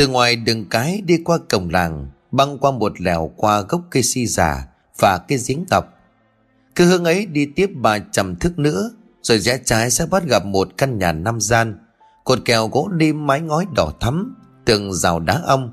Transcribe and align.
Từ 0.00 0.08
ngoài 0.08 0.36
đường 0.36 0.64
cái 0.64 1.02
đi 1.04 1.18
qua 1.24 1.38
cổng 1.50 1.70
làng, 1.70 2.08
băng 2.32 2.58
qua 2.58 2.70
một 2.70 3.00
lèo 3.00 3.32
qua 3.36 3.60
gốc 3.60 3.80
cây 3.90 4.02
si 4.02 4.26
già 4.26 4.66
và 4.98 5.18
cây 5.18 5.38
giếng 5.46 5.64
ngọc. 5.70 5.84
Cứ 6.74 6.84
hướng 6.86 7.04
ấy 7.04 7.26
đi 7.26 7.46
tiếp 7.56 7.70
ba 7.74 7.98
trăm 7.98 8.36
thước 8.36 8.58
nữa, 8.58 8.90
rồi 9.22 9.38
rẽ 9.38 9.58
trái 9.64 9.90
sẽ 9.90 10.06
bắt 10.06 10.24
gặp 10.24 10.44
một 10.44 10.68
căn 10.76 10.98
nhà 10.98 11.12
năm 11.12 11.40
gian, 11.40 11.78
cột 12.24 12.38
kèo 12.44 12.68
gỗ 12.68 12.88
lim 12.92 13.26
mái 13.26 13.40
ngói 13.40 13.66
đỏ 13.76 13.92
thắm, 14.00 14.36
tường 14.64 14.92
rào 14.92 15.20
đá 15.20 15.40
ong. 15.44 15.72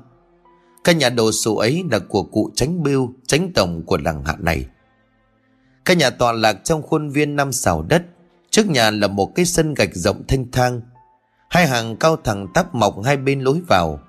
Căn 0.84 0.98
nhà 0.98 1.10
đồ 1.10 1.32
sộ 1.32 1.56
ấy 1.56 1.84
là 1.90 1.98
của 1.98 2.22
cụ 2.22 2.50
tránh 2.54 2.82
bưu, 2.82 3.12
tránh 3.26 3.52
tổng 3.54 3.82
của 3.82 3.98
làng 3.98 4.24
hạ 4.24 4.34
này. 4.38 4.66
Căn 5.84 5.98
nhà 5.98 6.10
tọa 6.10 6.32
lạc 6.32 6.64
trong 6.64 6.82
khuôn 6.82 7.10
viên 7.10 7.36
năm 7.36 7.52
xào 7.52 7.82
đất, 7.82 8.02
trước 8.50 8.66
nhà 8.66 8.90
là 8.90 9.08
một 9.08 9.34
cái 9.34 9.44
sân 9.44 9.74
gạch 9.74 9.94
rộng 9.94 10.22
thanh 10.28 10.50
thang. 10.50 10.80
Hai 11.50 11.66
hàng 11.66 11.96
cao 11.96 12.16
thẳng 12.24 12.46
tắp 12.54 12.74
mọc 12.74 12.94
hai 13.04 13.16
bên 13.16 13.40
lối 13.40 13.60
vào. 13.68 14.00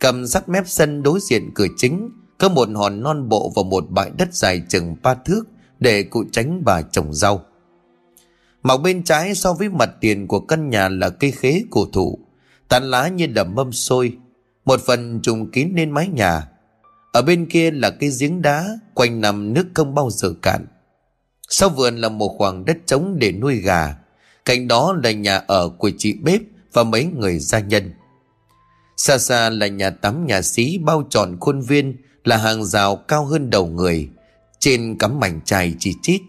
Cầm 0.00 0.26
sắt 0.26 0.48
mép 0.48 0.64
sân 0.66 1.02
đối 1.02 1.20
diện 1.20 1.50
cửa 1.54 1.66
chính, 1.76 2.10
có 2.38 2.48
một 2.48 2.68
hòn 2.74 3.02
non 3.02 3.28
bộ 3.28 3.52
và 3.56 3.62
một 3.62 3.84
bãi 3.90 4.10
đất 4.18 4.34
dài 4.34 4.62
chừng 4.68 4.96
ba 5.02 5.14
thước 5.14 5.42
để 5.78 6.02
cụ 6.02 6.24
tránh 6.32 6.62
bà 6.64 6.82
trồng 6.82 7.14
rau. 7.14 7.44
Mọc 8.62 8.80
bên 8.82 9.02
trái 9.02 9.34
so 9.34 9.52
với 9.52 9.68
mặt 9.68 9.90
tiền 10.00 10.26
của 10.26 10.40
căn 10.40 10.70
nhà 10.70 10.88
là 10.88 11.10
cây 11.10 11.30
khế 11.30 11.62
cổ 11.70 11.86
thụ, 11.92 12.18
tán 12.68 12.84
lá 12.84 13.08
như 13.08 13.26
đầm 13.26 13.54
mâm 13.54 13.72
xôi, 13.72 14.16
một 14.64 14.80
phần 14.86 15.20
trùng 15.22 15.50
kín 15.50 15.72
lên 15.76 15.90
mái 15.90 16.08
nhà. 16.08 16.48
Ở 17.12 17.22
bên 17.22 17.46
kia 17.46 17.70
là 17.70 17.90
cây 17.90 18.10
giếng 18.20 18.42
đá, 18.42 18.68
quanh 18.94 19.20
nằm 19.20 19.54
nước 19.54 19.66
không 19.74 19.94
bao 19.94 20.10
giờ 20.10 20.34
cạn. 20.42 20.66
Sau 21.48 21.68
vườn 21.68 21.96
là 21.96 22.08
một 22.08 22.34
khoảng 22.38 22.64
đất 22.64 22.76
trống 22.86 23.18
để 23.18 23.32
nuôi 23.32 23.56
gà, 23.56 23.96
cạnh 24.44 24.68
đó 24.68 24.96
là 25.04 25.10
nhà 25.10 25.36
ở 25.36 25.68
của 25.68 25.90
chị 25.98 26.12
bếp 26.22 26.40
và 26.72 26.84
mấy 26.84 27.04
người 27.04 27.38
gia 27.38 27.58
nhân. 27.60 27.92
Xa 29.00 29.18
xa 29.18 29.50
là 29.50 29.66
nhà 29.66 29.90
tắm 29.90 30.26
nhà 30.26 30.42
xí 30.42 30.78
bao 30.78 31.02
tròn 31.10 31.36
khuôn 31.40 31.60
viên 31.60 31.96
là 32.24 32.36
hàng 32.36 32.64
rào 32.64 32.96
cao 32.96 33.24
hơn 33.24 33.50
đầu 33.50 33.66
người, 33.66 34.08
trên 34.58 34.98
cắm 34.98 35.20
mảnh 35.20 35.40
chài 35.44 35.74
chỉ 35.78 35.94
chít. 36.02 36.20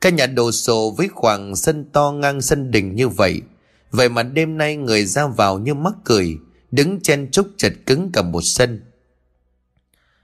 Căn 0.00 0.16
nhà 0.16 0.26
đồ 0.26 0.52
sộ 0.52 0.90
với 0.90 1.08
khoảng 1.08 1.56
sân 1.56 1.84
to 1.92 2.12
ngang 2.12 2.40
sân 2.40 2.70
đình 2.70 2.94
như 2.94 3.08
vậy, 3.08 3.42
vậy 3.90 4.08
mà 4.08 4.22
đêm 4.22 4.58
nay 4.58 4.76
người 4.76 5.04
ra 5.04 5.26
vào 5.26 5.58
như 5.58 5.74
mắc 5.74 5.94
cười, 6.04 6.38
đứng 6.70 7.00
chen 7.00 7.28
chúc 7.30 7.48
chật 7.56 7.72
cứng 7.86 8.10
cả 8.12 8.22
một 8.22 8.42
sân. 8.42 8.80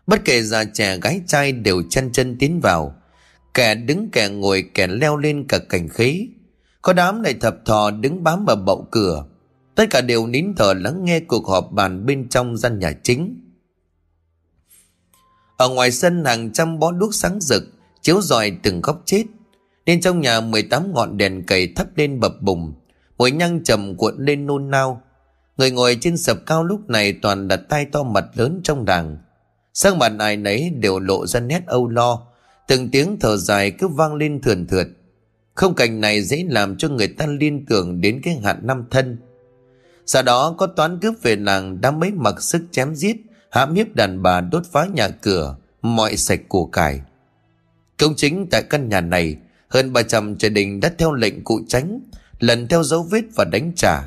Bất 0.06 0.24
kể 0.24 0.42
già 0.42 0.64
trẻ 0.64 0.98
gái 0.98 1.20
trai 1.26 1.52
đều 1.52 1.82
chân 1.90 2.12
chân 2.12 2.36
tiến 2.38 2.60
vào, 2.60 2.94
kẻ 3.54 3.74
đứng 3.74 4.08
kẻ 4.12 4.28
ngồi 4.28 4.70
kẻ 4.74 4.86
leo 4.86 5.16
lên 5.16 5.44
cả 5.48 5.58
cảnh 5.58 5.88
khí. 5.88 6.28
Có 6.82 6.92
đám 6.92 7.22
này 7.22 7.34
thập 7.34 7.56
thò 7.66 7.90
đứng 7.90 8.24
bám 8.24 8.44
vào 8.44 8.56
bậu 8.56 8.88
cửa, 8.90 9.24
tất 9.80 9.86
cả 9.90 10.00
đều 10.00 10.26
nín 10.26 10.54
thở 10.56 10.74
lắng 10.74 11.04
nghe 11.04 11.20
cuộc 11.20 11.46
họp 11.46 11.72
bàn 11.72 12.06
bên 12.06 12.28
trong 12.28 12.56
gian 12.56 12.78
nhà 12.78 12.92
chính. 13.02 13.40
Ở 15.56 15.68
ngoài 15.68 15.90
sân 15.90 16.24
hàng 16.24 16.52
trăm 16.52 16.78
bó 16.78 16.92
đuốc 16.92 17.14
sáng 17.14 17.40
rực, 17.40 17.62
chiếu 18.00 18.20
rọi 18.20 18.50
từng 18.62 18.80
góc 18.80 19.02
chết. 19.04 19.24
Nên 19.86 20.00
trong 20.00 20.20
nhà 20.20 20.40
18 20.40 20.92
ngọn 20.92 21.16
đèn 21.16 21.46
cầy 21.46 21.72
thắp 21.76 21.86
lên 21.96 22.20
bập 22.20 22.42
bùng, 22.42 22.74
mùi 23.18 23.30
nhăng 23.30 23.64
trầm 23.64 23.96
cuộn 23.96 24.14
lên 24.18 24.46
nôn 24.46 24.70
nao. 24.70 25.02
Người 25.56 25.70
ngồi 25.70 25.98
trên 26.00 26.16
sập 26.16 26.46
cao 26.46 26.64
lúc 26.64 26.90
này 26.90 27.12
toàn 27.12 27.48
đặt 27.48 27.60
tay 27.68 27.86
to 27.92 28.02
mặt 28.02 28.24
lớn 28.34 28.60
trong 28.64 28.84
đàng. 28.84 29.18
Sang 29.74 29.98
mặt 29.98 30.12
ai 30.18 30.36
nấy 30.36 30.70
đều 30.70 30.98
lộ 30.98 31.26
ra 31.26 31.40
nét 31.40 31.62
âu 31.66 31.88
lo, 31.88 32.22
từng 32.68 32.88
tiếng 32.90 33.16
thở 33.20 33.36
dài 33.36 33.70
cứ 33.70 33.88
vang 33.88 34.14
lên 34.14 34.40
thườn 34.40 34.66
thượt. 34.66 34.86
Không 35.54 35.74
cảnh 35.74 36.00
này 36.00 36.22
dễ 36.22 36.44
làm 36.48 36.76
cho 36.76 36.88
người 36.88 37.08
ta 37.08 37.26
liên 37.26 37.66
tưởng 37.66 38.00
đến 38.00 38.20
cái 38.24 38.34
hạn 38.34 38.58
năm 38.62 38.84
thân. 38.90 39.18
Sau 40.12 40.22
đó 40.22 40.54
có 40.58 40.66
toán 40.66 41.00
cướp 41.00 41.14
về 41.22 41.36
làng 41.36 41.80
đã 41.80 41.90
mấy 41.90 42.12
mặc 42.12 42.42
sức 42.42 42.62
chém 42.70 42.94
giết, 42.94 43.16
hãm 43.50 43.74
hiếp 43.74 43.94
đàn 43.94 44.22
bà 44.22 44.40
đốt 44.40 44.62
phá 44.72 44.86
nhà 44.94 45.08
cửa, 45.08 45.56
mọi 45.82 46.16
sạch 46.16 46.40
của 46.48 46.66
cải. 46.66 47.00
Công 47.98 48.14
chính 48.16 48.46
tại 48.50 48.62
căn 48.62 48.88
nhà 48.88 49.00
này, 49.00 49.36
hơn 49.68 49.92
300 49.92 50.36
gia 50.38 50.48
đình 50.48 50.80
đã 50.80 50.92
theo 50.98 51.12
lệnh 51.12 51.44
cụ 51.44 51.60
tránh, 51.68 52.00
lần 52.38 52.68
theo 52.68 52.82
dấu 52.82 53.02
vết 53.02 53.20
và 53.36 53.44
đánh 53.44 53.72
trả. 53.76 54.02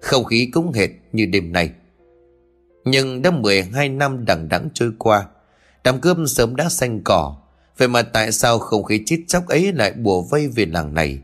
Không 0.00 0.24
khí 0.24 0.50
cũng 0.52 0.72
hệt 0.72 0.90
như 1.12 1.26
đêm 1.26 1.52
nay. 1.52 1.70
Nhưng 2.84 3.22
đã 3.22 3.30
12 3.30 3.88
năm 3.88 4.24
đằng 4.24 4.48
đẵng 4.48 4.68
trôi 4.74 4.92
qua, 4.98 5.26
đám 5.84 6.00
cướp 6.00 6.16
sớm 6.26 6.56
đã 6.56 6.68
xanh 6.68 7.00
cỏ. 7.04 7.36
Vậy 7.78 7.88
mà 7.88 8.02
tại 8.02 8.32
sao 8.32 8.58
không 8.58 8.84
khí 8.84 9.02
chít 9.06 9.20
chóc 9.26 9.48
ấy 9.48 9.72
lại 9.72 9.92
bùa 9.92 10.22
vây 10.22 10.48
về 10.48 10.66
làng 10.66 10.94
này? 10.94 11.18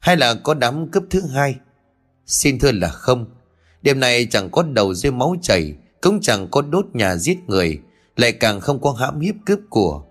Hay 0.00 0.16
là 0.16 0.34
có 0.34 0.54
đám 0.54 0.88
cướp 0.88 1.02
thứ 1.10 1.22
hai? 1.34 1.54
Xin 2.26 2.58
thưa 2.58 2.72
là 2.72 2.88
không. 2.88 3.26
Đêm 3.82 4.00
nay 4.00 4.26
chẳng 4.30 4.50
có 4.50 4.62
đầu 4.62 4.94
rơi 4.94 5.12
máu 5.12 5.36
chảy, 5.42 5.74
cũng 6.00 6.20
chẳng 6.20 6.48
có 6.50 6.62
đốt 6.62 6.86
nhà 6.92 7.16
giết 7.16 7.38
người, 7.46 7.80
lại 8.16 8.32
càng 8.32 8.60
không 8.60 8.80
có 8.80 8.92
hãm 8.92 9.20
hiếp 9.20 9.34
cướp 9.46 9.58
của. 9.70 10.02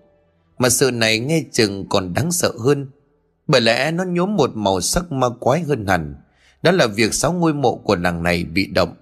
Mà 0.58 0.68
sự 0.68 0.90
này 0.90 1.18
nghe 1.18 1.42
chừng 1.52 1.88
còn 1.88 2.14
đáng 2.14 2.32
sợ 2.32 2.52
hơn, 2.64 2.90
bởi 3.46 3.60
lẽ 3.60 3.90
nó 3.90 4.04
nhốm 4.04 4.36
một 4.36 4.50
màu 4.54 4.80
sắc 4.80 5.12
ma 5.12 5.28
quái 5.40 5.60
hơn 5.60 5.86
hẳn. 5.86 6.14
Đó 6.62 6.70
là 6.70 6.86
việc 6.86 7.14
sáu 7.14 7.32
ngôi 7.32 7.54
mộ 7.54 7.76
của 7.76 7.96
làng 7.96 8.22
này 8.22 8.44
bị 8.44 8.66
động. 8.66 8.94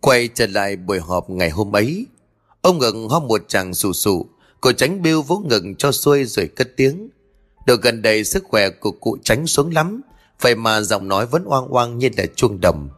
Quay 0.00 0.28
trở 0.34 0.46
lại 0.46 0.76
buổi 0.76 1.00
họp 1.00 1.30
ngày 1.30 1.50
hôm 1.50 1.76
ấy, 1.76 2.06
ông 2.62 2.78
ngực 2.78 2.94
ho 3.10 3.20
một 3.20 3.40
chàng 3.48 3.74
sù 3.74 3.92
sụ, 3.92 4.26
cô 4.60 4.72
tránh 4.72 5.02
biêu 5.02 5.22
vỗ 5.22 5.36
ngừng 5.36 5.74
cho 5.74 5.92
xuôi 5.92 6.24
rồi 6.24 6.48
cất 6.56 6.68
tiếng. 6.76 7.08
Đồ 7.66 7.76
gần 7.82 8.02
đây 8.02 8.24
sức 8.24 8.44
khỏe 8.48 8.70
của 8.70 8.90
cụ 8.90 9.16
tránh 9.22 9.46
xuống 9.46 9.72
lắm, 9.72 10.00
vậy 10.40 10.54
mà 10.54 10.80
giọng 10.80 11.08
nói 11.08 11.26
vẫn 11.26 11.44
oang 11.44 11.68
oang 11.68 11.98
như 11.98 12.10
là 12.16 12.26
chuông 12.36 12.60
đầm. 12.60 12.88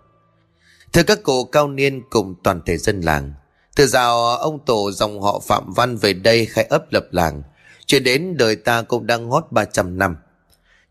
Thưa 0.92 1.02
các 1.02 1.22
cụ 1.22 1.44
cao 1.44 1.68
niên 1.68 2.02
cùng 2.10 2.34
toàn 2.42 2.60
thể 2.66 2.78
dân 2.78 3.00
làng, 3.00 3.32
từ 3.76 3.86
rào 3.86 4.36
ông 4.36 4.58
tổ 4.66 4.92
dòng 4.92 5.22
họ 5.22 5.40
Phạm 5.46 5.72
Văn 5.72 5.96
về 5.96 6.12
đây 6.12 6.46
khai 6.46 6.64
ấp 6.64 6.92
lập 6.92 7.06
làng, 7.10 7.42
chuyện 7.86 8.04
đến 8.04 8.36
đời 8.36 8.56
ta 8.56 8.82
cũng 8.82 9.06
đang 9.06 9.28
ngót 9.28 9.46
300 9.50 9.98
năm. 9.98 10.16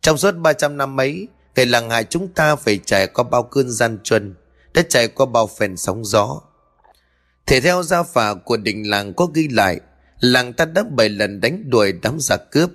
Trong 0.01 0.17
suốt 0.17 0.31
300 0.31 0.77
năm 0.77 0.99
ấy, 0.99 1.27
người 1.55 1.65
làng 1.65 1.89
hại 1.89 2.03
chúng 2.03 2.27
ta 2.27 2.55
phải 2.55 2.79
trải 2.85 3.07
qua 3.07 3.23
bao 3.23 3.43
cơn 3.43 3.71
gian 3.71 3.97
truân, 4.03 4.35
đã 4.73 4.81
trải 4.89 5.07
qua 5.07 5.25
bao 5.25 5.47
phèn 5.47 5.77
sóng 5.77 6.05
gió. 6.05 6.41
Thể 7.45 7.61
theo 7.61 7.83
gia 7.83 8.03
phả 8.03 8.33
của 8.33 8.57
đình 8.57 8.89
làng 8.89 9.13
có 9.13 9.25
ghi 9.33 9.47
lại, 9.47 9.79
làng 10.19 10.53
ta 10.53 10.65
đã 10.65 10.83
bảy 10.91 11.09
lần 11.09 11.41
đánh 11.41 11.69
đuổi 11.69 11.91
đám 11.91 12.19
giặc 12.19 12.51
cướp, 12.51 12.69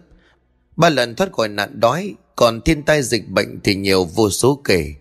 ba 0.76 0.88
lần 0.88 1.14
thoát 1.14 1.32
khỏi 1.32 1.48
nạn 1.48 1.80
đói, 1.80 2.14
còn 2.36 2.60
thiên 2.60 2.82
tai 2.82 3.02
dịch 3.02 3.28
bệnh 3.28 3.60
thì 3.64 3.74
nhiều 3.74 4.04
vô 4.04 4.30
số 4.30 4.60
kể. 4.64 4.94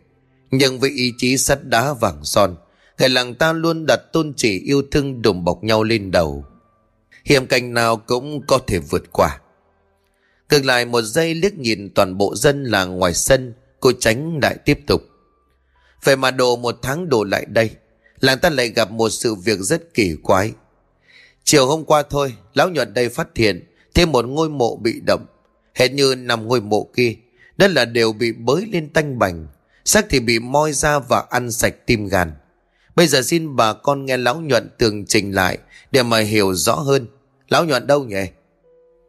Nhưng 0.52 0.80
với 0.80 0.90
ý 0.90 1.14
chí 1.18 1.38
sắt 1.38 1.64
đá 1.64 1.94
vàng 1.94 2.20
son, 2.24 2.56
người 3.00 3.10
làng 3.10 3.36
ta 3.36 3.54
luôn 3.54 3.86
đặt 3.88 4.00
tôn 4.14 4.34
chỉ 4.38 4.60
yêu 4.60 4.84
thương 4.92 5.22
đùm 5.22 5.44
bọc 5.44 5.64
nhau 5.64 5.84
lên 5.84 6.12
đầu. 6.12 6.46
Hiểm 7.26 7.48
cảnh 7.48 7.74
nào 7.74 7.98
cũng 7.98 8.42
có 8.48 8.60
thể 8.68 8.80
vượt 8.80 9.04
qua. 9.12 9.40
Ngược 10.50 10.66
lại 10.66 10.86
một 10.86 11.02
giây 11.02 11.36
liếc 11.36 11.58
nhìn 11.58 11.90
toàn 11.96 12.18
bộ 12.18 12.36
dân 12.36 12.64
làng 12.64 12.98
ngoài 12.98 13.14
sân, 13.14 13.54
cô 13.80 13.92
tránh 14.00 14.40
lại 14.42 14.58
tiếp 14.66 14.80
tục. 14.88 15.02
Vậy 16.04 16.16
mà 16.16 16.32
đồ 16.32 16.56
một 16.56 16.80
tháng 16.82 17.10
đổ 17.10 17.24
lại 17.24 17.46
đây, 17.46 17.70
làng 18.20 18.40
ta 18.40 18.50
lại 18.50 18.70
gặp 18.70 18.92
một 18.92 19.10
sự 19.10 19.36
việc 19.36 19.60
rất 19.60 19.94
kỳ 19.94 20.16
quái. 20.24 20.52
Chiều 21.44 21.68
hôm 21.68 21.86
qua 21.86 22.04
thôi, 22.10 22.34
lão 22.54 22.70
nhuận 22.70 22.94
đây 22.94 23.10
phát 23.10 23.28
hiện 23.36 23.64
thêm 23.94 24.12
một 24.12 24.26
ngôi 24.26 24.50
mộ 24.50 24.76
bị 24.76 25.00
động, 25.08 25.26
hệt 25.74 25.92
như 25.92 26.16
nằm 26.16 26.48
ngôi 26.48 26.62
mộ 26.62 26.90
kia. 26.96 27.16
Đó 27.58 27.68
là 27.68 27.86
đều 27.86 28.14
bị 28.14 28.32
bới 28.32 28.66
lên 28.72 28.90
tanh 28.90 29.20
bành, 29.20 29.48
xác 29.86 30.06
thì 30.10 30.20
bị 30.20 30.40
moi 30.40 30.74
ra 30.74 31.00
và 31.00 31.24
ăn 31.30 31.52
sạch 31.52 31.76
tim 31.86 32.08
gan. 32.08 32.32
Bây 32.96 33.08
giờ 33.08 33.22
xin 33.22 33.56
bà 33.56 33.74
con 33.74 34.06
nghe 34.06 34.18
lão 34.18 34.42
nhuận 34.42 34.70
tường 34.78 35.06
trình 35.06 35.32
lại 35.32 35.58
để 35.92 36.04
mà 36.04 36.20
hiểu 36.20 36.54
rõ 36.54 36.76
hơn. 36.76 37.08
Lão 37.50 37.66
nhuận 37.66 37.88
đâu 37.88 38.04
nhỉ? 38.04 38.26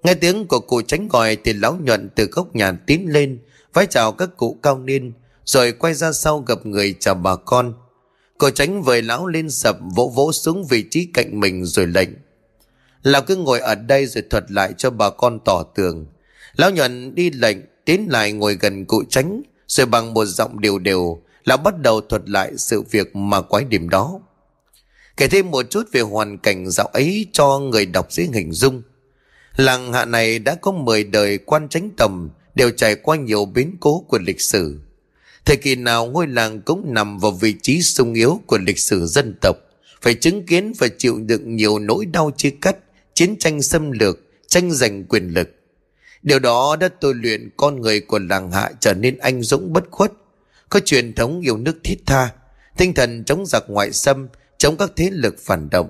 Nghe 0.02 0.14
tiếng 0.14 0.46
của 0.46 0.60
cụ 0.60 0.82
tránh 0.82 1.08
gọi 1.08 1.36
thì 1.44 1.52
lão 1.52 1.76
nhuận 1.76 2.08
từ 2.14 2.24
góc 2.24 2.56
nhà 2.56 2.72
tiến 2.86 3.06
lên, 3.12 3.38
vái 3.72 3.86
chào 3.86 4.12
các 4.12 4.36
cụ 4.36 4.58
cao 4.62 4.78
niên, 4.78 5.12
rồi 5.44 5.72
quay 5.72 5.94
ra 5.94 6.12
sau 6.12 6.38
gặp 6.38 6.66
người 6.66 6.94
chào 7.00 7.14
bà 7.14 7.36
con. 7.36 7.74
Cụ 8.38 8.50
tránh 8.50 8.82
vời 8.82 9.02
lão 9.02 9.26
lên 9.26 9.50
sập 9.50 9.78
vỗ 9.94 10.12
vỗ 10.14 10.32
xuống 10.32 10.66
vị 10.66 10.84
trí 10.90 11.08
cạnh 11.14 11.40
mình 11.40 11.64
rồi 11.64 11.86
lệnh. 11.86 12.08
Lão 13.02 13.22
cứ 13.22 13.36
ngồi 13.36 13.60
ở 13.60 13.74
đây 13.74 14.06
rồi 14.06 14.24
thuật 14.30 14.44
lại 14.50 14.72
cho 14.78 14.90
bà 14.90 15.10
con 15.10 15.38
tỏ 15.44 15.62
tường. 15.74 16.06
Lão 16.56 16.70
nhuận 16.70 17.14
đi 17.14 17.30
lệnh, 17.30 17.56
tiến 17.84 18.06
lại 18.10 18.32
ngồi 18.32 18.54
gần 18.54 18.84
cụ 18.84 19.02
tránh, 19.08 19.42
rồi 19.68 19.86
bằng 19.86 20.14
một 20.14 20.24
giọng 20.24 20.60
đều 20.60 20.78
đều, 20.78 21.22
lão 21.44 21.56
bắt 21.56 21.80
đầu 21.80 22.00
thuật 22.00 22.28
lại 22.28 22.52
sự 22.56 22.82
việc 22.82 23.16
mà 23.16 23.40
quái 23.40 23.64
điểm 23.64 23.88
đó. 23.88 24.20
Kể 25.16 25.28
thêm 25.28 25.50
một 25.50 25.70
chút 25.70 25.88
về 25.92 26.00
hoàn 26.00 26.38
cảnh 26.38 26.70
dạo 26.70 26.86
ấy 26.86 27.26
cho 27.32 27.58
người 27.58 27.86
đọc 27.86 28.12
dễ 28.12 28.28
hình 28.32 28.52
dung. 28.52 28.82
Làng 29.56 29.92
hạ 29.92 30.04
này 30.04 30.38
đã 30.38 30.54
có 30.54 30.72
10 30.72 31.04
đời 31.04 31.38
quan 31.38 31.68
tránh 31.68 31.90
tầm 31.96 32.30
đều 32.54 32.70
trải 32.70 32.94
qua 32.94 33.16
nhiều 33.16 33.44
biến 33.44 33.76
cố 33.80 34.04
của 34.08 34.18
lịch 34.18 34.40
sử. 34.40 34.80
Thời 35.44 35.56
kỳ 35.56 35.74
nào 35.74 36.06
ngôi 36.06 36.26
làng 36.26 36.60
cũng 36.60 36.94
nằm 36.94 37.18
vào 37.18 37.30
vị 37.30 37.54
trí 37.62 37.82
sung 37.82 38.14
yếu 38.14 38.40
của 38.46 38.58
lịch 38.58 38.78
sử 38.78 39.06
dân 39.06 39.34
tộc, 39.40 39.56
phải 40.02 40.14
chứng 40.14 40.46
kiến 40.46 40.72
và 40.78 40.88
chịu 40.98 41.18
đựng 41.18 41.56
nhiều 41.56 41.78
nỗi 41.78 42.06
đau 42.06 42.30
chia 42.36 42.50
cắt, 42.60 42.76
chiến 43.14 43.36
tranh 43.38 43.62
xâm 43.62 43.90
lược, 43.90 44.18
tranh 44.46 44.70
giành 44.70 45.04
quyền 45.04 45.28
lực. 45.28 45.55
Điều 46.26 46.38
đó 46.38 46.76
đã 46.80 46.88
tôi 47.00 47.14
luyện 47.14 47.50
con 47.56 47.80
người 47.80 48.00
của 48.00 48.18
làng 48.18 48.50
hạ 48.50 48.70
trở 48.80 48.94
nên 48.94 49.18
anh 49.18 49.42
dũng 49.42 49.72
bất 49.72 49.84
khuất, 49.90 50.12
có 50.68 50.80
truyền 50.80 51.12
thống 51.14 51.40
yêu 51.40 51.56
nước 51.56 51.76
thiết 51.84 51.96
tha, 52.06 52.30
tinh 52.76 52.94
thần 52.94 53.24
chống 53.24 53.44
giặc 53.46 53.62
ngoại 53.68 53.92
xâm 53.92 54.28
chống 54.58 54.76
các 54.76 54.90
thế 54.96 55.10
lực 55.12 55.36
phản 55.38 55.70
động. 55.70 55.88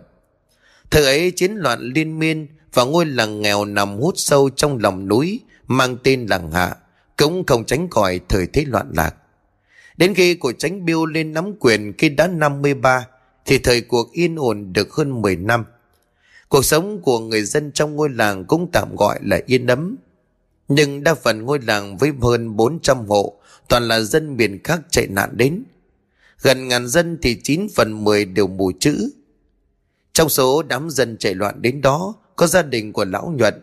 Thời 0.91 1.05
ấy 1.05 1.31
chiến 1.31 1.53
loạn 1.53 1.81
liên 1.81 2.19
miên 2.19 2.47
và 2.75 2.85
ngôi 2.85 3.07
làng 3.07 3.43
nghèo 3.43 3.65
nằm 3.65 3.97
hút 3.97 4.15
sâu 4.17 4.51
trong 4.57 4.79
lòng 4.79 5.09
núi 5.09 5.41
mang 5.67 5.97
tên 6.05 6.27
làng 6.27 6.51
Hạ 6.51 6.77
cũng 7.17 7.45
không 7.47 7.65
tránh 7.65 7.91
khỏi 7.91 8.21
thời 8.29 8.47
thế 8.47 8.65
loạn 8.65 8.91
lạc. 8.95 9.15
Đến 9.97 10.15
khi 10.15 10.35
của 10.35 10.53
tránh 10.53 10.85
biêu 10.85 11.07
lên 11.07 11.33
nắm 11.33 11.53
quyền 11.61 11.93
khi 11.99 12.09
đã 12.09 12.27
53 12.27 13.07
thì 13.45 13.59
thời 13.59 13.81
cuộc 13.81 14.13
yên 14.13 14.37
ổn 14.37 14.73
được 14.73 14.93
hơn 14.93 15.23
10 15.23 15.37
năm. 15.37 15.65
Cuộc 16.49 16.65
sống 16.65 17.03
của 17.03 17.19
người 17.21 17.43
dân 17.43 17.73
trong 17.73 17.97
ngôi 17.97 18.11
làng 18.11 18.45
cũng 18.45 18.71
tạm 18.73 18.97
gọi 18.97 19.19
là 19.23 19.41
yên 19.47 19.67
ấm. 19.67 19.97
Nhưng 20.69 21.05
đa 21.05 21.15
phần 21.15 21.45
ngôi 21.45 21.59
làng 21.61 21.97
với 21.97 22.13
hơn 22.23 22.57
400 22.57 23.07
hộ 23.07 23.39
toàn 23.69 23.89
là 23.89 24.01
dân 24.01 24.37
miền 24.37 24.63
khác 24.65 24.81
chạy 24.91 25.07
nạn 25.07 25.31
đến. 25.33 25.65
Gần 26.43 26.69
ngàn 26.69 26.89
dân 26.89 27.19
thì 27.23 27.41
9 27.43 27.67
phần 27.75 28.05
10 28.05 28.25
đều 28.25 28.47
mù 28.47 28.73
chữ. 28.81 29.11
Trong 30.13 30.29
số 30.29 30.63
đám 30.63 30.91
dân 30.91 31.17
chạy 31.19 31.35
loạn 31.35 31.63
đến 31.63 31.81
đó 31.81 32.15
có 32.37 32.47
gia 32.47 32.63
đình 32.63 32.93
của 32.93 33.05
Lão 33.05 33.35
Nhuận. 33.37 33.55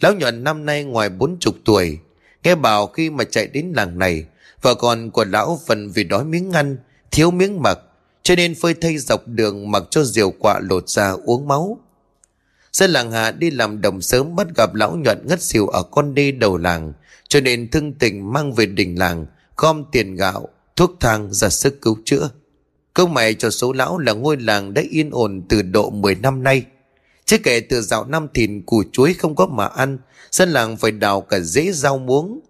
Lão 0.00 0.14
Nhuận 0.14 0.44
năm 0.44 0.66
nay 0.66 0.84
ngoài 0.84 1.08
40 1.08 1.52
tuổi. 1.64 1.98
Nghe 2.42 2.54
bảo 2.54 2.86
khi 2.86 3.10
mà 3.10 3.24
chạy 3.24 3.46
đến 3.46 3.72
làng 3.76 3.98
này, 3.98 4.24
vợ 4.62 4.74
con 4.74 5.10
của 5.10 5.24
lão 5.24 5.60
phần 5.66 5.90
vì 5.90 6.04
đói 6.04 6.24
miếng 6.24 6.52
ăn, 6.52 6.76
thiếu 7.10 7.30
miếng 7.30 7.62
mặc, 7.62 7.78
cho 8.22 8.36
nên 8.36 8.54
phơi 8.54 8.74
thay 8.74 8.98
dọc 8.98 9.28
đường 9.28 9.70
mặc 9.70 9.82
cho 9.90 10.04
diều 10.04 10.30
quạ 10.30 10.60
lột 10.62 10.88
ra 10.88 11.14
uống 11.24 11.48
máu. 11.48 11.78
Dân 12.72 12.90
làng 12.90 13.10
hạ 13.10 13.30
đi 13.30 13.50
làm 13.50 13.80
đồng 13.80 14.02
sớm 14.02 14.36
bắt 14.36 14.46
gặp 14.56 14.74
lão 14.74 14.96
nhuận 14.96 15.26
ngất 15.26 15.42
xỉu 15.42 15.66
ở 15.66 15.82
con 15.82 16.14
đê 16.14 16.30
đầu 16.30 16.56
làng, 16.56 16.92
cho 17.28 17.40
nên 17.40 17.70
thương 17.70 17.92
tình 17.92 18.32
mang 18.32 18.52
về 18.52 18.66
đình 18.66 18.98
làng, 18.98 19.26
gom 19.56 19.84
tiền 19.92 20.14
gạo, 20.14 20.48
thuốc 20.76 20.90
thang 21.00 21.32
ra 21.32 21.48
sức 21.48 21.80
cứu 21.82 21.98
chữa. 22.04 22.30
Câu 22.94 23.06
mày 23.06 23.34
cho 23.34 23.50
số 23.50 23.72
lão 23.72 23.98
là 23.98 24.12
ngôi 24.12 24.36
làng 24.36 24.74
đã 24.74 24.82
yên 24.90 25.10
ổn 25.10 25.42
từ 25.48 25.62
độ 25.62 25.90
10 25.90 26.14
năm 26.14 26.42
nay. 26.42 26.64
Chứ 27.24 27.38
kể 27.38 27.60
từ 27.60 27.82
dạo 27.82 28.04
năm 28.04 28.26
thìn 28.34 28.62
củ 28.66 28.82
chuối 28.92 29.14
không 29.14 29.34
có 29.34 29.46
mà 29.46 29.66
ăn, 29.66 29.98
dân 30.30 30.48
làng 30.48 30.76
phải 30.76 30.90
đào 30.90 31.20
cả 31.20 31.40
rễ 31.40 31.72
rau 31.72 31.98
muống, 31.98 32.40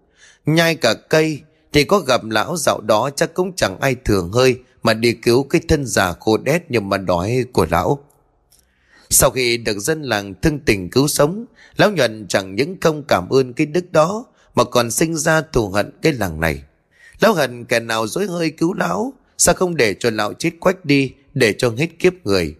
nhai 0.47 0.75
cả 0.75 0.95
cây, 0.95 1.41
thì 1.73 1.85
có 1.85 1.99
gặp 1.99 2.25
lão 2.25 2.57
dạo 2.57 2.81
đó 2.81 3.11
chắc 3.17 3.35
cũng 3.35 3.53
chẳng 3.57 3.81
ai 3.81 3.97
thường 4.05 4.33
hơi 4.33 4.57
mà 4.83 4.95
đi 4.95 5.13
cứu 5.13 5.43
cái 5.43 5.61
thân 5.69 5.87
già 5.87 6.13
khô 6.13 6.37
đét 6.37 6.63
nhưng 6.69 6.89
mà 6.89 6.99
đói 6.99 7.45
của 7.53 7.67
lão. 7.71 8.05
Sau 9.12 9.31
khi 9.31 9.57
được 9.57 9.79
dân 9.79 10.03
làng 10.03 10.35
thương 10.43 10.59
tình 10.59 10.91
cứu 10.91 11.09
sống, 11.09 11.45
lão 11.77 11.91
nhuận 11.91 12.27
chẳng 12.29 12.55
những 12.55 12.77
không 12.81 13.03
cảm 13.09 13.29
ơn 13.29 13.53
cái 13.53 13.67
đức 13.67 13.93
đó 13.93 14.27
mà 14.55 14.65
còn 14.65 14.91
sinh 14.91 15.17
ra 15.17 15.43
thù 15.53 15.69
hận 15.69 15.91
cái 16.03 16.12
làng 16.12 16.41
này. 16.41 16.62
Lão 17.21 17.35
hận 17.35 17.65
kẻ 17.65 17.81
nào 17.81 18.07
dối 18.07 18.27
hơi 18.27 18.51
cứu 18.51 18.75
lão, 18.75 19.12
sao 19.39 19.55
không 19.55 19.77
để 19.77 19.95
cho 19.95 20.11
lão 20.11 20.33
chết 20.33 20.51
quách 20.61 20.85
đi 20.85 21.12
để 21.35 21.53
cho 21.53 21.75
hết 21.79 21.99
kiếp 21.99 22.12
người. 22.27 22.55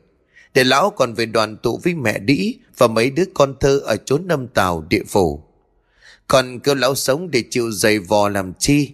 Để 0.55 0.65
lão 0.65 0.91
còn 0.91 1.15
về 1.15 1.27
đoàn 1.27 1.57
tụ 1.57 1.81
với 1.83 1.95
mẹ 1.95 2.19
đĩ 2.19 2.55
và 2.79 2.87
mấy 2.87 3.11
đứa 3.11 3.25
con 3.35 3.55
thơ 3.61 3.79
ở 3.79 3.97
chốn 3.97 4.27
năm 4.27 4.49
tàu 4.49 4.85
địa 4.91 5.05
phủ. 5.09 5.43
Còn 6.27 6.61
kêu 6.61 6.75
lão 6.75 6.95
sống 6.95 7.31
để 7.31 7.45
chịu 7.51 7.71
dày 7.71 7.99
vò 7.99 8.29
làm 8.29 8.53
chi. 8.59 8.91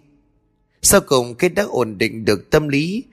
Sau 0.82 1.00
cùng 1.00 1.34
cái 1.34 1.50
đã 1.50 1.64
ổn 1.68 1.98
định 1.98 2.24
được 2.24 2.50
tâm 2.50 2.68
lý, 2.68 3.04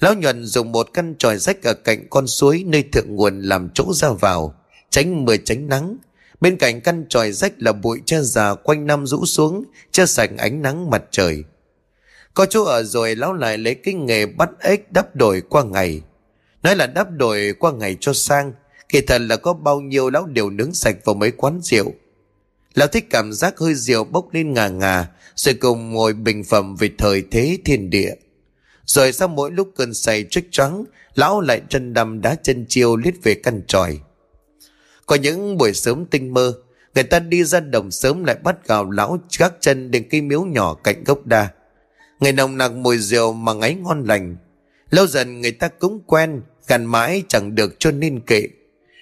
Lão 0.00 0.14
nhuận 0.14 0.44
dùng 0.44 0.72
một 0.72 0.88
căn 0.94 1.14
tròi 1.18 1.38
rách 1.38 1.62
ở 1.62 1.74
cạnh 1.74 2.06
con 2.10 2.26
suối 2.26 2.64
nơi 2.66 2.82
thượng 2.82 3.16
nguồn 3.16 3.40
làm 3.40 3.68
chỗ 3.74 3.92
ra 3.94 4.08
vào, 4.10 4.54
tránh 4.90 5.24
mưa 5.24 5.36
tránh 5.44 5.68
nắng. 5.68 5.96
Bên 6.40 6.56
cạnh 6.56 6.80
căn 6.80 7.06
tròi 7.08 7.32
rách 7.32 7.52
là 7.56 7.72
bụi 7.72 8.00
tre 8.06 8.20
già 8.20 8.54
quanh 8.54 8.86
năm 8.86 9.06
rũ 9.06 9.24
xuống, 9.24 9.64
che 9.92 10.06
sạch 10.06 10.30
ánh 10.38 10.62
nắng 10.62 10.90
mặt 10.90 11.02
trời. 11.10 11.44
Có 12.34 12.46
chỗ 12.46 12.64
ở 12.64 12.82
rồi 12.82 13.16
lão 13.16 13.32
lại 13.32 13.58
lấy 13.58 13.74
cái 13.74 13.94
nghề 13.94 14.26
bắt 14.26 14.50
ếch 14.60 14.92
đắp 14.92 15.16
đổi 15.16 15.40
qua 15.40 15.64
ngày. 15.64 16.02
Nói 16.62 16.76
là 16.76 16.86
đắp 16.86 17.10
đổi 17.10 17.54
qua 17.58 17.72
ngày 17.72 17.96
cho 18.00 18.12
sang, 18.12 18.52
kỳ 18.88 19.00
thật 19.00 19.20
là 19.20 19.36
có 19.36 19.52
bao 19.52 19.80
nhiêu 19.80 20.10
lão 20.10 20.26
đều 20.26 20.50
nướng 20.50 20.74
sạch 20.74 20.96
vào 21.04 21.14
mấy 21.14 21.30
quán 21.30 21.60
rượu. 21.62 21.92
Lão 22.74 22.88
thích 22.88 23.06
cảm 23.10 23.32
giác 23.32 23.58
hơi 23.58 23.74
rượu 23.74 24.04
bốc 24.04 24.34
lên 24.34 24.52
ngà 24.52 24.68
ngà, 24.68 25.08
rồi 25.34 25.54
cùng 25.54 25.92
ngồi 25.92 26.12
bình 26.12 26.44
phẩm 26.44 26.76
về 26.76 26.90
thời 26.98 27.22
thế 27.30 27.58
thiên 27.64 27.90
địa. 27.90 28.14
Rồi 28.88 29.12
sau 29.12 29.28
mỗi 29.28 29.50
lúc 29.50 29.72
cơn 29.76 29.94
say 29.94 30.24
trích 30.30 30.48
trắng, 30.50 30.84
lão 31.14 31.40
lại 31.40 31.62
chân 31.68 31.94
đầm 31.94 32.20
đá 32.20 32.34
chân 32.34 32.66
chiêu 32.68 32.96
liếc 32.96 33.14
về 33.22 33.34
căn 33.34 33.62
tròi. 33.66 34.00
Có 35.06 35.16
những 35.16 35.56
buổi 35.56 35.74
sớm 35.74 36.06
tinh 36.06 36.34
mơ, 36.34 36.54
người 36.94 37.04
ta 37.04 37.18
đi 37.18 37.44
ra 37.44 37.60
đồng 37.60 37.90
sớm 37.90 38.24
lại 38.24 38.36
bắt 38.42 38.56
gào 38.66 38.90
lão 38.90 39.18
gác 39.38 39.54
chân 39.60 39.90
đến 39.90 40.08
cây 40.10 40.20
miếu 40.20 40.42
nhỏ 40.42 40.74
cạnh 40.74 41.04
gốc 41.04 41.26
đa. 41.26 41.48
người 42.20 42.32
nồng 42.32 42.56
nặc 42.56 42.72
mùi 42.72 42.98
rượu 42.98 43.32
mà 43.32 43.52
ngáy 43.52 43.74
ngon 43.74 44.04
lành. 44.04 44.36
Lâu 44.90 45.06
dần 45.06 45.40
người 45.40 45.52
ta 45.52 45.68
cũng 45.68 46.00
quen, 46.06 46.42
gần 46.66 46.84
mãi 46.84 47.22
chẳng 47.28 47.54
được 47.54 47.76
cho 47.78 47.90
nên 47.90 48.20
kệ. 48.20 48.48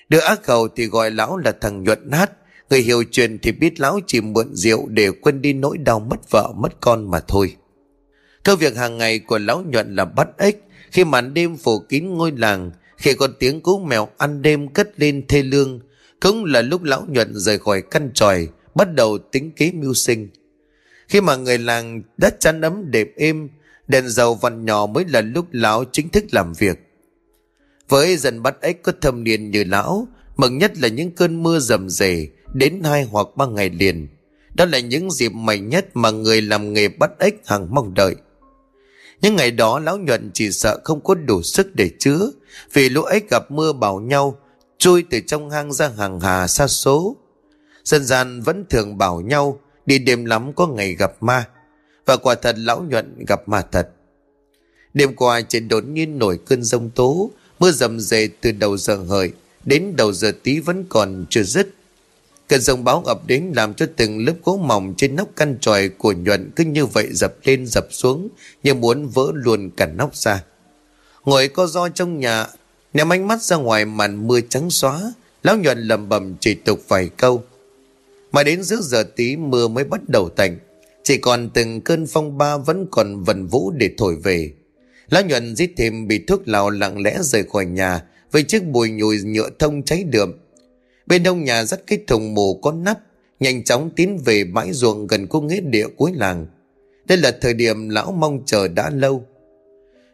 Đứa 0.08 0.20
ác 0.20 0.42
khẩu 0.42 0.68
thì 0.68 0.86
gọi 0.86 1.10
lão 1.10 1.36
là 1.36 1.52
thằng 1.60 1.82
nhuận 1.82 2.10
nát, 2.10 2.30
người 2.70 2.80
hiểu 2.80 3.04
chuyện 3.10 3.38
thì 3.42 3.52
biết 3.52 3.80
lão 3.80 4.00
chỉ 4.06 4.20
mượn 4.20 4.54
rượu 4.54 4.88
để 4.88 5.10
quên 5.10 5.42
đi 5.42 5.52
nỗi 5.52 5.78
đau 5.78 6.00
mất 6.00 6.30
vợ 6.30 6.52
mất 6.56 6.80
con 6.80 7.10
mà 7.10 7.20
thôi. 7.20 7.56
Cơ 8.46 8.56
việc 8.56 8.76
hàng 8.76 8.98
ngày 8.98 9.18
của 9.18 9.38
lão 9.38 9.62
nhuận 9.62 9.94
là 9.94 10.04
bắt 10.04 10.28
ếch, 10.38 10.56
khi 10.90 11.04
màn 11.04 11.34
đêm 11.34 11.56
phủ 11.56 11.78
kín 11.78 12.14
ngôi 12.14 12.32
làng, 12.36 12.70
khi 12.96 13.14
có 13.14 13.28
tiếng 13.38 13.60
cú 13.60 13.78
mèo 13.78 14.08
ăn 14.18 14.42
đêm 14.42 14.68
cất 14.68 15.00
lên 15.00 15.26
thê 15.28 15.42
lương, 15.42 15.80
cũng 16.20 16.44
là 16.44 16.62
lúc 16.62 16.82
lão 16.82 17.06
nhuận 17.08 17.34
rời 17.34 17.58
khỏi 17.58 17.82
căn 17.90 18.10
tròi, 18.14 18.48
bắt 18.74 18.94
đầu 18.94 19.18
tính 19.18 19.50
kế 19.50 19.72
mưu 19.72 19.94
sinh. 19.94 20.28
Khi 21.08 21.20
mà 21.20 21.36
người 21.36 21.58
làng 21.58 22.02
đã 22.16 22.30
chăn 22.40 22.60
ấm 22.60 22.90
đệm 22.90 23.08
êm, 23.16 23.48
đèn 23.88 24.08
dầu 24.08 24.34
vằn 24.34 24.64
nhỏ 24.64 24.86
mới 24.86 25.04
là 25.08 25.20
lúc 25.20 25.46
lão 25.52 25.84
chính 25.92 26.08
thức 26.08 26.24
làm 26.30 26.52
việc. 26.52 26.78
Với 27.88 28.16
dần 28.16 28.42
bắt 28.42 28.56
ếch 28.60 28.82
có 28.82 28.92
thâm 29.00 29.24
niên 29.24 29.50
như 29.50 29.64
lão, 29.64 30.08
mừng 30.36 30.58
nhất 30.58 30.78
là 30.78 30.88
những 30.88 31.10
cơn 31.10 31.42
mưa 31.42 31.58
rầm 31.58 31.88
rề, 31.88 32.28
đến 32.54 32.80
hai 32.84 33.04
hoặc 33.04 33.26
ba 33.36 33.46
ngày 33.46 33.70
liền. 33.70 34.08
Đó 34.54 34.64
là 34.64 34.78
những 34.78 35.10
dịp 35.10 35.32
mạnh 35.32 35.68
nhất 35.68 35.86
mà 35.94 36.10
người 36.10 36.42
làm 36.42 36.72
nghề 36.72 36.88
bắt 36.88 37.10
ếch 37.18 37.34
hàng 37.46 37.74
mong 37.74 37.94
đợi 37.94 38.16
những 39.20 39.36
ngày 39.36 39.50
đó 39.50 39.78
lão 39.78 39.98
nhuận 39.98 40.30
chỉ 40.34 40.52
sợ 40.52 40.80
không 40.84 41.00
có 41.00 41.14
đủ 41.14 41.42
sức 41.42 41.74
để 41.74 41.90
chứa, 41.98 42.30
vì 42.72 42.88
lũ 42.88 43.02
ấy 43.02 43.22
gặp 43.30 43.50
mưa 43.50 43.72
bảo 43.72 44.00
nhau, 44.00 44.38
trôi 44.78 45.04
từ 45.10 45.20
trong 45.26 45.50
hang 45.50 45.72
ra 45.72 45.88
hàng 45.88 46.20
hà 46.20 46.46
xa 46.46 46.66
số. 46.66 47.16
Dân 47.84 48.04
gian 48.04 48.42
vẫn 48.42 48.64
thường 48.70 48.98
bảo 48.98 49.20
nhau, 49.20 49.60
đi 49.86 49.98
đêm 49.98 50.24
lắm 50.24 50.52
có 50.52 50.66
ngày 50.66 50.94
gặp 50.94 51.12
ma. 51.20 51.48
Và 52.06 52.16
quả 52.16 52.34
thật 52.34 52.56
lão 52.58 52.82
nhuận 52.88 53.24
gặp 53.28 53.48
ma 53.48 53.62
thật. 53.72 53.88
Đêm 54.94 55.14
qua 55.14 55.40
trên 55.40 55.68
đột 55.68 55.84
nhiên 55.84 56.18
nổi 56.18 56.38
cơn 56.46 56.64
rông 56.64 56.90
tố, 56.90 57.30
mưa 57.58 57.70
rầm 57.70 58.00
rề 58.00 58.28
từ 58.40 58.52
đầu 58.52 58.76
giờ 58.76 58.96
hợi, 58.96 59.32
đến 59.64 59.96
đầu 59.96 60.12
giờ 60.12 60.32
tí 60.42 60.60
vẫn 60.60 60.84
còn 60.88 61.24
chưa 61.30 61.42
dứt. 61.42 61.68
Cơn 62.48 62.60
rông 62.60 62.84
báo 62.84 63.02
ập 63.06 63.26
đến 63.26 63.52
làm 63.56 63.74
cho 63.74 63.86
từng 63.96 64.24
lớp 64.26 64.34
gỗ 64.44 64.56
mỏng 64.56 64.94
trên 64.96 65.16
nóc 65.16 65.28
căn 65.36 65.58
tròi 65.60 65.88
của 65.88 66.12
nhuận 66.12 66.50
cứ 66.56 66.64
như 66.64 66.86
vậy 66.86 67.08
dập 67.10 67.34
lên 67.44 67.66
dập 67.66 67.86
xuống 67.90 68.28
như 68.62 68.74
muốn 68.74 69.08
vỡ 69.08 69.32
luôn 69.34 69.70
cả 69.76 69.86
nóc 69.86 70.16
ra. 70.16 70.44
Ngồi 71.24 71.48
co 71.48 71.66
do 71.66 71.88
trong 71.88 72.18
nhà, 72.18 72.46
ném 72.94 73.12
ánh 73.12 73.28
mắt 73.28 73.42
ra 73.42 73.56
ngoài 73.56 73.84
màn 73.84 74.26
mưa 74.26 74.40
trắng 74.40 74.70
xóa, 74.70 75.12
lão 75.42 75.56
nhuận 75.56 75.78
lầm 75.78 76.08
bầm 76.08 76.34
chỉ 76.40 76.54
tục 76.54 76.80
vài 76.88 77.10
câu. 77.16 77.42
Mà 78.32 78.42
đến 78.42 78.62
giữa 78.62 78.80
giờ 78.82 79.04
tí 79.16 79.36
mưa 79.36 79.68
mới 79.68 79.84
bắt 79.84 80.00
đầu 80.08 80.28
tạnh, 80.28 80.58
chỉ 81.02 81.18
còn 81.18 81.50
từng 81.50 81.80
cơn 81.80 82.06
phong 82.06 82.38
ba 82.38 82.56
vẫn 82.56 82.86
còn 82.90 83.24
vần 83.24 83.46
vũ 83.46 83.70
để 83.70 83.90
thổi 83.98 84.16
về. 84.16 84.52
Lão 85.10 85.22
nhuận 85.22 85.56
giết 85.56 85.72
thêm 85.76 86.08
bị 86.08 86.24
thuốc 86.26 86.48
lào 86.48 86.70
lặng 86.70 87.02
lẽ 87.02 87.18
rời 87.20 87.44
khỏi 87.44 87.66
nhà 87.66 88.02
với 88.32 88.42
chiếc 88.42 88.64
bùi 88.64 88.90
nhùi 88.90 89.18
nhựa 89.22 89.50
thông 89.58 89.82
cháy 89.82 90.04
đượm 90.04 90.32
Bên 91.06 91.22
đông 91.22 91.44
nhà 91.44 91.64
dắt 91.64 91.80
cái 91.86 91.98
thùng 92.06 92.34
mù 92.34 92.60
có 92.62 92.72
nắp, 92.72 92.98
nhanh 93.40 93.64
chóng 93.64 93.90
tiến 93.96 94.18
về 94.24 94.44
bãi 94.44 94.72
ruộng 94.72 95.06
gần 95.06 95.28
khu 95.28 95.40
nghĩa 95.40 95.60
địa 95.60 95.86
cuối 95.96 96.12
làng. 96.14 96.46
Đây 97.04 97.18
là 97.18 97.38
thời 97.40 97.54
điểm 97.54 97.88
lão 97.88 98.12
mong 98.12 98.42
chờ 98.46 98.68
đã 98.68 98.90
lâu. 98.90 99.24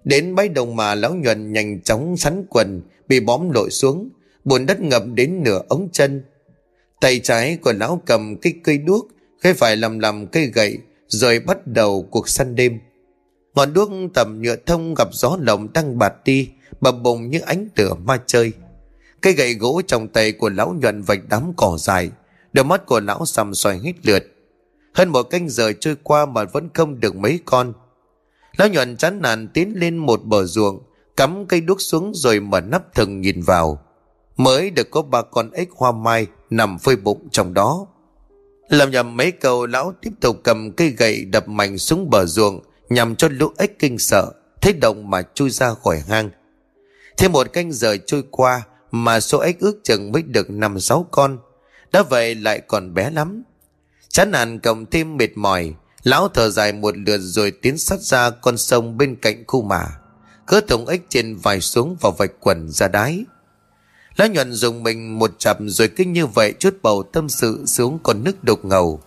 Đến 0.05 0.35
bãi 0.35 0.49
đồng 0.49 0.77
mà 0.77 0.95
lão 0.95 1.15
nhuận 1.15 1.53
nhanh 1.53 1.81
chóng 1.81 2.17
sắn 2.17 2.45
quần, 2.51 2.83
bị 3.09 3.21
bóm 3.21 3.51
lội 3.51 3.71
xuống, 3.71 4.09
bùn 4.45 4.67
đất 4.67 4.81
ngập 4.81 5.03
đến 5.15 5.43
nửa 5.43 5.63
ống 5.69 5.89
chân. 5.93 6.23
Tay 7.01 7.19
trái 7.19 7.57
của 7.57 7.73
lão 7.73 8.03
cầm 8.07 8.37
cái 8.37 8.53
cây 8.65 8.79
đuốc, 8.79 9.09
cái 9.43 9.55
phải 9.55 9.77
làm 9.77 9.99
làm 9.99 10.27
cây 10.27 10.47
gậy, 10.47 10.79
rồi 11.09 11.41
bắt 11.41 11.67
đầu 11.67 12.09
cuộc 12.11 12.29
săn 12.29 12.55
đêm. 12.55 12.79
Ngọn 13.55 13.73
đuốc 13.73 13.91
tầm 14.15 14.43
nhựa 14.43 14.57
thông 14.67 14.95
gặp 14.95 15.09
gió 15.13 15.37
lồng 15.41 15.69
tăng 15.69 15.99
bạt 15.99 16.15
đi, 16.25 16.49
bập 16.81 16.95
bùng 17.03 17.31
như 17.31 17.41
ánh 17.41 17.69
lửa 17.77 17.95
ma 17.95 18.21
chơi. 18.27 18.53
Cây 19.23 19.33
gậy 19.33 19.55
gỗ 19.55 19.83
trong 19.87 20.09
tay 20.09 20.33
của 20.33 20.49
lão 20.49 20.75
nhuận 20.81 21.03
vạch 21.03 21.21
đám 21.29 21.53
cỏ 21.57 21.77
dài, 21.79 22.11
đôi 22.53 22.65
mắt 22.65 22.87
của 22.87 23.01
lão 23.01 23.27
sầm 23.27 23.55
xoay 23.55 23.79
hít 23.79 24.07
lượt. 24.07 24.25
Hơn 24.95 25.09
một 25.09 25.23
canh 25.23 25.49
giờ 25.49 25.73
trôi 25.81 25.97
qua 26.03 26.27
mà 26.27 26.45
vẫn 26.45 26.69
không 26.75 27.01
được 27.01 27.17
mấy 27.17 27.41
con. 27.45 27.73
Lão 28.57 28.69
nhuận 28.69 28.97
chán 28.97 29.23
nản 29.23 29.49
tiến 29.49 29.73
lên 29.77 29.97
một 29.97 30.25
bờ 30.25 30.45
ruộng, 30.45 30.83
cắm 31.17 31.47
cây 31.47 31.61
đuốc 31.61 31.81
xuống 31.81 32.13
rồi 32.15 32.41
mở 32.41 32.61
nắp 32.61 32.95
thừng 32.95 33.21
nhìn 33.21 33.43
vào. 33.43 33.83
Mới 34.37 34.71
được 34.71 34.91
có 34.91 35.03
ba 35.03 35.23
con 35.23 35.51
ếch 35.51 35.71
hoa 35.71 35.93
mai 35.93 36.27
nằm 36.51 36.79
phơi 36.79 36.97
bụng 36.97 37.29
trong 37.31 37.55
đó. 37.55 37.87
Làm 38.69 38.91
nhầm 38.91 39.17
mấy 39.17 39.31
câu 39.31 39.67
lão 39.67 39.93
tiếp 40.03 40.11
tục 40.21 40.37
cầm 40.43 40.73
cây 40.73 40.89
gậy 40.89 41.25
đập 41.25 41.49
mạnh 41.49 41.79
xuống 41.79 42.11
bờ 42.11 42.27
ruộng 42.27 42.61
nhằm 42.89 43.17
cho 43.17 43.29
lũ 43.31 43.49
ếch 43.59 43.79
kinh 43.79 43.99
sợ, 43.99 44.33
thấy 44.61 44.73
động 44.73 45.11
mà 45.11 45.23
chui 45.35 45.51
ra 45.51 45.75
khỏi 45.75 46.03
hang. 46.09 46.31
Thêm 47.17 47.33
một 47.33 47.53
canh 47.53 47.73
giờ 47.73 47.97
trôi 48.07 48.25
qua 48.31 48.63
mà 48.93 49.21
số 49.21 49.39
ếch 49.39 49.61
ước 49.61 49.81
chừng 49.85 50.13
mới 50.13 50.23
được 50.23 50.51
năm 50.51 50.81
sáu 50.81 51.07
con. 51.11 51.39
Đã 51.93 52.03
vậy 52.03 52.35
lại 52.35 52.61
còn 52.61 52.95
bé 52.95 53.11
lắm. 53.11 53.43
Chán 54.09 54.31
nản 54.31 54.59
cộng 54.59 54.87
thêm 54.87 55.17
mệt 55.17 55.37
mỏi, 55.37 55.75
lão 56.03 56.29
thở 56.29 56.51
dài 56.51 56.73
một 56.73 56.97
lượt 56.97 57.19
rồi 57.19 57.51
tiến 57.51 57.79
sát 57.79 58.01
ra 58.01 58.31
con 58.31 58.59
sông 58.59 58.99
bên 58.99 59.17
cạnh 59.17 59.45
khu 59.47 59.63
mả. 59.63 59.87
Cỡ 60.47 60.61
thùng 60.69 60.87
ếch 60.87 61.01
trên 61.09 61.37
vài 61.37 61.61
xuống 61.61 61.97
vào 62.01 62.13
vạch 62.13 62.31
quần 62.41 62.71
ra 62.71 62.89
đáy. 62.89 63.25
Lão 64.17 64.29
nhuận 64.29 64.53
dùng 64.53 64.83
mình 64.83 65.19
một 65.19 65.31
chập 65.39 65.59
rồi 65.61 65.89
kinh 65.89 66.13
như 66.13 66.27
vậy 66.27 66.55
chút 66.59 66.77
bầu 66.83 67.03
tâm 67.03 67.29
sự 67.29 67.67
xuống 67.67 67.99
con 68.03 68.25
nước 68.25 68.45
đục 68.45 68.65
ngầu. 68.65 69.01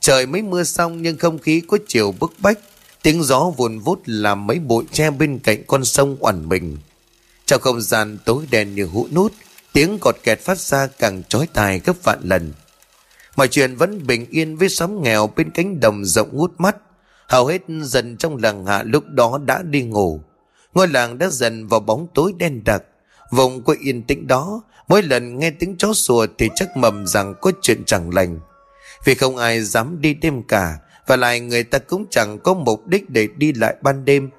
Trời 0.00 0.26
mới 0.26 0.42
mưa 0.42 0.64
xong 0.64 1.02
nhưng 1.02 1.18
không 1.18 1.38
khí 1.38 1.62
có 1.68 1.78
chiều 1.86 2.14
bức 2.20 2.32
bách, 2.38 2.58
tiếng 3.02 3.22
gió 3.22 3.50
vùn 3.56 3.78
vút 3.78 4.02
làm 4.06 4.46
mấy 4.46 4.58
bụi 4.58 4.84
tre 4.92 5.10
bên 5.10 5.38
cạnh 5.38 5.64
con 5.66 5.84
sông 5.84 6.16
oằn 6.20 6.48
mình. 6.48 6.76
Trong 7.50 7.60
không 7.60 7.80
gian 7.80 8.18
tối 8.24 8.46
đen 8.50 8.74
như 8.74 8.84
hũ 8.84 9.08
nút, 9.14 9.32
tiếng 9.72 9.98
cọt 9.98 10.16
kẹt 10.22 10.40
phát 10.40 10.58
ra 10.58 10.86
càng 10.86 11.22
trói 11.28 11.46
tai 11.52 11.80
gấp 11.84 11.92
vạn 12.04 12.18
lần. 12.22 12.52
Mọi 13.36 13.48
chuyện 13.48 13.76
vẫn 13.76 14.06
bình 14.06 14.26
yên 14.30 14.56
với 14.56 14.68
xóm 14.68 15.02
nghèo 15.02 15.26
bên 15.36 15.50
cánh 15.50 15.80
đồng 15.80 16.04
rộng 16.04 16.28
ngút 16.32 16.52
mắt. 16.58 16.76
Hầu 17.28 17.46
hết 17.46 17.62
dần 17.82 18.16
trong 18.16 18.36
làng 18.36 18.66
hạ 18.66 18.82
lúc 18.82 19.04
đó 19.06 19.38
đã 19.46 19.62
đi 19.62 19.82
ngủ. 19.82 20.20
Ngôi 20.74 20.88
làng 20.88 21.18
đã 21.18 21.28
dần 21.28 21.66
vào 21.66 21.80
bóng 21.80 22.06
tối 22.14 22.32
đen 22.38 22.64
đặc. 22.64 22.82
Vùng 23.30 23.62
quê 23.62 23.76
yên 23.80 24.02
tĩnh 24.02 24.26
đó, 24.26 24.62
mỗi 24.88 25.02
lần 25.02 25.38
nghe 25.38 25.50
tiếng 25.50 25.76
chó 25.76 25.92
sủa 25.92 26.26
thì 26.38 26.48
chắc 26.54 26.76
mầm 26.76 27.06
rằng 27.06 27.34
có 27.40 27.52
chuyện 27.62 27.84
chẳng 27.84 28.14
lành. 28.14 28.40
Vì 29.04 29.14
không 29.14 29.36
ai 29.36 29.60
dám 29.60 30.00
đi 30.00 30.14
đêm 30.14 30.42
cả, 30.42 30.78
và 31.06 31.16
lại 31.16 31.40
người 31.40 31.64
ta 31.64 31.78
cũng 31.78 32.04
chẳng 32.10 32.38
có 32.38 32.54
mục 32.54 32.86
đích 32.86 33.10
để 33.10 33.28
đi 33.36 33.52
lại 33.52 33.74
ban 33.82 34.04
đêm. 34.04 34.30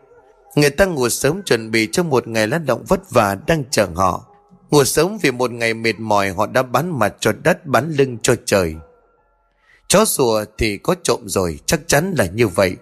Người 0.55 0.69
ta 0.69 0.85
ngủ 0.85 1.09
sớm 1.09 1.43
chuẩn 1.43 1.71
bị 1.71 1.89
cho 1.91 2.03
một 2.03 2.27
ngày 2.27 2.47
lao 2.47 2.59
động 2.59 2.83
vất 2.87 3.11
vả 3.11 3.37
đang 3.47 3.63
chờ 3.71 3.87
họ. 3.95 4.25
Ngủ 4.69 4.83
sớm 4.83 5.17
vì 5.21 5.31
một 5.31 5.51
ngày 5.51 5.73
mệt 5.73 5.99
mỏi 5.99 6.29
họ 6.29 6.47
đã 6.47 6.63
bắn 6.63 6.99
mặt 6.99 7.15
cho 7.19 7.31
đất 7.43 7.65
bắn 7.65 7.91
lưng 7.91 8.17
cho 8.21 8.35
trời. 8.45 8.75
Chó 9.87 10.05
sủa 10.05 10.45
thì 10.57 10.77
có 10.77 10.95
trộm 11.03 11.19
rồi, 11.25 11.59
chắc 11.65 11.79
chắn 11.87 12.13
là 12.17 12.25
như 12.25 12.47
vậy. 12.47 12.75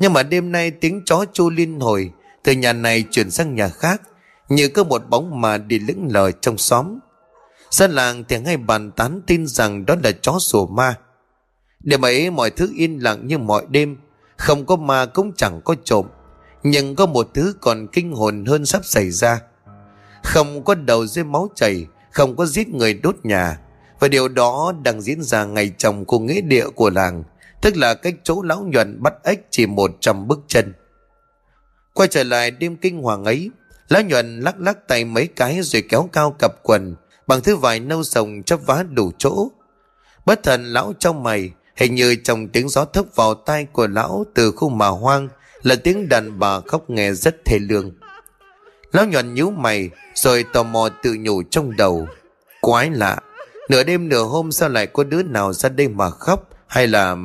Nhưng 0.00 0.12
mà 0.12 0.22
đêm 0.22 0.52
nay 0.52 0.70
tiếng 0.70 1.02
chó 1.04 1.24
chu 1.32 1.50
liên 1.50 1.80
hồi, 1.80 2.10
từ 2.42 2.52
nhà 2.52 2.72
này 2.72 3.04
chuyển 3.10 3.30
sang 3.30 3.54
nhà 3.54 3.68
khác, 3.68 4.02
như 4.48 4.68
có 4.68 4.84
một 4.84 5.02
bóng 5.08 5.40
mà 5.40 5.58
đi 5.58 5.78
lững 5.78 6.08
lờ 6.10 6.30
trong 6.30 6.58
xóm. 6.58 6.98
Dân 7.70 7.90
làng 7.90 8.24
thì 8.28 8.38
ngay 8.38 8.56
bàn 8.56 8.90
tán 8.90 9.20
tin 9.26 9.46
rằng 9.46 9.86
đó 9.86 9.94
là 10.02 10.12
chó 10.22 10.38
sủa 10.38 10.66
ma. 10.66 10.94
Đêm 11.80 12.04
ấy 12.04 12.30
mọi 12.30 12.50
thứ 12.50 12.72
yên 12.76 12.98
lặng 13.02 13.26
như 13.26 13.38
mọi 13.38 13.66
đêm, 13.68 13.96
không 14.36 14.66
có 14.66 14.76
ma 14.76 15.06
cũng 15.06 15.32
chẳng 15.36 15.60
có 15.64 15.74
trộm. 15.84 16.06
Nhưng 16.62 16.96
có 16.96 17.06
một 17.06 17.28
thứ 17.34 17.54
còn 17.60 17.86
kinh 17.86 18.12
hồn 18.12 18.44
hơn 18.44 18.66
sắp 18.66 18.84
xảy 18.84 19.10
ra. 19.10 19.40
Không 20.22 20.64
có 20.64 20.74
đầu 20.74 21.06
rơi 21.06 21.24
máu 21.24 21.48
chảy, 21.54 21.86
không 22.10 22.36
có 22.36 22.46
giết 22.46 22.68
người 22.68 22.94
đốt 22.94 23.16
nhà, 23.22 23.58
và 24.00 24.08
điều 24.08 24.28
đó 24.28 24.72
đang 24.82 25.02
diễn 25.02 25.22
ra 25.22 25.44
ngày 25.44 25.72
trong 25.78 26.04
khu 26.04 26.20
nghĩa 26.20 26.40
địa 26.40 26.68
của 26.68 26.90
làng, 26.90 27.22
tức 27.62 27.76
là 27.76 27.94
cách 27.94 28.14
chỗ 28.22 28.42
lão 28.42 28.62
nhuận 28.62 29.02
bắt 29.02 29.14
ếch 29.24 29.46
chỉ 29.50 29.66
một 29.66 29.90
trăm 30.00 30.28
bước 30.28 30.40
chân. 30.48 30.72
Quay 31.94 32.08
trở 32.08 32.24
lại 32.24 32.50
đêm 32.50 32.76
kinh 32.76 33.02
hoàng 33.02 33.24
ấy, 33.24 33.50
lão 33.88 34.02
nhuận 34.02 34.40
lắc 34.40 34.60
lắc 34.60 34.88
tay 34.88 35.04
mấy 35.04 35.26
cái 35.26 35.62
rồi 35.62 35.82
kéo 35.88 36.08
cao 36.12 36.36
cặp 36.38 36.52
quần 36.62 36.96
bằng 37.26 37.40
thứ 37.40 37.56
vải 37.56 37.80
nâu 37.80 38.02
sồng 38.02 38.42
chấp 38.42 38.60
vá 38.66 38.82
đủ 38.82 39.12
chỗ. 39.18 39.48
Bất 40.26 40.42
thần 40.42 40.64
lão 40.64 40.92
trong 40.98 41.22
mày, 41.22 41.50
hình 41.76 41.94
như 41.94 42.16
trong 42.24 42.48
tiếng 42.48 42.68
gió 42.68 42.84
thốc 42.84 43.06
vào 43.14 43.34
tai 43.34 43.64
của 43.64 43.86
lão 43.86 44.24
từ 44.34 44.52
khu 44.52 44.68
mà 44.68 44.88
hoang 44.88 45.28
là 45.68 45.76
tiếng 45.76 46.08
đàn 46.08 46.38
bà 46.38 46.60
khóc 46.60 46.90
nghe 46.90 47.12
rất 47.12 47.44
thê 47.44 47.58
lương. 47.58 47.90
Lão 48.92 49.06
nhuận 49.06 49.34
nhíu 49.34 49.50
mày 49.50 49.90
rồi 50.14 50.44
tò 50.52 50.62
mò 50.62 50.88
tự 51.02 51.16
nhủ 51.20 51.42
trong 51.42 51.76
đầu. 51.76 52.08
Quái 52.60 52.90
lạ, 52.90 53.18
Nửa 53.68 53.82
đêm 53.82 54.08
nửa 54.08 54.22
hôm 54.22 54.52
sao 54.52 54.68
lại 54.68 54.86
có 54.86 55.04
đứa 55.04 55.22
nào 55.22 55.52
ra 55.52 55.68
đây 55.68 55.88
mà 55.88 56.10
khóc? 56.10 56.48
Hay 56.66 56.86
là... 56.86 57.16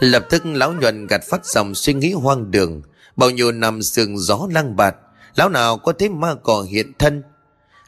Lập 0.00 0.26
tức 0.30 0.46
lão 0.46 0.72
nhuận 0.72 1.06
gạt 1.06 1.20
phát 1.28 1.46
dòng 1.46 1.74
suy 1.74 1.94
nghĩ 1.94 2.12
hoang 2.12 2.50
đường. 2.50 2.82
Bao 3.16 3.30
nhiêu 3.30 3.52
năm 3.52 3.82
sương 3.82 4.18
gió 4.18 4.48
lang 4.50 4.76
bạt 4.76 4.96
Lão 5.34 5.48
nào 5.48 5.78
có 5.78 5.92
thấy 5.92 6.08
ma 6.08 6.34
cỏ 6.42 6.66
hiện 6.70 6.92
thân? 6.98 7.22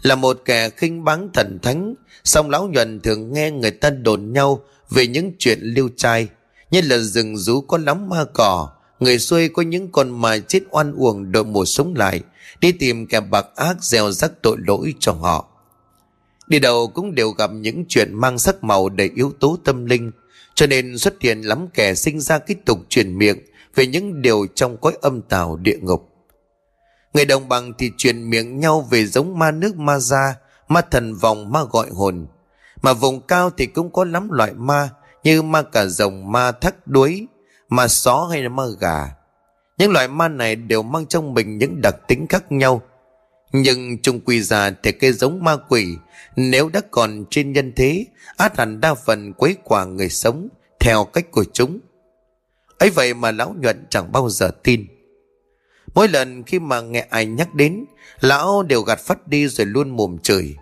Là 0.03 0.15
một 0.15 0.43
kẻ 0.45 0.71
khinh 0.71 1.05
báng 1.05 1.29
thần 1.35 1.59
thánh 1.63 1.95
song 2.25 2.51
lão 2.51 2.69
nhuận 2.69 3.01
thường 3.01 3.33
nghe 3.33 3.51
người 3.51 3.71
ta 3.71 3.91
đồn 3.91 4.33
nhau 4.33 4.63
Về 4.91 5.07
những 5.07 5.33
chuyện 5.39 5.59
lưu 5.63 5.89
trai. 5.97 6.29
Như 6.71 6.81
là 6.81 6.99
rừng 6.99 7.37
rú 7.37 7.61
có 7.61 7.79
lắm 7.79 8.09
ma 8.09 8.25
cỏ. 8.35 8.69
Người 9.01 9.19
xuôi 9.19 9.49
có 9.49 9.63
những 9.63 9.93
con 9.93 10.21
mà 10.21 10.39
chết 10.39 10.61
oan 10.71 10.93
uổng 10.93 11.33
đội 11.33 11.45
mùa 11.45 11.65
sống 11.65 11.95
lại 11.97 12.21
Đi 12.61 12.73
tìm 12.73 13.07
kẻ 13.07 13.21
bạc 13.21 13.47
ác 13.57 13.85
gieo 13.85 14.11
rắc 14.11 14.33
tội 14.43 14.57
lỗi 14.67 14.95
cho 15.01 15.13
họ 15.13 15.49
Đi 16.49 16.59
đầu 16.59 16.89
cũng 16.89 17.15
đều 17.15 17.31
gặp 17.31 17.51
những 17.53 17.85
chuyện 17.89 18.15
mang 18.15 18.39
sắc 18.39 18.65
màu 18.65 18.89
đầy 18.89 19.11
yếu 19.15 19.33
tố 19.41 19.59
tâm 19.65 19.87
linh, 19.87 20.11
cho 20.55 20.67
nên 20.67 20.99
xuất 20.99 21.15
hiện 21.21 21.41
lắm 21.41 21.69
kẻ 21.75 21.95
sinh 21.95 22.21
ra 22.21 22.39
cái 22.39 22.57
tục 22.65 22.79
truyền 22.89 23.19
miệng 23.19 23.39
về 23.75 23.87
những 23.87 24.23
điều 24.23 24.47
trong 24.55 24.77
cõi 24.77 24.93
âm 25.01 25.23
tào 25.23 25.57
địa 25.57 25.77
ngục. 25.81 26.09
Người 27.15 27.25
đồng 27.25 27.49
bằng 27.49 27.73
thì 27.79 27.91
truyền 27.97 28.31
miệng 28.31 28.61
nhau 28.61 28.89
về 28.91 29.07
giống 29.07 29.39
ma 29.39 29.51
nước 29.51 29.77
ma 29.77 29.99
ra, 29.99 30.35
ma 30.69 30.81
thần 30.81 31.15
vòng 31.15 31.53
ma 31.53 31.61
gọi 31.71 31.87
hồn. 31.91 32.27
Mà 32.83 32.93
vùng 32.93 33.21
cao 33.21 33.51
thì 33.57 33.67
cũng 33.67 33.93
có 33.93 34.05
lắm 34.05 34.31
loại 34.31 34.53
ma 34.53 34.91
như 35.25 35.43
ma 35.43 35.63
cả 35.63 35.87
rồng, 35.87 36.33
ma 36.33 36.53
thắc 36.53 36.87
đuối, 36.87 37.27
ma 37.69 37.89
só 37.89 38.29
hay 38.31 38.43
là 38.43 38.49
ma 38.49 38.65
gà. 38.81 39.15
Những 39.79 39.93
loại 39.93 40.09
ma 40.09 40.29
này 40.29 40.57
đều 40.57 40.83
mang 40.83 41.07
trong 41.07 41.35
mình 41.35 41.59
những 41.59 41.81
đặc 41.83 41.95
tính 42.09 42.27
khác 42.27 42.53
nhau. 42.53 42.83
Nhưng 43.53 44.03
chung 44.03 44.21
quy 44.21 44.43
ra 44.43 44.71
thì 44.83 44.93
cái 44.93 45.13
giống 45.13 45.45
ma 45.45 45.57
quỷ 45.69 45.97
nếu 46.37 46.69
đã 46.69 46.81
còn 46.91 47.25
trên 47.31 47.53
nhân 47.53 47.73
thế, 47.77 48.07
át 48.37 48.59
hẳn 48.59 48.81
đa 48.81 48.95
phần 48.95 49.33
quấy 49.33 49.57
quả 49.65 49.85
người 49.85 50.09
sống 50.09 50.49
theo 50.81 51.05
cách 51.05 51.31
của 51.31 51.45
chúng. 51.53 51.79
ấy 52.79 52.91
vậy 52.91 53.15
mà 53.15 53.31
lão 53.31 53.55
nhuận 53.61 53.87
chẳng 53.91 54.13
bao 54.13 54.29
giờ 54.29 54.51
tin. 54.63 54.87
Mỗi 55.95 56.09
lần 56.09 56.43
khi 56.43 56.59
mà 56.59 56.81
nghe 56.81 57.07
ai 57.11 57.27
nhắc 57.27 57.55
đến, 57.55 57.85
lão 58.21 58.63
đều 58.63 58.83
gạt 58.83 58.99
phát 58.99 59.29
đi 59.29 59.49
rồi 59.49 59.67
luôn 59.67 59.91
mồm 59.91 60.19
chửi. 60.19 60.57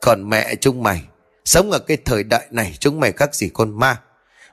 Còn 0.00 0.28
mẹ 0.30 0.54
chúng 0.54 0.82
mày, 0.82 1.02
sống 1.44 1.70
ở 1.70 1.78
cái 1.78 1.96
thời 2.04 2.24
đại 2.24 2.46
này 2.50 2.76
chúng 2.78 3.00
mày 3.00 3.12
khác 3.12 3.34
gì 3.34 3.48
con 3.48 3.78
ma. 3.78 4.00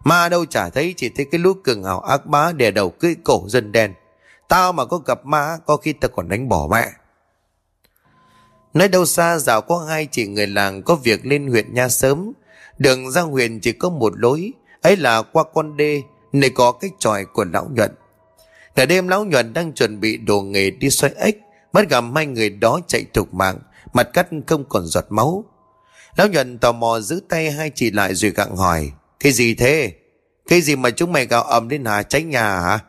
Ma 0.03 0.29
đâu 0.29 0.45
chả 0.45 0.69
thấy, 0.69 0.93
chỉ 0.97 1.09
thấy 1.09 1.25
cái 1.31 1.39
lũ 1.39 1.53
cường 1.63 1.83
hào 1.83 1.99
ác 1.99 2.25
bá 2.25 2.51
đè 2.51 2.71
đầu 2.71 2.89
cưỡi 2.89 3.15
cổ 3.23 3.43
dân 3.47 3.71
đen. 3.71 3.93
Tao 4.47 4.73
mà 4.73 4.85
có 4.85 4.97
gặp 4.97 5.25
ma, 5.25 5.57
có 5.65 5.77
khi 5.77 5.93
tao 5.93 6.09
còn 6.15 6.29
đánh 6.29 6.49
bỏ 6.49 6.67
mẹ. 6.71 6.91
Nói 8.73 8.87
đâu 8.87 9.05
xa 9.05 9.37
dạo 9.37 9.61
có 9.61 9.77
hai 9.77 10.07
chị 10.11 10.27
người 10.27 10.47
làng 10.47 10.83
có 10.83 10.95
việc 10.95 11.25
lên 11.25 11.47
huyện 11.47 11.73
nha 11.73 11.89
sớm. 11.89 12.31
Đường 12.77 13.11
ra 13.11 13.21
huyện 13.21 13.59
chỉ 13.59 13.71
có 13.71 13.89
một 13.89 14.13
lối, 14.19 14.53
ấy 14.81 14.97
là 14.97 15.21
qua 15.21 15.43
con 15.53 15.77
đê, 15.77 16.01
nơi 16.33 16.49
có 16.49 16.71
cái 16.71 16.89
tròi 16.99 17.25
của 17.25 17.45
lão 17.53 17.69
nhuận. 17.73 17.91
Cả 18.75 18.85
đêm 18.85 19.07
lão 19.07 19.25
nhuận 19.25 19.53
đang 19.53 19.73
chuẩn 19.73 19.99
bị 19.99 20.17
đồ 20.17 20.41
nghề 20.41 20.69
đi 20.69 20.89
xoay 20.89 21.13
ếch, 21.17 21.35
bắt 21.73 21.89
gặp 21.89 22.03
hai 22.15 22.25
người 22.25 22.49
đó 22.49 22.79
chạy 22.87 23.05
thục 23.13 23.33
mạng, 23.33 23.59
mặt 23.93 24.09
cắt 24.13 24.27
không 24.47 24.65
còn 24.69 24.85
giọt 24.85 25.05
máu. 25.09 25.45
Lão 26.15 26.27
nhuận 26.27 26.57
tò 26.57 26.71
mò 26.71 26.99
giữ 26.99 27.21
tay 27.29 27.51
hai 27.51 27.71
chị 27.75 27.91
lại 27.91 28.15
rồi 28.15 28.31
gặng 28.31 28.55
hỏi, 28.55 28.91
cái 29.19 29.31
gì 29.31 29.55
thế? 29.55 29.93
Cái 30.47 30.61
gì 30.61 30.75
mà 30.75 30.89
chúng 30.89 31.11
mày 31.11 31.25
gào 31.25 31.43
ầm 31.43 31.69
lên 31.69 31.85
hả 31.85 32.03
cháy 32.03 32.23
nhà 32.23 32.59
hả? 32.59 32.79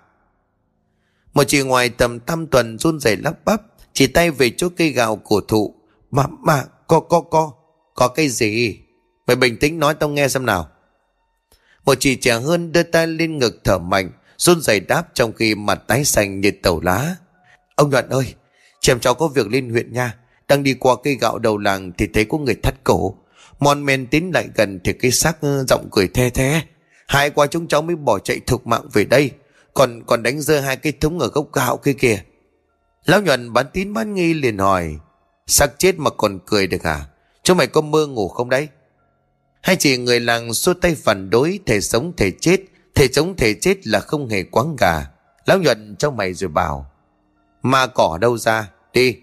Một 1.35 1.45
chị 1.45 1.63
ngoài 1.63 1.89
tầm 1.89 2.21
tam 2.21 2.47
tuần 2.47 2.79
run 2.79 3.01
rẩy 3.01 3.17
lắp 3.17 3.45
bắp, 3.45 3.63
chỉ 3.93 4.07
tay 4.07 4.31
về 4.31 4.51
chỗ 4.57 4.69
cây 4.77 4.91
gạo 4.91 5.17
cổ 5.25 5.41
thụ. 5.41 5.75
Mà, 6.11 6.25
mà, 6.41 6.65
có, 6.87 7.01
có, 7.01 7.21
có, 7.21 7.53
có 7.95 8.09
cái 8.09 8.29
gì? 8.29 8.79
Mày 9.27 9.37
bình 9.37 9.57
tĩnh 9.59 9.79
nói 9.79 9.95
tao 9.95 10.09
nghe 10.09 10.29
xem 10.29 10.47
nào. 10.47 10.69
Một 11.85 11.95
chị 12.01 12.17
trẻ 12.17 12.41
hơn 12.41 12.73
đưa 12.73 12.83
tay 12.83 13.07
lên 13.07 13.39
ngực 13.39 13.61
thở 13.65 13.79
mạnh, 13.79 14.11
run 14.37 14.61
rẩy 14.61 14.81
đáp 14.81 15.03
trong 15.15 15.33
khi 15.33 15.55
mặt 15.55 15.83
tái 15.87 16.05
xanh 16.05 16.41
như 16.41 16.51
tàu 16.63 16.81
lá. 16.81 17.17
Ông 17.75 17.91
Nhuận 17.91 18.09
ơi, 18.09 18.35
chèm 18.81 19.01
cháu 19.01 19.15
có 19.15 19.29
việc 19.29 19.47
lên 19.47 19.71
huyện 19.71 19.93
nha. 19.93 20.15
Đang 20.49 20.63
đi 20.63 20.75
qua 20.75 20.97
cây 21.05 21.15
gạo 21.21 21.39
đầu 21.39 21.59
làng 21.59 21.93
thì 21.99 22.07
thấy 22.07 22.25
có 22.25 22.39
người 22.39 22.55
thắt 22.55 22.75
cổ. 22.85 23.17
Mon 23.61 23.85
men 23.85 24.07
tiến 24.07 24.31
lại 24.35 24.49
gần 24.55 24.81
thì 24.85 24.93
cái 24.93 25.11
xác 25.11 25.39
giọng 25.69 25.89
cười 25.93 26.09
the 26.09 26.31
the. 26.31 26.63
Hai 27.09 27.31
qua 27.31 27.47
chúng 27.47 27.69
cháu 27.69 27.83
mới 27.83 27.97
bỏ 27.97 28.19
chạy 28.19 28.41
thục 28.47 28.67
mạng 28.67 28.89
về 28.93 29.05
đây. 29.05 29.31
Còn 29.75 30.03
còn 30.07 30.23
đánh 30.23 30.41
rơi 30.41 30.63
hai 30.63 30.77
cái 30.77 30.93
thúng 30.93 31.19
ở 31.19 31.29
gốc 31.29 31.53
gạo 31.53 31.77
kia 31.77 31.93
kìa. 31.93 32.23
Lão 33.05 33.21
nhuận 33.21 33.53
bán 33.53 33.67
tín 33.73 33.95
bán 33.95 34.15
nghi 34.15 34.35
liền 34.35 34.59
hỏi, 34.59 34.97
xác 35.47 35.79
chết 35.79 35.99
mà 35.99 36.11
còn 36.11 36.39
cười 36.47 36.67
được 36.67 36.83
à? 36.83 37.07
Chúng 37.43 37.57
mày 37.57 37.67
có 37.67 37.81
mơ 37.81 38.07
ngủ 38.07 38.29
không 38.29 38.51
đấy 38.51 38.69
Hai 39.63 39.77
chị 39.77 39.97
người 39.97 40.21
làng 40.21 40.55
xua 40.55 40.75
tay 40.75 40.95
phản 40.95 41.31
đối, 41.31 41.61
Thể 41.67 41.81
sống 41.81 42.13
thể 42.17 42.31
chết, 42.41 42.61
Thể 42.95 43.09
sống 43.13 43.37
thể 43.37 43.55
chết 43.55 43.87
là 43.87 44.01
không 44.01 44.29
hề 44.29 44.43
quáng 44.43 44.77
gà 44.77 45.07
Lão 45.47 45.59
nhuận 45.59 45.97
cho 45.99 46.11
mày 46.11 46.35
rồi 46.35 46.51
bảo, 46.51 46.91
Ma 47.63 47.87
cỏ 47.87 48.19
đâu 48.21 48.39
ra, 48.39 48.71
Đi, 48.93 49.17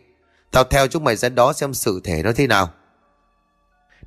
Tao 0.52 0.64
theo 0.64 0.88
chúng 0.88 1.04
mày 1.04 1.16
ra 1.16 1.30
đó 1.30 1.54
xem 1.54 1.74
sự 1.74 2.02
thể 2.04 2.24
nó 2.24 2.32
thế 2.36 2.48
nào 2.48 2.74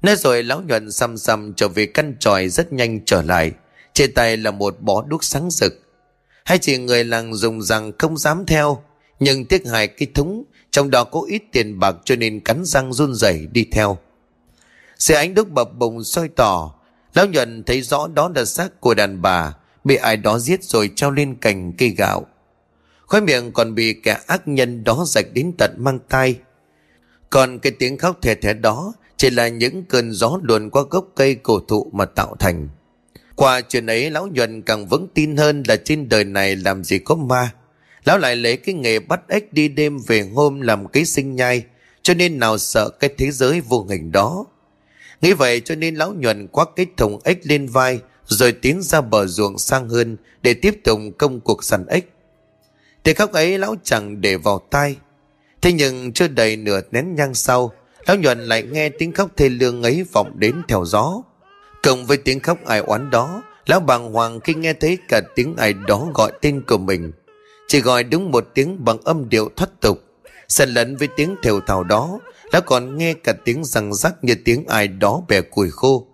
Nói 0.03 0.17
rồi 0.17 0.43
lão 0.43 0.63
nhuận 0.63 0.93
xăm 0.93 1.17
xăm 1.17 1.53
trở 1.57 1.69
về 1.69 1.87
căn 1.87 2.15
tròi 2.21 2.49
rất 2.49 2.73
nhanh 2.73 3.05
trở 3.05 3.23
lại. 3.23 3.53
Trên 3.93 4.15
tay 4.15 4.37
là 4.37 4.51
một 4.51 4.77
bó 4.81 5.03
đuốc 5.03 5.25
sáng 5.25 5.51
rực. 5.51 5.73
Hai 6.45 6.59
chị 6.59 6.79
người 6.79 7.05
làng 7.05 7.35
dùng 7.35 7.63
rằng 7.63 7.93
không 7.99 8.19
dám 8.19 8.47
theo, 8.47 8.83
Nhưng 9.21 9.45
tiếc 9.45 9.67
hại 9.67 9.89
cái 9.89 10.09
thúng, 10.15 10.45
Trong 10.71 10.91
đó 10.91 11.05
có 11.05 11.23
ít 11.29 11.43
tiền 11.53 11.79
bạc 11.79 11.97
cho 12.05 12.17
nên 12.17 12.41
cắn 12.41 12.65
răng 12.65 12.93
run 12.93 13.15
rẩy 13.15 13.47
đi 13.53 13.67
theo. 13.73 13.99
Xe 14.99 15.15
ánh 15.15 15.35
đúc 15.35 15.51
bập 15.51 15.75
bùng 15.79 16.05
soi 16.05 16.29
tỏ, 16.37 16.75
Lão 17.15 17.27
nhuận 17.27 17.65
thấy 17.65 17.83
rõ 17.83 18.07
đó 18.07 18.31
là 18.35 18.45
xác 18.45 18.81
của 18.81 18.95
đàn 18.95 19.23
bà, 19.23 19.55
Bị 19.85 19.97
ai 19.97 20.17
đó 20.17 20.39
giết 20.39 20.65
rồi 20.65 20.91
treo 20.97 21.11
lên 21.11 21.35
cành 21.41 21.73
cây 21.79 21.89
gạo. 21.89 22.27
Khói 23.07 23.21
miệng 23.21 23.53
còn 23.53 23.75
bị 23.75 23.95
kẻ 24.03 24.19
ác 24.27 24.49
nhân 24.49 24.85
đó 24.85 25.05
rạch 25.07 25.27
đến 25.35 25.53
tận 25.59 25.75
mang 25.79 25.99
tay 26.09 26.39
Còn 27.31 27.59
cái 27.59 27.73
tiếng 27.79 27.99
khóc 27.99 28.23
thẻ 28.23 28.35
thẻ 28.35 28.55
đó 28.55 28.93
chỉ 29.21 29.31
là 29.31 29.49
những 29.49 29.85
cơn 29.85 30.13
gió 30.13 30.39
luồn 30.43 30.71
qua 30.71 30.83
gốc 30.91 31.09
cây 31.15 31.35
cổ 31.35 31.61
thụ 31.61 31.91
mà 31.93 32.05
tạo 32.05 32.37
thành. 32.39 32.69
Qua 33.37 33.61
chuyện 33.61 33.87
ấy, 33.87 34.11
lão 34.11 34.27
nhuận 34.27 34.63
càng 34.63 34.87
vững 34.87 35.09
tin 35.15 35.37
hơn 35.37 35.63
là 35.69 35.77
trên 35.77 36.09
đời 36.09 36.25
này 36.25 36.57
làm 36.57 36.85
gì 36.85 36.99
có 36.99 37.15
ma. 37.15 37.55
Lão 38.05 38.19
lại 38.19 38.37
lấy 38.37 38.57
cái 38.57 38.75
nghề 38.75 38.99
bắt 38.99 39.21
ếch 39.29 39.53
đi 39.53 39.69
đêm 39.69 39.99
về 40.07 40.29
hôm 40.35 40.61
làm 40.61 40.89
cái 40.89 41.05
sinh 41.05 41.37
nhai, 41.37 41.65
Cho 42.03 42.15
nên 42.15 42.39
nào 42.39 42.59
sợ 42.59 42.89
cái 43.01 43.11
thế 43.19 43.31
giới 43.31 43.61
vô 43.61 43.87
hình 43.91 44.13
đó. 44.13 44.45
Nghĩ 45.21 45.33
vậy 45.33 45.61
cho 45.61 45.75
nên 45.75 45.95
lão 45.95 46.13
nhuận 46.13 46.49
quắc 46.49 46.69
cái 46.77 46.87
thùng 46.97 47.21
ếch 47.25 47.39
lên 47.43 47.67
vai, 47.67 48.01
Rồi 48.27 48.53
tiến 48.53 48.83
ra 48.83 49.01
bờ 49.01 49.27
ruộng 49.27 49.59
sang 49.59 49.89
hơn 49.89 50.17
Để 50.43 50.55
tiếp 50.55 50.81
tục 50.85 50.99
công 51.19 51.41
cuộc 51.41 51.65
săn 51.65 51.87
ếch. 51.87 52.05
Tiếng 53.03 53.17
khóc 53.17 53.33
ấy 53.33 53.59
lão 53.59 53.75
chẳng 53.85 54.21
để 54.21 54.37
vào 54.37 54.61
tai. 54.71 54.97
Thế 55.61 55.73
nhưng 55.73 56.13
chưa 56.13 56.29
đầy 56.29 56.57
nửa 56.57 56.81
nén 56.91 57.15
nhang 57.15 57.35
sau 57.35 57.73
Lão 58.07 58.17
nhuận 58.17 58.39
lại 58.41 58.63
nghe 58.63 58.89
tiếng 58.89 59.13
khóc 59.13 59.31
thê 59.37 59.49
lương 59.49 59.83
ấy 59.83 60.05
vọng 60.13 60.33
đến 60.35 60.63
theo 60.69 60.85
gió. 60.85 61.23
Cộng 61.83 62.07
với 62.07 62.17
tiếng 62.17 62.41
khóc 62.41 62.59
ai 62.67 62.79
oán 62.79 63.11
đó, 63.11 63.43
Lão 63.67 63.81
bàng 63.81 64.13
hoàng 64.13 64.41
khi 64.41 64.55
nghe 64.55 64.73
thấy 64.73 64.99
cả 65.09 65.21
tiếng 65.35 65.57
ai 65.57 65.73
đó 65.73 66.09
gọi 66.15 66.33
tên 66.41 66.63
của 66.67 66.79
mình, 66.79 67.13
Chỉ 67.69 67.81
gọi 67.81 68.05
đúng 68.05 68.31
một 68.31 68.49
tiếng 68.55 68.85
bằng 68.85 68.99
âm 69.05 69.29
điệu 69.29 69.51
thoát 69.57 69.81
tục. 69.81 70.05
Xen 70.49 70.69
lẫn 70.69 70.97
với 70.97 71.09
tiếng 71.17 71.37
thều 71.43 71.61
thào 71.61 71.85
đó, 71.85 72.19
Lão 72.53 72.63
còn 72.63 72.99
nghe 72.99 73.15
cả 73.15 73.33
tiếng 73.45 73.65
răng 73.65 73.95
rắc 73.95 74.25
như 74.25 74.35
tiếng 74.45 74.67
ai 74.67 74.89
đó 74.89 75.23
bẻ 75.29 75.41
củi 75.41 75.71
khô. 75.71 76.07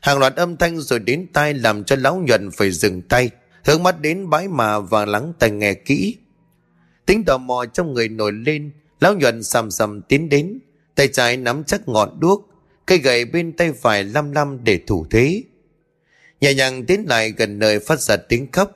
Hàng 0.00 0.18
loạt 0.18 0.36
âm 0.36 0.56
thanh 0.56 0.80
rồi 0.80 0.98
đến 0.98 1.26
tai 1.32 1.54
làm 1.54 1.84
cho 1.84 1.96
lão 1.96 2.16
nhuận 2.16 2.50
phải 2.50 2.70
dừng 2.70 3.02
tay, 3.02 3.30
Hướng 3.64 3.82
mắt 3.82 4.00
đến 4.00 4.30
bãi 4.30 4.48
mà 4.48 4.78
và 4.78 5.06
lắng 5.06 5.32
tai 5.38 5.50
nghe 5.50 5.74
kỹ. 5.74 6.16
Tính 7.06 7.24
tò 7.24 7.38
mò 7.38 7.64
trong 7.72 7.92
người 7.92 8.08
nổi 8.08 8.32
lên, 8.32 8.72
Lão 9.00 9.14
nhuận 9.14 9.42
sầm 9.42 9.70
sầm 9.70 10.02
tiến 10.02 10.28
đến 10.28 10.58
Tay 10.94 11.08
trái 11.08 11.36
nắm 11.36 11.64
chắc 11.64 11.88
ngọn 11.88 12.20
đuốc 12.20 12.48
Cây 12.86 12.98
gậy 12.98 13.24
bên 13.24 13.52
tay 13.52 13.72
phải 13.72 14.04
lăm 14.04 14.32
lăm 14.32 14.64
để 14.64 14.80
thủ 14.86 15.06
thế. 15.10 15.42
Nhẹ 16.40 16.54
nhàng 16.54 16.86
tiến 16.86 17.04
lại 17.08 17.30
gần 17.30 17.58
nơi 17.58 17.78
phát 17.78 18.00
ra 18.00 18.16
tiếng 18.16 18.52
khóc, 18.52 18.70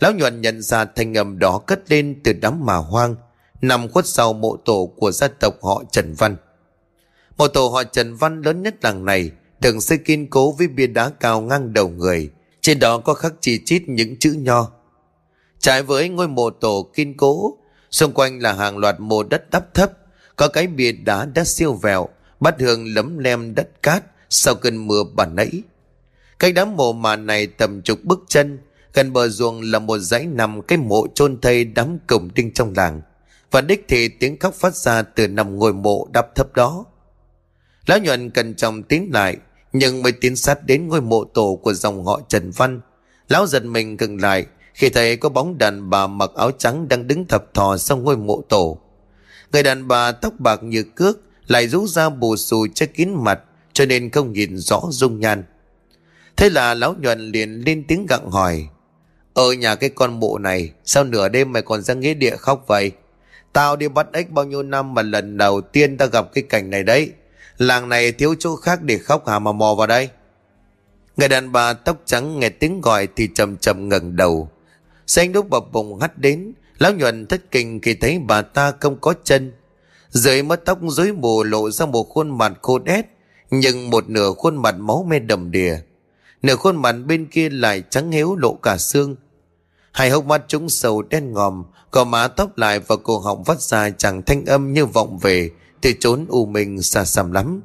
Lão 0.00 0.12
nhuận 0.12 0.40
nhận 0.40 0.62
ra 0.62 0.84
thanh 0.84 1.16
âm 1.16 1.38
đó 1.38 1.58
cất 1.58 1.90
lên 1.90 2.20
từ 2.24 2.32
đám 2.32 2.66
mà 2.66 2.76
hoang, 2.76 3.16
Nằm 3.60 3.88
khuất 3.88 4.06
sau 4.06 4.32
mộ 4.32 4.56
tổ 4.56 4.92
của 4.96 5.12
gia 5.12 5.28
tộc 5.28 5.54
họ 5.62 5.82
Trần 5.90 6.14
Văn. 6.14 6.36
Mộ 7.36 7.48
tổ 7.48 7.68
họ 7.68 7.84
Trần 7.84 8.16
Văn 8.16 8.42
lớn 8.42 8.62
nhất 8.62 8.74
làng 8.82 9.04
này 9.04 9.30
Được 9.60 9.80
xây 9.80 9.98
kiên 9.98 10.30
cố 10.30 10.52
với 10.52 10.68
bia 10.68 10.86
đá 10.86 11.10
cao 11.20 11.40
ngang 11.40 11.72
đầu 11.72 11.88
người, 11.88 12.30
Trên 12.60 12.78
đó 12.78 12.98
có 12.98 13.14
khắc 13.14 13.32
chi 13.40 13.60
chít 13.64 13.82
những 13.86 14.16
chữ 14.18 14.32
nho. 14.38 14.70
Trái 15.58 15.82
với 15.82 16.08
ngôi 16.08 16.28
mộ 16.28 16.50
tổ 16.50 16.90
kiên 16.94 17.16
cố, 17.16 17.58
Xung 17.90 18.12
quanh 18.12 18.42
là 18.42 18.52
hàng 18.52 18.78
loạt 18.78 19.00
mộ 19.00 19.22
đất 19.22 19.50
đắp 19.50 19.74
thấp 19.74 19.92
có 20.36 20.48
cái 20.48 20.66
bia 20.66 20.92
đá 20.92 21.24
đã 21.24 21.44
siêu 21.44 21.74
vẹo, 21.74 22.08
bát 22.40 22.54
hương 22.60 22.94
lấm 22.94 23.18
lem 23.18 23.54
đất 23.54 23.82
cát 23.82 24.04
Sau 24.30 24.54
cơn 24.54 24.86
mưa 24.86 25.04
bản 25.04 25.34
nãy. 25.36 25.62
Cái 26.38 26.52
đám 26.52 26.76
mộ 26.76 26.92
mà 26.92 27.16
này 27.16 27.46
tầm 27.46 27.82
chục 27.82 27.98
bước 28.04 28.24
chân, 28.28 28.58
Gần 28.94 29.12
bờ 29.12 29.28
ruộng 29.28 29.60
là 29.60 29.78
một 29.78 29.98
dãy 29.98 30.26
nằm 30.26 30.62
Cái 30.62 30.78
mộ 30.78 31.06
chôn 31.14 31.40
thây 31.40 31.64
đám 31.64 31.98
cổng 32.06 32.28
đinh 32.34 32.52
trong 32.52 32.72
làng. 32.76 33.00
Và 33.50 33.60
đích 33.60 33.84
thì 33.88 34.08
tiếng 34.08 34.38
khóc 34.38 34.54
phát 34.54 34.74
ra 34.74 35.02
Từ 35.02 35.28
nằm 35.28 35.58
ngồi 35.58 35.72
mộ 35.72 36.08
đắp 36.12 36.34
thấp 36.34 36.54
đó. 36.54 36.84
Lão 37.86 37.98
nhuận 37.98 38.30
cần 38.30 38.54
trọng 38.54 38.82
tiến 38.82 39.10
lại, 39.12 39.36
Nhưng 39.72 40.02
mới 40.02 40.12
tiến 40.12 40.36
sát 40.36 40.66
đến 40.66 40.88
ngôi 40.88 41.00
mộ 41.00 41.24
tổ 41.24 41.60
Của 41.62 41.72
dòng 41.72 42.04
họ 42.04 42.20
Trần 42.28 42.50
Văn. 42.50 42.80
Lão 43.28 43.46
giật 43.46 43.64
mình 43.64 43.96
ngừng 43.96 44.20
lại, 44.20 44.46
khi 44.74 44.88
thấy 44.88 45.16
có 45.16 45.28
bóng 45.28 45.58
đàn 45.58 45.90
bà 45.90 46.06
mặc 46.06 46.30
áo 46.34 46.50
trắng 46.50 46.88
đang 46.88 47.06
đứng 47.06 47.26
thập 47.26 47.54
thò 47.54 47.76
sau 47.76 47.96
ngôi 47.96 48.16
mộ 48.16 48.42
tổ. 48.48 48.78
Người 49.56 49.62
đàn 49.62 49.88
bà 49.88 50.12
tóc 50.12 50.32
bạc 50.38 50.62
như 50.62 50.82
cước 50.82 51.20
lại 51.46 51.68
rũ 51.68 51.86
ra 51.86 52.08
bù 52.08 52.36
xù 52.36 52.66
che 52.74 52.86
kín 52.86 53.10
mặt, 53.24 53.40
cho 53.72 53.86
nên 53.86 54.10
không 54.10 54.32
nhìn 54.32 54.56
rõ 54.56 54.82
dung 54.90 55.20
nhan. 55.20 55.44
Thế 56.36 56.50
là 56.50 56.74
lão 56.74 56.94
nhuận 57.00 57.30
liền 57.30 57.50
lên 57.66 57.84
tiếng 57.88 58.06
gặng 58.06 58.30
hỏi. 58.30 58.68
Ở 59.34 59.52
nhà 59.52 59.74
cái 59.74 59.90
con 59.90 60.20
mụ 60.20 60.38
này, 60.38 60.72
sao 60.84 61.04
nửa 61.04 61.28
đêm 61.28 61.52
mày 61.52 61.62
còn 61.62 61.82
ra 61.82 61.94
nghĩa 61.94 62.14
địa 62.14 62.36
khóc 62.36 62.64
vậy? 62.66 62.92
Tao 63.52 63.76
đi 63.76 63.88
bắt 63.88 64.06
ếch 64.12 64.30
bao 64.30 64.44
nhiêu 64.44 64.62
năm 64.62 64.94
mà 64.94 65.02
lần 65.02 65.36
đầu 65.36 65.60
tiên 65.60 65.96
ta 65.96 66.06
gặp 66.06 66.32
cái 66.34 66.44
cảnh 66.48 66.70
này 66.70 66.82
đấy. 66.82 67.10
Làng 67.58 67.88
này 67.88 68.12
thiếu 68.12 68.34
chỗ 68.38 68.56
khác 68.56 68.82
để 68.82 68.98
khóc 68.98 69.28
hả 69.28 69.38
mà 69.38 69.52
mò 69.52 69.74
vào 69.74 69.86
đây? 69.86 70.08
Người 71.16 71.28
đàn 71.28 71.52
bà 71.52 71.72
tóc 71.72 72.02
trắng 72.04 72.40
nghe 72.40 72.48
tiếng 72.48 72.80
gọi 72.80 73.08
thì 73.16 73.28
chầm 73.34 73.56
chầm 73.56 73.88
ngẩng 73.88 74.16
đầu. 74.16 74.50
Xanh 75.06 75.32
đúc 75.32 75.48
bập 75.50 75.72
bùng 75.72 76.00
hắt 76.00 76.18
đến 76.18 76.52
Lão 76.78 76.92
nhuận 76.92 77.26
thất 77.26 77.50
kinh 77.50 77.80
khi 77.80 77.94
thấy 77.94 78.18
bà 78.18 78.42
ta 78.42 78.72
không 78.80 79.00
có 79.00 79.14
chân. 79.24 79.52
Dưới 80.10 80.42
mất 80.42 80.64
tóc 80.64 80.78
rối 80.82 81.12
mù 81.12 81.42
lộ 81.42 81.70
ra 81.70 81.86
một 81.86 82.02
khuôn 82.02 82.38
mặt 82.38 82.52
khô 82.62 82.78
đét, 82.78 83.06
Nhưng 83.50 83.90
một 83.90 84.08
nửa 84.08 84.32
khuôn 84.32 84.56
mặt 84.56 84.74
máu 84.78 85.06
me 85.08 85.18
đầm 85.18 85.50
đìa. 85.50 85.78
Nửa 86.42 86.56
khuôn 86.56 86.76
mặt 86.76 86.92
bên 86.92 87.26
kia 87.26 87.48
lại 87.48 87.82
trắng 87.90 88.12
héo 88.12 88.36
lộ 88.36 88.54
cả 88.54 88.76
xương. 88.78 89.16
Hai 89.92 90.10
hốc 90.10 90.24
mắt 90.24 90.44
trúng 90.48 90.68
sầu 90.68 91.02
đen 91.02 91.32
ngòm 91.32 91.64
Có 91.90 92.04
má 92.04 92.28
tóc 92.28 92.58
lại 92.58 92.78
và 92.78 92.96
cổ 92.96 93.18
họng 93.18 93.42
vắt 93.42 93.60
ra 93.60 93.90
chẳng 93.90 94.22
thanh 94.22 94.44
âm 94.44 94.72
như 94.72 94.86
vọng 94.86 95.18
về, 95.18 95.50
Thì 95.82 95.94
trốn 96.00 96.26
u 96.28 96.46
mình 96.46 96.82
xa 96.82 97.04
xăm 97.04 97.32
lắm. 97.32 97.60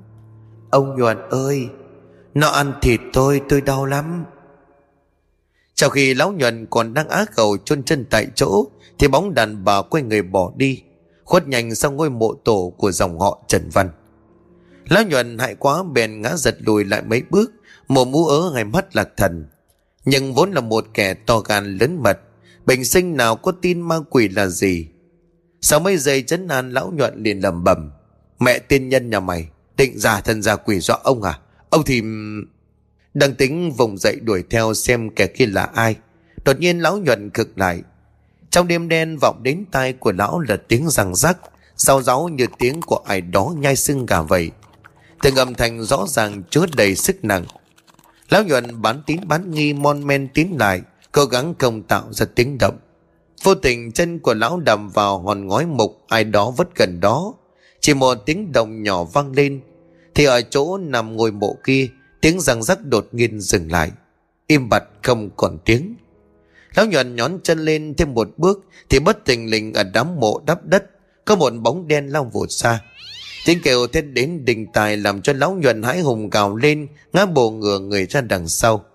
Ông 0.69 0.95
nhuận 0.95 1.17
ơi, 1.29 1.67
Nó 2.33 2.49
ăn 2.49 2.73
thịt 2.81 2.99
tôi 3.13 3.41
tôi 3.49 3.61
đau 3.61 3.85
lắm 3.85 4.25
trong 5.81 5.91
khi 5.91 6.13
lão 6.13 6.31
nhuận 6.31 6.65
còn 6.69 6.93
đang 6.93 7.09
á 7.09 7.25
khẩu 7.31 7.57
chôn 7.57 7.83
chân 7.83 8.05
tại 8.09 8.27
chỗ, 8.35 8.67
Thì 8.99 9.07
bóng 9.07 9.33
đàn 9.33 9.65
bà 9.65 9.81
quay 9.81 10.03
người 10.03 10.21
bỏ 10.21 10.51
đi. 10.55 10.81
Khuất 11.23 11.47
nhanh 11.47 11.75
sang 11.75 11.95
ngôi 11.95 12.09
mộ 12.09 12.33
tổ 12.33 12.73
của 12.77 12.91
dòng 12.91 13.19
họ 13.19 13.43
Trần 13.47 13.69
Văn. 13.73 13.89
Lão 14.89 15.03
nhuận 15.03 15.37
hại 15.37 15.55
quá 15.55 15.83
bèn 15.93 16.21
ngã 16.21 16.35
giật 16.35 16.55
lùi 16.59 16.85
lại 16.85 17.01
mấy 17.01 17.21
bước. 17.29 17.51
Mồm 17.87 18.11
mũ 18.11 18.27
ớ 18.27 18.51
ngày 18.53 18.63
mắt 18.63 18.95
lạc 18.95 19.09
thần. 19.17 19.47
Nhưng 20.05 20.33
vốn 20.33 20.51
là 20.51 20.61
một 20.61 20.85
kẻ 20.93 21.13
to 21.13 21.39
gan 21.39 21.77
lớn 21.77 22.03
mật, 22.03 22.19
Bình 22.65 22.85
sinh 22.85 23.17
nào 23.17 23.35
có 23.35 23.51
tin 23.51 23.81
ma 23.81 23.99
quỷ 24.09 24.29
là 24.29 24.47
gì? 24.47 24.87
Sau 25.61 25.79
mấy 25.79 25.97
giây 25.97 26.23
chấn 26.23 26.47
an, 26.47 26.71
lão 26.71 26.91
nhuận 26.95 27.23
liền 27.23 27.39
lầm 27.39 27.63
bẩm, 27.63 27.91
Mẹ 28.39 28.59
tiên 28.59 28.89
nhân 28.89 29.09
nhà 29.09 29.19
mày, 29.19 29.49
Định 29.77 29.99
giả 29.99 30.21
thân 30.21 30.41
ra 30.41 30.55
quỷ 30.55 30.79
dọa 30.79 30.97
ông 31.03 31.23
à? 31.23 31.39
Ông 31.69 31.83
thì... 31.85 32.01
Đang 33.13 33.35
tính 33.35 33.71
vùng 33.71 33.97
dậy 33.97 34.15
đuổi 34.21 34.43
theo 34.49 34.73
xem 34.73 35.09
kẻ 35.09 35.27
kia 35.27 35.45
là 35.45 35.63
ai. 35.63 35.95
Đột 36.45 36.59
nhiên 36.59 36.79
lão 36.79 36.97
nhuận 36.97 37.29
cực 37.29 37.57
lại. 37.57 37.81
Trong 38.49 38.67
đêm 38.67 38.89
đen 38.89 39.17
vọng 39.21 39.43
đến 39.43 39.65
tai 39.71 39.93
của 39.93 40.11
lão 40.11 40.39
là 40.39 40.57
tiếng 40.67 40.89
răng 40.89 41.15
rắc, 41.15 41.37
sau 41.77 42.01
gió 42.01 42.19
như 42.19 42.45
tiếng 42.59 42.81
của 42.81 42.99
ai 43.05 43.21
đó 43.21 43.53
nhai 43.57 43.75
xương 43.75 44.05
gà 44.05 44.21
vậy. 44.21 44.51
Từng 45.21 45.35
âm 45.35 45.53
thanh 45.53 45.83
rõ 45.83 46.05
ràng 46.07 46.43
chứa 46.49 46.65
đầy 46.75 46.95
sức 46.95 47.25
nặng. 47.25 47.45
Lão 48.29 48.43
nhuận 48.43 48.81
bán 48.81 49.01
tín 49.05 49.19
bán 49.27 49.51
nghi 49.51 49.73
mon 49.73 50.07
men 50.07 50.27
tín 50.33 50.47
lại, 50.59 50.81
cố 51.11 51.25
gắng 51.25 51.53
không 51.59 51.83
tạo 51.83 52.03
ra 52.11 52.25
tiếng 52.35 52.57
động. 52.57 52.77
Vô 53.43 53.55
tình 53.55 53.91
chân 53.91 54.19
của 54.19 54.33
lão 54.33 54.59
đầm 54.59 54.89
vào 54.89 55.19
hòn 55.19 55.47
ngói 55.47 55.65
mục 55.65 56.01
ai 56.07 56.23
đó 56.23 56.51
vất 56.51 56.75
gần 56.75 56.99
đó. 56.99 57.33
Chỉ 57.79 57.93
một 57.93 58.17
tiếng 58.25 58.51
động 58.51 58.83
nhỏ 58.83 59.03
vang 59.03 59.31
lên, 59.31 59.61
thì 60.15 60.25
ở 60.25 60.41
chỗ 60.41 60.77
nằm 60.77 61.15
ngồi 61.15 61.31
mộ 61.31 61.57
kia 61.63 61.87
Tiếng 62.21 62.41
răng 62.41 62.63
rắc 62.63 62.85
đột 62.85 63.07
nhiên 63.11 63.39
dừng 63.39 63.71
lại. 63.71 63.91
Im 64.47 64.69
bặt 64.69 64.83
không 65.03 65.29
còn 65.37 65.57
tiếng. 65.65 65.95
Lão 66.75 66.85
nhuận 66.85 67.15
nhón 67.15 67.39
chân 67.43 67.59
lên 67.59 67.93
thêm 67.97 68.13
một 68.13 68.29
bước 68.37 68.65
Thì 68.89 68.99
bất 68.99 69.25
tình 69.25 69.49
lình 69.49 69.73
ở 69.73 69.83
đám 69.83 70.19
mộ 70.19 70.41
đắp 70.45 70.65
đất, 70.65 70.85
Có 71.25 71.35
một 71.35 71.53
bóng 71.61 71.87
đen 71.87 72.07
lao 72.07 72.23
vụt 72.23 72.51
xa 72.51 72.79
Tiếng 73.45 73.59
kêu 73.63 73.87
thét 73.87 74.05
đến 74.05 74.45
đình 74.45 74.67
tài 74.73 74.97
Làm 74.97 75.21
cho 75.21 75.33
lão 75.33 75.53
nhuận 75.53 75.83
hãi 75.83 75.99
hùng 75.99 76.29
cào 76.29 76.55
lên, 76.55 76.87
Ngã 77.13 77.25
bồ 77.25 77.51
ngửa 77.51 77.79
người 77.79 78.05
ra 78.05 78.21
đằng 78.21 78.47
sau. 78.47 78.85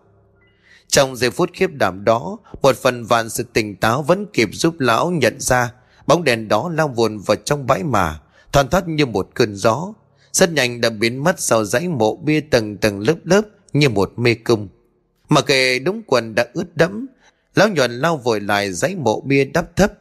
Trong 0.89 1.17
giây 1.17 1.31
phút 1.31 1.51
khiếp 1.53 1.71
đảm 1.73 2.05
đó, 2.05 2.39
Một 2.63 2.77
phần 2.77 3.05
vạn 3.05 3.29
sự 3.31 3.45
tỉnh 3.53 3.77
táo 3.77 4.03
Vẫn 4.03 4.27
kịp 4.33 4.49
giúp 4.53 4.81
lão 4.81 5.11
nhận 5.11 5.41
ra. 5.41 5.73
Bóng 6.07 6.25
đèn 6.25 6.49
đó 6.49 6.71
lao 6.75 6.89
vụn 6.89 7.19
vào 7.19 7.37
trong 7.45 7.67
bãi 7.67 7.83
mà 7.83 8.21
Thoàn 8.53 8.69
thoát 8.69 8.89
như 8.89 9.07
một 9.07 9.29
cơn 9.35 9.57
gió 9.57 9.93
rất 10.37 10.53
nhanh 10.53 10.81
đã 10.81 10.91
biến 10.91 11.25
mất 11.25 11.41
sau 11.41 11.65
dãy 11.65 11.89
mộ 11.89 12.17
bia 12.17 12.41
tầng 12.41 12.77
tầng 12.77 13.01
lớp 13.01 13.15
lớp 13.25 13.43
như 13.73 13.89
một 13.89 14.13
mê 14.17 14.35
cung. 14.35 14.69
Mà 15.29 15.41
kệ 15.41 15.79
đúng 15.79 16.03
quần 16.07 16.35
đã 16.35 16.47
ướt 16.53 16.77
đẫm, 16.77 17.07
lão 17.55 17.69
nhuận 17.69 18.01
lao 18.01 18.17
vội 18.17 18.41
lại 18.41 18.73
dãy 18.73 18.95
mộ 18.95 19.21
bia 19.21 19.45
đắp 19.45 19.77
thấp. 19.77 19.93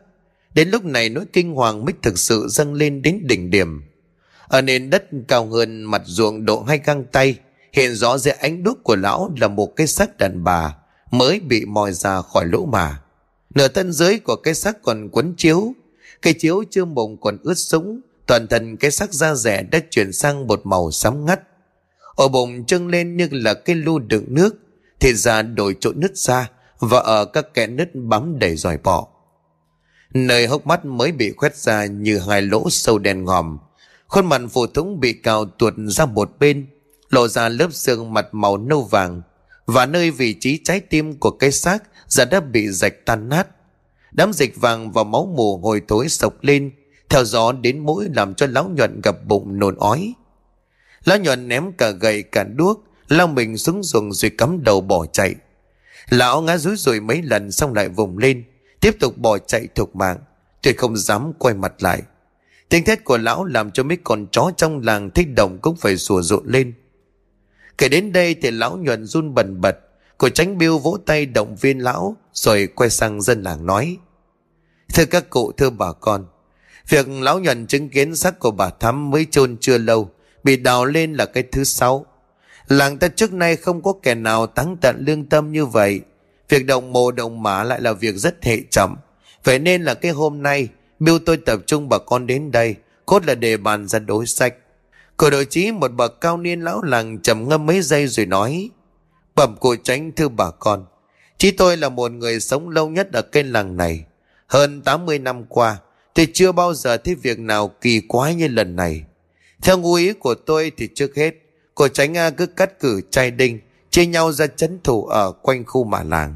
Đến 0.54 0.70
lúc 0.70 0.86
này 0.86 1.10
nỗi 1.10 1.26
kinh 1.34 1.54
hoàng 1.54 1.86
mới 1.86 1.94
thực 2.02 2.20
sự 2.20 2.48
dâng 2.50 2.74
lên 2.74 3.02
đến 3.02 3.20
đỉnh 3.24 3.50
điểm. 3.50 3.82
Ở 4.48 4.62
nền 4.62 4.90
đất 4.90 5.06
cao 5.28 5.46
hơn 5.46 5.84
mặt 5.84 6.02
ruộng 6.06 6.46
độ 6.46 6.64
hai 6.64 6.80
găng 6.86 7.06
tay, 7.12 7.36
hiện 7.74 7.96
rõ 7.96 8.18
dưới 8.18 8.34
ánh 8.34 8.64
đuốc 8.64 8.84
của 8.84 8.96
lão 8.96 9.32
là 9.40 9.48
một 9.48 9.76
cái 9.76 9.88
xác 9.88 10.18
đàn 10.18 10.44
bà 10.44 10.76
mới 11.12 11.40
bị 11.40 11.66
moi 11.66 11.94
ra 11.94 12.22
khỏi 12.22 12.46
lỗ 12.46 12.66
mà. 12.66 13.02
Nửa 13.56 13.68
thân 13.68 13.92
dưới 13.92 14.20
của 14.20 14.36
cái 14.36 14.54
xác 14.54 14.82
còn 14.84 15.10
quấn 15.12 15.34
chiếu, 15.38 15.74
cái 16.22 16.34
chiếu 16.34 16.64
chưa 16.72 16.86
mộng 16.86 17.18
còn 17.22 17.38
ướt 17.44 17.58
sũng 17.58 18.02
Toàn 18.28 18.48
thân 18.48 18.78
cái 18.78 18.92
sắc 18.92 19.14
da 19.14 19.36
rẻ 19.36 19.64
đã 19.64 19.80
chuyển 19.92 20.14
sang 20.14 20.48
một 20.48 20.62
màu 20.64 20.92
xám 20.92 21.26
ngắt. 21.26 21.40
Ở 22.16 22.28
bụng 22.28 22.66
trưng 22.66 22.88
lên 22.88 23.18
như 23.18 23.28
là 23.32 23.54
cái 23.54 23.76
lu 23.76 24.00
đựng 24.00 24.26
nước, 24.28 24.56
Thì 25.00 25.14
da 25.14 25.42
đổi 25.42 25.76
chỗ 25.80 25.92
nứt 25.96 26.18
ra 26.18 26.50
Và 26.80 27.00
ở 27.00 27.26
các 27.26 27.54
kẽ 27.54 27.68
nứt 27.68 27.90
bám 27.94 28.40
đầy 28.40 28.56
dòi 28.56 28.78
bọ. 28.78 29.08
Nơi 30.14 30.48
hốc 30.48 30.68
mắt 30.68 30.86
mới 30.86 31.12
bị 31.12 31.34
khoét 31.38 31.56
ra 31.56 31.86
như 31.86 32.20
hai 32.20 32.42
lỗ 32.42 32.70
sâu 32.70 33.00
đen 33.00 33.24
ngòm. 33.24 33.58
Khuôn 34.08 34.26
mặt 34.26 34.42
phụ 34.52 34.68
thống 34.68 35.00
bị 35.00 35.14
cào 35.14 35.46
tuột 35.46 35.74
ra 35.88 36.06
một 36.06 36.32
bên, 36.40 36.68
Lộ 37.10 37.28
ra 37.28 37.50
lớp 37.50 37.74
xương 37.74 38.14
mặt 38.14 38.26
màu 38.32 38.58
nâu 38.58 38.84
vàng. 38.84 39.22
Và 39.66 39.86
nơi 39.86 40.12
vị 40.12 40.36
trí 40.40 40.60
trái 40.64 40.80
tim 40.80 41.20
của 41.20 41.32
cái 41.32 41.52
xác 41.52 41.84
Giờ 42.08 42.26
đã 42.26 42.40
bị 42.40 42.68
rạch 42.70 43.06
tan 43.06 43.30
nát. 43.30 43.48
Đám 44.12 44.34
dịch 44.34 44.62
vàng 44.62 44.92
và 44.92 45.04
máu 45.04 45.34
mù 45.38 45.58
hồi 45.58 45.82
thối 45.88 46.10
sộc 46.10 46.34
lên 46.42 46.72
theo 47.10 47.24
gió 47.24 47.52
đến 47.52 47.80
mũi 47.80 48.08
làm 48.16 48.34
cho 48.34 48.48
lão 48.48 48.70
nhuận 48.70 49.02
gặp 49.04 49.16
bụng 49.26 49.60
nôn 49.60 49.76
ói. 49.76 50.14
Lão 51.06 51.18
nhuận 51.18 51.48
ném 51.48 51.72
cả 51.72 51.90
gậy, 51.90 52.24
cả 52.24 52.44
đuốc, 52.44 52.84
Lao 53.08 53.28
mình 53.28 53.58
xuống 53.58 53.84
ruộng 53.84 54.14
rồi 54.14 54.32
cắm 54.38 54.64
đầu 54.64 54.82
bỏ 54.82 55.06
chạy. 55.06 55.36
Lão 56.10 56.42
ngã 56.42 56.58
rúi 56.58 56.76
rồi 56.76 57.00
mấy 57.00 57.22
lần 57.22 57.52
xong 57.52 57.74
lại 57.74 57.90
vùng 57.90 58.18
lên, 58.18 58.44
Tiếp 58.80 58.96
tục 59.00 59.18
bỏ 59.18 59.38
chạy 59.38 59.68
thục 59.76 59.96
mạng 59.96 60.18
Tuyệt 60.62 60.78
không 60.78 60.98
dám 60.98 61.34
quay 61.40 61.54
mặt 61.54 61.74
lại. 61.80 62.02
Tiếng 62.70 62.86
thét 62.86 63.04
của 63.04 63.18
lão 63.18 63.46
làm 63.46 63.72
cho 63.72 63.84
mấy 63.84 63.98
con 64.04 64.28
chó 64.32 64.52
trong 64.58 64.82
làng 64.82 65.10
thích 65.10 65.28
động 65.36 65.58
cũng 65.62 65.76
phải 65.76 65.98
sủa 65.98 66.22
rộn 66.22 66.44
lên. 66.46 66.74
Kể 67.78 67.90
đến 67.90 68.12
đây 68.12 68.36
thì 68.42 68.52
lão 68.52 68.78
nhuận 68.78 69.06
run 69.06 69.34
bần 69.34 69.62
bật, 69.62 69.78
Cô 70.18 70.30
tránh 70.30 70.58
biêu 70.58 70.80
vỗ 70.80 70.98
tay 71.06 71.26
động 71.26 71.56
viên 71.56 71.80
lão, 71.80 72.16
Rồi 72.34 72.68
quay 72.76 72.90
sang 72.90 73.22
dân 73.22 73.44
làng 73.44 73.66
nói, 73.66 73.98
Thưa 74.94 75.06
các 75.06 75.30
cụ, 75.30 75.52
thưa 75.52 75.70
bà 75.70 75.92
con 75.92 76.26
Việc 76.90 77.10
lão 77.10 77.40
nhuận 77.40 77.68
chứng 77.68 77.90
kiến 77.90 78.16
xác 78.16 78.40
của 78.40 78.52
bà 78.52 78.70
Thắm 78.70 79.12
mới 79.12 79.28
chôn 79.32 79.58
chưa 79.60 79.78
lâu, 79.78 80.12
Bị 80.44 80.58
đào 80.58 80.86
lên 80.86 81.14
là 81.14 81.26
cái 81.26 81.44
thứ 81.52 81.64
sáu. 81.64 82.06
Làng 82.68 82.98
ta 82.98 83.08
trước 83.08 83.34
nay 83.34 83.56
không 83.56 83.82
có 83.82 83.94
kẻ 84.04 84.16
nào 84.16 84.48
táng 84.48 84.78
tận 84.82 85.04
lương 85.08 85.26
tâm 85.26 85.52
như 85.52 85.66
vậy. 85.66 86.02
Việc 86.50 86.66
động 86.66 86.94
mồ 86.94 87.12
động 87.12 87.44
mã 87.44 87.64
lại 87.64 87.82
là 87.82 87.94
việc 87.94 88.16
rất 88.16 88.44
hệ 88.44 88.60
chậm 88.72 88.96
Vậy 89.44 89.60
nên 89.60 89.84
là 89.84 89.94
cái 89.94 90.12
hôm 90.12 90.44
nay, 90.44 90.68
Bill 91.00 91.18
tôi 91.26 91.38
tập 91.38 91.60
trung 91.66 91.90
bà 91.90 91.98
con 91.98 92.28
đến 92.28 92.52
đây, 92.52 92.76
Cốt 93.06 93.26
là 93.26 93.36
để 93.36 93.58
bàn 93.58 93.88
ra 93.88 94.00
đối 94.00 94.26
sách. 94.26 94.56
Cổ 95.18 95.30
đội 95.30 95.46
chí 95.46 95.72
một 95.72 95.92
bậc 95.92 96.22
cao 96.22 96.38
niên 96.38 96.62
lão 96.62 96.82
làng 96.84 97.22
trầm 97.22 97.50
ngâm 97.50 97.66
mấy 97.66 97.82
giây 97.82 98.08
rồi 98.08 98.26
nói, 98.26 98.70
Bẩm 99.36 99.56
cụ 99.60 99.76
tránh 99.84 100.12
thưa 100.12 100.28
bà 100.28 100.52
con, 100.60 100.86
Chí 101.38 101.52
tôi 101.52 101.78
là 101.78 101.90
một 101.90 102.12
người 102.12 102.40
sống 102.40 102.70
lâu 102.70 102.90
nhất 102.90 103.14
ở 103.14 103.22
cây 103.22 103.44
làng 103.44 103.78
này. 103.78 104.06
Hơn 104.48 104.82
80 104.82 105.20
năm 105.20 105.46
qua 105.50 105.78
Tôi 106.16 106.28
chưa 106.34 106.52
bao 106.52 106.74
giờ 106.74 106.98
thấy 106.98 107.16
việc 107.16 107.40
nào 107.40 107.68
kỳ 107.82 108.02
quái 108.08 108.36
như 108.36 108.48
lần 108.48 108.76
này. 108.76 109.04
Theo 109.62 109.78
ngụ 109.78 109.94
ý 109.94 110.14
của 110.14 110.36
tôi 110.36 110.72
thì 110.78 110.90
trước 110.96 111.16
hết 111.16 111.34
Cô 111.76 111.88
tránh 111.88 112.14
cứ 112.38 112.46
cắt 112.46 112.80
cử 112.80 113.02
trai 113.12 113.32
đinh 113.32 113.60
Chia 113.90 114.06
nhau 114.06 114.32
ra 114.32 114.48
chấn 114.48 114.80
thủ 114.84 115.06
ở 115.06 115.32
quanh 115.32 115.66
khu 115.66 115.84
mả 115.84 116.04
làng. 116.04 116.36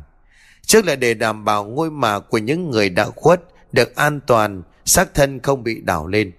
Trước 0.62 0.86
là 0.86 0.96
để 0.96 1.14
đảm 1.14 1.46
bảo 1.46 1.66
ngôi 1.66 1.92
mả 1.92 2.20
của 2.20 2.38
những 2.38 2.70
người 2.70 2.90
đã 2.90 3.06
khuất 3.16 3.42
Được 3.72 3.96
an 3.96 4.20
toàn 4.28 4.64
xác 4.86 5.14
thân 5.14 5.40
không 5.40 5.64
bị 5.64 5.82
đảo 5.82 6.08
lên. 6.08 6.32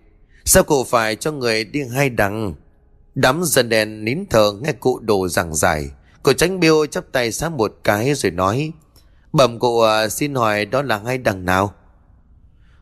Sao 0.44 0.62
cụ 0.62 0.84
phải 0.84 1.16
cho 1.16 1.32
người 1.32 1.64
đi 1.64 1.80
hai 1.94 2.10
đằng? 2.10 2.54
Đắm 3.14 3.42
dần 3.44 3.68
đèn 3.68 4.04
nín 4.04 4.18
thở 4.30 4.52
nghe 4.52 4.72
cụ 4.72 4.98
đồ 4.98 5.28
giảng 5.28 5.54
giải. 5.54 5.90
Cụ 6.22 6.32
tránh 6.32 6.60
biêu 6.60 6.86
chắp 6.86 7.04
tay 7.12 7.32
sát 7.32 7.48
một 7.52 7.76
cái 7.84 8.14
rồi 8.14 8.32
nói 8.32 8.72
Bẩm 9.32 9.58
cụ 9.58 9.80
à, 9.80 10.08
xin 10.08 10.34
hỏi 10.34 10.64
đó 10.64 10.82
là 10.82 11.00
hai 11.06 11.18
đằng 11.18 11.44
nào? 11.44 11.74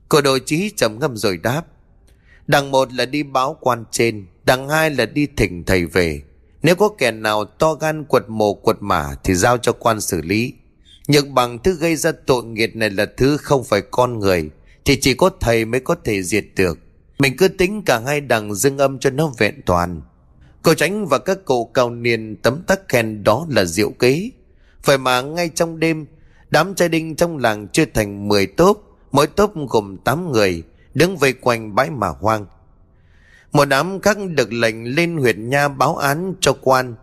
Cô 0.09 0.21
đồ 0.21 0.39
trí 0.39 0.71
trầm 0.77 0.99
ngâm 0.99 1.17
rồi 1.17 1.37
đáp. 1.37 1.63
Đằng 2.47 2.71
một 2.71 2.93
là 2.93 3.07
đi 3.07 3.23
báo 3.23 3.57
quan 3.61 3.85
trên, 3.91 4.27
Đằng 4.45 4.69
hai 4.69 4.91
là 4.91 5.07
đi 5.07 5.27
thỉnh 5.37 5.65
thầy 5.65 5.87
về. 5.87 6.23
Nếu 6.63 6.75
có 6.75 6.89
kẻ 6.99 7.11
nào 7.11 7.45
to 7.45 7.75
gan 7.75 8.05
quật 8.05 8.25
mồ 8.29 8.55
quật 8.55 8.77
mả 8.81 9.15
Thì 9.25 9.35
giao 9.35 9.59
cho 9.59 9.73
quan 9.73 10.01
xử 10.01 10.23
lý. 10.23 10.55
Nhưng 11.09 11.35
bằng 11.35 11.59
thứ 11.59 11.75
gây 11.75 11.97
ra 11.97 12.13
tội 12.27 12.45
nghiệt 12.45 12.77
này 12.77 12.91
là 12.91 13.07
thứ 13.17 13.37
không 13.37 13.65
phải 13.65 13.81
con 13.91 14.19
người, 14.19 14.51
Thì 14.85 15.01
chỉ 15.01 15.15
có 15.15 15.31
thầy 15.41 15.65
mới 15.65 15.81
có 15.81 15.97
thể 16.05 16.23
diệt 16.23 16.45
được. 16.57 16.79
Mình 17.19 17.37
cứ 17.37 17.49
tính 17.49 17.83
cả 17.87 18.01
hai 18.07 18.21
đằng 18.21 18.55
dương 18.55 18.79
âm 18.79 18.99
cho 18.99 19.11
nó 19.11 19.33
vẹn 19.39 19.55
toàn. 19.67 20.03
Cô 20.63 20.75
tránh 20.75 21.07
và 21.07 21.19
các 21.19 21.45
cụ 21.45 21.65
cao 21.75 21.91
niên 21.91 22.37
tấm 22.37 22.63
tắc 22.67 22.89
khen 22.89 23.25
đó 23.25 23.47
là 23.51 23.65
diệu 23.65 23.91
kế. 23.91 24.31
Phải 24.83 24.99
mà 24.99 25.23
ngay 25.23 25.51
trong 25.55 25.81
đêm, 25.81 26.07
Đám 26.51 26.75
trai 26.75 26.89
đinh 26.89 27.17
trong 27.17 27.39
làng 27.39 27.69
chưa 27.73 27.85
thành 27.95 28.29
10 28.29 28.47
tốp 28.47 28.88
Mỗi 29.13 29.27
tốp 29.27 29.53
gồm 29.69 29.97
8 29.97 30.33
người 30.33 30.63
Đứng 30.95 31.17
vây 31.17 31.33
quanh 31.33 31.75
bãi 31.75 31.91
mà 31.91 32.09
hoang 32.09 32.47
một 33.53 33.65
đám 33.65 34.01
khác 34.01 34.17
được 34.31 34.53
lệnh 34.53 34.95
lên 34.95 35.17
huyện 35.17 35.51
nha 35.51 35.69
báo 35.69 35.97
án 35.97 36.35
cho 36.41 36.53
quan. 36.61 36.95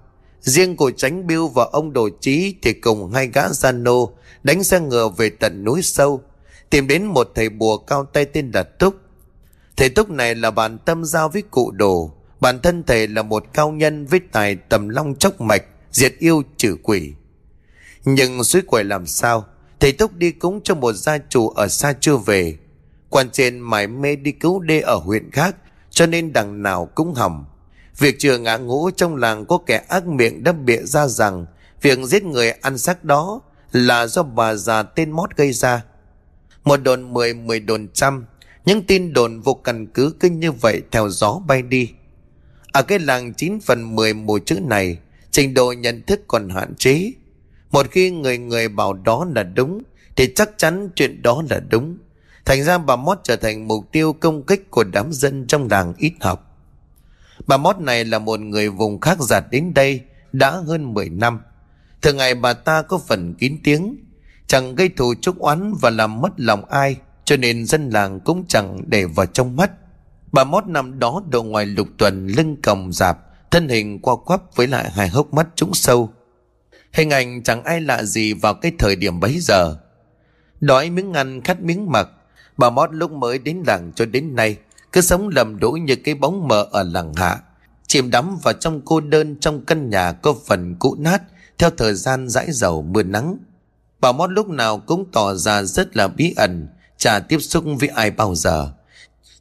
Riêng 0.41 0.75
của 0.75 0.91
tránh 0.91 1.27
biêu 1.27 1.47
và 1.47 1.65
ông 1.71 1.93
đồ 1.93 2.09
trí 2.21 2.55
thì 2.61 2.73
cùng 2.73 3.11
hai 3.11 3.27
gã 3.27 3.49
gian 3.49 3.83
nô 3.83 4.11
đánh 4.43 4.63
xe 4.63 4.79
ngựa 4.79 5.09
về 5.09 5.29
tận 5.29 5.63
núi 5.63 5.81
sâu, 5.81 6.21
tìm 6.69 6.87
đến 6.87 7.05
một 7.05 7.31
thầy 7.35 7.49
bùa 7.49 7.77
cao 7.77 8.05
tay 8.05 8.25
tên 8.25 8.51
là 8.53 8.63
Túc. 8.63 8.95
Thầy 9.77 9.89
Túc 9.89 10.09
này 10.09 10.35
là 10.35 10.51
bạn 10.51 10.77
tâm 10.77 11.05
giao 11.05 11.29
với 11.29 11.41
cụ 11.41 11.71
đồ, 11.71 12.11
bản 12.39 12.59
thân 12.59 12.83
thầy 12.83 13.07
là 13.07 13.21
một 13.21 13.45
cao 13.53 13.71
nhân 13.71 14.05
với 14.05 14.19
tài 14.31 14.55
tầm 14.55 14.89
long 14.89 15.15
chốc 15.15 15.41
mạch, 15.41 15.63
diệt 15.91 16.13
yêu 16.19 16.43
trừ 16.57 16.77
quỷ. 16.83 17.13
Nhưng 18.05 18.43
suối 18.43 18.61
quẩy 18.61 18.83
làm 18.83 19.05
sao, 19.05 19.45
thầy 19.79 19.91
Túc 19.91 20.13
đi 20.13 20.31
cúng 20.31 20.61
cho 20.63 20.75
một 20.75 20.93
gia 20.93 21.17
chủ 21.17 21.49
ở 21.49 21.67
xa 21.67 21.93
chưa 21.99 22.17
về. 22.17 22.57
Quan 23.09 23.29
trên 23.29 23.59
mải 23.59 23.87
mê 23.87 24.15
đi 24.15 24.31
cứu 24.31 24.59
đê 24.59 24.79
ở 24.79 24.95
huyện 24.95 25.31
khác 25.31 25.55
cho 25.89 26.05
nên 26.05 26.33
đằng 26.33 26.63
nào 26.63 26.85
cũng 26.95 27.13
hỏng. 27.13 27.45
Việc 27.97 28.19
chừa 28.19 28.37
ngã 28.37 28.57
ngũ 28.57 28.91
trong 28.91 29.15
làng 29.15 29.45
có 29.45 29.57
kẻ 29.65 29.77
ác 29.89 30.07
miệng 30.07 30.43
đã 30.43 30.51
bịa 30.51 30.81
ra 30.83 31.07
rằng 31.07 31.45
việc 31.81 31.99
giết 31.99 32.23
người 32.23 32.51
ăn 32.51 32.77
xác 32.77 33.03
đó 33.03 33.41
là 33.71 34.07
do 34.07 34.23
bà 34.23 34.55
già 34.55 34.83
tên 34.83 35.11
mót 35.11 35.35
gây 35.35 35.51
ra. 35.51 35.83
Một 36.63 36.77
đồn 36.77 37.13
mười, 37.13 37.33
mười 37.33 37.59
đồn 37.59 37.87
trăm, 37.93 38.25
những 38.65 38.83
tin 38.83 39.13
đồn 39.13 39.41
vô 39.41 39.53
căn 39.53 39.87
cứ 39.87 40.13
cứ 40.19 40.29
như 40.29 40.51
vậy 40.51 40.81
theo 40.91 41.09
gió 41.09 41.41
bay 41.47 41.61
đi. 41.61 41.91
Ở 42.71 42.81
cái 42.81 42.99
làng 42.99 43.33
9 43.33 43.59
phần 43.59 43.95
10 43.95 44.13
mùa 44.13 44.39
chữ 44.39 44.59
này, 44.59 44.97
trình 45.31 45.53
độ 45.53 45.71
nhận 45.73 46.01
thức 46.01 46.21
còn 46.27 46.49
hạn 46.49 46.75
chế. 46.75 47.11
Một 47.71 47.85
khi 47.91 48.11
người 48.11 48.37
người 48.37 48.67
bảo 48.67 48.93
đó 48.93 49.27
là 49.35 49.43
đúng, 49.43 49.81
thì 50.15 50.33
chắc 50.35 50.49
chắn 50.57 50.89
chuyện 50.95 51.21
đó 51.21 51.43
là 51.49 51.59
đúng. 51.59 51.97
Thành 52.45 52.63
ra 52.63 52.77
bà 52.77 52.95
Mót 52.95 53.17
trở 53.23 53.35
thành 53.35 53.67
mục 53.67 53.91
tiêu 53.91 54.13
công 54.13 54.43
kích 54.43 54.71
của 54.71 54.83
đám 54.83 55.13
dân 55.13 55.47
trong 55.47 55.67
làng 55.71 55.93
ít 55.97 56.13
học. 56.19 56.57
Bà 57.47 57.57
Mót 57.57 57.79
này 57.79 58.05
là 58.05 58.19
một 58.19 58.39
người 58.39 58.69
vùng 58.69 58.99
khác 58.99 59.19
giặt 59.19 59.45
đến 59.51 59.73
đây 59.73 60.01
đã 60.31 60.51
hơn 60.51 60.93
10 60.93 61.09
năm. 61.09 61.41
Thường 62.01 62.17
ngày 62.17 62.35
bà 62.35 62.53
ta 62.53 62.81
có 62.81 62.97
phần 63.07 63.33
kín 63.33 63.57
tiếng, 63.63 63.95
chẳng 64.47 64.75
gây 64.75 64.89
thù 64.89 65.13
chúc 65.21 65.39
oán 65.39 65.73
và 65.81 65.89
làm 65.89 66.21
mất 66.21 66.31
lòng 66.37 66.65
ai, 66.65 66.95
cho 67.25 67.37
nên 67.37 67.65
dân 67.65 67.89
làng 67.89 68.19
cũng 68.19 68.45
chẳng 68.47 68.81
để 68.87 69.05
vào 69.05 69.25
trong 69.25 69.55
mắt. 69.55 69.71
Bà 70.31 70.43
Mót 70.43 70.67
nằm 70.67 70.99
đó 70.99 71.23
đầu 71.29 71.43
ngoài 71.43 71.65
lục 71.65 71.87
tuần 71.97 72.27
lưng 72.27 72.55
còng 72.63 72.91
dạp, 72.91 73.17
thân 73.51 73.69
hình 73.69 73.99
qua 73.99 74.15
quắp 74.15 74.55
với 74.55 74.67
lại 74.67 74.91
hai 74.91 75.07
hốc 75.07 75.33
mắt 75.33 75.47
trũng 75.55 75.73
sâu. 75.73 76.09
Hình 76.95 77.09
ảnh 77.09 77.43
chẳng 77.43 77.63
ai 77.63 77.81
lạ 77.81 78.03
gì 78.03 78.33
vào 78.33 78.53
cái 78.53 78.71
thời 78.79 78.95
điểm 78.95 79.19
bấy 79.19 79.39
giờ. 79.39 79.77
Đói 80.61 80.89
miếng 80.89 81.13
ăn 81.13 81.41
khát 81.41 81.61
miếng 81.61 81.91
mặc, 81.91 82.09
Bà 82.57 82.69
Mót 82.69 82.89
lúc 82.93 83.11
mới 83.11 83.37
đến 83.37 83.63
làng 83.67 83.91
cho 83.95 84.05
đến 84.05 84.35
nay 84.35 84.57
Cứ 84.91 85.01
sống 85.01 85.27
lầm 85.27 85.59
đũi 85.59 85.79
như 85.79 85.95
cái 85.95 86.15
bóng 86.15 86.47
mờ 86.47 86.67
ở 86.71 86.83
làng 86.83 87.13
hạ. 87.13 87.39
Chìm 87.87 88.11
đắm 88.11 88.37
vào 88.43 88.53
trong 88.53 88.81
cô 88.85 88.99
đơn 88.99 89.35
trong 89.39 89.65
căn 89.65 89.89
nhà 89.89 90.11
có 90.11 90.35
phần 90.45 90.75
cũ 90.79 90.95
nát 90.99 91.21
Theo 91.57 91.69
thời 91.69 91.93
gian 91.93 92.29
dãi 92.29 92.47
dầu 92.51 92.81
mưa 92.81 93.03
nắng. 93.03 93.37
Bà 93.99 94.11
Mót 94.11 94.29
lúc 94.29 94.49
nào 94.49 94.77
cũng 94.77 95.05
tỏ 95.11 95.33
ra 95.33 95.63
rất 95.63 95.97
là 95.97 96.07
bí 96.07 96.33
ẩn 96.37 96.67
Chả 96.97 97.19
tiếp 97.19 97.39
xúc 97.39 97.63
với 97.79 97.89
ai 97.89 98.11
bao 98.11 98.35
giờ. 98.35 98.71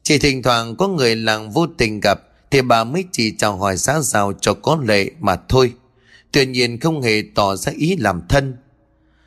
Chỉ 0.03 0.17
thỉnh 0.17 0.43
thoảng 0.43 0.75
có 0.75 0.87
người 0.87 1.15
làng 1.15 1.51
vô 1.51 1.67
tình 1.77 1.99
gặp 1.99 2.21
Thì 2.51 2.61
bà 2.61 2.83
mới 2.83 3.03
chỉ 3.11 3.35
chào 3.37 3.57
hỏi 3.57 3.77
xã 3.77 3.99
giao 3.99 4.33
cho 4.41 4.53
có 4.53 4.77
lệ 4.87 5.11
mà 5.19 5.35
thôi. 5.49 5.73
Tuy 6.35 6.45
nhiên 6.45 6.79
không 6.79 7.01
hề 7.01 7.23
tỏ 7.35 7.55
ra 7.55 7.71
ý 7.75 7.95
làm 7.95 8.21
thân 8.29 8.57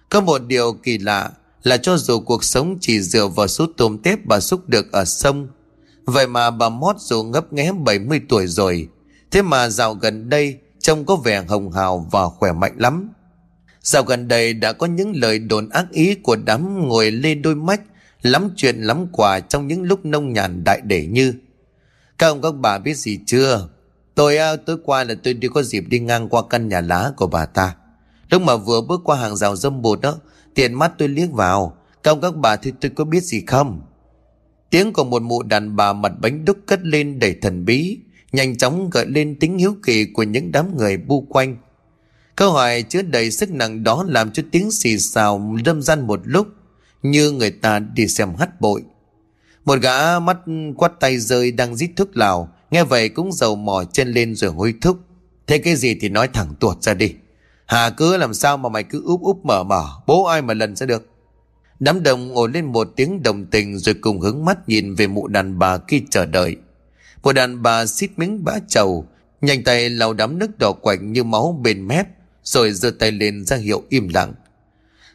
Có 0.08 0.20
một 0.20 0.38
điều 0.46 0.72
kỳ 0.72 0.98
lạ 0.98 1.30
là 1.62 1.76
cho 1.76 1.96
dù 1.96 2.20
cuộc 2.20 2.44
sống 2.44 2.78
chỉ 2.80 3.00
dựa 3.00 3.26
vào 3.26 3.48
số 3.48 3.66
tôm 3.76 3.98
tép 3.98 4.26
bà 4.26 4.40
xúc 4.40 4.68
được 4.68 4.92
ở 4.92 5.04
sông. 5.04 5.48
Vậy 6.04 6.26
mà 6.26 6.50
bà 6.50 6.68
Mót 6.68 6.96
dù 6.98 7.22
ngấp 7.22 7.52
nghé 7.52 7.72
70 7.72 8.20
tuổi 8.28 8.46
rồi, 8.46 8.88
thế 9.30 9.42
mà 9.42 9.68
dạo 9.68 9.94
gần 9.94 10.28
đây 10.28 10.58
trông 10.78 11.04
có 11.04 11.16
vẻ 11.16 11.44
hồng 11.48 11.72
hào 11.72 12.08
và 12.10 12.28
khỏe 12.28 12.52
mạnh 12.52 12.74
lắm. 12.78 13.10
Dạo 13.82 14.02
gần 14.02 14.28
đây 14.28 14.54
đã 14.54 14.72
có 14.72 14.86
những 14.86 15.12
lời 15.16 15.38
đồn 15.38 15.68
ác 15.68 15.86
ý 15.90 16.14
của 16.14 16.36
đám 16.36 16.88
ngồi 16.88 17.10
lê 17.10 17.34
đôi 17.34 17.54
mắt, 17.54 17.80
lắm 18.22 18.50
chuyện 18.56 18.76
lắm 18.76 19.06
quà 19.12 19.40
trong 19.40 19.66
những 19.66 19.82
lúc 19.82 20.04
nông 20.04 20.32
nhàn 20.32 20.64
đại 20.64 20.80
để 20.84 21.06
như. 21.06 21.34
Các 22.18 22.26
ông 22.26 22.42
các 22.42 22.54
bà 22.54 22.78
biết 22.78 22.94
gì 22.94 23.18
chưa? 23.26 23.68
Tôi 24.18 24.36
à, 24.36 24.56
tối 24.56 24.76
qua 24.84 25.04
là 25.04 25.14
tôi 25.22 25.34
đi 25.34 25.48
có 25.48 25.62
dịp 25.62 25.84
đi 25.88 25.98
ngang 25.98 26.28
qua 26.28 26.42
căn 26.50 26.68
nhà 26.68 26.80
lá 26.80 27.12
của 27.16 27.26
bà 27.26 27.46
ta. 27.46 27.74
Lúc 28.30 28.42
mà 28.42 28.56
vừa 28.56 28.80
bước 28.80 29.00
qua 29.04 29.16
hàng 29.16 29.36
rào 29.36 29.56
dâm 29.56 29.82
bột 29.82 30.00
đó 30.00 30.18
Tiền 30.54 30.74
mắt 30.74 30.92
tôi 30.98 31.08
liếc 31.08 31.32
vào 31.32 31.76
Các 32.02 32.10
ông 32.10 32.20
các 32.20 32.36
bà 32.36 32.56
thì 32.56 32.72
tôi 32.80 32.90
có 32.90 33.04
biết 33.04 33.22
gì 33.22 33.42
không 33.46 33.82
Tiếng 34.70 34.92
của 34.92 35.04
một 35.04 35.22
mụ 35.22 35.42
đàn 35.42 35.76
bà 35.76 35.92
mặt 35.92 36.12
bánh 36.20 36.44
đúc 36.44 36.56
cất 36.66 36.80
lên 36.82 37.18
đầy 37.18 37.36
thần 37.42 37.64
bí, 37.64 37.98
nhanh 38.32 38.56
chóng 38.56 38.90
gợi 38.90 39.06
lên 39.06 39.38
tính 39.38 39.58
hiếu 39.58 39.76
kỳ 39.82 40.04
của 40.04 40.22
những 40.22 40.52
đám 40.52 40.76
người 40.76 40.96
bu 40.96 41.20
quanh. 41.20 41.56
Câu 42.36 42.52
hỏi 42.52 42.82
chứa 42.82 43.02
đầy 43.02 43.30
sức 43.30 43.50
nặng 43.50 43.84
đó 43.84 44.04
làm 44.08 44.30
cho 44.30 44.42
tiếng 44.50 44.70
xì 44.70 44.98
xào 44.98 45.56
đâm 45.64 45.82
gian 45.82 46.06
một 46.06 46.20
lúc, 46.24 46.46
như 47.02 47.30
người 47.30 47.50
ta 47.50 47.78
đi 47.78 48.08
xem 48.08 48.34
hát 48.38 48.60
bội. 48.60 48.82
Một 49.64 49.78
gã 49.82 50.18
mắt 50.18 50.38
quát 50.76 50.92
tay 51.00 51.18
rơi 51.18 51.52
đang 51.52 51.76
rít 51.76 51.90
thuốc 51.96 52.16
lào, 52.16 52.48
nghe 52.70 52.84
vậy 52.84 53.08
cũng 53.08 53.32
dầu 53.32 53.56
mò 53.56 53.84
chân 53.92 54.12
lên 54.12 54.34
rồi 54.34 54.50
hối 54.50 54.74
thúc. 54.80 54.98
Thế 55.46 55.58
cái 55.58 55.76
gì 55.76 55.94
thì 56.00 56.08
nói 56.08 56.28
thẳng 56.28 56.54
tuột 56.60 56.82
ra 56.82 56.94
đi. 56.94 57.14
Hà 57.66 57.90
cứ 57.90 58.16
làm 58.16 58.34
sao 58.34 58.56
mà 58.56 58.68
mày 58.68 58.82
cứ 58.82 59.02
úp 59.04 59.20
úp 59.22 59.44
mở 59.44 59.64
mở, 59.64 59.84
bố 60.06 60.24
ai 60.24 60.42
mà 60.42 60.54
lần 60.54 60.76
sẽ 60.76 60.86
được. 60.86 61.08
Đám 61.80 62.02
đồng 62.02 62.28
ngồi 62.28 62.48
lên 62.48 62.64
một 62.64 62.88
tiếng 62.96 63.22
đồng 63.22 63.46
tình 63.46 63.78
rồi 63.78 63.94
cùng 63.94 64.20
hướng 64.20 64.44
mắt 64.44 64.68
nhìn 64.68 64.94
về 64.94 65.06
mụ 65.06 65.28
đàn 65.28 65.58
bà 65.58 65.78
khi 65.88 66.02
chờ 66.10 66.26
đợi. 66.26 66.56
Một 67.22 67.32
đàn 67.32 67.62
bà 67.62 67.86
xít 67.86 68.10
miếng 68.16 68.44
bã 68.44 68.52
trầu, 68.68 69.06
nhanh 69.40 69.64
tay 69.64 69.90
lau 69.90 70.12
đám 70.12 70.38
nước 70.38 70.58
đỏ 70.58 70.72
quạnh 70.72 71.12
như 71.12 71.24
máu 71.24 71.60
bên 71.62 71.88
mép, 71.88 72.06
rồi 72.42 72.72
giơ 72.72 72.90
tay 72.90 73.12
lên 73.12 73.44
ra 73.44 73.56
hiệu 73.56 73.82
im 73.88 74.08
lặng. 74.08 74.34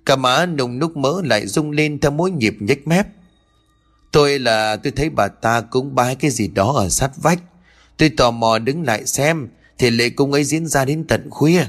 Cả 0.05 0.15
má 0.15 0.45
nồng 0.45 0.79
núc 0.79 0.97
mỡ 0.97 1.21
lại 1.23 1.47
rung 1.47 1.71
lên 1.71 1.99
theo 1.99 2.11
mỗi 2.11 2.31
nhịp 2.31 2.55
nhếch 2.59 2.87
mép. 2.87 3.07
Tôi 4.13 4.39
là 4.39 4.75
tôi 4.75 4.91
thấy 4.91 5.09
bà 5.09 5.27
ta 5.27 5.61
cũng 5.61 5.95
bái 5.95 6.15
cái 6.15 6.31
gì 6.31 6.47
đó 6.47 6.73
ở 6.75 6.89
sát 6.89 7.11
vách. 7.17 7.39
Tôi 7.97 8.09
tò 8.09 8.31
mò 8.31 8.59
đứng 8.59 8.83
lại 8.83 9.05
xem, 9.05 9.47
thì 9.77 9.89
lễ 9.89 10.09
cung 10.09 10.31
ấy 10.31 10.43
diễn 10.43 10.67
ra 10.67 10.85
đến 10.85 11.05
tận 11.07 11.29
khuya. 11.29 11.65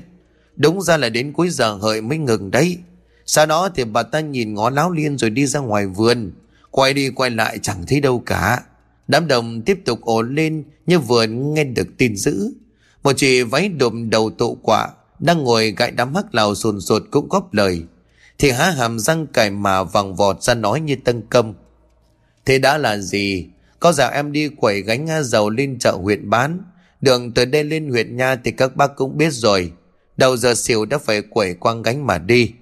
Đúng 0.57 0.83
ra 0.83 0.97
là 0.97 1.09
đến 1.09 1.33
cuối 1.33 1.51
giờ 1.51 1.75
hợi 1.75 2.01
mới 2.01 2.19
ngừng 2.19 2.51
đấy. 2.51 2.79
Sau 3.27 3.47
đó 3.47 3.69
thì 3.75 3.85
bà 3.85 4.03
ta 4.03 4.21
nhìn 4.21 4.55
ngó 4.55 4.71
láo 4.71 4.91
liên 4.91 5.19
rồi 5.19 5.31
đi 5.31 5.47
ra 5.47 5.61
ngoài 5.61 5.87
vườn. 5.87 6.33
Quay 6.71 6.95
đi 6.95 7.11
quay 7.11 7.31
lại 7.31 7.59
chẳng 7.63 7.87
thấy 7.87 8.01
đâu 8.01 8.23
cả. 8.27 8.63
Đám 9.09 9.29
đồng 9.29 9.63
tiếp 9.63 9.79
tục 9.85 10.01
ổn 10.03 10.35
lên 10.35 10.65
như 10.87 10.99
vừa 10.99 11.27
nghe 11.27 11.65
được 11.65 11.87
tin 11.99 12.17
dữ. 12.17 12.53
Một 13.03 13.13
chị 13.17 13.43
váy 13.43 13.69
đụm 13.69 14.11
đầu 14.11 14.31
tụ 14.31 14.59
quả 14.63 14.89
đang 15.19 15.45
ngồi 15.45 15.75
gãi 15.77 15.91
đám 15.91 16.15
hắc 16.15 16.35
lào 16.35 16.55
sồn 16.55 16.81
sột 16.81 17.03
cũng 17.11 17.29
góp 17.29 17.55
lời. 17.55 17.83
Thì 18.39 18.51
há 18.51 18.71
hàm 18.71 18.99
răng 18.99 19.27
cài 19.27 19.51
mà 19.51 19.83
vàng 19.83 20.15
vọt 20.15 20.43
ra 20.43 20.55
nói 20.55 20.81
như 20.81 20.97
tân 21.05 21.23
công. 21.31 21.55
Thế 22.45 22.59
đã 22.59 22.79
là 22.79 22.99
gì? 22.99 23.47
Có 23.81 23.93
dạo 23.93 24.11
em 24.11 24.33
đi 24.33 24.49
quẩy 24.49 24.83
gánh 24.83 25.09
dầu 25.23 25.51
lên 25.51 25.79
chợ 25.79 25.93
huyện 25.93 26.31
bán. 26.31 26.61
Đường 27.01 27.33
từ 27.33 27.45
đây 27.45 27.65
lên 27.65 27.91
huyện 27.91 28.17
nha 28.17 28.37
thì 28.37 28.51
các 28.51 28.77
bác 28.77 28.97
cũng 28.97 29.19
biết 29.19 29.33
rồi. 29.33 29.73
Đầu 30.17 30.37
giờ 30.37 30.55
xỉu 30.55 30.85
đã 30.85 30.99
phải 30.99 31.23
quẩy 31.23 31.55
quang 31.55 31.83
gánh 31.83 32.07
mà 32.07 32.19
đi. 32.19 32.53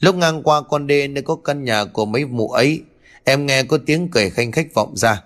Lúc 0.00 0.14
ngang 0.14 0.42
qua 0.42 0.62
con 0.62 0.86
đê 0.86 1.08
nơi 1.08 1.22
có 1.22 1.36
căn 1.36 1.64
nhà 1.64 1.84
của 1.84 2.04
mấy 2.04 2.26
mụ 2.26 2.48
ấy, 2.48 2.82
em 3.24 3.46
nghe 3.46 3.62
có 3.62 3.78
tiếng 3.86 4.08
cười 4.08 4.30
khanh 4.30 4.52
khách 4.52 4.74
vọng 4.74 4.96
ra. 4.96 5.22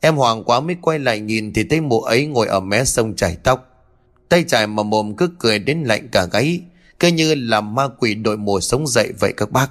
Em 0.00 0.16
hoàng 0.16 0.44
quá 0.44 0.60
mới 0.60 0.76
quay 0.82 0.98
lại 0.98 1.20
nhìn 1.20 1.52
thì 1.52 1.64
thấy 1.64 1.80
mụ 1.80 2.00
ấy 2.00 2.26
ngồi 2.26 2.46
ở 2.46 2.60
mé 2.60 2.84
sông 2.84 3.16
chảy 3.16 3.36
tóc. 3.42 3.86
Tay 4.28 4.44
chải 4.44 4.66
mà 4.66 4.82
mồm 4.82 5.16
cứ 5.16 5.30
cười 5.38 5.58
đến 5.58 5.82
lạnh 5.84 6.08
cả 6.12 6.26
gáy, 6.32 6.60
cứ 7.00 7.08
như 7.08 7.34
là 7.34 7.60
ma 7.60 7.88
quỷ 7.98 8.14
đội 8.14 8.36
mùa 8.36 8.60
sống 8.60 8.86
dậy 8.86 9.12
vậy 9.20 9.32
các 9.36 9.50
bác. 9.50 9.70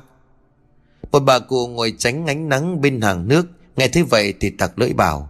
Một 1.12 1.20
bà 1.20 1.40
cụ 1.40 1.68
ngồi 1.68 1.94
tránh 1.98 2.28
ánh 2.28 2.50
nắng 2.50 2.82
bên 2.82 3.02
hàng 3.02 3.28
nước, 3.28 3.46
nghe 3.76 3.88
thế 3.88 4.04
vậy 4.04 4.34
thì 4.40 4.50
tặc 4.50 4.80
lưỡi 4.80 4.94
bảo. 4.94 5.30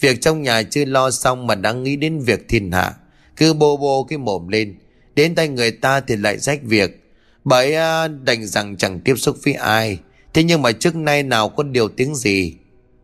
Việc 0.00 0.20
trong 0.20 0.42
nhà 0.42 0.62
chưa 0.62 0.84
lo 0.84 1.10
xong 1.10 1.46
mà 1.46 1.54
đang 1.54 1.82
nghĩ 1.82 1.96
đến 1.96 2.20
việc 2.20 2.48
thiên 2.48 2.72
hạ, 2.72 2.94
cứ 3.36 3.54
bô 3.54 3.76
bô 3.76 4.04
cái 4.04 4.18
mồm 4.18 4.48
lên, 4.48 4.74
đến 5.14 5.34
tay 5.34 5.48
người 5.48 5.70
ta 5.70 6.00
thì 6.00 6.16
lại 6.16 6.38
rách 6.38 6.62
việc, 6.62 7.02
bởi 7.44 7.74
à, 7.74 8.08
đành 8.08 8.46
rằng 8.46 8.76
chẳng 8.76 9.00
tiếp 9.00 9.14
xúc 9.16 9.36
với 9.44 9.54
ai. 9.54 9.98
Thế 10.34 10.42
nhưng 10.42 10.62
mà 10.62 10.72
trước 10.72 10.96
nay 10.96 11.22
nào 11.22 11.48
có 11.48 11.62
điều 11.62 11.88
tiếng 11.88 12.14
gì? 12.14 12.54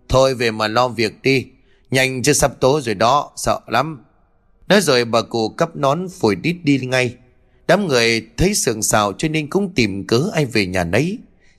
Thôi 0.08 0.34
về 0.34 0.50
mà 0.50 0.68
lo 0.68 0.88
việc 0.88 1.22
đi 1.22 1.46
Nhanh 1.90 2.22
chứ 2.22 2.32
sắp 2.32 2.52
tối 2.61 2.80
rồi 2.84 2.94
đó 2.94 3.30
Sợ 3.37 3.61
lắm. 3.66 4.04
Nói 4.68 4.80
rồi 4.80 5.04
bà 5.04 5.22
cụ 5.22 5.48
cấp 5.48 5.76
nón 5.76 6.08
phổi 6.08 6.37
đít 6.37 6.56
đi 6.62 6.78
ngay. 6.78 7.14
Đám 7.66 7.87
người 7.87 8.26
thấy 8.37 8.54
sườn 8.54 8.82
xào 8.82 9.12
cho 9.12 9.28
nên 9.28 9.50
cũng 9.50 9.74
tìm 9.74 10.06
cớ 10.06 10.30
ai 10.34 10.44
về 10.44 10.66
nhà 10.66 10.84
nấy. 10.84 11.18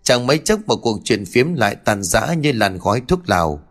Chẳng 0.10 0.28
mấy 0.28 0.38
chốc 0.38 0.60
một 0.68 0.76
cuộc 0.76 1.00
chuyện 1.04 1.26
phiếm 1.26 1.54
lại 1.54 1.76
tàn 1.76 2.04
rã 2.04 2.34
như 2.34 2.52
làn 2.52 2.80
khói 2.80 3.02
thuốc 3.08 3.30
lào 3.30 3.62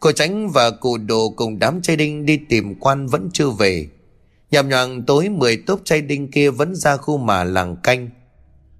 Cô 0.00 0.12
tránh 0.12 0.50
và 0.50 0.70
cụ 0.70 0.98
đồ 0.98 1.28
cùng 1.36 1.58
đám 1.58 1.82
trai 1.82 1.96
đinh 1.96 2.26
đi 2.26 2.36
tìm 2.48 2.74
quan 2.80 3.06
vẫn 3.06 3.30
chưa 3.32 3.50
về 3.50 3.88
Nhằm 4.50 4.68
nhằng 4.68 5.02
tối 5.02 5.28
10 5.28 5.56
tốp 5.56 5.80
trai 5.84 6.00
đinh 6.00 6.30
kia 6.30 6.50
vẫn 6.50 6.74
ra 6.74 6.96
khu 6.96 7.16
mà 7.16 7.44
làng 7.44 7.76
canh. 7.82 8.10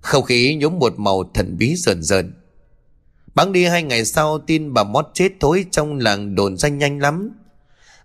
Không 0.00 0.24
khí 0.24 0.57
nhúng 0.61 0.78
một 0.78 0.98
màu 0.98 1.31
thần 1.35 1.59
bí 1.59 1.76
rờn 1.76 2.02
rợn. 2.02 2.33
Bắn 3.35 3.52
đi 3.52 3.64
hai 3.64 3.83
ngày 3.83 4.04
sau 4.04 4.38
tin 4.38 4.74
bà 4.74 4.85
mót 4.85 5.07
chết 5.14 5.33
thối 5.40 5.64
trong 5.70 5.98
làng 5.98 6.35
đồn 6.35 6.57
danh 6.57 6.78
nhanh 6.78 6.98
lắm. 6.98 7.31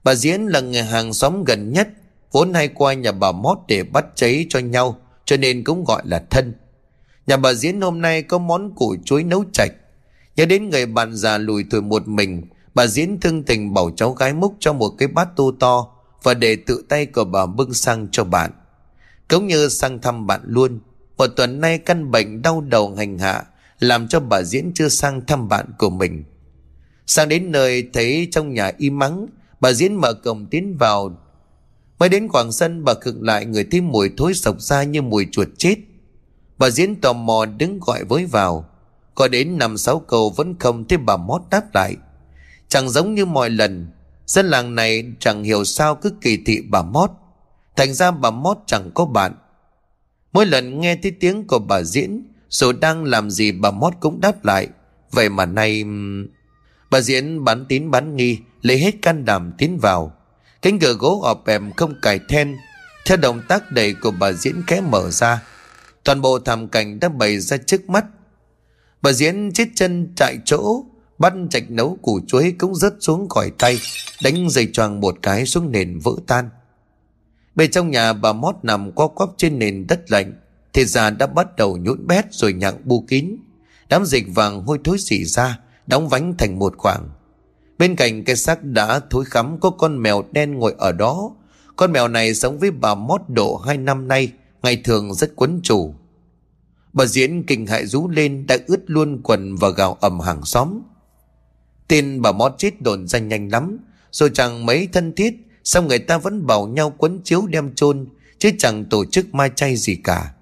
Bà 0.04 0.15
Diễn 0.15 0.41
là 0.41 0.60
người 0.60 0.84
hàng 0.84 1.13
xóm 1.13 1.43
gần 1.43 1.73
nhất, 1.73 1.89
vốn 2.32 2.54
hay 2.54 2.67
qua 2.67 2.93
nhà 2.93 3.12
bà 3.12 3.32
mót 3.32 3.58
để 3.67 3.84
bắt 3.84 4.06
cháy 4.15 4.45
cho 4.49 4.60
nhau, 4.60 4.97
cho 5.26 5.38
nên 5.38 5.63
cũng 5.63 5.84
gọi 5.84 6.02
là 6.06 6.23
thân. 6.30 6.54
Nhà 7.27 7.38
bà 7.38 7.53
Diễn 7.53 7.81
hôm 7.81 8.01
nay 8.01 8.23
có 8.23 8.38
món 8.38 8.75
củ 8.75 8.95
chuối 9.05 9.23
nấu 9.23 9.43
chạch. 9.53 9.71
Nhớ 10.36 10.45
đến 10.45 10.69
người 10.69 10.86
bạn 10.86 11.15
già 11.15 11.38
lùi 11.38 11.65
tuổi 11.69 11.81
một 11.81 12.07
mình, 12.07 12.41
bà 12.75 12.88
Diễn 12.88 13.19
thương 13.19 13.43
tình 13.43 13.73
bảo 13.73 13.91
cháu 13.95 14.13
gái 14.13 14.33
múc 14.33 14.55
cho 14.59 14.73
một 14.73 14.89
cái 14.97 15.07
bát 15.07 15.36
tu 15.36 15.51
to, 15.59 15.88
và 16.23 16.33
để 16.33 16.55
tự 16.55 16.83
tay 16.89 17.05
của 17.05 17.23
bà 17.23 17.45
bưng 17.45 17.73
sang 17.73 18.07
cho 18.12 18.23
bạn. 18.23 18.51
Cũng 19.29 19.47
như 19.47 19.69
sang 19.69 20.01
thăm 20.01 20.27
bạn 20.27 20.41
luôn. 20.45 20.79
Một 21.17 21.27
tuần 21.27 21.62
nay 21.62 21.77
căn 21.77 22.12
bệnh 22.12 22.41
đau 22.41 22.62
đầu 22.62 22.95
hành 22.95 23.17
hạ 23.17 23.43
làm 23.79 24.07
cho 24.07 24.19
bà 24.19 24.43
Diễn 24.43 24.71
chưa 24.75 24.89
sang 24.89 25.25
thăm 25.25 25.49
bạn 25.49 25.65
của 25.77 25.89
mình. 25.89 26.23
Sang 27.07 27.29
đến 27.29 27.51
nơi 27.51 27.89
thấy 27.93 28.27
trong 28.31 28.53
nhà 28.53 28.71
im 28.77 28.99
mắng, 28.99 29.25
bà 29.59 29.73
Diễn 29.73 29.95
mở 29.95 30.13
cổng 30.13 30.45
tiến 30.45 30.77
vào. 30.77 31.17
Mới 31.99 32.09
đến 32.09 32.27
khoảng 32.27 32.51
sân 32.51 32.83
bà 32.83 32.93
cực 32.93 33.21
lại 33.21 33.45
người 33.45 33.63
thấy 33.71 33.81
mùi 33.81 34.12
thối 34.17 34.33
sộc 34.33 34.62
ra 34.62 34.83
như 34.83 35.01
mùi 35.01 35.27
chuột 35.31 35.47
chết. 35.57 35.75
Bà 36.63 36.69
Diễn 36.69 36.95
tò 36.95 37.13
mò 37.13 37.45
đứng 37.45 37.80
gọi 37.80 38.04
với 38.04 38.26
vào. 38.26 38.65
Có 39.15 39.28
đến 39.28 39.58
năm 39.58 39.78
sáu 39.78 39.99
câu 39.99 40.30
vẫn 40.30 40.56
không 40.60 40.88
thấy 40.88 40.97
bà 40.97 41.17
mót 41.17 41.41
đáp 41.49 41.63
lại. 41.73 41.95
Chẳng 42.67 42.89
giống 42.89 43.13
như 43.13 43.26
mọi 43.26 43.49
lần, 43.49 43.88
Dân 44.26 44.45
làng 44.45 44.76
này 44.76 45.04
chẳng 45.19 45.43
hiểu 45.43 45.63
sao 45.63 45.95
cứ 45.95 46.13
kỳ 46.21 46.38
thị 46.45 46.62
bà 46.69 46.82
Mót. 46.82 47.10
Thành 47.76 47.93
ra 47.93 48.12
bà 48.12 48.32
Mót 48.32 48.58
chẳng 48.65 48.91
có 48.93 49.06
bạn. 49.06 49.36
Mỗi 50.34 50.45
lần 50.45 50.82
nghe 50.82 50.95
thấy 50.95 51.12
tiếng 51.12 51.47
của 51.47 51.60
bà 51.60 51.82
Diễn, 51.82 52.23
dù 52.49 52.71
đang 52.71 53.04
làm 53.04 53.32
gì 53.32 53.52
bà 53.52 53.71
Mót 53.71 53.93
cũng 53.99 54.21
đáp 54.21 54.45
lại. 54.45 54.67
Vậy 55.12 55.30
mà 55.30 55.45
nay... 55.45 55.86
Bà 56.91 57.02
Diễn 57.02 57.43
bán 57.43 57.65
tín 57.69 57.91
bán 57.91 58.15
nghi, 58.15 58.39
lấy 58.62 58.78
hết 58.78 59.02
can 59.02 59.26
đảm 59.26 59.54
tiến 59.58 59.80
vào. 59.80 60.13
Cánh 60.62 60.80
cửa 60.80 60.93
gỗ 60.93 61.21
ọp 61.23 61.45
ẻm 61.45 61.71
không 61.71 61.95
cài 62.02 62.19
then. 62.30 62.58
Theo 63.06 63.17
động 63.17 63.41
tác 63.47 63.71
đầy 63.71 63.93
của 63.93 64.12
bà 64.12 64.32
Diễn 64.32 64.63
kẽ 64.67 64.82
mở 64.82 65.10
ra. 65.10 65.41
Toàn 66.04 66.22
bộ 66.22 66.39
thảm 66.39 66.68
cảnh 66.68 67.00
đã 67.00 67.10
bày 67.10 67.39
ra 67.39 67.58
trước 67.58 67.89
mắt. 67.89 68.06
Bà 69.02 69.12
Diễn 69.12 69.52
chết 69.54 69.68
chân 69.76 70.13
tại 70.18 70.38
chỗ, 70.46 70.84
Bắt 71.18 71.34
chạch 71.50 71.72
nấu 71.72 71.98
củ 72.02 72.20
chuối 72.28 72.56
cũng 72.60 72.76
rớt 72.76 72.94
xuống 73.00 73.30
khỏi 73.30 73.52
tay 73.60 73.80
Đánh 74.24 74.50
dây 74.50 74.70
choàng 74.74 75.00
một 75.00 75.18
cái 75.22 75.46
xuống 75.46 75.72
nền 75.72 76.00
vỡ 76.00 76.12
tan. 76.28 76.50
Bên 77.56 77.72
trong 77.72 77.92
nhà 77.92 78.13
bà 78.13 78.34
Mót 78.34 78.56
nằm 78.63 78.92
co 78.96 79.08
quắp 79.08 79.30
trên 79.38 79.60
nền 79.60 79.88
đất 79.88 80.12
lạnh 80.12 80.34
Thì 80.74 80.86
già 80.86 81.10
đã 81.10 81.28
bắt 81.28 81.56
đầu 81.56 81.78
nhũn 81.78 82.08
bét 82.08 82.26
rồi 82.32 82.54
nhặng 82.54 82.78
bu 82.84 83.06
kín. 83.08 83.36
Đám 83.89 84.06
dịch 84.06 84.26
vàng 84.36 84.63
hôi 84.66 84.80
thối 84.84 84.98
xỉ 85.00 85.26
ra 85.26 85.60
Đóng 85.88 86.10
vánh 86.10 86.34
thành 86.38 86.60
một 86.60 86.74
khoảng. 86.78 87.10
Bên 87.78 87.96
cạnh 87.96 88.24
cái 88.24 88.36
xác 88.36 88.63
đã 88.63 89.02
thối 89.10 89.26
khắm 89.26 89.60
Có 89.60 89.70
con 89.70 90.02
mèo 90.02 90.24
đen 90.32 90.54
ngồi 90.54 90.76
ở 90.78 90.92
đó. 90.92 91.32
Con 91.76 91.92
mèo 91.92 92.08
này 92.08 92.36
sống 92.36 92.60
với 92.60 92.72
bà 92.72 92.96
Mót 92.96 93.22
độ 93.28 93.58
hai 93.58 93.78
năm 93.78 94.08
nay. 94.08 94.32
Ngày 94.63 94.82
thường 94.84 95.13
rất 95.13 95.36
quấn 95.36 95.60
chủ. 95.63 95.93
Bà 96.93 97.06
Diễn 97.06 97.43
kinh 97.47 97.67
hại 97.67 97.86
rú 97.86 98.10
lên 98.10 98.45
Đã 98.47 98.58
ướt 98.67 98.80
luôn 98.88 99.21
quần 99.23 99.56
và 99.56 99.69
gào 99.69 99.93
ầm 99.93 100.19
hàng 100.19 100.45
xóm. 100.45 100.82
Tin 101.88 102.21
bà 102.21 102.32
mót 102.32 102.52
chết 102.58 102.82
đồn 102.82 103.08
ra 103.08 103.19
nhanh 103.19 103.52
lắm, 103.52 103.78
Rồi 104.12 104.32
chẳng 104.34 104.65
mấy 104.65 104.88
thân 104.93 105.13
thiết 105.15 105.34
Xong 105.63 105.88
người 105.88 105.99
ta 105.99 106.17
vẫn 106.17 106.47
bảo 106.47 106.67
nhau 106.67 106.93
quấn 106.97 107.21
chiếu 107.23 107.47
đem 107.47 107.76
chôn, 107.76 108.08
Chứ 108.38 108.49
chẳng 108.60 108.86
tổ 108.86 109.06
chức 109.06 109.34
mai 109.34 109.52
chay 109.56 109.76
gì 109.76 109.95
cả. 109.95 110.34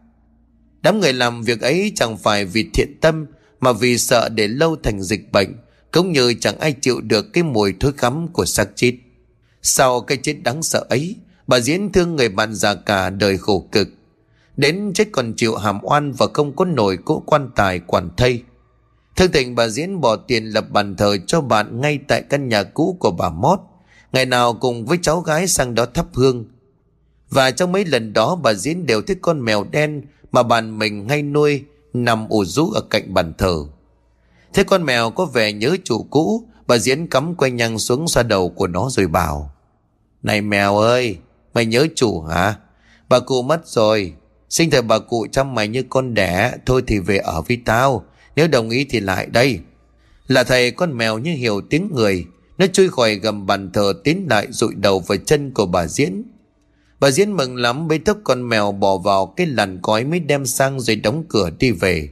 Đám 0.81 0.99
người 0.99 1.13
làm 1.13 1.43
việc 1.43 1.61
ấy 1.61 1.91
chẳng 1.95 2.17
phải 2.17 2.45
vì 2.45 2.69
thiện 2.73 2.97
tâm, 3.01 3.25
Mà 3.59 3.73
vì 3.73 3.97
sợ 3.97 4.29
để 4.29 4.47
lâu 4.47 4.75
thành 4.83 5.01
dịch 5.03 5.31
bệnh, 5.31 5.55
Cũng 5.91 6.11
như 6.11 6.33
chẳng 6.33 6.59
ai 6.59 6.75
chịu 6.81 7.01
được 7.01 7.33
cái 7.33 7.43
mùi 7.43 7.73
thối 7.79 7.93
khắm 7.97 8.27
của 8.27 8.45
xác 8.45 8.67
chết. 8.75 8.93
Sau 9.61 10.01
cái 10.01 10.17
chết 10.17 10.35
đáng 10.43 10.63
sợ 10.63 10.85
ấy, 10.89 11.15
Bà 11.47 11.59
diễn 11.59 11.91
thương 11.91 12.15
người 12.15 12.29
bạn 12.29 12.53
già 12.53 12.73
cả 12.73 13.09
đời 13.09 13.37
khổ 13.37 13.69
cực. 13.71 13.87
Đến 14.57 14.91
chết 14.93 15.07
còn 15.11 15.33
chịu 15.37 15.55
hàm 15.55 15.79
oan 15.81 16.11
và 16.11 16.27
không 16.33 16.55
có 16.55 16.65
nổi 16.65 16.97
cỗ 17.05 17.23
quan 17.25 17.49
tài 17.55 17.79
quản 17.79 18.09
thây 18.17 18.43
Thương 19.15 19.31
tình 19.31 19.55
bà 19.55 19.67
Diễn 19.67 20.01
bỏ 20.01 20.15
tiền 20.15 20.45
lập 20.45 20.65
bàn 20.69 20.95
thờ 20.95 21.17
cho 21.27 21.41
bạn 21.41 21.81
ngay 21.81 21.99
tại 22.07 22.21
căn 22.29 22.49
nhà 22.49 22.63
cũ 22.63 22.97
của 22.99 23.11
bà 23.11 23.29
Mót. 23.29 23.59
Ngày 24.11 24.25
nào 24.25 24.53
cùng 24.53 24.85
với 24.85 24.97
cháu 25.01 25.19
gái 25.19 25.47
sang 25.47 25.75
đó 25.75 25.85
thắp 25.85 26.05
hương. 26.13 26.45
Và 27.29 27.51
trong 27.51 27.71
mấy 27.71 27.85
lần 27.85 28.13
đó 28.13 28.35
bà 28.35 28.53
Diễn 28.53 28.85
đều 28.85 29.01
thích 29.01 29.17
con 29.21 29.45
mèo 29.45 29.63
đen 29.63 30.01
mà 30.31 30.43
bạn 30.43 30.79
mình 30.79 31.09
hay 31.09 31.21
nuôi 31.21 31.63
nằm 31.93 32.29
ủ 32.29 32.45
rũ 32.45 32.71
ở 32.71 32.81
cạnh 32.81 33.13
bàn 33.13 33.33
thờ. 33.37 33.65
Thế 34.53 34.63
con 34.63 34.83
mèo 34.83 35.11
có 35.11 35.25
vẻ 35.25 35.53
nhớ 35.53 35.75
chủ 35.83 36.03
cũ, 36.09 36.47
Bà 36.67 36.77
Diễn 36.77 37.07
cắm 37.07 37.35
quay 37.35 37.51
nhang 37.51 37.79
xuống 37.79 38.07
xoa 38.07 38.23
đầu 38.23 38.49
của 38.49 38.67
nó 38.67 38.89
rồi 38.89 39.07
bảo 39.07 39.51
Này 40.23 40.41
mèo 40.41 40.77
ơi 40.77 41.17
Mày 41.53 41.65
nhớ 41.65 41.87
chủ 41.95 42.21
hả 42.21 42.55
Bà 43.09 43.19
cụ 43.19 43.41
mất 43.41 43.67
rồi 43.67 44.13
Sinh 44.51 44.69
thời 44.69 44.81
bà 44.81 44.99
cụ 44.99 45.27
chăm 45.31 45.55
mày 45.55 45.67
như 45.67 45.83
con 45.89 46.13
đẻ 46.13 46.53
Thôi 46.65 46.83
thì 46.87 46.99
về 46.99 47.17
ở 47.17 47.41
với 47.41 47.61
tao 47.65 48.05
Nếu 48.35 48.47
đồng 48.47 48.69
ý 48.69 48.85
thì 48.89 48.99
lại 48.99 49.25
đây 49.25 49.59
Là 50.27 50.43
thầy 50.43 50.71
con 50.71 50.97
mèo 50.97 51.17
như 51.17 51.33
hiểu 51.33 51.61
tiếng 51.69 51.89
người 51.93 52.25
Nó 52.57 52.65
chui 52.67 52.89
khỏi 52.89 53.15
gầm 53.15 53.45
bàn 53.45 53.71
thờ 53.73 53.93
tiến 54.03 54.27
lại 54.29 54.47
rụi 54.49 54.75
đầu 54.75 54.99
vào 54.99 55.17
chân 55.17 55.51
của 55.51 55.65
bà 55.65 55.87
Diễn 55.87 56.23
Bà 57.01 57.11
Diễn 57.11 57.31
mừng 57.31 57.55
lắm 57.55 57.87
bế 57.87 57.97
tóc 57.97 58.17
con 58.23 58.49
mèo 58.49 58.71
bỏ 58.71 58.97
vào 58.97 59.25
cái 59.25 59.47
lằn 59.47 59.81
cói 59.81 60.03
mới 60.03 60.19
đem 60.19 60.45
sang 60.45 60.79
rồi 60.79 60.95
đóng 60.95 61.23
cửa 61.29 61.49
đi 61.59 61.71
về. 61.71 62.09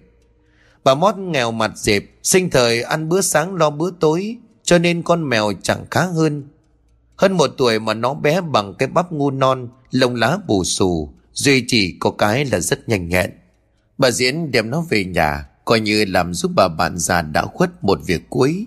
Bà 0.83 0.95
Mót 0.95 1.17
nghèo 1.17 1.51
mặt 1.51 1.71
dẹp, 1.75 2.03
sinh 2.23 2.49
thời 2.49 2.81
ăn 2.81 3.09
bữa 3.09 3.21
sáng 3.21 3.55
lo 3.55 3.69
bữa 3.69 3.91
tối, 3.99 4.37
cho 4.63 4.77
nên 4.77 5.01
con 5.01 5.29
mèo 5.29 5.51
chẳng 5.63 5.85
khá 5.91 6.05
hơn. 6.05 6.43
Hơn 7.15 7.37
một 7.37 7.47
tuổi 7.57 7.79
mà 7.79 7.93
nó 7.93 8.13
bé 8.13 8.41
bằng 8.41 8.73
cái 8.73 8.89
bắp 8.89 9.11
ngu 9.11 9.31
non, 9.31 9.69
lông 9.91 10.15
lá 10.15 10.37
bù 10.47 10.63
xù, 10.63 11.09
duy 11.39 11.63
chỉ 11.67 11.97
có 11.99 12.11
cái 12.11 12.45
là 12.45 12.59
rất 12.59 12.89
nhanh 12.89 13.09
nhẹn. 13.09 13.31
Bà 13.97 14.11
Diễn 14.11 14.51
đem 14.51 14.69
nó 14.69 14.81
về 14.89 15.05
nhà, 15.05 15.49
coi 15.65 15.79
như 15.79 16.05
làm 16.05 16.33
giúp 16.33 16.51
bà 16.55 16.67
bạn 16.67 16.97
già 16.97 17.21
đã 17.21 17.45
khuất 17.45 17.83
một 17.83 17.99
việc 18.05 18.21
cuối. 18.29 18.65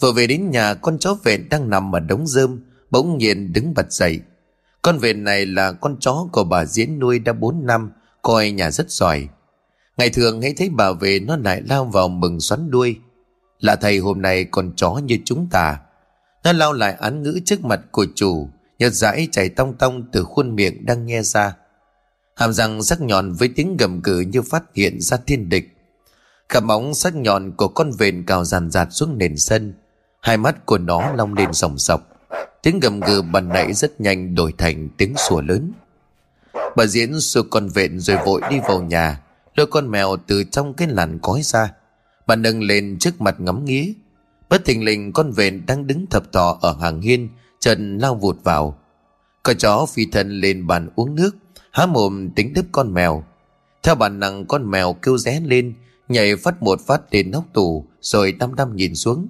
Vừa 0.00 0.12
về 0.12 0.26
đến 0.26 0.50
nhà 0.50 0.74
con 0.74 0.98
chó 0.98 1.16
vẹn 1.24 1.48
đang 1.48 1.70
nằm 1.70 1.94
ở 1.94 2.00
đống 2.00 2.26
rơm, 2.26 2.60
bỗng 2.90 3.18
nhiên 3.18 3.52
đứng 3.52 3.74
bật 3.74 3.92
dậy. 3.92 4.20
Con 4.82 4.98
vẹn 4.98 5.24
này 5.24 5.46
là 5.46 5.72
con 5.72 5.96
chó 6.00 6.28
của 6.32 6.44
bà 6.44 6.64
Diễn 6.64 6.98
nuôi 6.98 7.18
đã 7.18 7.32
4 7.32 7.66
năm, 7.66 7.92
coi 8.22 8.50
nhà 8.50 8.70
rất 8.70 8.90
giỏi. 8.90 9.28
Ngày 9.96 10.10
thường 10.10 10.42
hay 10.42 10.54
thấy 10.56 10.68
bà 10.68 10.92
về 10.92 11.20
nó 11.20 11.36
lại 11.36 11.62
lao 11.68 11.84
vào 11.84 12.08
mừng 12.08 12.40
xoắn 12.40 12.70
đuôi. 12.70 12.98
Là 13.60 13.76
thầy 13.76 13.98
hôm 13.98 14.22
nay 14.22 14.44
con 14.44 14.72
chó 14.76 15.00
như 15.04 15.18
chúng 15.24 15.48
ta. 15.50 15.78
Nó 16.44 16.52
lao 16.52 16.72
lại 16.72 16.92
án 16.92 17.22
ngữ 17.22 17.40
trước 17.44 17.64
mặt 17.64 17.80
của 17.90 18.06
chủ, 18.14 18.48
nhật 18.78 18.92
dãi 18.92 19.28
chảy 19.32 19.48
tong 19.48 19.74
tong 19.74 20.02
từ 20.12 20.24
khuôn 20.24 20.54
miệng 20.54 20.86
đang 20.86 21.06
nghe 21.06 21.22
ra. 21.22 21.56
Hàm 22.34 22.52
răng 22.52 22.82
sắc 22.82 23.00
nhọn 23.00 23.32
với 23.32 23.48
tiếng 23.56 23.76
gầm 23.76 24.02
cử 24.02 24.20
như 24.20 24.42
phát 24.42 24.62
hiện 24.74 25.00
ra 25.00 25.16
thiên 25.16 25.48
địch. 25.48 25.68
Cả 26.48 26.60
móng 26.60 26.94
sắc 26.94 27.14
nhọn 27.14 27.52
của 27.56 27.68
con 27.68 27.90
vền 27.98 28.24
cào 28.26 28.44
ràn 28.44 28.70
rạt 28.70 28.88
xuống 28.90 29.18
nền 29.18 29.36
sân. 29.36 29.74
Hai 30.20 30.36
mắt 30.36 30.66
của 30.66 30.78
nó 30.78 31.12
long 31.12 31.34
lên 31.34 31.52
sòng 31.52 31.78
sọc. 31.78 32.08
Tiếng 32.62 32.80
gầm 32.80 33.00
gừ 33.00 33.22
bàn 33.22 33.48
nãy 33.48 33.72
rất 33.72 34.00
nhanh 34.00 34.34
đổi 34.34 34.54
thành 34.58 34.88
tiếng 34.96 35.14
sủa 35.16 35.40
lớn. 35.40 35.72
Bà 36.76 36.86
Diễn 36.86 37.20
xua 37.20 37.42
con 37.50 37.68
vện 37.68 38.00
rồi 38.00 38.16
vội 38.24 38.40
đi 38.50 38.56
vào 38.68 38.82
nhà, 38.82 39.20
lôi 39.54 39.66
con 39.66 39.90
mèo 39.90 40.16
từ 40.26 40.44
trong 40.44 40.74
cái 40.74 40.88
làn 40.88 41.18
cói 41.18 41.42
ra. 41.42 41.72
Bà 42.26 42.36
nâng 42.36 42.62
lên 42.62 42.96
trước 43.00 43.20
mặt 43.20 43.34
ngắm 43.38 43.64
nghía. 43.64 43.92
Bất 44.48 44.64
thình 44.64 44.84
lình 44.84 45.12
con 45.12 45.30
vện 45.30 45.66
đang 45.66 45.86
đứng 45.86 46.06
thập 46.06 46.32
thò 46.32 46.58
ở 46.60 46.76
hàng 46.80 47.00
hiên, 47.00 47.28
chân 47.60 47.98
lao 47.98 48.14
vụt 48.14 48.36
vào. 48.44 48.78
Con 49.42 49.56
chó 49.56 49.86
phi 49.86 50.06
thân 50.12 50.40
lên 50.40 50.66
bàn 50.66 50.88
uống 50.96 51.14
nước, 51.14 51.30
há 51.72 51.86
mồm 51.86 52.30
tính 52.30 52.52
đứt 52.54 52.64
con 52.72 52.94
mèo. 52.94 53.24
Theo 53.82 53.94
bản 53.94 54.20
năng 54.20 54.46
con 54.46 54.70
mèo 54.70 54.92
kêu 54.92 55.18
ré 55.18 55.40
lên, 55.40 55.74
nhảy 56.08 56.36
phát 56.36 56.62
một 56.62 56.80
phát 56.86 57.02
lên 57.10 57.30
nóc 57.30 57.44
tủ, 57.52 57.84
rồi 58.00 58.32
đăm 58.32 58.54
đăm 58.54 58.76
nhìn 58.76 58.94
xuống. 58.94 59.28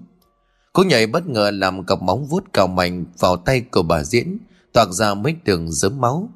Cú 0.72 0.82
nhảy 0.82 1.06
bất 1.06 1.26
ngờ 1.26 1.50
làm 1.50 1.84
cặp 1.84 2.02
móng 2.02 2.26
vuốt 2.26 2.52
cào 2.52 2.66
mạnh 2.66 3.04
vào 3.18 3.36
tay 3.36 3.60
của 3.60 3.82
bà 3.82 4.04
Diễn, 4.04 4.38
toạc 4.72 4.88
ra 4.92 5.14
mấy 5.14 5.36
đường 5.44 5.72
dớm 5.72 6.00
máu. 6.00 6.28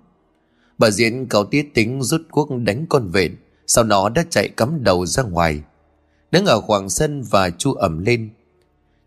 Bà 0.79 0.90
Diễn 0.90 1.27
cầu 1.27 1.45
tiết 1.45 1.75
tính 1.75 2.03
rút 2.03 2.23
cuốc 2.31 2.49
đánh 2.64 2.87
con 2.88 3.09
vện, 3.09 3.37
sau 3.66 3.85
đó 3.85 4.09
đã 4.09 4.25
chạy 4.31 4.49
cắm 4.49 4.85
đầu 4.85 5.07
ra 5.07 5.23
ngoài. 5.23 5.62
Đứng 6.31 6.47
ở 6.47 6.61
khoảng 6.61 6.90
sân 6.90 7.23
và 7.23 7.51
chu 7.51 7.73
ẩm 7.73 7.99
lên. 7.99 8.31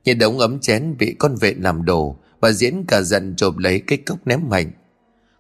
Nhìn 0.06 0.20
đống 0.20 0.40
ấm 0.40 0.60
chén 0.60 0.98
bị 0.98 1.16
con 1.20 1.36
vện 1.36 1.62
làm 1.62 1.86
đổ, 1.86 2.16
bà 2.42 2.52
Diễn 2.52 2.86
cả 2.88 3.02
giận 3.02 3.36
chộp 3.36 3.58
lấy 3.58 3.80
cái 3.80 3.98
cốc 3.98 4.28
ném 4.28 4.50
mạnh. 4.50 4.72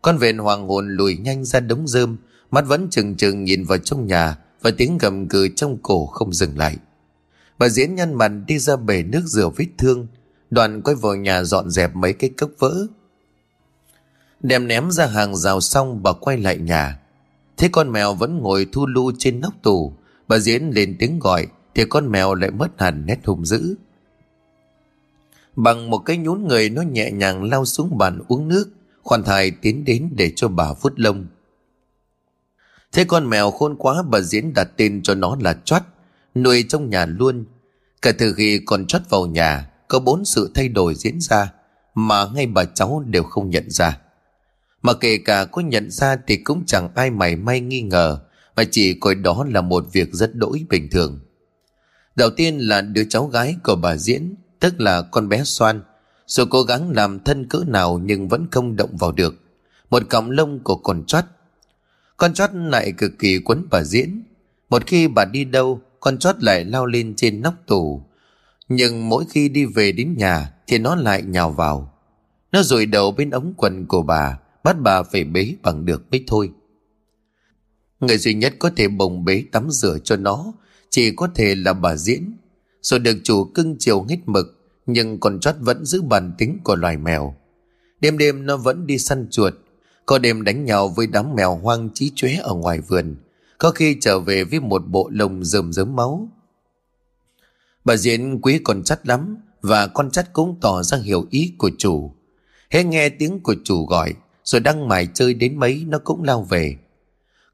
Con 0.01 0.17
vện 0.17 0.37
hoàng 0.37 0.67
hồn 0.67 0.95
lùi 0.95 1.17
nhanh 1.17 1.45
ra 1.45 1.59
đống 1.59 1.87
rơm, 1.87 2.17
mắt 2.51 2.65
vẫn 2.67 2.87
chừng 2.89 3.15
chừng 3.15 3.43
nhìn 3.43 3.63
vào 3.63 3.77
trong 3.77 4.07
nhà 4.07 4.37
và 4.61 4.71
tiếng 4.77 4.97
gầm 4.97 5.27
cừ 5.27 5.47
trong 5.55 5.77
cổ 5.83 6.05
không 6.05 6.33
dừng 6.33 6.57
lại. 6.57 6.77
Bà 7.57 7.69
diễn 7.69 7.95
nhăn 7.95 8.13
mặt 8.13 8.31
đi 8.47 8.59
ra 8.59 8.75
bể 8.75 9.03
nước 9.03 9.21
rửa 9.25 9.49
vết 9.55 9.67
thương 9.77 10.07
Đoàn 10.49 10.81
quay 10.81 10.95
vào 10.95 11.15
nhà 11.15 11.43
dọn 11.43 11.69
dẹp 11.69 11.95
mấy 11.95 12.13
cái 12.13 12.29
cốc 12.29 12.49
vỡ. 12.59 12.87
Đem 14.41 14.67
ném 14.67 14.91
ra 14.91 15.05
hàng 15.05 15.35
rào 15.35 15.61
xong 15.61 16.03
bà 16.03 16.13
quay 16.13 16.37
lại 16.37 16.57
nhà. 16.57 16.99
Thế 17.57 17.69
con 17.71 17.91
mèo 17.91 18.13
vẫn 18.13 18.37
ngồi 18.37 18.67
thu 18.71 18.85
lu 18.87 19.11
trên 19.17 19.41
nóc 19.41 19.53
tủ 19.63 19.93
Bà 20.27 20.39
diễn 20.39 20.69
lên 20.69 20.95
tiếng 20.99 21.19
gọi 21.19 21.47
Thì 21.75 21.85
con 21.85 22.11
mèo 22.11 22.35
lại 22.35 22.51
mất 22.51 22.81
hẳn 22.81 23.05
nét 23.05 23.19
hùng 23.25 23.45
dữ. 23.45 23.75
Bằng 25.55 25.89
một 25.89 25.97
cái 25.99 26.17
nhún 26.17 26.47
người 26.47 26.69
nó 26.69 26.81
nhẹ 26.81 27.11
nhàng 27.11 27.43
lao 27.43 27.65
xuống 27.65 27.97
bàn 27.97 28.19
uống 28.27 28.47
nước. 28.47 28.69
Khoan 29.03 29.23
thai 29.23 29.51
tiến 29.51 29.85
đến 29.85 30.09
để 30.15 30.31
cho 30.35 30.47
bà 30.47 30.73
vút 30.73 30.93
lông 30.95 31.27
Thế 32.91 33.03
con 33.03 33.29
mèo 33.29 33.51
khôn 33.51 33.75
quá 33.75 34.03
bà 34.09 34.19
diễn 34.19 34.53
đặt 34.53 34.67
tên 34.77 35.01
cho 35.03 35.15
nó 35.15 35.37
là 35.41 35.53
Choát 35.65 35.83
nuôi 36.35 36.65
trong 36.69 36.89
nhà 36.89 37.05
luôn. 37.05 37.45
Cả 38.01 38.11
từ 38.17 38.33
khi 38.33 38.61
còn 38.65 38.87
chót 38.87 39.01
vào 39.09 39.25
nhà, 39.25 39.69
có 39.87 39.99
bốn 39.99 40.25
sự 40.25 40.51
thay 40.55 40.67
đổi 40.67 40.95
diễn 40.95 41.21
ra 41.21 41.53
mà 41.95 42.25
ngay 42.33 42.47
bà 42.47 42.65
cháu 42.65 43.03
đều 43.07 43.23
không 43.23 43.49
nhận 43.49 43.69
ra. 43.69 43.99
Mà 44.81 44.93
kể 44.93 45.17
cả 45.17 45.45
có 45.45 45.61
nhận 45.61 45.91
ra 45.91 46.17
thì 46.27 46.37
cũng 46.37 46.63
chẳng 46.65 46.89
ai 46.95 47.09
mảy 47.09 47.35
may 47.35 47.59
nghi 47.59 47.81
ngờ 47.81 48.19
mà 48.55 48.63
chỉ 48.71 48.93
coi 48.93 49.15
đó 49.15 49.45
là 49.49 49.61
một 49.61 49.85
việc 49.91 50.13
rất 50.13 50.35
đỗi 50.35 50.65
bình 50.69 50.89
thường. 50.91 51.19
Đầu 52.15 52.29
tiên 52.29 52.57
là 52.57 52.81
đứa 52.81 53.03
cháu 53.09 53.27
gái 53.27 53.55
của 53.63 53.75
bà 53.75 53.95
Diễn, 53.95 54.35
tức 54.59 54.81
là 54.81 55.01
con 55.01 55.29
bé 55.29 55.43
Soan. 55.43 55.81
Dù 56.29 56.45
cố 56.49 56.63
gắng 56.63 56.91
làm 56.91 57.19
thân 57.19 57.45
cỡ 57.45 57.63
nào 57.67 58.01
nhưng 58.03 58.27
vẫn 58.27 58.47
không 58.51 58.75
động 58.75 58.97
vào 58.97 59.11
được. 59.11 59.35
Một 59.89 60.03
cọng 60.09 60.31
lông 60.31 60.59
của 60.59 60.75
con 60.75 61.03
chót. 61.05 61.23
Con 62.17 62.33
chót 62.33 62.49
lại 62.53 62.91
cực 62.91 63.11
kỳ 63.19 63.39
quấn 63.39 63.67
bà 63.71 63.83
Diễn. 63.83 64.23
Một 64.69 64.87
khi 64.87 65.07
bà 65.07 65.25
đi 65.25 65.45
đâu, 65.45 65.81
con 65.99 66.17
chót 66.17 66.43
lại 66.43 66.65
lao 66.65 66.85
lên 66.85 67.13
trên 67.15 67.41
nóc 67.41 67.53
tủ. 67.67 68.03
Nhưng 68.67 69.09
mỗi 69.09 69.25
khi 69.29 69.49
đi 69.49 69.65
về 69.65 69.91
đến 69.91 70.15
nhà 70.17 70.53
thì 70.67 70.77
nó 70.77 70.95
lại 70.95 71.21
nhào 71.21 71.51
vào. 71.51 71.93
Nó 72.51 72.63
rụi 72.63 72.85
đầu 72.85 73.11
bên 73.11 73.29
ống 73.29 73.53
quần 73.57 73.85
của 73.85 74.01
bà, 74.01 74.39
bắt 74.63 74.75
bà 74.81 75.03
phải 75.03 75.23
bế 75.23 75.55
bằng 75.61 75.85
được 75.85 76.11
mới 76.11 76.23
thôi. 76.27 76.51
Người 77.99 78.17
duy 78.17 78.33
nhất 78.33 78.53
có 78.59 78.71
thể 78.75 78.87
bồng 78.87 79.25
bế 79.25 79.43
tắm 79.51 79.67
rửa 79.69 79.97
cho 80.03 80.15
nó 80.15 80.53
chỉ 80.89 81.11
có 81.15 81.27
thể 81.35 81.55
là 81.55 81.73
bà 81.73 81.95
Diễn. 81.95 82.37
Rồi 82.81 82.99
được 82.99 83.17
chủ 83.23 83.43
cưng 83.43 83.75
chiều 83.79 84.05
hết 84.09 84.17
mực, 84.25 84.58
nhưng 84.91 85.19
con 85.19 85.39
chót 85.39 85.55
vẫn 85.59 85.85
giữ 85.85 86.01
bản 86.01 86.31
tính 86.37 86.57
của 86.63 86.75
loài 86.75 86.97
mèo. 86.97 87.35
Đêm 87.99 88.17
đêm 88.17 88.45
nó 88.45 88.57
vẫn 88.57 88.87
đi 88.87 88.97
săn 88.97 89.27
chuột, 89.31 89.53
có 90.05 90.17
đêm 90.17 90.43
đánh 90.43 90.65
nhau 90.65 90.89
với 90.89 91.07
đám 91.07 91.35
mèo 91.35 91.55
hoang 91.55 91.89
trí 91.93 92.11
chóe 92.15 92.33
ở 92.35 92.53
ngoài 92.53 92.81
vườn, 92.81 93.15
có 93.57 93.71
khi 93.71 93.97
trở 94.01 94.19
về 94.19 94.43
với 94.43 94.59
một 94.59 94.87
bộ 94.87 95.09
lồng 95.13 95.43
rơm 95.43 95.73
rớm 95.73 95.95
máu. 95.95 96.29
Bà 97.85 97.95
Diễn 97.95 98.41
quý 98.41 98.59
con 98.63 98.83
chắt 98.83 99.07
lắm 99.07 99.37
và 99.61 99.87
con 99.87 100.11
chắt 100.11 100.33
cũng 100.33 100.57
tỏ 100.61 100.83
ra 100.83 100.97
hiểu 100.97 101.25
ý 101.29 101.53
của 101.57 101.71
chủ. 101.77 102.11
Hễ 102.69 102.83
nghe 102.83 103.09
tiếng 103.09 103.39
của 103.39 103.55
chủ 103.63 103.85
gọi 103.85 104.13
rồi 104.43 104.61
đăng 104.61 104.87
mải 104.87 105.07
chơi 105.13 105.33
đến 105.33 105.59
mấy 105.59 105.83
nó 105.87 105.99
cũng 105.99 106.23
lao 106.23 106.41
về. 106.43 106.77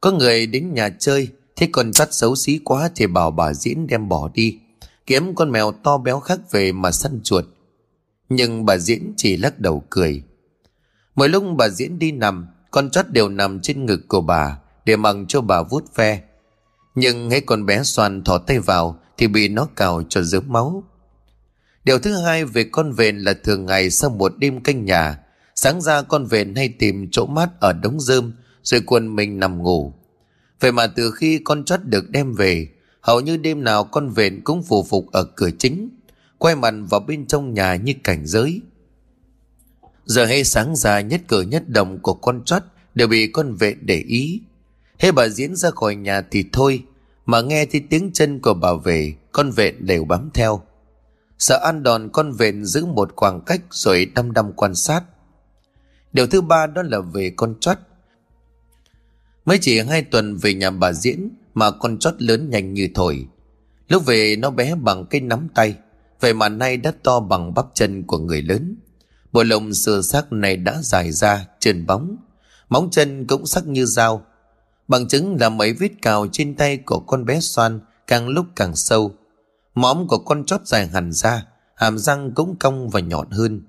Có 0.01 0.11
người 0.11 0.47
đến 0.47 0.73
nhà 0.73 0.89
chơi 0.99 1.27
thấy 1.55 1.69
con 1.71 1.91
chắt 1.91 2.13
xấu 2.13 2.35
xí 2.35 2.59
quá 2.63 2.89
thì 2.95 3.07
bảo 3.07 3.31
bà 3.31 3.53
Diễn 3.53 3.87
đem 3.87 4.09
bỏ 4.09 4.29
đi 4.33 4.59
kiếm 5.05 5.35
con 5.35 5.51
mèo 5.51 5.71
to 5.71 5.97
béo 5.97 6.19
khác 6.19 6.39
về 6.51 6.71
mà 6.71 6.91
săn 6.91 7.19
chuột. 7.23 7.45
Nhưng 8.29 8.65
bà 8.65 8.77
Diễn 8.77 9.13
chỉ 9.17 9.37
lắc 9.37 9.59
đầu 9.59 9.83
cười. 9.89 10.23
Mỗi 11.15 11.29
lúc 11.29 11.43
bà 11.57 11.69
Diễn 11.69 11.99
đi 11.99 12.11
nằm 12.11 12.47
con 12.71 12.89
chót 12.89 13.05
đều 13.09 13.29
nằm 13.29 13.59
trên 13.59 13.85
ngực 13.85 14.01
của 14.07 14.21
bà 14.21 14.59
để 14.85 14.95
mặc 14.95 15.15
cho 15.27 15.41
bà 15.41 15.61
vuốt 15.61 15.95
ve. 15.95 16.21
Nhưng 16.95 17.29
hãy 17.29 17.41
con 17.41 17.65
bé 17.65 17.83
xoan 17.83 18.23
thỏ 18.23 18.37
tay 18.37 18.59
vào 18.59 18.99
thì 19.17 19.27
bị 19.27 19.49
nó 19.49 19.67
cào 19.75 20.03
cho 20.09 20.21
dớm 20.21 20.43
máu. 20.47 20.83
Điều 21.83 21.99
thứ 21.99 22.17
hai 22.17 22.45
về 22.45 22.63
con 22.63 22.91
vện 22.91 23.17
là 23.17 23.33
thường 23.43 23.65
ngày 23.65 23.89
sau 23.89 24.09
một 24.09 24.33
đêm 24.37 24.63
canh 24.63 24.85
nhà, 24.85 25.19
sáng 25.55 25.81
ra 25.81 26.01
con 26.01 26.25
vện 26.25 26.55
hay 26.55 26.69
tìm 26.69 27.07
chỗ 27.11 27.25
mát 27.25 27.49
ở 27.59 27.73
đống 27.73 27.99
rơm 27.99 28.33
rồi 28.63 28.81
quần 28.81 29.15
mình 29.15 29.39
nằm 29.39 29.63
ngủ. 29.63 29.93
Vậy 30.59 30.71
mà 30.71 30.87
từ 30.87 31.11
khi 31.11 31.39
con 31.43 31.65
chót 31.65 31.79
được 31.83 32.09
đem 32.09 32.33
về, 32.33 32.67
hầu 33.05 33.19
như 33.19 33.37
đêm 33.37 33.63
nào 33.63 33.83
con 33.83 34.09
vện 34.09 34.41
cũng 34.43 34.63
phù 34.63 34.83
phục 34.83 35.11
ở 35.11 35.23
cửa 35.23 35.49
chính, 35.59 35.89
quay 36.37 36.55
mặt 36.55 36.73
vào 36.89 36.99
bên 36.99 37.27
trong 37.27 37.53
nhà 37.53 37.75
như 37.75 37.93
cảnh 38.03 38.25
giới. 38.25 38.61
Giờ 40.05 40.25
hay 40.25 40.43
sáng 40.43 40.75
ra 40.75 41.01
nhất 41.01 41.21
cử 41.27 41.41
nhất 41.41 41.69
động 41.69 41.99
của 42.01 42.13
con 42.13 42.43
chót 42.45 42.63
đều 42.95 43.07
bị 43.07 43.27
con 43.27 43.53
vện 43.53 43.85
để 43.85 44.03
ý. 44.07 44.41
hay 44.99 45.11
bà 45.11 45.27
diễn 45.27 45.55
ra 45.55 45.71
khỏi 45.71 45.95
nhà 45.95 46.21
thì 46.31 46.45
thôi, 46.51 46.83
mà 47.25 47.41
nghe 47.41 47.65
thì 47.65 47.79
tiếng 47.79 48.11
chân 48.13 48.39
của 48.39 48.53
bà 48.53 48.73
về, 48.83 49.13
con 49.31 49.51
vện 49.51 49.85
đều 49.85 50.05
bám 50.05 50.29
theo. 50.33 50.61
Sợ 51.37 51.59
ăn 51.63 51.83
đòn 51.83 52.09
con 52.13 52.31
vện 52.31 52.65
giữ 52.65 52.85
một 52.85 53.11
khoảng 53.15 53.41
cách 53.41 53.61
rồi 53.71 54.05
đăm 54.15 54.33
đăm 54.33 54.53
quan 54.53 54.75
sát. 54.75 55.01
Điều 56.13 56.27
thứ 56.27 56.41
ba 56.41 56.67
đó 56.67 56.81
là 56.81 56.99
về 56.99 57.33
con 57.35 57.55
chót. 57.59 57.77
Mới 59.45 59.57
chỉ 59.61 59.79
hai 59.79 60.01
tuần 60.01 60.37
về 60.37 60.53
nhà 60.53 60.71
bà 60.71 60.93
diễn 60.93 61.29
mà 61.55 61.71
con 61.71 61.97
chót 61.99 62.13
lớn 62.21 62.49
nhanh 62.49 62.73
như 62.73 62.89
thổi. 62.95 63.27
Lúc 63.87 64.05
về 64.05 64.35
nó 64.35 64.49
bé 64.49 64.75
bằng 64.75 65.05
cái 65.05 65.21
nắm 65.21 65.47
tay, 65.55 65.75
Vậy 66.19 66.33
mà 66.33 66.49
nay 66.49 66.77
đã 66.77 66.93
to 67.03 67.19
bằng 67.19 67.53
bắp 67.53 67.65
chân 67.73 68.03
của 68.03 68.17
người 68.17 68.41
lớn. 68.41 68.75
Bộ 69.31 69.43
lông 69.43 69.73
sơ 69.73 70.01
xác 70.01 70.31
này 70.31 70.57
đã 70.57 70.81
dài 70.81 71.11
ra 71.11 71.47
Trơn 71.59 71.85
bóng. 71.85 72.17
Móng 72.69 72.89
chân 72.91 73.27
cũng 73.27 73.45
sắc 73.45 73.67
như 73.67 73.85
dao. 73.85 74.25
Bằng 74.87 75.07
chứng 75.07 75.37
là 75.39 75.49
mấy 75.49 75.73
vết 75.73 75.91
cào 76.01 76.27
trên 76.31 76.55
tay 76.55 76.77
của 76.77 76.99
con 76.99 77.25
bé 77.25 77.39
xoan 77.39 77.79
Càng 78.07 78.27
lúc 78.27 78.45
càng 78.55 78.75
sâu. 78.75 79.11
Móm 79.75 80.07
của 80.07 80.17
con 80.17 80.45
chót 80.45 80.67
dài 80.67 80.87
hẳn 80.87 81.11
ra 81.11 81.45
Hàm 81.75 81.97
răng 81.97 82.31
cũng 82.35 82.55
cong 82.59 82.89
và 82.89 82.99
nhọn 82.99 83.29
hơn. 83.31 83.61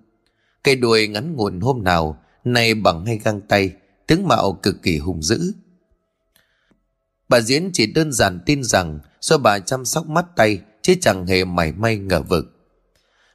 Cây 0.64 0.76
đuôi 0.76 1.08
ngắn 1.08 1.36
ngủn 1.36 1.60
hôm 1.60 1.84
nào 1.84 2.18
Nay 2.44 2.74
bằng 2.74 3.06
hai 3.06 3.18
găng 3.18 3.40
tay 3.40 3.72
Tướng 4.06 4.28
mạo 4.28 4.52
cực 4.52 4.82
kỳ 4.82 4.98
hùng 4.98 5.22
dữ. 5.22 5.52
Bà 7.28 7.40
Diễn 7.40 7.70
chỉ 7.72 7.86
đơn 7.86 8.12
giản 8.12 8.40
tin 8.46 8.64
rằng 8.64 8.98
Do 9.20 9.38
bà 9.38 9.58
chăm 9.58 9.84
sóc 9.84 10.08
mắt 10.08 10.26
tay, 10.36 10.60
Chứ 10.82 10.94
chẳng 11.00 11.26
hề 11.26 11.44
mảy 11.44 11.72
may 11.72 11.96
ngờ 11.96 12.22
vực. 12.22 12.46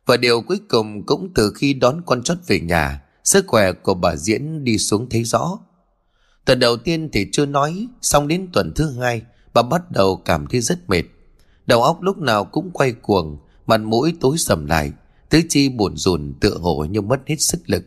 Và 0.05 0.17
điều 0.17 0.41
cuối 0.41 0.59
cùng 0.69 1.05
cũng 1.05 1.31
từ 1.35 1.53
khi 1.55 1.73
đón 1.73 2.01
con 2.05 2.23
chót 2.23 2.37
về 2.47 2.59
nhà, 2.59 3.01
Sức 3.23 3.45
khỏe 3.47 3.71
của 3.71 3.93
bà 3.93 4.15
Diễn 4.15 4.63
đi 4.63 4.77
xuống 4.77 5.09
thấy 5.09 5.23
rõ. 5.23 5.59
Tuần 6.45 6.59
đầu 6.59 6.77
tiên 6.77 7.09
thì 7.13 7.27
chưa 7.31 7.45
nói, 7.45 7.87
Xong 8.01 8.27
đến 8.27 8.47
tuần 8.53 8.73
thứ 8.75 8.99
hai, 8.99 9.21
Bà 9.53 9.61
bắt 9.61 9.91
đầu 9.91 10.21
cảm 10.25 10.47
thấy 10.47 10.61
rất 10.61 10.89
mệt. 10.89 11.03
Đầu 11.65 11.83
óc 11.83 12.01
lúc 12.01 12.17
nào 12.17 12.45
cũng 12.45 12.71
quay 12.71 12.91
cuồng, 12.91 13.37
Mặt 13.67 13.77
mũi 13.77 14.13
tối 14.19 14.37
sầm 14.37 14.65
lại, 14.65 14.91
Tứ 15.29 15.41
chi 15.49 15.69
buồn 15.69 15.97
rùn 15.97 16.33
tựa 16.39 16.57
hồ 16.57 16.85
như 16.85 17.01
mất 17.01 17.19
hết 17.27 17.41
sức 17.41 17.59
lực. 17.65 17.83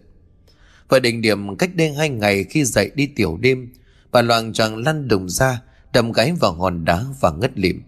Và 0.88 0.98
đỉnh 0.98 1.22
điểm 1.22 1.56
cách 1.56 1.70
đây 1.74 1.92
hai 1.92 2.08
ngày 2.08 2.44
khi 2.44 2.64
dậy 2.64 2.90
đi 2.94 3.06
tiểu 3.06 3.38
đêm, 3.40 3.72
Bà 4.12 4.22
loàng 4.22 4.52
choàng 4.52 4.76
lăn 4.76 5.08
đùng 5.08 5.28
ra 5.28 5.62
Đâm 5.94 6.12
gáy 6.12 6.32
vào 6.32 6.52
hòn 6.52 6.84
đá 6.84 7.04
và 7.20 7.30
ngất 7.30 7.58
lịm. 7.58 7.82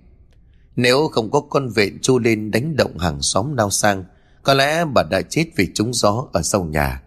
Nếu 0.76 1.08
không 1.08 1.30
có 1.30 1.40
con 1.40 1.68
vệ 1.68 1.90
chu 2.02 2.18
lên 2.18 2.50
đánh 2.50 2.76
động 2.76 2.98
hàng 2.98 3.22
xóm 3.22 3.56
nao 3.56 3.70
sang, 3.70 4.04
Có 4.42 4.54
lẽ 4.54 4.84
bà 4.84 5.02
đã 5.02 5.22
chết 5.22 5.46
vì 5.56 5.68
trúng 5.74 5.94
gió 5.94 6.28
ở 6.32 6.42
sau 6.42 6.64
nhà. 6.64 7.02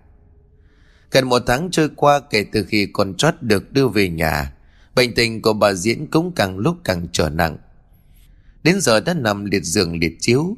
Gần 1.12 1.30
một 1.30 1.44
tháng 1.48 1.72
trôi 1.72 1.90
qua 1.96 2.20
kể 2.20 2.46
từ 2.52 2.64
khi 2.64 2.88
con 2.94 3.14
chót 3.18 3.34
được 3.42 3.72
đưa 3.72 3.88
về 3.88 4.10
nhà, 4.10 4.54
Bệnh 4.96 5.14
tình 5.16 5.42
của 5.42 5.54
bà 5.54 5.74
Diễn 5.74 6.08
cũng 6.12 6.32
càng 6.36 6.58
lúc 6.58 6.78
càng 6.84 7.08
trở 7.12 7.30
nặng. 7.30 7.58
Đến 8.64 8.82
giờ 8.82 9.00
đã 9.00 9.14
nằm 9.14 9.46
liệt 9.46 9.64
giường 9.64 10.00
liệt 10.00 10.18
chiếu. 10.20 10.56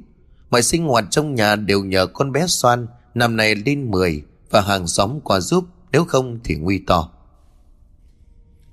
Mọi 0.49 0.63
sinh 0.63 0.85
hoạt 0.85 1.05
trong 1.09 1.35
nhà 1.35 1.55
đều 1.55 1.83
nhờ 1.83 2.05
con 2.05 2.31
bé 2.31 2.47
Xoan 2.47 2.87
Năm 3.13 3.37
nay 3.37 3.55
lên 3.55 3.91
10 3.91 4.23
Và 4.49 4.61
hàng 4.61 4.87
xóm 4.87 5.19
qua 5.23 5.39
giúp, 5.39 5.65
Nếu 5.91 6.05
không 6.05 6.39
thì 6.43 6.55
nguy 6.55 6.79
to. 6.87 7.11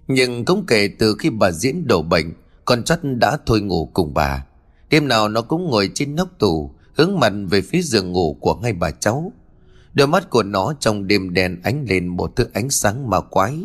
Nhưng 0.09 0.45
cũng 0.45 0.65
kể 0.67 0.89
từ 0.99 1.17
khi 1.19 1.31
bà 1.31 1.51
Diễn 1.51 1.87
đổ 1.87 2.03
bệnh, 2.03 2.33
Con 2.65 2.85
chót 2.85 2.99
đã 3.03 3.39
thôi 3.47 3.61
ngủ 3.61 3.91
cùng 3.95 4.15
bà. 4.15 4.47
Đêm 4.91 5.09
nào 5.09 5.29
nó 5.29 5.43
cũng 5.43 5.71
ngồi 5.71 5.91
trên 5.95 6.17
nóc 6.17 6.39
tủ, 6.39 6.75
Hướng 6.95 7.21
mặt 7.21 7.33
về 7.51 7.61
phía 7.61 7.83
giường 7.83 8.13
ngủ 8.13 8.37
của 8.41 8.61
hai 8.63 8.73
bà 8.73 8.91
cháu. 8.91 9.33
Đôi 9.95 10.07
mắt 10.07 10.31
của 10.31 10.43
nó 10.43 10.75
trong 10.81 11.07
đêm 11.07 11.35
đen 11.35 11.61
ánh 11.63 11.85
lên 11.89 12.07
một 12.07 12.37
thứ 12.37 12.47
ánh 12.53 12.71
sáng 12.71 13.11
mà 13.11 13.21
quái. 13.21 13.65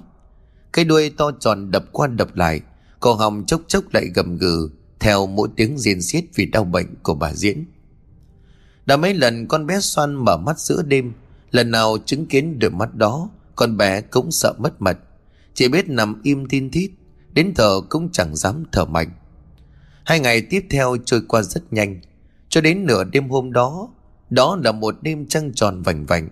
Cái 0.73 0.85
đuôi 0.85 1.09
to 1.17 1.31
tròn 1.39 1.71
đập 1.71 1.85
qua 1.91 2.07
đập 2.07 2.35
lại, 2.35 2.61
Cổ 2.99 3.13
họng 3.13 3.45
chốc 3.45 3.61
chốc 3.67 3.83
lại 3.93 4.05
gầm 4.15 4.37
gừ, 4.37 4.69
Theo 4.99 5.27
mỗi 5.27 5.47
tiếng 5.55 5.77
riêng 5.77 6.01
xiết 6.01 6.23
vì 6.35 6.45
đau 6.45 6.63
bệnh 6.63 6.95
của 7.03 7.13
bà 7.13 7.33
Diễn 7.33 7.65
Đã 8.85 8.97
mấy 8.97 9.13
lần 9.13 9.47
con 9.47 9.67
bé 9.67 9.79
xoan 9.79 10.15
mở 10.15 10.37
mắt 10.37 10.59
giữa 10.59 10.81
đêm, 10.81 11.13
Lần 11.51 11.71
nào 11.71 11.97
chứng 12.05 12.25
kiến 12.25 12.59
đôi 12.59 12.71
mắt 12.71 12.95
đó, 12.95 13.29
Con 13.55 13.77
bé 13.77 14.01
cũng 14.01 14.31
sợ 14.31 14.53
mất 14.57 14.81
mật 14.81 14.97
chỉ 15.53 15.67
biết 15.67 15.89
nằm 15.89 16.21
im 16.23 16.45
tin 16.45 16.71
thít, 16.71 16.91
Đến 17.33 17.53
thở 17.55 17.81
cũng 17.89 18.09
chẳng 18.11 18.35
dám 18.35 18.63
thở 18.71 18.85
mạnh. 18.85 19.11
Hai 20.05 20.19
ngày 20.19 20.41
tiếp 20.41 20.65
theo 20.69 20.97
trôi 21.05 21.21
qua 21.27 21.41
rất 21.41 21.73
nhanh. 21.73 22.01
Cho 22.49 22.61
đến 22.61 22.85
nửa 22.85 23.03
đêm 23.03 23.29
hôm 23.29 23.53
đó 23.53 23.89
đó 24.29 24.57
là 24.63 24.71
một 24.71 24.95
đêm 25.01 25.25
trăng 25.27 25.53
tròn 25.53 25.81
vành 25.81 26.05
vành. 26.05 26.29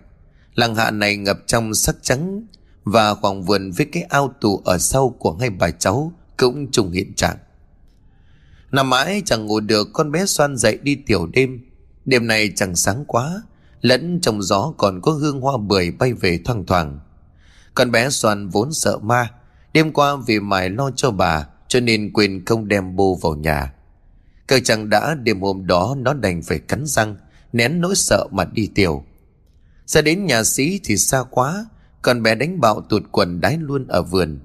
Làng 0.54 0.74
hạ 0.74 0.90
này 0.90 1.16
ngập 1.16 1.38
trong 1.46 1.74
sắc 1.74 1.96
trắng 2.02 2.46
Và 2.84 3.14
khoảng 3.14 3.42
vườn 3.42 3.70
với 3.70 3.86
cái 3.92 4.02
ao 4.02 4.34
tù 4.40 4.62
ở 4.64 4.78
sau 4.78 5.08
của 5.08 5.36
hai 5.40 5.50
bà 5.50 5.70
cháu 5.70 6.12
Cũng 6.36 6.70
trùng 6.70 6.92
hiện 6.92 7.14
trạng. 7.14 7.36
Nằm 8.72 8.90
mãi 8.90 9.22
chẳng 9.24 9.46
ngủ 9.46 9.60
được, 9.60 9.88
con 9.92 10.12
bé 10.12 10.26
xoan 10.26 10.56
dậy 10.56 10.78
đi 10.82 10.94
tiểu 10.94 11.26
đêm. 11.26 11.60
Đêm 12.04 12.26
này 12.26 12.52
chẳng 12.56 12.76
sáng 12.76 13.04
quá, 13.06 13.42
Lẫn 13.80 14.20
trong 14.20 14.42
gió 14.42 14.72
còn 14.76 15.00
có 15.00 15.12
hương 15.12 15.40
hoa 15.40 15.56
bưởi 15.56 15.90
bay 15.90 16.12
về 16.12 16.38
thoang 16.44 16.66
thoảng. 16.66 17.00
Con 17.74 17.90
bé 17.90 18.10
xoan 18.10 18.48
vốn 18.48 18.72
sợ 18.72 18.98
ma 18.98 19.30
Đêm 19.72 19.92
qua 19.92 20.16
vì 20.26 20.40
mải 20.40 20.70
lo 20.70 20.90
cho 20.96 21.10
bà 21.10 21.46
Cho 21.68 21.80
nên 21.80 22.12
quên 22.12 22.44
không 22.44 22.68
đem 22.68 22.96
bô 22.96 23.14
vào 23.14 23.34
nhà 23.34 23.72
Cơ 24.46 24.60
chẳng 24.64 24.90
đã 24.90 25.14
đêm 25.14 25.40
hôm 25.40 25.66
đó 25.66 25.94
nó 25.98 26.14
đành 26.14 26.42
phải 26.42 26.58
cắn 26.58 26.86
răng 26.86 27.16
nén 27.52 27.80
nỗi 27.80 27.94
sợ 27.96 28.26
mà 28.30 28.44
đi 28.44 28.70
tiểu. 28.74 29.04
Ra 29.86 30.00
đến 30.00 30.26
nhà 30.26 30.44
sĩ 30.44 30.80
thì 30.84 30.96
xa 30.96 31.22
quá, 31.30 31.66
con 32.02 32.22
bé 32.22 32.34
đánh 32.34 32.60
bạo 32.60 32.80
tụt 32.80 33.02
quần 33.12 33.40
đái 33.40 33.58
luôn 33.58 33.86
ở 33.86 34.02
vườn. 34.02 34.40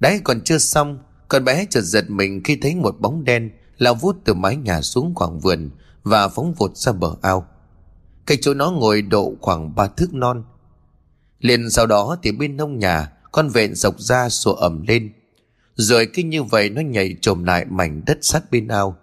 Đáy 0.00 0.20
còn 0.24 0.40
chưa 0.40 0.58
xong, 0.58 0.98
con 1.28 1.44
bé 1.44 1.66
chợt 1.70 1.80
giật 1.80 2.10
mình 2.10 2.42
khi 2.44 2.56
thấy 2.56 2.74
một 2.74 3.00
bóng 3.00 3.24
đen 3.24 3.50
lao 3.78 3.94
vút 3.94 4.16
từ 4.24 4.34
mái 4.34 4.56
nhà 4.56 4.82
xuống 4.82 5.14
khoảng 5.14 5.40
vườn 5.40 5.70
và 6.02 6.28
phóng 6.28 6.54
vụt 6.54 6.76
ra 6.76 6.92
bờ 6.92 7.14
ao. 7.22 7.46
Cái 8.26 8.38
chỗ 8.40 8.54
nó 8.54 8.70
ngồi 8.70 9.02
độ 9.02 9.34
khoảng 9.40 9.74
ba 9.74 9.86
thước 9.86 10.14
non. 10.14 10.44
Liền 11.42 11.70
sau 11.70 11.86
đó 11.86 12.16
thì 12.22 12.32
bên 12.32 12.56
nông 12.56 12.78
nhà, 12.78 13.12
con 13.32 13.48
vẹn 13.48 13.74
dọc 13.74 14.00
ra 14.00 14.28
sủa 14.28 14.54
ẩm 14.54 14.84
lên. 14.88 15.12
Rồi 15.74 16.06
cứ 16.14 16.22
như 16.22 16.42
vậy 16.42 16.70
nó 16.70 16.80
nhảy 16.80 17.16
trồm 17.20 17.44
lại 17.44 17.64
mảnh 17.64 18.02
đất 18.06 18.18
sát 18.20 18.50
bên 18.50 18.68
ao. 18.68 18.96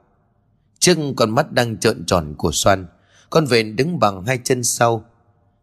Trưng 0.80 1.16
con 1.16 1.30
mắt 1.30 1.52
đang 1.52 1.78
trợn 1.78 2.06
tròn 2.06 2.36
của 2.38 2.52
Xoan. 2.52 2.86
Con 3.30 3.46
vện 3.46 3.76
đứng 3.76 4.00
bằng 4.00 4.26
hai 4.26 4.40
chân 4.44 4.64
sau 4.64 5.06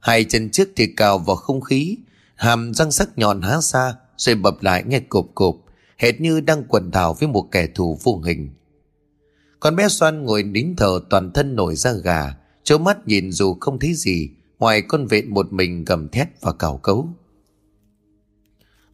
Hai 0.01 0.24
chân 0.24 0.51
trước 0.51 0.68
thì 0.77 0.87
cào 0.87 1.18
vào 1.18 1.37
không 1.37 1.61
khí 1.61 1.97
Hàm 2.35 2.74
răng 2.74 2.93
sắc 2.93 3.18
nhọn 3.18 3.43
há 3.43 3.61
ra 3.61 3.95
Rồi 4.16 4.35
bập 4.35 4.62
lại 4.62 4.85
nghe 4.87 5.01
cộp 5.01 5.27
cộp 5.35 5.57
Hệt 5.97 6.20
như 6.20 6.41
đang 6.41 6.64
quần 6.68 6.91
thảo 6.91 7.14
với 7.14 7.29
một 7.29 7.49
kẻ 7.51 7.66
thù 7.74 7.99
vô 8.03 8.20
hình 8.24 8.51
Con 9.61 9.77
bé 9.77 9.89
xoan 9.89 10.22
ngồi 10.22 10.43
nín 10.43 10.77
thở 10.77 11.01
toàn 11.11 11.33
thân 11.33 11.57
nổi 11.57 11.77
ra 11.77 11.93
gà 11.93 12.35
Chố 12.64 12.79
mắt 12.79 13.07
nhìn 13.07 13.33
dù 13.33 13.57
không 13.61 13.79
thấy 13.79 13.95
gì 13.95 14.31
Ngoài 14.59 14.82
con 14.82 15.07
vện 15.07 15.34
một 15.34 15.52
mình 15.52 15.84
gầm 15.84 16.09
thét 16.09 16.28
và 16.40 16.52
cào 16.52 16.76
cấu. 16.76 17.09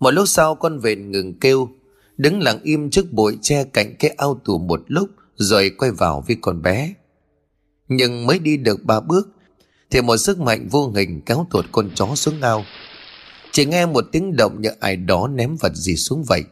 Một 0.01 0.11
lúc 0.11 0.29
sau, 0.29 0.55
con 0.55 0.79
vện 0.79 1.11
ngừng 1.11 1.39
kêu, 1.41 1.69
Đứng 2.17 2.43
lặng 2.43 2.61
im 2.63 2.91
trước 2.91 3.13
bụi 3.13 3.39
che 3.43 3.65
cạnh 3.65 3.97
cái 3.99 4.11
ao 4.11 4.41
tù 4.45 4.59
một 4.59 4.83
lúc, 4.87 5.11
Rồi 5.37 5.71
quay 5.79 5.91
vào 5.91 6.25
với 6.27 6.37
con 6.41 6.63
bé. 6.63 6.95
Nhưng 7.89 8.27
mới 8.27 8.39
đi 8.39 8.57
được 8.57 8.85
ba 8.85 9.01
bước, 9.01 9.29
Thì 9.91 10.01
một 10.01 10.17
sức 10.17 10.41
mạnh 10.41 10.69
vô 10.71 10.91
hình 10.91 11.21
kéo 11.27 11.47
tuột 11.51 11.65
con 11.73 11.91
chó 11.95 12.15
xuống 12.15 12.41
ao. 12.41 12.65
Chỉ 13.53 13.65
nghe 13.65 13.87
một 13.87 14.05
tiếng 14.13 14.37
động 14.37 14.61
như 14.61 14.71
ai 14.81 14.97
đó 14.97 15.29
ném 15.29 15.57
vật 15.57 15.75
gì 15.75 15.97
xuống 15.97 16.25
vậy. 16.25 16.45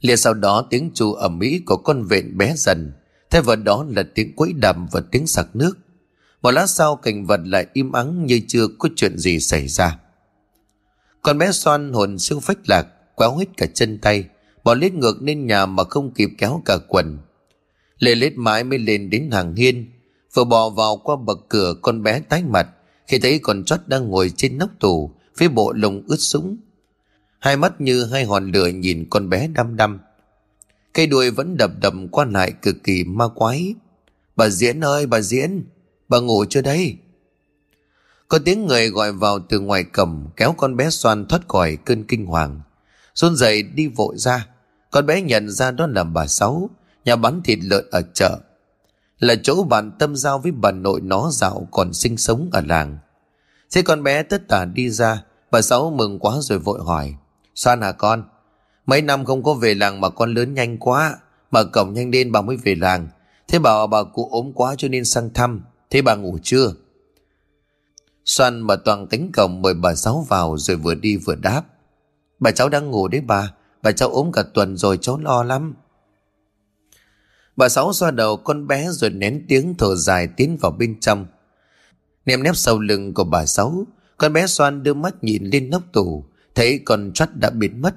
Liền 0.00 0.16
sau 0.16 0.34
đó, 0.34 0.66
tiếng 0.70 0.90
chu 0.94 1.12
ẩm 1.12 1.38
mỹ 1.38 1.62
của 1.66 1.76
con 1.76 2.02
vện 2.02 2.38
bé 2.38 2.54
dần. 2.56 2.92
Thay 3.30 3.42
vào 3.42 3.56
đó 3.56 3.86
là 3.88 4.02
tiếng 4.14 4.36
quấy 4.36 4.52
đầm 4.52 4.86
và 4.92 5.00
tiếng 5.10 5.26
sặc 5.26 5.56
nước. 5.56 5.78
Một 6.42 6.50
lát 6.50 6.66
sau 6.66 6.96
cảnh 6.96 7.26
vật 7.26 7.40
lại 7.44 7.66
im 7.72 7.92
ắng 7.92 8.26
như 8.26 8.40
chưa 8.48 8.66
có 8.78 8.88
chuyện 8.96 9.18
gì 9.18 9.40
xảy 9.40 9.68
ra. 9.68 9.98
Con 11.22 11.38
bé 11.38 11.52
xoan 11.52 11.92
hồn 11.92 12.18
siêu 12.18 12.40
phách 12.40 12.58
lạc 12.68 12.86
quéo 13.14 13.36
hết 13.36 13.46
cả 13.56 13.66
chân 13.74 13.98
tay, 13.98 14.24
Bỏ 14.64 14.74
lết 14.74 14.94
ngược 14.94 15.22
lên 15.22 15.46
nhà 15.46 15.66
mà 15.66 15.84
không 15.84 16.14
kịp 16.14 16.30
kéo 16.38 16.62
cả 16.64 16.78
quần. 16.88 17.18
Lê 17.98 18.14
lết 18.14 18.32
mãi 18.36 18.64
mới 18.64 18.78
lên 18.78 19.10
đến 19.10 19.30
hàng 19.30 19.54
hiên, 19.54 19.90
Vừa 20.34 20.44
bò 20.44 20.70
vào 20.70 20.96
qua 20.96 21.16
bậc 21.16 21.38
cửa 21.48 21.74
con 21.82 22.02
bé 22.02 22.20
tái 22.20 22.42
mặt, 22.42 22.68
Khi 23.06 23.18
thấy 23.18 23.38
con 23.38 23.64
chót 23.64 23.80
đang 23.86 24.08
ngồi 24.08 24.32
trên 24.36 24.58
nóc 24.58 24.70
tủ 24.80 25.10
Phía 25.36 25.48
bộ 25.48 25.72
lồng 25.72 26.02
ướt 26.06 26.16
sũng. 26.16 26.56
Hai 27.38 27.56
mắt 27.56 27.80
như 27.80 28.04
hai 28.04 28.24
hòn 28.24 28.52
lửa 28.52 28.66
nhìn 28.66 29.06
con 29.10 29.28
bé 29.28 29.48
đăm 29.48 29.76
đăm. 29.76 30.00
Cây 30.92 31.06
đuôi 31.06 31.30
vẫn 31.30 31.56
đập 31.56 31.70
đập 31.80 31.94
qua 32.10 32.24
lại 32.24 32.52
cực 32.62 32.84
kỳ 32.84 33.04
ma 33.04 33.28
quái. 33.28 33.74
Bà 34.36 34.48
Diễn 34.48 34.84
ơi, 34.84 35.06
bà 35.06 35.20
Diễn! 35.20 35.64
Bà 36.08 36.18
ngủ 36.18 36.44
chưa 36.44 36.60
đây? 36.60 36.96
Có 38.28 38.38
tiếng 38.44 38.66
người 38.66 38.88
gọi 38.88 39.12
vào 39.12 39.38
từ 39.38 39.60
ngoài 39.60 39.84
cầm 39.92 40.28
Kéo 40.36 40.54
con 40.56 40.76
bé 40.76 40.90
xoan 40.90 41.26
thoát 41.26 41.48
khỏi 41.48 41.76
cơn 41.84 42.04
kinh 42.04 42.26
hoàng. 42.26 42.60
Xuân 43.14 43.36
dậy 43.36 43.62
đi 43.62 43.88
vội 43.88 44.14
ra. 44.18 44.46
Con 44.90 45.06
bé 45.06 45.22
nhận 45.22 45.50
ra 45.50 45.70
đó 45.70 45.86
là 45.86 46.04
bà 46.04 46.26
Sáu, 46.26 46.70
nhà 47.04 47.16
bán 47.16 47.42
thịt 47.44 47.58
lợn 47.62 47.84
ở 47.90 48.02
chợ. 48.14 48.38
Là 49.18 49.34
chỗ 49.42 49.62
bạn 49.62 49.90
tâm 49.98 50.16
giao 50.16 50.38
với 50.38 50.52
bà 50.52 50.70
nội 50.70 51.00
nó 51.00 51.30
dạo 51.32 51.68
còn 51.70 51.92
sinh 51.92 52.16
sống 52.16 52.48
ở 52.52 52.60
làng. 52.60 52.98
Thế 53.70 53.82
con 53.82 54.02
bé 54.02 54.22
tất 54.22 54.48
tả 54.48 54.64
đi 54.64 54.90
ra, 54.90 55.22
bà 55.50 55.62
sáu 55.62 55.90
mừng 55.90 56.18
quá 56.18 56.36
rồi 56.40 56.58
vội 56.58 56.80
hỏi 56.84 57.14
xoan 57.58 57.80
hả 57.80 57.88
à 57.88 57.92
con, 57.92 58.24
mấy 58.86 59.02
năm 59.02 59.24
không 59.24 59.42
có 59.42 59.54
về 59.54 59.74
làng 59.74 60.00
mà 60.00 60.08
con 60.08 60.34
lớn 60.34 60.54
nhanh 60.54 60.78
quá 60.78 61.18
mở 61.50 61.64
cổng 61.64 61.94
nhanh 61.94 62.10
lên 62.10 62.32
bà 62.32 62.40
mới 62.40 62.56
về 62.56 62.74
làng. 62.74 63.08
Thế 63.48 63.58
bảo 63.58 63.86
bà 63.86 64.02
cụ 64.02 64.28
ốm 64.30 64.52
quá 64.54 64.74
cho 64.78 64.88
nên 64.88 65.04
sang 65.04 65.30
thăm 65.34 65.60
thế 65.90 66.02
bà 66.02 66.14
ngủ 66.14 66.38
chưa 66.42 66.72
Xoan 68.24 68.60
mở 68.60 68.76
toàn 68.84 69.06
cánh 69.06 69.32
cổng 69.32 69.62
mời 69.62 69.74
bà 69.74 69.94
Sáu 69.94 70.26
vào 70.28 70.58
rồi 70.58 70.76
vừa 70.76 70.94
đi 70.94 71.16
vừa 71.16 71.34
đáp. 71.34 71.62
Bà 72.38 72.50
cháu 72.50 72.68
đang 72.68 72.90
ngủ 72.90 73.08
đấy 73.08 73.20
bà, 73.20 73.52
bà 73.82 73.92
cháu 73.92 74.08
ốm 74.08 74.32
cả 74.32 74.42
tuần 74.54 74.76
rồi 74.76 74.98
cháu 75.00 75.18
lo 75.18 75.42
lắm. 75.42 75.74
Bà 77.56 77.68
Sáu 77.68 77.92
xoa 77.92 78.10
đầu 78.10 78.36
con 78.36 78.66
bé 78.66 78.88
rồi 78.90 79.10
nén 79.10 79.44
tiếng 79.48 79.74
thở 79.78 79.94
dài 79.94 80.28
tiến 80.36 80.56
vào 80.60 80.72
bên 80.72 81.00
trong. 81.00 81.26
Ném 82.26 82.42
nép 82.42 82.56
sau 82.56 82.78
lưng 82.78 83.14
của 83.14 83.24
bà 83.24 83.46
Sáu, 83.46 83.84
con 84.16 84.32
bé 84.32 84.46
xoan 84.46 84.82
đưa 84.82 84.94
mắt 84.94 85.24
nhìn 85.24 85.44
lên 85.44 85.70
nóc 85.70 85.82
tủ, 85.92 86.24
thấy 86.54 86.80
con 86.84 87.10
chắt 87.14 87.36
đã 87.36 87.50
biến 87.50 87.82
mất. 87.82 87.94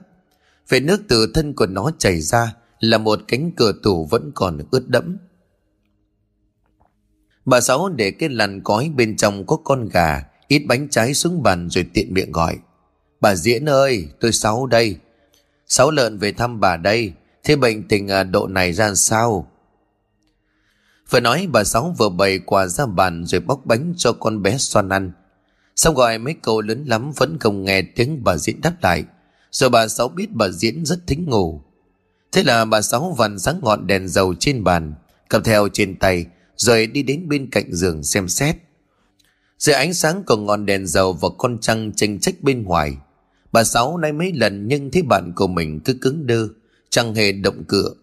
Về 0.69 0.79
nước 0.79 1.01
từ 1.07 1.31
thân 1.33 1.53
của 1.53 1.67
nó 1.67 1.91
chảy 1.97 2.21
ra 2.21 2.55
là 2.79 2.97
một 2.97 3.19
cánh 3.27 3.51
cửa 3.51 3.71
tủ 3.83 4.05
vẫn 4.05 4.31
còn 4.35 4.57
ướt 4.71 4.87
đẫm. 4.87 5.17
Bà 7.51 7.61
Sáu 7.61 7.89
để 7.89 8.11
cái 8.11 8.29
lằn 8.29 8.61
cói 8.61 8.91
bên 8.95 9.17
trong 9.17 9.45
có 9.45 9.55
con 9.63 9.89
gà, 9.89 10.23
ít 10.47 10.59
bánh 10.59 10.87
trái 10.89 11.13
xuống 11.13 11.43
bàn 11.43 11.69
rồi 11.69 11.85
tiện 11.93 12.13
miệng 12.13 12.31
gọi. 12.31 12.57
Bà 13.21 13.35
Diễn 13.35 13.69
ơi, 13.69 14.07
tôi 14.19 14.31
Sáu 14.31 14.65
đây. 14.65 14.97
Sáu 15.67 15.91
lợn 15.91 16.17
về 16.17 16.31
thăm 16.31 16.59
bà 16.59 16.77
đây, 16.77 17.13
thế 17.43 17.55
bệnh 17.55 17.87
tình 17.87 18.07
à, 18.07 18.23
độ 18.23 18.47
này 18.47 18.73
ra 18.73 18.95
sao? 18.95 19.51
Vừa 21.09 21.19
nói 21.19 21.47
bà 21.51 21.63
Sáu 21.63 21.95
vừa 21.97 22.09
bày 22.09 22.39
quà 22.39 22.67
ra 22.67 22.85
bàn 22.85 23.25
rồi 23.25 23.41
bóc 23.41 23.61
bánh 23.65 23.93
cho 23.97 24.13
con 24.13 24.41
bé 24.41 24.57
xoan 24.57 24.89
ăn. 24.89 25.11
Xong 25.75 25.95
gọi 25.95 26.17
mấy 26.17 26.35
câu 26.41 26.61
lớn 26.61 26.85
lắm 26.87 27.11
vẫn 27.11 27.39
không 27.39 27.63
nghe 27.63 27.81
tiếng 27.81 28.23
bà 28.23 28.37
Diễn 28.37 28.61
đáp 28.61 28.73
lại. 28.81 29.03
Rồi 29.51 29.69
bà 29.69 29.87
Sáu 29.87 30.07
biết 30.07 30.27
bà 30.31 30.49
Diễn 30.49 30.85
rất 30.85 30.99
thính 31.07 31.25
ngủ. 31.25 31.61
Thế 32.31 32.43
là 32.43 32.65
bà 32.65 32.81
Sáu 32.81 33.15
vằn 33.17 33.39
sáng 33.39 33.59
ngọn 33.63 33.87
đèn 33.87 34.07
dầu 34.07 34.33
trên 34.39 34.63
bàn, 34.63 34.93
cầm 35.29 35.43
theo 35.43 35.67
trên 35.73 35.95
tay, 35.99 36.25
rồi 36.61 36.87
đi 36.87 37.03
đến 37.03 37.29
bên 37.29 37.49
cạnh 37.51 37.73
giường 37.73 38.03
xem 38.03 38.27
xét. 38.27 38.55
Dưới 39.57 39.75
ánh 39.75 39.93
sáng 39.93 40.23
của 40.23 40.37
ngọn 40.37 40.65
đèn 40.65 40.87
dầu 40.87 41.13
và 41.13 41.29
con 41.37 41.57
trăng 41.61 41.91
tranh 41.95 42.19
trách 42.19 42.35
bên 42.41 42.63
ngoài, 42.63 42.97
bà 43.51 43.63
Sáu 43.63 43.97
nay 43.97 44.11
mấy 44.11 44.33
lần 44.33 44.67
nhưng 44.67 44.91
thấy 44.91 45.01
bạn 45.01 45.33
của 45.35 45.47
mình 45.47 45.79
cứ 45.79 45.93
cứng 45.93 46.27
đơ, 46.27 46.47
chẳng 46.89 47.15
hề 47.15 47.31
động 47.31 47.63
cửa. 47.67 47.93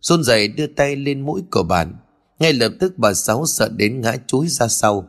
Run 0.00 0.24
rẩy 0.24 0.48
đưa 0.48 0.66
tay 0.66 0.96
lên 0.96 1.20
mũi 1.20 1.42
của 1.50 1.62
bạn, 1.62 1.94
ngay 2.38 2.52
lập 2.52 2.72
tức 2.80 2.98
bà 2.98 3.14
Sáu 3.14 3.46
sợ 3.46 3.68
đến 3.76 4.00
ngã 4.00 4.16
chúi 4.26 4.48
ra 4.48 4.68
sau. 4.68 5.08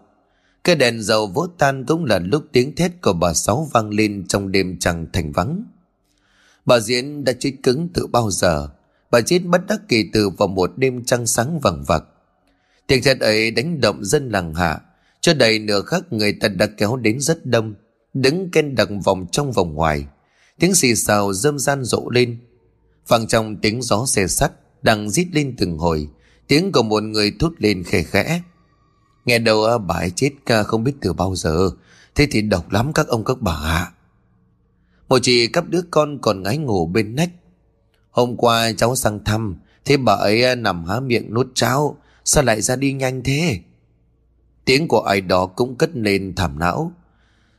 Cái 0.63 0.75
đèn 0.75 1.01
dầu 1.03 1.27
vỗ 1.27 1.47
tan 1.57 1.85
cũng 1.85 2.05
là 2.05 2.19
lúc 2.19 2.45
tiếng 2.51 2.75
thét 2.75 3.01
của 3.01 3.13
bà 3.13 3.33
Sáu 3.33 3.69
vang 3.73 3.89
lên 3.89 4.25
trong 4.27 4.51
đêm 4.51 4.77
trăng 4.79 5.05
thành 5.13 5.31
vắng. 5.31 5.63
Bà 6.65 6.79
Diễn 6.79 7.23
đã 7.23 7.33
chết 7.39 7.53
cứng 7.63 7.89
từ 7.93 8.07
bao 8.07 8.31
giờ. 8.31 8.69
Bà 9.11 9.21
chết 9.21 9.39
bất 9.39 9.67
đắc 9.67 9.81
kỳ 9.87 10.09
từ 10.13 10.29
vào 10.29 10.47
một 10.47 10.71
đêm 10.77 11.05
trăng 11.05 11.27
sáng 11.27 11.59
vằng 11.59 11.83
vặc. 11.87 12.03
Tiếng 12.91 13.03
thét 13.03 13.19
ấy 13.19 13.51
đánh 13.51 13.81
động 13.81 14.05
dân 14.05 14.29
làng 14.29 14.53
hạ. 14.55 14.79
Cho 15.21 15.33
đầy 15.33 15.59
nửa 15.59 15.81
khắc 15.81 16.13
người 16.13 16.33
ta 16.33 16.47
đã 16.47 16.65
kéo 16.77 16.95
đến 16.95 17.19
rất 17.19 17.45
đông. 17.45 17.73
Đứng 18.13 18.49
ken 18.51 18.75
đặc 18.75 18.89
vòng 19.03 19.25
trong 19.31 19.51
vòng 19.51 19.73
ngoài. 19.73 20.05
Tiếng 20.59 20.75
xì 20.75 20.95
xào 20.95 21.33
dâm 21.33 21.59
gian 21.59 21.83
rộ 21.83 22.09
lên. 22.09 22.37
Phẳng 23.07 23.27
trong 23.27 23.55
tiếng 23.55 23.81
gió 23.81 24.05
xe 24.05 24.27
sắt 24.27 24.51
đang 24.81 25.09
rít 25.09 25.27
lên 25.33 25.55
từng 25.57 25.77
hồi. 25.77 26.07
Tiếng 26.47 26.71
của 26.71 26.83
một 26.83 27.03
người 27.03 27.33
thút 27.39 27.53
lên 27.57 27.83
khẽ 27.83 28.03
khẽ. 28.03 28.41
Nghe 29.25 29.39
đầu 29.39 29.65
à, 29.65 29.77
bà 29.77 29.95
ấy 29.95 30.11
chết 30.15 30.31
ca 30.45 30.63
không 30.63 30.83
biết 30.83 30.93
từ 31.01 31.13
bao 31.13 31.35
giờ. 31.35 31.69
Thế 32.15 32.27
thì 32.31 32.41
độc 32.41 32.71
lắm 32.71 32.93
các 32.93 33.07
ông 33.07 33.23
các 33.23 33.41
bà 33.41 33.53
ạ. 33.53 33.91
Một 35.09 35.19
chị 35.21 35.47
cắp 35.47 35.69
đứa 35.69 35.81
con 35.91 36.19
còn 36.21 36.43
ngái 36.43 36.57
ngủ 36.57 36.85
bên 36.85 37.15
nách. 37.15 37.31
Hôm 38.09 38.37
qua 38.37 38.71
cháu 38.77 38.95
sang 38.95 39.23
thăm, 39.23 39.55
thế 39.85 39.97
bà 39.97 40.13
ấy 40.13 40.43
à, 40.43 40.55
nằm 40.55 40.85
há 40.85 40.99
miệng 40.99 41.33
nuốt 41.33 41.47
cháo, 41.53 41.97
sao 42.25 42.43
lại 42.43 42.61
ra 42.61 42.75
đi 42.75 42.93
nhanh 42.93 43.23
thế? 43.23 43.59
Tiếng 44.65 44.87
của 44.87 44.99
ai 44.99 45.21
đó 45.21 45.45
cũng 45.45 45.75
cất 45.75 45.89
lên 45.93 46.33
thảm 46.35 46.59
não. 46.59 46.91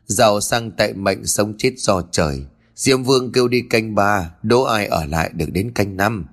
Giàu 0.07 0.41
sang 0.41 0.71
tại 0.71 0.93
mệnh 0.93 1.27
sống 1.27 1.55
chết 1.59 1.75
do 1.77 2.03
trời. 2.11 2.47
diêm 2.75 3.03
Vương 3.03 3.33
kêu 3.33 3.49
đi 3.49 3.63
canh 3.71 3.95
ba, 3.95 4.31
đố 4.43 4.63
ai 4.63 4.87
ở 4.87 5.05
lại 5.05 5.31
được 5.35 5.53
đến 5.53 5.73
canh 5.75 5.97
năm. 5.97 6.27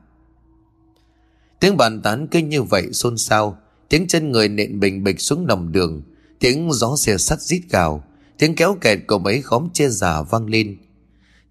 Tiếng 1.60 1.78
bàn 1.78 2.02
tán 2.02 2.28
cứ 2.28 2.40
như 2.40 2.64
vậy 2.64 2.94
xôn 2.94 3.18
xao, 3.18 3.58
tiếng 3.90 4.08
chân 4.08 4.32
người 4.32 4.50
nện 4.50 4.80
bình 4.80 5.04
bịch 5.04 5.22
xuống 5.22 5.46
lòng 5.48 5.72
đường, 5.72 6.02
tiếng 6.40 6.72
gió 6.72 6.96
xe 6.96 7.18
sắt 7.18 7.42
rít 7.42 7.62
gào, 7.70 8.04
tiếng 8.38 8.56
kéo 8.56 8.78
kẹt 8.82 9.00
của 9.08 9.20
mấy 9.20 9.42
khóm 9.42 9.70
chia 9.74 9.90
giả 9.90 10.22
vang 10.22 10.46
lên. 10.46 10.78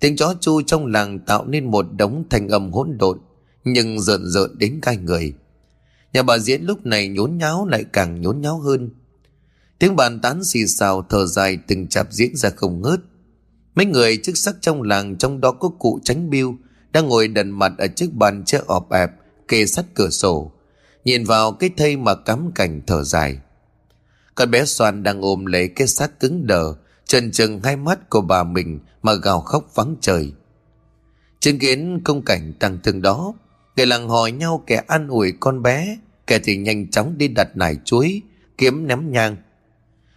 Tiếng 0.00 0.16
chó 0.16 0.34
chu 0.40 0.62
trong 0.62 0.86
làng 0.86 1.18
tạo 1.18 1.44
nên 1.46 1.70
một 1.70 1.86
đống 1.96 2.24
thành 2.30 2.48
âm 2.48 2.72
hỗn 2.72 2.98
độn, 2.98 3.18
nhưng 3.64 4.00
rợn 4.00 4.26
rợn 4.26 4.58
đến 4.58 4.78
cai 4.82 4.96
người. 4.96 5.34
Nhà 6.12 6.22
bà 6.22 6.38
Diễn 6.38 6.62
lúc 6.62 6.86
này 6.86 7.08
nhốn 7.08 7.38
nháo 7.38 7.66
lại 7.66 7.84
càng 7.92 8.20
nhốn 8.20 8.40
nháo 8.40 8.58
hơn. 8.58 8.90
Tiếng 9.78 9.96
bàn 9.96 10.20
tán 10.20 10.44
xì 10.44 10.66
xào 10.66 11.06
thở 11.08 11.26
dài 11.26 11.58
từng 11.66 11.88
chạp 11.88 12.12
diễn 12.12 12.36
ra 12.36 12.50
không 12.56 12.82
ngớt. 12.82 13.00
Mấy 13.74 13.86
người 13.86 14.16
chức 14.16 14.36
sắc 14.36 14.56
trong 14.60 14.82
làng 14.82 15.16
trong 15.16 15.40
đó 15.40 15.52
có 15.52 15.68
cụ 15.68 16.00
tránh 16.04 16.30
biêu 16.30 16.54
đang 16.92 17.08
ngồi 17.08 17.28
đần 17.28 17.50
mặt 17.50 17.72
ở 17.78 17.86
chiếc 17.86 18.14
bàn 18.14 18.44
che 18.44 18.60
ọp 18.66 18.90
ẹp 18.90 19.10
kề 19.48 19.66
sắt 19.66 19.84
cửa 19.94 20.10
sổ. 20.10 20.52
Nhìn 21.04 21.24
vào 21.24 21.52
cái 21.52 21.70
thây 21.76 21.96
mà 21.96 22.14
cắm 22.14 22.50
cảnh 22.54 22.80
thở 22.86 23.04
dài. 23.04 23.38
Con 24.34 24.50
bé 24.50 24.64
Soan 24.64 25.02
đang 25.02 25.20
ôm 25.20 25.46
lấy 25.46 25.68
cái 25.68 25.86
xác 25.86 26.20
cứng 26.20 26.46
đờ 26.46 26.74
trần 27.04 27.30
trừng 27.30 27.60
hai 27.64 27.76
mắt 27.76 28.10
của 28.10 28.20
bà 28.20 28.44
mình 28.44 28.80
mà 29.02 29.14
gào 29.14 29.40
khóc 29.40 29.70
vắng 29.74 29.96
trời. 30.00 30.32
Chứng 31.40 31.58
kiến 31.58 32.00
công 32.04 32.22
cảnh 32.22 32.52
tăng 32.52 32.78
thương 32.84 33.02
đó, 33.02 33.34
kẻ 33.78 33.86
làng 33.86 34.08
hỏi 34.08 34.32
nhau 34.32 34.64
kẻ 34.66 34.82
an 34.86 35.08
ủi 35.08 35.32
con 35.40 35.62
bé, 35.62 35.98
kẻ 36.26 36.38
thì 36.44 36.56
nhanh 36.56 36.90
chóng 36.90 37.18
đi 37.18 37.28
đặt 37.28 37.56
nải 37.56 37.76
chuối, 37.84 38.22
kiếm 38.58 38.86
ném 38.86 39.12
nhang. 39.12 39.36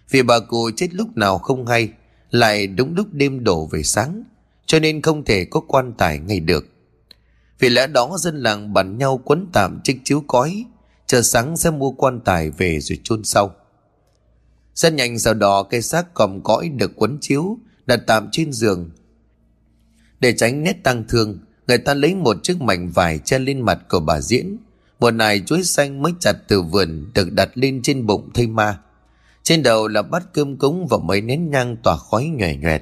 Vì 0.10 0.24
bà 0.24 0.40
cụ 0.40 0.70
chết 0.76 0.94
lúc 0.94 1.18
nào 1.18 1.38
không 1.38 1.66
hay, 1.66 1.90
lại 2.30 2.68
đúng 2.68 2.96
lúc 2.96 3.08
đêm 3.12 3.44
đổ 3.44 3.66
về 3.66 3.84
sáng, 3.84 4.24
cho 4.66 4.80
nên 4.80 5.02
không 5.02 5.26
thể 5.26 5.46
có 5.46 5.60
quan 5.60 5.94
tài 5.98 6.20
ngay 6.20 6.40
được. 6.40 6.66
Vì 7.60 7.70
lẽ 7.70 7.88
đó 7.88 8.18
dân 8.20 8.38
làng 8.38 8.74
bàn 8.74 8.98
nhau 8.98 9.22
quấn 9.26 9.48
tạm 9.54 9.80
chiếc 9.84 10.00
chiếu 10.04 10.24
cói, 10.28 10.66
chờ 11.06 11.22
sáng 11.22 11.58
sẽ 11.58 11.72
mua 11.72 11.92
quan 11.92 12.20
tài 12.20 12.50
về 12.50 12.80
rồi 12.80 13.00
chôn 13.04 13.24
sau. 13.24 13.56
Rất 14.76 14.94
nhanh 14.94 15.20
sau 15.20 15.34
đó 15.34 15.64
cây 15.64 15.82
xác 15.82 16.14
còm 16.14 16.42
cõi 16.44 16.70
được 16.70 16.92
quấn 16.96 17.18
chiếu 17.22 17.58
đặt 17.86 18.00
tạm 18.08 18.30
trên 18.32 18.52
giường. 18.54 18.90
Để 20.20 20.34
tránh 20.34 20.64
nét 20.64 20.84
tăng 20.84 21.04
thương, 21.10 21.40
người 21.72 21.78
ta 21.78 21.94
lấy 21.94 22.16
một 22.16 22.44
chiếc 22.44 22.62
mảnh 22.62 22.90
vải 22.90 23.20
che 23.20 23.40
lên 23.40 23.62
mặt 23.62 23.80
của 23.90 24.00
bà 24.00 24.22
Diễn. 24.22 24.58
Một 25.00 25.12
nải 25.12 25.40
chuối 25.40 25.64
xanh 25.64 26.02
mới 26.02 26.14
chặt 26.20 26.34
từ 26.48 26.62
vườn 26.62 27.12
được 27.14 27.32
đặt 27.32 27.50
lên 27.54 27.82
trên 27.82 28.06
bụng 28.06 28.30
thây 28.34 28.48
ma. 28.48 28.80
Trên 29.44 29.64
đầu 29.64 29.88
là 29.88 30.02
bát 30.02 30.34
cơm 30.34 30.58
cúng 30.58 30.88
và 30.90 30.98
mấy 30.98 31.22
nén 31.22 31.50
nhang 31.50 31.78
tỏa 31.84 31.98
khói 31.98 32.26
nhòe 32.26 32.56
nhòe. 32.56 32.80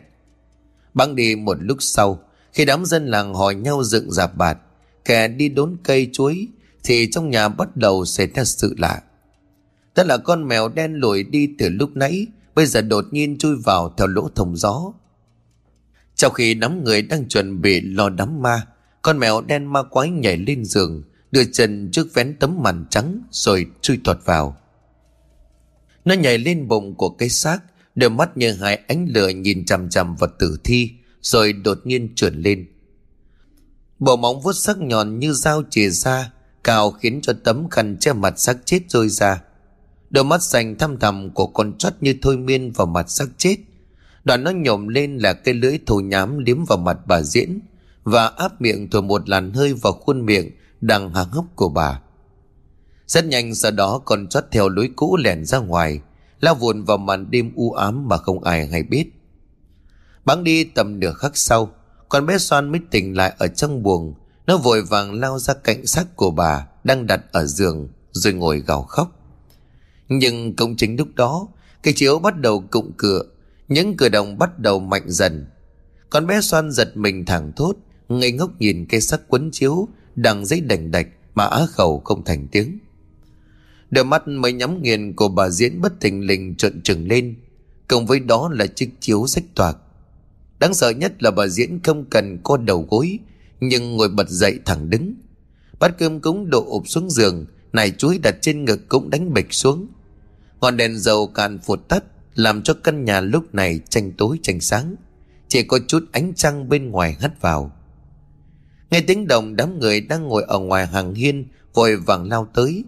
Băng 0.94 1.16
đi 1.16 1.36
một 1.36 1.58
lúc 1.60 1.78
sau, 1.80 2.20
khi 2.54 2.66
đám 2.66 2.86
dân 2.86 3.08
làng 3.08 3.34
hỏi 3.34 3.56
nhau 3.56 3.84
dựng 3.84 4.12
dạp 4.12 4.36
bạt, 4.38 4.58
kẻ 5.06 5.28
đi 5.28 5.50
đốn 5.50 5.78
cây 5.84 6.10
chuối, 6.14 6.48
thì 6.84 7.12
trong 7.12 7.30
nhà 7.30 7.48
bắt 7.48 7.78
đầu 7.78 8.06
xảy 8.06 8.28
ra 8.28 8.44
sự 8.44 8.76
lạ. 8.78 9.02
Đó 9.96 10.04
là 10.04 10.18
con 10.18 10.48
mèo 10.48 10.70
đen 10.70 10.94
lùi 10.94 11.24
đi 11.24 11.50
từ 11.60 11.70
lúc 11.70 11.90
nãy, 11.96 12.28
bây 12.56 12.66
giờ 12.66 12.82
đột 12.82 13.06
nhiên 13.12 13.38
chui 13.38 13.56
vào 13.66 13.94
theo 13.98 14.08
lỗ 14.08 14.30
thông 14.36 14.56
gió. 14.56 14.94
Trong 16.16 16.34
khi 16.34 16.54
đám 16.54 16.84
người 16.84 17.02
đang 17.02 17.28
chuẩn 17.28 17.62
bị 17.62 17.82
lo 17.82 18.10
đám 18.10 18.42
ma, 18.42 18.66
con 19.02 19.20
mèo 19.20 19.42
đen 19.42 19.66
ma 19.66 19.84
quái 19.84 20.10
nhảy 20.10 20.38
lên 20.38 20.66
giường, 20.66 21.04
đưa 21.32 21.44
chân 21.44 21.90
trước 21.92 22.14
vén 22.14 22.36
tấm 22.40 22.64
màn 22.64 22.86
trắng 22.90 23.22
rồi 23.32 23.66
chui 23.82 24.00
tuột 24.04 24.18
vào. 24.26 24.58
Nó 26.06 26.14
nhảy 26.14 26.38
lên 26.38 26.68
bụng 26.68 26.96
của 26.96 27.10
cái 27.10 27.30
xác, 27.30 27.60
đôi 27.96 28.10
mắt 28.10 28.38
như 28.38 28.54
hai 28.54 28.76
ánh 28.88 29.08
lửa 29.10 29.30
nhìn 29.30 29.66
chằm 29.66 29.90
chằm 29.90 30.16
vào 30.16 30.30
tử 30.40 30.58
thi, 30.64 30.92
rồi 31.22 31.54
đột 31.54 31.80
nhiên 31.84 32.16
trườn 32.16 32.36
lên. 32.36 32.68
Bộ 34.00 34.16
móng 34.16 34.42
vuốt 34.42 34.54
sắc 34.54 34.78
nhọn 34.78 35.20
như 35.20 35.34
dao 35.34 35.64
chìa 35.70 35.90
ra, 35.90 36.32
cào 36.64 36.92
khiến 36.92 37.20
cho 37.22 37.34
tấm 37.44 37.70
khăn 37.70 37.98
che 38.00 38.14
mặt 38.14 38.40
xác 38.40 38.58
chết 38.66 38.80
rơi 38.90 39.10
ra. 39.10 39.42
Đôi 40.10 40.24
mắt 40.24 40.44
xanh 40.44 40.78
thăm 40.78 41.00
thầm 41.00 41.30
của 41.34 41.48
con 41.48 41.78
chót 41.78 41.94
như 42.02 42.16
thôi 42.22 42.38
miên 42.38 42.72
vào 42.72 42.88
mặt 42.88 43.10
xác 43.10 43.26
chết. 43.38 43.56
Đoạn 44.24 44.44
nó 44.44 44.52
nhổm 44.52 44.88
lên 44.88 45.18
là 45.18 45.34
cái 45.34 45.54
lưỡi 45.54 45.80
thù 45.86 46.00
nhám 46.00 46.38
liếm 46.38 46.66
vào 46.66 46.78
mặt 46.78 46.98
bà 47.06 47.22
diễn 47.22 47.60
và 48.10 48.28
áp 48.28 48.62
miệng 48.62 48.90
thổi 48.90 49.02
một 49.02 49.30
làn 49.30 49.54
hơi 49.54 49.74
vào 49.74 49.94
khuôn 49.94 50.26
miệng 50.26 50.52
đang 50.82 51.14
há 51.14 51.22
hốc 51.22 51.46
của 51.56 51.70
bà. 51.70 52.02
Rất 53.08 53.26
nhanh 53.26 53.56
sau 53.56 53.72
đó 53.72 54.02
con 54.06 54.28
chót 54.28 54.44
theo 54.52 54.70
lối 54.70 54.90
cũ 54.96 55.18
lẻn 55.18 55.46
ra 55.46 55.58
ngoài, 55.58 56.02
lao 56.40 56.56
vụn 56.56 56.84
vào 56.84 56.98
màn 56.98 57.32
đêm 57.32 57.52
u 57.56 57.72
ám 57.72 58.08
mà 58.08 58.18
không 58.18 58.44
ai 58.44 58.68
hay 58.68 58.84
biết. 58.84 59.06
Bắn 60.26 60.44
đi 60.44 60.64
tầm 60.64 61.00
nửa 61.00 61.14
khắc 61.14 61.38
sau, 61.38 61.72
con 62.10 62.26
bé 62.26 62.38
Soan 62.38 62.72
mới 62.72 62.82
tỉnh 62.92 63.18
lại 63.18 63.34
ở 63.38 63.48
trong 63.48 63.84
buồng. 63.84 64.14
Nó 64.48 64.58
vội 64.58 64.82
vàng 64.82 65.14
lao 65.14 65.40
ra 65.40 65.54
cạnh 65.54 65.86
xác 65.86 66.16
của 66.16 66.32
bà 66.32 66.68
đang 66.84 67.08
đặt 67.08 67.22
ở 67.32 67.46
giường 67.46 67.90
rồi 68.12 68.34
ngồi 68.34 68.60
gào 68.60 68.84
khóc. 68.84 69.12
Nhưng 70.08 70.56
cũng 70.56 70.76
chính 70.76 70.98
lúc 70.98 71.08
đó, 71.16 71.48
cái 71.84 71.94
chiếu 71.94 72.20
bắt 72.20 72.38
đầu 72.38 72.64
cụng 72.72 72.92
cửa, 72.98 73.24
những 73.68 73.98
cửa 73.98 74.10
đồng 74.10 74.38
bắt 74.38 74.60
đầu 74.60 74.80
mạnh 74.80 75.06
dần. 75.08 75.48
Con 76.10 76.28
bé 76.28 76.42
xoan 76.42 76.72
giật 76.72 76.98
mình 76.98 77.26
thẳng 77.26 77.52
thốt, 77.56 77.76
ngây 78.10 78.32
ngốc 78.32 78.52
nhìn 78.60 78.86
cây 78.90 79.02
sắc 79.02 79.22
quấn 79.28 79.50
chiếu, 79.52 79.88
đang 80.16 80.46
giấy 80.46 80.62
đành 80.62 80.92
đạch 80.92 81.08
mà 81.36 81.46
á 81.46 81.66
khẩu 81.66 82.00
không 82.00 82.24
thành 82.26 82.48
tiếng. 82.52 82.80
Đôi 83.90 84.06
mắt 84.06 84.28
mới 84.28 84.54
nhắm 84.54 84.82
nghiền 84.82 85.14
của 85.14 85.28
bà 85.28 85.50
diễn 85.50 85.82
bất 85.82 86.00
tình 86.00 86.22
lình 86.22 86.56
trợn 86.56 86.82
trừng 86.82 87.08
lên, 87.08 87.36
cùng 87.88 88.06
với 88.06 88.20
đó 88.20 88.50
là 88.54 88.68
chiếc 88.68 88.90
chiếu 89.00 89.28
sách 89.28 89.44
toạc. 89.56 89.78
Đáng 90.60 90.74
sợ 90.74 90.90
nhất 90.90 91.24
là 91.24 91.32
bà 91.32 91.48
diễn 91.48 91.80
không 91.84 92.06
cần 92.06 92.38
co 92.44 92.58
đầu 92.58 92.88
gối, 92.90 93.20
nhưng 93.60 93.98
ngồi 93.98 94.10
bật 94.10 94.30
dậy 94.30 94.60
thẳng 94.66 94.90
đứng. 94.90 95.14
Bát 95.80 95.98
cơm 95.98 96.20
cũng 96.20 96.50
đổ 96.50 96.66
ụp 96.66 96.88
xuống 96.88 97.10
giường 97.10 97.46
Nải 97.74 97.92
chuối 97.92 98.20
đặt 98.24 98.36
trên 98.42 98.66
ngực 98.66 98.90
cũng 98.90 99.10
đánh 99.10 99.34
bịch 99.34 99.54
xuống 99.54 99.88
Ngọn 100.62 100.78
đèn 100.78 101.00
dầu 101.00 101.28
càn 101.28 101.60
phụt 101.60 101.88
tắt 101.88 102.04
Làm 102.36 102.62
cho 102.62 102.74
căn 102.74 103.06
nhà 103.06 103.22
lúc 103.22 103.56
này 103.56 103.80
tranh 103.90 104.12
tối 104.12 104.40
tranh 104.42 104.60
sáng 104.60 104.96
Chỉ 105.48 105.64
có 105.64 105.80
chút 105.88 106.06
ánh 106.12 106.34
trăng 106.36 106.70
bên 106.70 106.92
ngoài 106.92 107.18
hắt 107.20 107.42
vào 107.42 107.72
Nghe 108.92 109.02
tiếng 109.02 109.28
động 109.28 109.56
đám 109.56 109.80
người 109.80 110.02
đang 110.02 110.28
ngồi 110.28 110.44
ở 110.48 110.60
ngoài 110.60 110.88
hàng 110.88 111.14
hiên 111.14 111.48
Vội 111.74 111.96
vàng 111.96 112.30
lao 112.30 112.48
tới. 112.54 112.84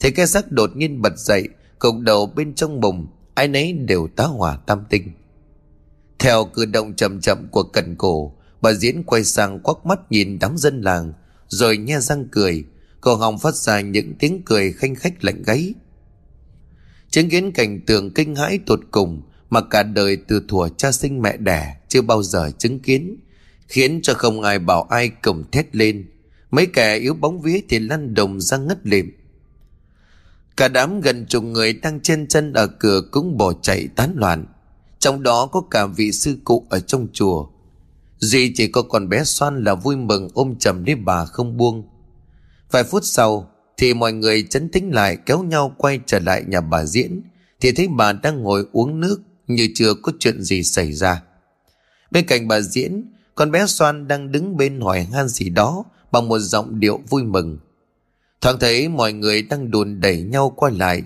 Thì 0.00 0.10
cái 0.10 0.26
xác 0.26 0.52
đột 0.52 0.76
nhiên 0.76 1.02
bật 1.02 1.18
dậy 1.18 1.48
Cục 1.78 1.98
đầu 1.98 2.26
bên 2.26 2.54
trong 2.54 2.80
bụng, 2.80 3.06
Ai 3.34 3.48
nấy 3.48 3.72
đều 3.72 4.08
tá 4.16 4.24
hỏa 4.24 4.56
tam 4.56 4.84
tinh. 4.90 5.10
Theo 6.18 6.44
cử 6.44 6.64
động 6.64 6.94
chậm 6.94 7.20
chậm 7.20 7.48
của 7.50 7.62
cần 7.62 7.96
cổ 7.96 8.34
Bà 8.60 8.72
diễn 8.72 9.02
quay 9.02 9.24
sang 9.24 9.60
quắc 9.60 9.86
mắt 9.86 10.12
nhìn 10.12 10.38
đám 10.40 10.56
dân 10.56 10.80
làng 10.80 11.12
Rồi 11.48 11.76
nhe 11.76 12.00
răng 12.00 12.28
cười. 12.30 12.64
Cổ 13.00 13.14
họng 13.14 13.38
phát 13.38 13.54
ra 13.54 13.80
những 13.80 14.14
tiếng 14.18 14.42
cười 14.44 14.72
khanh 14.72 14.94
khách 14.94 15.24
lạnh 15.24 15.42
gáy. 15.42 15.74
Chứng 17.10 17.30
kiến 17.30 17.52
cảnh 17.52 17.80
tượng 17.86 18.10
kinh 18.10 18.36
hãi 18.36 18.58
tột 18.66 18.80
cùng 18.90 19.22
Mà 19.50 19.60
cả 19.60 19.82
đời 19.82 20.16
từ 20.28 20.42
thuở 20.48 20.68
cha 20.68 20.92
sinh 20.92 21.22
mẹ 21.22 21.36
đẻ 21.36 21.76
Chưa 21.88 22.02
bao 22.02 22.22
giờ 22.22 22.50
chứng 22.58 22.78
kiến 22.80 23.16
Khiến 23.74 24.00
cho 24.02 24.14
không 24.14 24.42
ai 24.42 24.58
bảo 24.58 24.82
ai 24.82 25.08
cùng 25.08 25.44
thét 25.50 25.76
lên. 25.76 26.10
Mấy 26.50 26.66
kẻ 26.66 26.96
yếu 26.96 27.14
bóng 27.14 27.40
vía 27.40 27.60
thì 27.68 27.78
lăn 27.78 28.14
đồng 28.14 28.40
ra 28.40 28.56
ngất 28.56 28.86
lịm. 28.86 29.10
Cả 30.56 30.68
đám 30.68 31.00
gần 31.00 31.26
chục 31.26 31.44
người 31.44 31.72
đang 31.72 32.00
trên 32.00 32.26
chân 32.26 32.52
ở 32.52 32.66
cửa 32.66 33.02
cũng 33.10 33.36
bỏ 33.36 33.52
chạy 33.52 33.88
tán 33.96 34.12
loạn. 34.16 34.46
Trong 34.98 35.22
đó 35.22 35.46
có 35.46 35.60
cả 35.70 35.86
vị 35.86 36.12
sư 36.12 36.36
cụ 36.44 36.66
ở 36.70 36.80
trong 36.80 37.06
chùa. 37.12 37.46
Duy 38.18 38.52
chỉ 38.54 38.68
có 38.68 38.82
con 38.82 39.08
bé 39.08 39.24
Xoan 39.24 39.64
là 39.64 39.74
vui 39.74 39.96
mừng 39.96 40.28
ôm 40.34 40.54
chầm 40.58 40.84
lấy 40.84 40.94
bà 40.94 41.24
không 41.24 41.56
buông. 41.56 41.88
Vài 42.70 42.84
phút 42.84 43.04
sau, 43.04 43.50
Thì 43.76 43.94
mọi 43.94 44.12
người 44.12 44.42
chấn 44.42 44.68
tĩnh 44.68 44.94
lại, 44.94 45.16
kéo 45.26 45.42
nhau 45.42 45.74
quay 45.78 46.00
trở 46.06 46.18
lại 46.18 46.44
nhà 46.46 46.60
bà 46.60 46.84
Diễn. 46.84 47.22
Thì 47.60 47.72
thấy 47.72 47.88
bà 47.88 48.12
đang 48.12 48.42
ngồi 48.42 48.66
uống 48.72 49.00
nước, 49.00 49.20
Như 49.46 49.68
chưa 49.74 49.94
có 49.94 50.12
chuyện 50.18 50.42
gì 50.42 50.62
xảy 50.62 50.92
ra. 50.92 51.22
Bên 52.10 52.26
cạnh 52.26 52.48
bà 52.48 52.60
Diễn 52.60 53.04
con 53.34 53.50
bé 53.50 53.66
Xoan 53.66 54.08
đang 54.08 54.32
đứng 54.32 54.56
bên 54.56 54.80
hỏi 54.80 55.08
han 55.12 55.28
gì 55.28 55.48
đó 55.48 55.84
Bằng 56.12 56.28
một 56.28 56.38
giọng 56.38 56.80
điệu 56.80 57.00
vui 57.08 57.22
mừng. 57.22 57.58
Thoáng 58.40 58.58
thấy 58.58 58.88
mọi 58.88 59.12
người 59.12 59.42
đang 59.42 59.70
đùn 59.70 60.00
đẩy 60.00 60.22
nhau 60.22 60.52
qua 60.56 60.70
lại, 60.70 61.02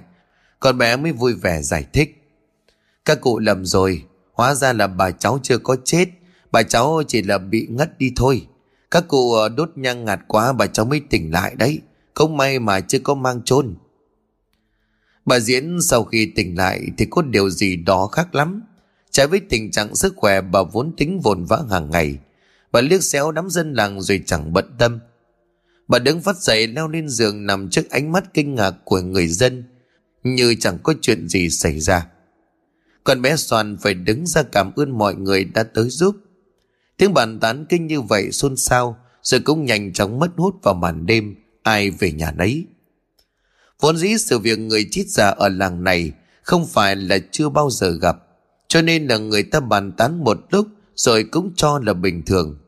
Con 0.60 0.78
bé 0.78 0.96
mới 0.96 1.12
vui 1.12 1.34
vẻ 1.34 1.62
giải 1.62 1.86
thích. 1.92 2.22
Các 3.04 3.20
cụ 3.20 3.38
lầm 3.38 3.64
rồi, 3.64 4.04
Hóa 4.32 4.54
ra 4.54 4.72
là 4.72 4.86
bà 4.86 5.10
cháu 5.10 5.38
chưa 5.42 5.58
có 5.58 5.76
chết, 5.84 6.08
Bà 6.52 6.62
cháu 6.62 7.02
chỉ 7.08 7.22
là 7.22 7.38
bị 7.38 7.66
ngất 7.70 7.98
đi 7.98 8.12
thôi. 8.16 8.46
Các 8.90 9.08
cụ 9.08 9.32
ờ, 9.32 9.48
đốt 9.48 9.70
nhang 9.76 10.04
ngạt 10.04 10.20
quá, 10.28 10.52
Bà 10.52 10.66
cháu 10.66 10.86
mới 10.86 11.00
tỉnh 11.10 11.32
lại 11.32 11.54
đấy, 11.54 11.80
Không 12.14 12.36
may 12.36 12.58
mà 12.58 12.80
chưa 12.80 12.98
có 12.98 13.14
mang 13.14 13.42
chôn. 13.42 13.74
Bà 15.24 15.40
Diễn 15.40 15.78
sau 15.82 16.04
khi 16.04 16.32
tỉnh 16.36 16.56
lại 16.56 16.86
Thì 16.98 17.06
có 17.10 17.22
điều 17.22 17.50
gì 17.50 17.76
đó 17.76 18.06
khác 18.06 18.34
lắm. 18.34 18.62
Trái 19.10 19.26
với 19.26 19.40
tình 19.48 19.70
trạng 19.70 19.96
sức 19.96 20.14
khỏe 20.16 20.40
Bà 20.40 20.62
vốn 20.62 20.92
tính 20.96 21.20
vồn 21.20 21.44
vã 21.44 21.62
hàng 21.70 21.90
ngày, 21.90 22.18
Bà 22.72 22.80
liếc 22.80 23.02
xéo 23.02 23.32
đám 23.32 23.50
dân 23.50 23.72
làng 23.74 24.02
rồi 24.02 24.22
chẳng 24.26 24.52
bận 24.52 24.64
tâm. 24.78 25.00
Bà 25.88 25.98
đứng 25.98 26.20
phát 26.20 26.36
dậy 26.36 26.66
leo 26.66 26.88
lên 26.88 27.08
giường 27.08 27.46
nằm 27.46 27.70
trước 27.70 27.90
ánh 27.90 28.12
mắt 28.12 28.34
kinh 28.34 28.54
ngạc 28.54 28.74
của 28.84 29.00
người 29.00 29.28
dân, 29.28 29.64
Như 30.22 30.54
chẳng 30.60 30.78
có 30.82 30.94
chuyện 31.00 31.28
gì 31.28 31.50
xảy 31.50 31.80
ra. 31.80 32.06
Con 33.04 33.22
bé 33.22 33.36
xoan 33.36 33.76
phải 33.80 33.94
đứng 33.94 34.26
ra 34.26 34.42
cảm 34.42 34.72
ơn 34.76 34.98
mọi 34.98 35.14
người 35.14 35.44
đã 35.44 35.62
tới 35.62 35.90
giúp. 35.90 36.16
Tiếng 36.96 37.14
bàn 37.14 37.40
tán 37.40 37.66
kinh 37.68 37.86
như 37.86 38.00
vậy 38.00 38.32
xôn 38.32 38.56
xao, 38.56 38.98
Rồi 39.22 39.40
cũng 39.40 39.64
nhanh 39.64 39.92
chóng 39.92 40.18
mất 40.18 40.30
hút 40.36 40.54
vào 40.62 40.74
màn 40.74 41.06
đêm, 41.06 41.34
Ai 41.62 41.90
về 41.90 42.12
nhà 42.12 42.32
nấy. 42.32 42.66
Vốn 43.80 43.96
dĩ 43.96 44.18
sự 44.18 44.38
việc 44.38 44.58
người 44.58 44.86
chít 44.90 45.06
già 45.08 45.28
ở 45.28 45.48
làng 45.48 45.84
này 45.84 46.12
Không 46.42 46.66
phải 46.66 46.96
là 46.96 47.18
chưa 47.32 47.48
bao 47.48 47.70
giờ 47.70 47.90
gặp. 47.90 48.27
Cho 48.68 48.82
nên 48.82 49.06
là 49.06 49.18
người 49.18 49.42
ta 49.42 49.60
bàn 49.60 49.92
tán 49.92 50.24
một 50.24 50.38
lúc, 50.50 50.66
Rồi 50.94 51.24
cũng 51.24 51.52
cho 51.56 51.78
là 51.78 51.92
bình 51.92 52.22
thường. 52.26 52.58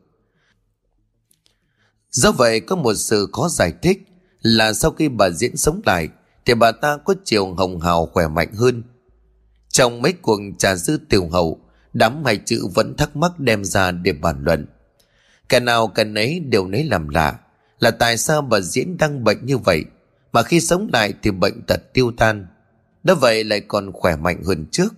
Do 2.11 2.31
vậy 2.31 2.59
có 2.59 2.75
một 2.75 2.93
sự 2.93 3.29
khó 3.33 3.49
giải 3.49 3.73
thích 3.81 4.07
Là 4.41 4.73
sau 4.73 4.91
khi 4.91 5.09
bà 5.09 5.29
diễn 5.29 5.57
sống 5.57 5.81
lại, 5.85 6.09
Thì 6.45 6.53
bà 6.53 6.71
ta 6.71 6.97
có 7.05 7.15
chiều 7.23 7.53
hồng 7.53 7.79
hào 7.79 8.05
khỏe 8.05 8.27
mạnh 8.27 8.53
hơn. 8.53 8.83
Trong 9.69 10.01
mấy 10.01 10.13
cuộc 10.13 10.39
trà 10.57 10.75
dư 10.75 10.97
tiểu 11.09 11.29
hậu, 11.29 11.59
Đám 11.93 12.25
hai 12.25 12.37
chữ 12.45 12.67
vẫn 12.73 12.97
thắc 12.97 13.15
mắc 13.15 13.39
đem 13.39 13.63
ra 13.63 13.91
để 13.91 14.13
bàn 14.13 14.43
luận. 14.43 14.65
Cả 15.49 15.59
nào 15.59 15.87
cả 15.87 16.03
nấy 16.03 16.39
đều 16.39 16.67
nấy 16.67 16.83
làm 16.83 17.09
lạ 17.09 17.39
Là 17.79 17.91
tại 17.91 18.17
sao 18.17 18.41
bà 18.41 18.59
diễn 18.59 18.97
đang 18.97 19.23
bệnh 19.23 19.45
như 19.45 19.57
vậy, 19.57 19.85
Mà 20.31 20.43
khi 20.43 20.59
sống 20.61 20.89
lại 20.93 21.13
thì 21.23 21.31
bệnh 21.31 21.61
tật 21.61 21.93
tiêu 21.93 22.11
tan. 22.17 22.47
Đó 23.03 23.15
vậy 23.15 23.43
lại 23.43 23.59
còn 23.59 23.91
khỏe 23.91 24.15
mạnh 24.15 24.43
hơn 24.43 24.65
trước. 24.71 24.93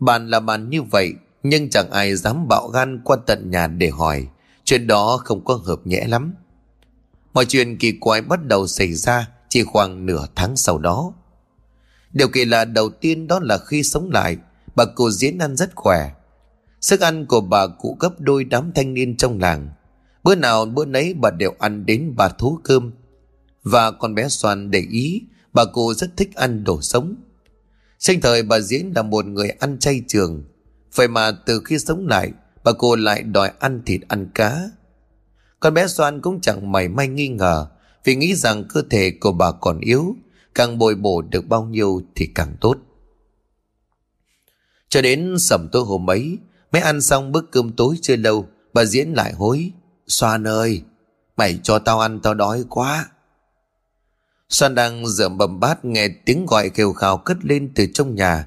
Bàn 0.00 0.28
là 0.28 0.40
bàn 0.40 0.70
như 0.70 0.82
vậy, 0.82 1.14
Nhưng 1.42 1.70
chẳng 1.70 1.90
ai 1.90 2.16
dám 2.16 2.48
bạo 2.48 2.68
gan 2.68 3.00
qua 3.04 3.16
tận 3.26 3.50
nhà 3.50 3.66
để 3.66 3.88
hỏi. 3.90 4.26
Chuyện 4.64 4.86
đó 4.86 5.20
không 5.24 5.44
có 5.44 5.54
hợp 5.54 5.80
nhẽ 5.84 6.06
lắm. 6.08 6.34
Mọi 7.32 7.44
chuyện 7.44 7.78
kỳ 7.78 7.92
quái 7.92 8.22
bắt 8.22 8.44
đầu 8.44 8.66
xảy 8.66 8.94
ra 8.94 9.28
Chỉ 9.48 9.64
khoảng 9.64 10.06
nửa 10.06 10.26
tháng 10.34 10.56
sau 10.56 10.78
đó. 10.78 11.12
Điều 12.12 12.28
kỳ 12.28 12.44
lạ 12.44 12.64
đầu 12.64 12.90
tiên 12.90 13.26
đó 13.26 13.40
là 13.42 13.58
khi 13.58 13.82
sống 13.82 14.10
lại, 14.10 14.36
Bà 14.74 14.84
cụ 14.84 15.10
diễn 15.10 15.38
ăn 15.38 15.56
rất 15.56 15.70
khỏe. 15.74 16.10
Sức 16.80 17.00
ăn 17.00 17.26
của 17.26 17.40
bà 17.40 17.66
cụ 17.66 17.96
gấp 18.00 18.20
đôi 18.20 18.44
đám 18.44 18.72
thanh 18.74 18.94
niên 18.94 19.16
trong 19.16 19.38
làng. 19.38 19.68
Bữa 20.22 20.34
nào 20.34 20.64
bữa 20.64 20.84
nấy 20.84 21.14
bà 21.14 21.30
đều 21.30 21.54
ăn 21.58 21.86
đến 21.86 22.14
bà 22.16 22.28
thú 22.28 22.58
cơm. 22.64 22.92
Và 23.62 23.90
con 23.90 24.14
bé 24.14 24.28
Soan 24.28 24.70
để 24.70 24.86
ý, 24.90 25.22
Bà 25.52 25.64
cụ 25.64 25.94
rất 25.94 26.16
thích 26.16 26.34
ăn 26.34 26.64
đồ 26.64 26.82
sống. 26.82 27.14
Sinh 28.00 28.20
thời 28.20 28.42
bà 28.42 28.60
Diễn 28.60 28.92
là 28.94 29.02
một 29.02 29.26
người 29.26 29.48
ăn 29.48 29.78
chay 29.78 30.02
trường. 30.08 30.44
Vậy 30.94 31.08
mà 31.08 31.30
từ 31.46 31.60
khi 31.64 31.78
sống 31.78 32.06
lại, 32.06 32.32
Bà 32.64 32.72
cô 32.72 32.96
lại 32.96 33.22
đòi 33.22 33.52
ăn 33.58 33.82
thịt 33.86 34.00
ăn 34.08 34.30
cá. 34.34 34.70
Con 35.60 35.74
bé 35.74 35.86
Soan 35.86 36.20
cũng 36.20 36.40
chẳng 36.40 36.72
mảy 36.72 36.88
may 36.88 37.08
nghi 37.08 37.28
ngờ, 37.28 37.66
Vì 38.04 38.14
nghĩ 38.14 38.34
rằng 38.34 38.64
cơ 38.68 38.82
thể 38.90 39.12
của 39.20 39.32
bà 39.32 39.52
còn 39.52 39.80
yếu, 39.80 40.16
Càng 40.54 40.78
bồi 40.78 40.94
bổ 40.94 41.22
được 41.22 41.48
bao 41.48 41.64
nhiêu 41.64 42.02
thì 42.14 42.26
càng 42.34 42.56
tốt. 42.60 42.76
Cho 44.88 45.02
đến 45.02 45.38
sẩm 45.38 45.68
tối 45.72 45.84
hôm 45.84 46.10
ấy, 46.10 46.38
Mới 46.72 46.82
ăn 46.82 47.00
xong 47.00 47.32
bữa 47.32 47.40
cơm 47.40 47.72
tối 47.72 47.96
chưa 48.02 48.16
lâu, 48.16 48.48
Bà 48.72 48.84
diễn 48.84 49.12
lại 49.12 49.32
hối, 49.32 49.70
Soan 50.06 50.46
ơi, 50.46 50.82
Mày 51.36 51.60
cho 51.62 51.78
tao 51.78 52.00
ăn, 52.00 52.20
tao 52.22 52.34
đói 52.34 52.64
quá. 52.68 53.08
Soan 54.50 54.74
đang 54.74 55.06
rửa 55.06 55.28
bầm 55.28 55.60
bát 55.60 55.84
Nghe 55.84 56.08
tiếng 56.24 56.46
gọi 56.46 56.70
kêu 56.70 56.92
khào 56.92 57.18
cất 57.18 57.44
lên 57.44 57.72
từ 57.74 57.86
trong 57.94 58.14
nhà, 58.14 58.46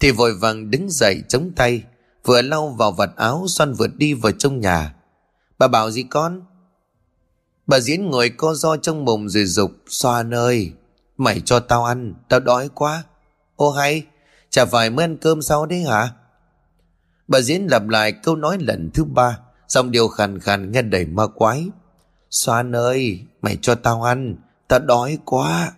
Thì 0.00 0.10
vội 0.10 0.34
vàng 0.34 0.70
đứng 0.70 0.90
dậy 0.90 1.22
chống 1.28 1.52
tay, 1.56 1.82
Vừa 2.24 2.42
lau 2.42 2.68
vào 2.68 2.92
vạt 2.92 3.10
áo 3.16 3.44
Xoan 3.48 3.72
vừa 3.72 3.86
đi 3.86 4.14
vào 4.14 4.32
trong 4.32 4.60
nhà. 4.60 4.94
Bà 5.58 5.68
bảo 5.68 5.90
gì 5.90 6.02
con? 6.02 6.42
Bà 7.66 7.80
diễn 7.80 8.06
ngồi 8.06 8.28
co 8.28 8.54
do 8.54 8.76
trong 8.76 9.04
mồm 9.04 9.28
rồi 9.28 9.44
dục 9.44 9.70
Soan 9.88 10.34
ơi, 10.34 10.72
Mày 11.16 11.40
cho 11.40 11.60
tao 11.60 11.84
ăn, 11.84 12.14
Tao 12.28 12.40
đói 12.40 12.68
quá. 12.74 13.04
Ô 13.56 13.70
hay, 13.70 14.06
Chả 14.50 14.64
phải 14.64 14.90
mới 14.90 15.04
ăn 15.04 15.16
cơm 15.16 15.42
sau 15.42 15.66
đấy 15.66 15.82
hả? 15.82 16.08
Bà 17.28 17.40
diễn 17.40 17.66
lặp 17.66 17.88
lại 17.88 18.12
câu 18.12 18.36
nói 18.36 18.58
lần 18.60 18.90
thứ 18.94 19.04
ba, 19.04 19.38
Giọng 19.68 19.90
điều 19.90 20.08
khàn 20.08 20.40
khàn 20.40 20.72
nghe 20.72 20.82
đầy 20.82 21.04
ma 21.04 21.26
quái. 21.26 21.68
Xoan 22.30 22.76
ơi, 22.76 23.20
Mày 23.42 23.58
cho 23.62 23.74
tao 23.74 24.02
ăn 24.02 24.36
ta 24.70 24.78
đói 24.78 25.18
quá 25.24 25.72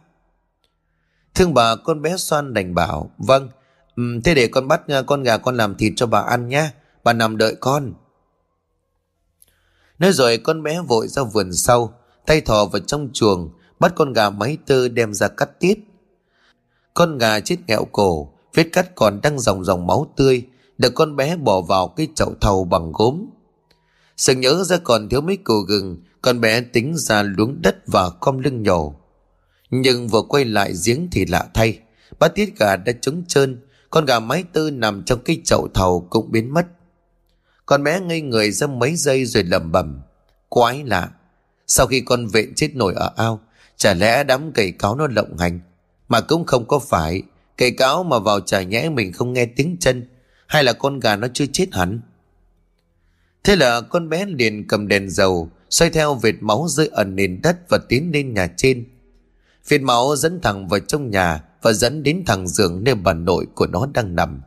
Thương 1.35 1.55
bà 1.55 1.77
con 1.77 2.03
bé 2.03 2.17
Xoan 2.17 2.55
đành 2.55 2.75
bảo 2.75 3.11
Vâng 3.19 3.49
thế 3.97 4.35
để 4.35 4.47
con 4.47 4.69
bắt 4.69 4.89
à, 4.89 5.03
con 5.03 5.23
gà 5.23 5.37
con 5.37 5.57
làm 5.57 5.75
thịt 5.75 5.93
cho 5.97 6.07
bà 6.07 6.21
ăn 6.21 6.49
nhé. 6.49 6.71
Bà 7.05 7.13
nằm 7.13 7.37
đợi 7.37 7.57
con. 7.61 7.93
Nói 9.99 10.13
rồi 10.13 10.39
con 10.39 10.63
bé 10.63 10.81
vội 10.81 11.09
ra 11.09 11.23
vườn 11.23 11.53
sau, 11.53 11.95
tay 12.27 12.41
thò 12.41 12.65
vào 12.65 12.81
trong 12.81 13.09
chuồng, 13.13 13.51
bắt 13.81 13.93
con 13.97 14.13
gà 14.13 14.31
máy 14.31 14.59
tơ 14.67 14.89
đem 14.89 15.15
ra 15.15 15.29
cắt 15.29 15.61
tiết. 15.61 15.79
Con 16.95 17.19
gà 17.19 17.41
chết 17.41 17.57
nghẹo 17.67 17.85
cổ, 17.93 18.33
vết 18.55 18.65
cắt 18.73 18.95
còn 18.95 19.21
đang 19.23 19.39
dòng 19.39 19.65
dòng 19.65 19.87
máu 19.87 20.13
tươi, 20.17 20.47
được 20.79 20.93
con 20.95 21.17
bé 21.17 21.37
bỏ 21.37 21.61
vào 21.61 21.89
cái 21.89 22.09
chậu 22.15 22.35
thầu 22.41 22.65
bằng 22.65 22.93
gốm. 22.93 23.27
Sừng 24.17 24.41
nhớ 24.41 24.65
ra 24.65 24.79
còn 24.85 25.09
thiếu 25.09 25.21
mấy 25.21 25.37
củ 25.37 25.61
gừng, 25.61 25.97
con 26.23 26.41
bé 26.41 26.61
tính 26.61 26.95
ra 26.97 27.23
luống 27.23 27.63
đất 27.63 27.77
và 27.87 28.11
com 28.21 28.39
lưng 28.39 28.63
nhổ. 28.63 28.95
Nhưng 29.71 30.09
vừa 30.09 30.23
quay 30.29 30.45
lại 30.45 30.73
giếng 30.87 31.09
thì 31.13 31.27
lạ 31.27 31.47
thay, 31.55 31.79
bát 32.19 32.29
tiết 32.35 32.59
gà 32.59 32.77
đã 32.77 32.93
trống 33.01 33.25
trơn, 33.29 33.61
con 33.91 34.05
gà 34.05 34.21
mái 34.21 34.45
tư 34.53 34.71
nằm 34.71 35.03
trong 35.05 35.25
cái 35.25 35.41
chậu 35.45 35.69
thầu 35.75 36.07
cũng 36.11 36.33
biến 36.33 36.55
mất. 36.55 36.67
Con 37.67 37.83
bé 37.83 38.01
ngây 38.01 38.21
người 38.21 38.51
ra 38.51 38.67
mấy 38.67 38.97
giây 38.97 39.25
rồi 39.25 39.43
lẩm 39.43 39.73
bẩm. 39.73 40.01
Quái 40.49 40.83
lạ. 40.85 41.11
Sau 41.67 41.87
khi 41.87 42.01
con 42.01 42.27
vện 42.27 42.55
chết 42.55 42.75
nổi 42.75 42.95
ở 42.97 43.13
ao, 43.17 43.41
chả 43.77 43.95
lẽ 43.95 44.25
đám 44.25 44.53
cầy 44.53 44.73
cáo 44.73 44.97
nó 44.97 45.07
lộng 45.07 45.37
hành. 45.39 45.61
Mà 46.09 46.21
cũng 46.21 46.45
không 46.45 46.69
có 46.69 46.79
phải. 46.79 47.23
Cầy 47.57 47.71
cáo 47.71 48.05
mà 48.05 48.19
vào 48.19 48.41
chả 48.41 48.63
nhẽ 48.63 48.89
mình 48.89 49.13
không 49.13 49.33
nghe 49.33 49.47
tiếng 49.47 49.77
chân. 49.81 50.09
Hay 50.47 50.65
là 50.65 50.73
con 50.73 51.01
gà 51.01 51.17
nó 51.17 51.29
chưa 51.35 51.47
chết 51.53 51.67
hẳn. 51.73 52.01
Thế 53.45 53.57
là 53.57 53.81
con 53.81 54.09
bé 54.09 54.27
liền 54.27 54.69
cầm 54.69 54.89
đèn 54.89 55.11
dầu 55.11 55.51
xoay 55.73 55.91
theo 55.91 56.15
vệt 56.15 56.35
máu 56.41 56.67
rơi 56.69 56.89
ẩn 56.93 57.17
nền 57.17 57.41
đất 57.43 57.57
và 57.69 57.79
tiến 57.89 58.11
lên 58.13 58.35
nhà 58.35 58.49
trên. 58.57 58.85
Vệt 59.69 59.81
máu 59.81 60.17
dẫn 60.17 60.41
thẳng 60.41 60.69
vào 60.69 60.81
trong 60.81 61.11
nhà 61.11 61.45
và 61.63 61.73
dẫn 61.73 62.03
đến 62.03 62.23
thẳng 62.27 62.49
giường 62.49 62.85
nơi 62.85 62.95
bà 62.95 63.13
nội 63.13 63.47
của 63.55 63.67
nó 63.67 63.87
đang 63.95 64.17
nằm. 64.17 64.43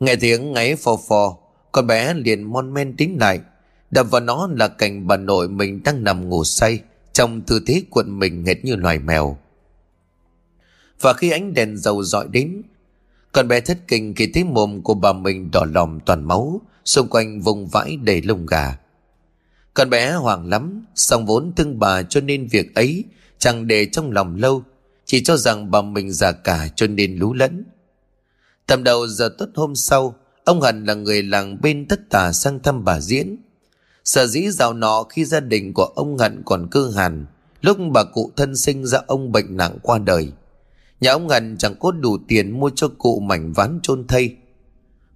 Nghe 0.00 0.16
tiếng 0.16 0.52
ngáy 0.52 0.76
phò 0.76 0.96
phò, 1.08 1.36
con 1.72 1.86
bé 1.86 2.14
liền 2.14 2.42
mon 2.42 2.74
men 2.74 2.96
tính 2.96 3.16
lại. 3.20 3.40
Đập 3.90 4.10
vào 4.10 4.20
nó 4.20 4.48
là 4.56 4.68
cảnh 4.68 5.06
bà 5.06 5.16
nội 5.16 5.48
mình 5.48 5.82
đang 5.84 6.04
nằm 6.04 6.28
ngủ 6.28 6.44
say 6.44 6.80
trong 7.12 7.40
tư 7.40 7.60
thế 7.66 7.82
cuộn 7.90 8.18
mình 8.18 8.46
hệt 8.46 8.64
như 8.64 8.76
loài 8.76 8.98
mèo. 8.98 9.38
Và 11.00 11.12
khi 11.12 11.30
ánh 11.30 11.54
đèn 11.54 11.76
dầu 11.76 12.02
dọi 12.02 12.26
đến, 12.30 12.62
con 13.32 13.48
bé 13.48 13.60
thất 13.60 13.78
kinh 13.88 14.14
khi 14.14 14.30
thấy 14.34 14.44
mồm 14.44 14.82
của 14.82 14.94
bà 14.94 15.12
mình 15.12 15.50
đỏ 15.52 15.64
lòm 15.74 16.00
toàn 16.00 16.24
máu, 16.24 16.60
xung 16.84 17.08
quanh 17.08 17.40
vùng 17.40 17.68
vãi 17.68 17.96
đầy 17.96 18.22
lông 18.22 18.46
gà. 18.46 18.78
Con 19.78 19.90
bé 19.90 20.12
hoảng 20.12 20.48
lắm, 20.48 20.84
song 20.94 21.26
vốn 21.26 21.52
thương 21.56 21.78
bà 21.78 22.02
cho 22.02 22.20
nên 22.20 22.46
việc 22.46 22.74
ấy 22.74 23.04
chẳng 23.38 23.66
để 23.66 23.86
trong 23.86 24.12
lòng 24.12 24.36
lâu, 24.36 24.62
chỉ 25.04 25.22
cho 25.22 25.36
rằng 25.36 25.70
bà 25.70 25.82
mình 25.82 26.12
già 26.12 26.32
cả 26.32 26.68
cho 26.76 26.86
nên 26.86 27.16
lú 27.16 27.34
lẫn. 27.34 27.64
Tầm 28.66 28.84
đầu 28.84 29.06
giờ 29.06 29.34
tốt 29.38 29.48
hôm 29.54 29.74
sau, 29.74 30.14
ông 30.44 30.60
Hận 30.60 30.84
là 30.84 30.94
người 30.94 31.22
làng 31.22 31.60
bên 31.60 31.86
tất 31.88 32.10
tà 32.10 32.32
sang 32.32 32.62
thăm 32.62 32.84
bà 32.84 33.00
Diễn. 33.00 33.36
Sở 34.04 34.26
dĩ 34.26 34.50
dạo 34.50 34.72
nọ 34.72 35.02
khi 35.02 35.24
gia 35.24 35.40
đình 35.40 35.74
của 35.74 35.84
ông 35.84 36.18
Hận 36.18 36.42
còn 36.44 36.68
cư 36.70 36.90
hàn, 36.90 37.26
lúc 37.60 37.78
bà 37.92 38.04
cụ 38.04 38.32
thân 38.36 38.56
sinh 38.56 38.86
ra 38.86 38.98
ông 39.06 39.32
bệnh 39.32 39.56
nặng 39.56 39.78
qua 39.82 39.98
đời. 39.98 40.32
Nhà 41.00 41.12
ông 41.12 41.28
Hận 41.28 41.56
chẳng 41.58 41.74
có 41.80 41.90
đủ 41.90 42.18
tiền 42.28 42.60
mua 42.60 42.70
cho 42.74 42.88
cụ 42.98 43.20
mảnh 43.20 43.52
ván 43.52 43.80
chôn 43.82 44.06
thây. 44.06 44.36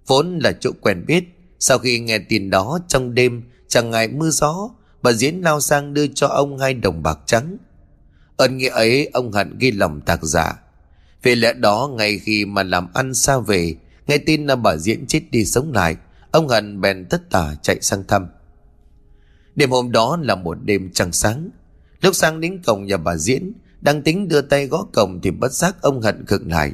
Vốn 0.07 0.39
là 0.39 0.51
chỗ 0.59 0.71
quen 0.81 1.03
biết, 1.07 1.23
sau 1.59 1.77
khi 1.77 1.99
nghe 1.99 2.19
tin 2.19 2.49
đó 2.49 2.79
trong 2.87 3.13
đêm 3.13 3.43
chẳng 3.67 3.91
ngại 3.91 4.07
mưa 4.07 4.29
gió, 4.29 4.69
bà 5.01 5.11
Diễn 5.11 5.41
lao 5.41 5.59
sang 5.59 5.93
đưa 5.93 6.07
cho 6.07 6.27
ông 6.27 6.57
hai 6.57 6.73
đồng 6.73 7.03
bạc 7.03 7.19
trắng. 7.25 7.57
Ơn 8.37 8.57
nghĩa 8.57 8.69
ấy 8.69 9.09
ông 9.13 9.31
Hận 9.31 9.57
ghi 9.57 9.71
lòng 9.71 10.01
tạc 10.01 10.23
giả. 10.23 10.59
Vì 11.23 11.35
lẽ 11.35 11.53
đó 11.53 11.89
ngày 11.97 12.19
khi 12.19 12.45
mà 12.45 12.63
làm 12.63 12.87
ăn 12.93 13.13
xa 13.13 13.39
về, 13.39 13.75
nghe 14.07 14.17
tin 14.17 14.47
là 14.47 14.55
bà 14.55 14.77
Diễn 14.77 15.07
chết 15.07 15.21
đi 15.31 15.45
sống 15.45 15.73
lại, 15.73 15.95
ông 16.31 16.47
Hận 16.47 16.81
bèn 16.81 17.05
tất 17.09 17.29
tả 17.29 17.55
chạy 17.61 17.81
sang 17.81 18.03
thăm. 18.07 18.27
Đêm 19.55 19.71
hôm 19.71 19.91
đó 19.91 20.17
là 20.21 20.35
một 20.35 20.57
đêm 20.63 20.89
trăng 20.93 21.11
sáng. 21.11 21.49
Lúc 22.01 22.15
sang 22.15 22.39
đến 22.39 22.61
cổng 22.65 22.85
nhà 22.85 22.97
bà 22.97 23.15
Diễn, 23.15 23.53
đang 23.81 24.01
tính 24.01 24.27
đưa 24.27 24.41
tay 24.41 24.67
gõ 24.67 24.85
cổng 24.93 25.19
thì 25.23 25.31
bất 25.31 25.51
giác 25.51 25.75
ông 25.81 26.01
Hận 26.01 26.25
khựng 26.25 26.51
lại. 26.51 26.71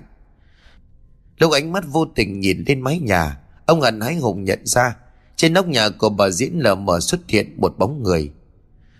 Lúc 1.37 1.51
ánh 1.51 1.71
mắt 1.71 1.83
vô 1.87 2.05
tình 2.15 2.39
nhìn 2.39 2.63
lên 2.67 2.81
mái 2.81 2.99
nhà, 2.99 3.39
ông 3.65 3.81
Hận 3.81 4.01
hái 4.01 4.15
hùng 4.15 4.43
nhận 4.43 4.59
ra 4.65 4.95
trên 5.39 5.53
nóc 5.53 5.67
nhà 5.67 5.89
của 5.89 6.09
bà 6.09 6.29
Diễn 6.29 6.59
lờ 6.59 6.75
mờ 6.75 6.99
xuất 6.99 7.19
hiện 7.27 7.55
một 7.57 7.75
bóng 7.77 8.03
người. 8.03 8.31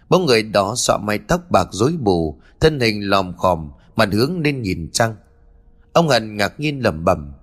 Bóng 0.09 0.25
người 0.25 0.43
đó 0.43 0.73
xõa 0.77 0.97
mái 0.97 1.17
tóc 1.17 1.51
bạc 1.51 1.67
rối 1.71 1.93
bù, 1.99 2.39
thân 2.59 2.79
hình 2.79 3.09
lòm 3.09 3.37
khòm, 3.37 3.69
mặt 3.95 4.09
hướng 4.11 4.41
lên 4.41 4.61
nhìn 4.61 4.89
trăng. 4.93 5.15
Ông 5.93 6.07
Hận 6.09 6.37
ngạc 6.37 6.59
nhiên 6.59 6.83
lẩm 6.83 7.05
bẩm, 7.05 7.33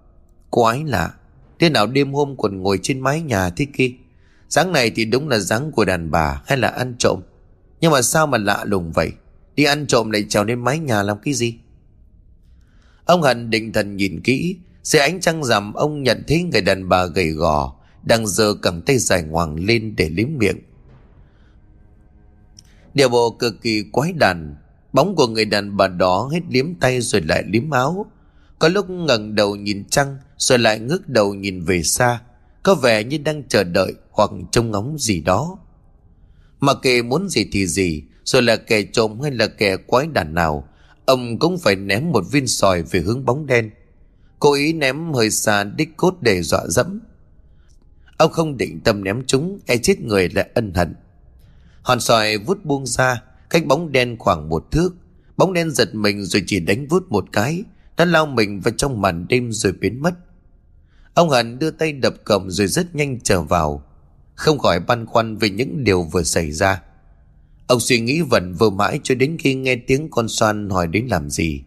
quái 0.51 0.84
lạ, 0.84 1.14
thế 1.59 1.70
nào 1.70 1.86
đêm 1.86 2.12
hôm 2.12 2.36
còn 2.38 2.62
ngồi 2.62 2.78
trên 2.82 3.01
mái 3.01 3.20
nhà 3.20 3.51
thế 3.51 3.66
kia? 3.76 3.90
Sáng 4.49 4.72
này 4.72 4.90
thì 4.90 5.05
đúng 5.05 5.28
là 5.28 5.38
dáng 5.38 5.72
của 5.72 5.84
đàn 5.84 6.11
bà 6.11 6.42
hay 6.47 6.59
là 6.59 6.68
ăn 6.68 6.94
trộm. 6.99 7.20
Nhưng 7.80 7.92
mà 7.92 8.03
sao 8.03 8.26
mà 8.26 8.38
lạ 8.38 8.64
lùng 8.64 8.92
vậy? 8.92 9.12
Đi 9.55 9.64
ăn 9.64 9.86
trộm 9.86 10.11
lại 10.11 10.24
trèo 10.28 10.44
lên 10.44 10.64
mái 10.64 10.78
nhà 10.78 11.03
làm 11.03 11.18
cái 11.18 11.34
gì? 11.34 11.55
Ông 13.05 13.22
Hận 13.22 13.51
định 13.51 13.72
thần 13.72 13.97
nhìn 13.97 14.20
kỹ, 14.20 14.57
dưới 14.82 15.03
ánh 15.03 15.20
trăng 15.20 15.44
rằm 15.44 15.72
ông 15.72 16.03
nhận 16.03 16.22
thấy 16.28 16.42
người 16.42 16.61
đàn 16.61 16.88
bà 16.88 17.07
gầy 17.07 17.30
gò 17.30 17.76
đang 18.07 18.27
giơ 18.27 18.55
cầm 18.55 18.83
tay 18.83 18.99
dài 18.99 19.23
ngoằng 19.23 19.57
lên 19.57 19.97
để 19.97 20.09
liếm 20.09 20.29
miệng. 20.39 20.59
Điều 22.95 23.09
bộ 23.09 23.31
cực 23.31 23.63
kỳ 23.63 23.83
quái 23.93 24.13
đàn, 24.13 24.57
bóng 24.93 25.17
của 25.17 25.27
người 25.27 25.45
đàn 25.45 25.77
bà 25.77 25.89
đó 25.89 26.29
hết 26.33 26.41
liếm 26.49 26.75
tay 26.75 27.01
rồi 27.01 27.23
lại 27.23 27.45
liếm 27.47 27.71
áo. 27.71 28.07
Có 28.59 28.69
lúc 28.69 28.91
ngẩng 28.91 29.35
đầu 29.35 29.57
nhìn 29.57 29.85
trăng 29.85 30.17
rồi 30.39 30.59
lại 30.59 30.79
ngước 30.79 31.09
đầu 31.09 31.35
nhìn 31.35 31.61
về 31.61 31.83
xa, 31.83 32.21
có 32.63 32.75
vẻ 32.75 33.05
như 33.05 33.19
đang 33.19 33.43
chờ 33.49 33.65
đợi 33.65 33.95
hoặc 34.11 34.31
trông 34.53 34.71
ngóng 34.71 34.97
gì 34.99 35.21
đó. 35.21 35.59
Mà 36.61 36.75
kệ 36.75 37.03
muốn 37.03 37.29
gì 37.29 37.49
thì 37.53 37.67
gì, 37.67 38.03
rồi 38.25 38.43
là 38.43 38.57
kẻ 38.57 38.83
trộm 38.83 39.21
hay 39.21 39.31
là 39.31 39.47
kẻ 39.47 39.77
quái 39.77 40.07
đàn 40.07 40.35
nào, 40.35 40.69
ông 41.07 41.39
cũng 41.39 41.59
phải 41.59 41.77
ném 41.77 42.13
một 42.13 42.25
viên 42.31 42.47
sỏi 42.47 42.83
về 42.83 43.01
hướng 43.01 43.25
bóng 43.25 43.47
đen. 43.47 43.71
Cố 44.39 44.53
ý 44.53 44.73
ném 44.73 45.13
hơi 45.13 45.31
xa 45.31 45.65
đích 45.65 45.97
cốt 45.97 46.15
để 46.21 46.43
dọa 46.43 46.67
dẫm. 46.69 47.01
Ông 48.17 48.33
không 48.33 48.57
định 48.57 48.81
tâm 48.81 49.05
ném 49.05 49.23
chúng, 49.27 49.59
e 49.67 49.77
chết 49.77 50.01
người 50.01 50.29
lại 50.29 50.51
ân 50.55 50.75
hận. 50.75 50.95
Hòn 51.83 52.01
sỏi 52.01 52.39
vút 52.39 52.64
buông 52.64 52.87
ra, 52.87 53.23
cách 53.51 53.67
bóng 53.67 53.93
đen 53.93 54.17
khoảng 54.19 54.49
một 54.49 54.71
thước. 54.71 54.91
Bóng 55.37 55.53
đen 55.53 55.71
giật 55.71 55.95
mình 55.95 56.25
rồi 56.25 56.43
chỉ 56.47 56.61
đánh 56.61 56.87
vút 56.87 57.07
một 57.09 57.25
cái, 57.33 57.64
đã 57.97 58.05
lao 58.05 58.27
mình 58.27 58.61
vào 58.61 58.75
trong 58.77 59.01
màn 59.01 59.27
đêm 59.29 59.53
rồi 59.53 59.73
biến 59.73 60.03
mất. 60.03 60.14
Ông 61.14 61.31
Hận 61.31 61.59
đưa 61.59 61.71
tay 61.71 61.93
đập 61.93 62.14
cổng 62.25 62.51
rồi 62.51 62.67
rất 62.67 62.95
nhanh 62.95 63.21
trở 63.21 63.43
vào. 63.43 63.83
Không 64.35 64.59
khỏi 64.59 64.81
băn 64.81 65.07
khoăn 65.07 65.37
về 65.37 65.51
những 65.51 65.85
điều 65.85 66.03
vừa 66.03 66.23
xảy 66.23 66.53
ra. 66.53 66.83
Ông 67.67 67.81
suy 67.81 68.01
nghĩ 68.01 68.21
vẩn 68.21 68.55
vơ 68.55 68.71
mãi 68.71 69.01
cho 69.03 69.14
đến 69.14 69.37
khi 69.39 69.55
nghe 69.55 69.77
tiếng 69.77 70.09
con 70.11 70.29
xoan 70.29 70.71
hỏi 70.71 70.87
đến 70.87 71.07
làm 71.07 71.31
gì. 71.31 71.62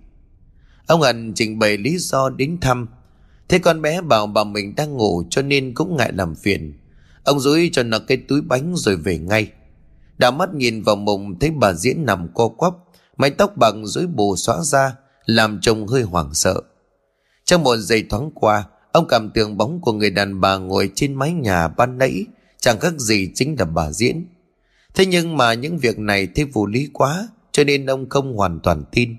Ông 0.87 1.01
Hận 1.01 1.33
trình 1.33 1.59
bày 1.59 1.77
lý 1.77 1.97
do 1.97 2.29
đến 2.29 2.57
thăm. 2.61 2.87
Thế 3.49 3.59
con 3.59 3.81
bé 3.81 4.01
bảo 4.01 4.27
bà 4.27 4.43
mình 4.43 4.75
đang 4.75 4.93
ngủ 4.93 5.23
cho 5.29 5.41
nên 5.41 5.73
cũng 5.73 5.97
ngại 5.97 6.11
làm 6.13 6.35
phiền. 6.35 6.73
Ông 7.23 7.39
dối 7.39 7.69
cho 7.73 7.83
nó 7.83 7.99
cái 7.99 8.17
túi 8.17 8.41
bánh 8.41 8.73
rồi 8.75 8.95
về 8.95 9.17
ngay. 9.17 9.51
Đào 10.17 10.31
mắt 10.31 10.53
nhìn 10.53 10.81
vào 10.81 10.95
mùng 10.95 11.39
thấy 11.39 11.51
bà 11.51 11.73
diễn 11.73 12.05
nằm 12.05 12.27
co 12.33 12.47
quắp, 12.47 12.73
mái 13.17 13.29
tóc 13.29 13.57
bằng 13.57 13.87
dối 13.87 14.07
bù 14.07 14.35
xóa 14.35 14.61
ra, 14.63 14.95
làm 15.25 15.59
chồng 15.61 15.87
hơi 15.87 16.01
hoảng 16.01 16.33
sợ. 16.33 16.61
Trong 17.45 17.63
một 17.63 17.77
giây 17.77 18.05
thoáng 18.09 18.31
qua, 18.33 18.65
ông 18.91 19.07
cảm 19.07 19.29
tưởng 19.29 19.57
bóng 19.57 19.81
của 19.81 19.93
người 19.93 20.09
đàn 20.09 20.41
bà 20.41 20.57
ngồi 20.57 20.91
trên 20.95 21.13
mái 21.13 21.31
nhà 21.31 21.67
ban 21.67 21.97
nãy 21.97 22.25
chẳng 22.59 22.79
khác 22.79 22.93
gì 22.97 23.31
chính 23.35 23.55
là 23.59 23.65
bà 23.65 23.91
diễn. 23.91 24.25
Thế 24.93 25.05
nhưng 25.05 25.37
mà 25.37 25.53
những 25.53 25.77
việc 25.77 25.99
này 25.99 26.27
thấy 26.35 26.45
vô 26.45 26.65
lý 26.65 26.89
quá, 26.93 27.27
cho 27.51 27.63
nên 27.63 27.85
ông 27.85 28.09
không 28.09 28.35
hoàn 28.37 28.59
toàn 28.59 28.83
tin. 28.91 29.15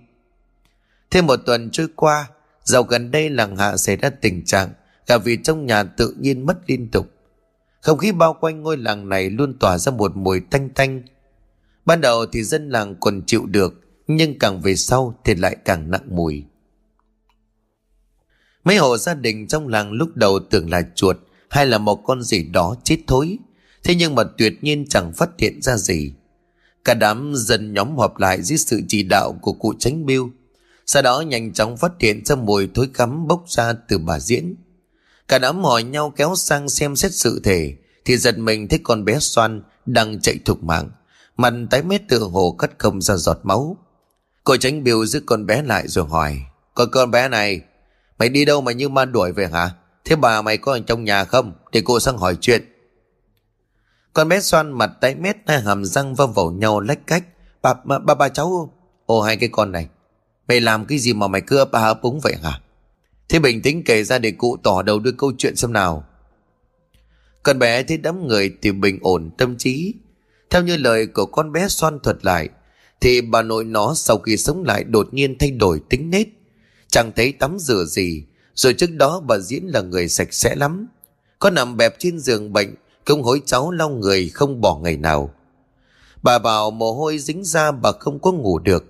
Thêm 1.10 1.26
một 1.26 1.36
tuần 1.36 1.70
trôi 1.70 1.88
qua, 1.96 2.28
dạo 2.70 2.82
gần 2.82 3.10
đây 3.10 3.30
làng 3.30 3.56
hạ 3.56 3.76
xảy 3.76 3.96
ra 3.96 4.10
tình 4.10 4.44
trạng 4.44 4.72
cả 5.06 5.18
vì 5.18 5.38
trong 5.44 5.66
nhà 5.66 5.82
tự 5.82 6.14
nhiên 6.20 6.46
mất 6.46 6.58
liên 6.66 6.90
tục. 6.90 7.06
Không 7.80 7.98
khí 7.98 8.12
bao 8.12 8.36
quanh 8.40 8.62
ngôi 8.62 8.76
làng 8.76 9.08
này 9.08 9.30
luôn 9.30 9.58
tỏa 9.58 9.78
ra 9.78 9.92
một 9.92 10.16
mùi 10.16 10.40
tanh 10.40 10.68
tanh. 10.70 11.02
Ban 11.84 12.00
đầu 12.00 12.26
thì 12.26 12.42
dân 12.42 12.68
làng 12.68 12.94
còn 13.00 13.22
chịu 13.26 13.46
được, 13.46 13.74
nhưng 14.06 14.38
càng 14.38 14.60
về 14.60 14.76
sau 14.76 15.14
thì 15.24 15.34
lại 15.34 15.56
càng 15.64 15.90
nặng 15.90 16.08
mùi. 16.08 16.44
Mấy 18.64 18.76
hộ 18.76 18.96
gia 18.96 19.14
đình 19.14 19.46
trong 19.46 19.68
làng 19.68 19.92
lúc 19.92 20.16
đầu 20.16 20.38
tưởng 20.50 20.70
là 20.70 20.82
chuột 20.94 21.16
hay 21.50 21.66
là 21.66 21.78
một 21.78 21.96
con 21.96 22.22
gì 22.22 22.42
đó 22.42 22.76
chết 22.84 22.98
thối. 23.06 23.38
Thế 23.84 23.94
nhưng 23.94 24.14
mà 24.14 24.22
tuyệt 24.38 24.64
nhiên 24.64 24.86
chẳng 24.88 25.12
phát 25.12 25.30
hiện 25.38 25.62
ra 25.62 25.76
gì. 25.76 26.12
Cả 26.84 26.94
đám 26.94 27.32
dân 27.36 27.74
nhóm 27.74 27.96
họp 27.96 28.18
lại 28.18 28.42
dưới 28.42 28.58
sự 28.58 28.80
chỉ 28.88 29.02
đạo 29.02 29.38
của 29.42 29.52
cụ 29.52 29.74
tránh 29.78 30.06
biêu. 30.06 30.30
Sau 30.90 31.02
đó 31.02 31.20
nhanh 31.20 31.52
chóng 31.52 31.76
phát 31.76 31.92
hiện 32.00 32.24
ra 32.24 32.34
mùi 32.34 32.68
thối 32.74 32.88
cắm 32.94 33.26
bốc 33.28 33.44
ra 33.48 33.72
từ 33.72 33.98
bà 33.98 34.20
diễn. 34.20 34.54
Cả 35.28 35.38
đám 35.38 35.64
hỏi 35.64 35.82
nhau 35.82 36.12
kéo 36.16 36.34
sang 36.36 36.68
xem 36.68 36.96
xét 36.96 37.14
sự 37.14 37.40
thể 37.44 37.76
thì 38.04 38.16
giật 38.16 38.38
mình 38.38 38.68
thấy 38.68 38.80
con 38.82 39.04
bé 39.04 39.18
xoan 39.18 39.62
đang 39.86 40.20
chạy 40.20 40.38
thục 40.44 40.62
mạng. 40.62 40.90
Mặt 41.36 41.52
tái 41.70 41.82
mét 41.82 42.08
tựa 42.08 42.18
hồ 42.18 42.56
cắt 42.58 42.70
không 42.78 43.02
ra 43.02 43.16
giọt 43.16 43.38
máu. 43.42 43.76
Cô 44.44 44.56
tránh 44.56 44.84
biểu 44.84 45.06
giữ 45.06 45.22
con 45.26 45.46
bé 45.46 45.62
lại 45.62 45.88
rồi 45.88 46.06
hỏi 46.08 46.40
Con 46.74 46.88
con 46.90 47.10
bé 47.10 47.28
này 47.28 47.60
Mày 48.18 48.28
đi 48.28 48.44
đâu 48.44 48.60
mà 48.60 48.72
như 48.72 48.88
ma 48.88 49.04
đuổi 49.04 49.32
về 49.32 49.46
hả 49.46 49.70
Thế 50.04 50.16
bà 50.16 50.42
mày 50.42 50.58
có 50.58 50.72
ở 50.72 50.80
trong 50.86 51.04
nhà 51.04 51.24
không 51.24 51.52
Để 51.72 51.82
cô 51.84 52.00
sang 52.00 52.18
hỏi 52.18 52.36
chuyện 52.40 52.64
Con 54.12 54.28
bé 54.28 54.40
xoan 54.40 54.72
mặt 54.72 54.90
tái 55.00 55.14
mét 55.14 55.36
hai 55.46 55.60
hàm 55.60 55.84
răng 55.84 56.14
va 56.14 56.26
vào 56.26 56.50
nhau 56.50 56.80
lách 56.80 57.06
cách 57.06 57.24
Bà, 57.62 57.74
bà, 57.84 57.98
bà, 57.98 58.14
bà 58.14 58.28
cháu 58.28 58.74
ô 59.06 59.20
hai 59.20 59.36
cái 59.36 59.48
con 59.52 59.72
này 59.72 59.88
Mày 60.50 60.60
làm 60.60 60.84
cái 60.84 60.98
gì 60.98 61.12
mà 61.12 61.28
mày 61.28 61.40
cứ 61.40 61.56
ấp 61.56 61.72
ấp 61.72 62.02
úng 62.02 62.20
vậy 62.22 62.34
hả? 62.42 62.60
Thế 63.28 63.38
bình 63.38 63.62
tĩnh 63.62 63.84
kể 63.84 64.04
ra 64.04 64.18
để 64.18 64.30
cụ 64.30 64.56
tỏ 64.62 64.82
đầu 64.82 64.98
đưa 64.98 65.12
câu 65.12 65.32
chuyện 65.38 65.56
xem 65.56 65.72
nào. 65.72 66.04
Con 67.42 67.58
bé 67.58 67.82
thấy 67.82 67.96
đám 67.96 68.26
người 68.26 68.56
thì 68.62 68.72
bình 68.72 68.98
ổn 69.02 69.30
tâm 69.38 69.56
trí. 69.56 69.94
Theo 70.50 70.62
như 70.62 70.76
lời 70.76 71.06
của 71.06 71.26
con 71.26 71.52
bé 71.52 71.68
xoan 71.68 72.00
thuật 72.00 72.24
lại, 72.24 72.48
Thì 73.00 73.20
bà 73.20 73.42
nội 73.42 73.64
nó 73.64 73.94
sau 73.94 74.18
khi 74.18 74.36
sống 74.36 74.64
lại 74.64 74.84
đột 74.84 75.14
nhiên 75.14 75.38
thay 75.38 75.50
đổi 75.50 75.80
tính 75.88 76.10
nết. 76.10 76.26
Chẳng 76.88 77.12
thấy 77.16 77.32
tắm 77.32 77.58
rửa 77.58 77.84
gì, 77.84 78.24
Rồi 78.54 78.74
trước 78.74 78.90
đó 78.90 79.20
bà 79.20 79.38
Diễn 79.38 79.64
là 79.64 79.80
người 79.80 80.08
sạch 80.08 80.34
sẽ 80.34 80.54
lắm. 80.54 80.86
Có 81.38 81.50
nằm 81.50 81.76
bẹp 81.76 81.98
trên 81.98 82.18
giường 82.18 82.52
bệnh 82.52 82.74
không 83.04 83.22
hối 83.22 83.42
cháu 83.46 83.70
lau 83.70 83.88
người 83.88 84.28
không 84.28 84.60
bỏ 84.60 84.78
ngày 84.78 84.96
nào. 84.96 85.34
Bà 86.22 86.38
bảo 86.38 86.70
mồ 86.70 86.92
hôi 86.92 87.18
dính 87.18 87.44
ra 87.44 87.72
bà 87.72 87.92
không 87.92 88.18
có 88.18 88.32
ngủ 88.32 88.58
được. 88.58 88.84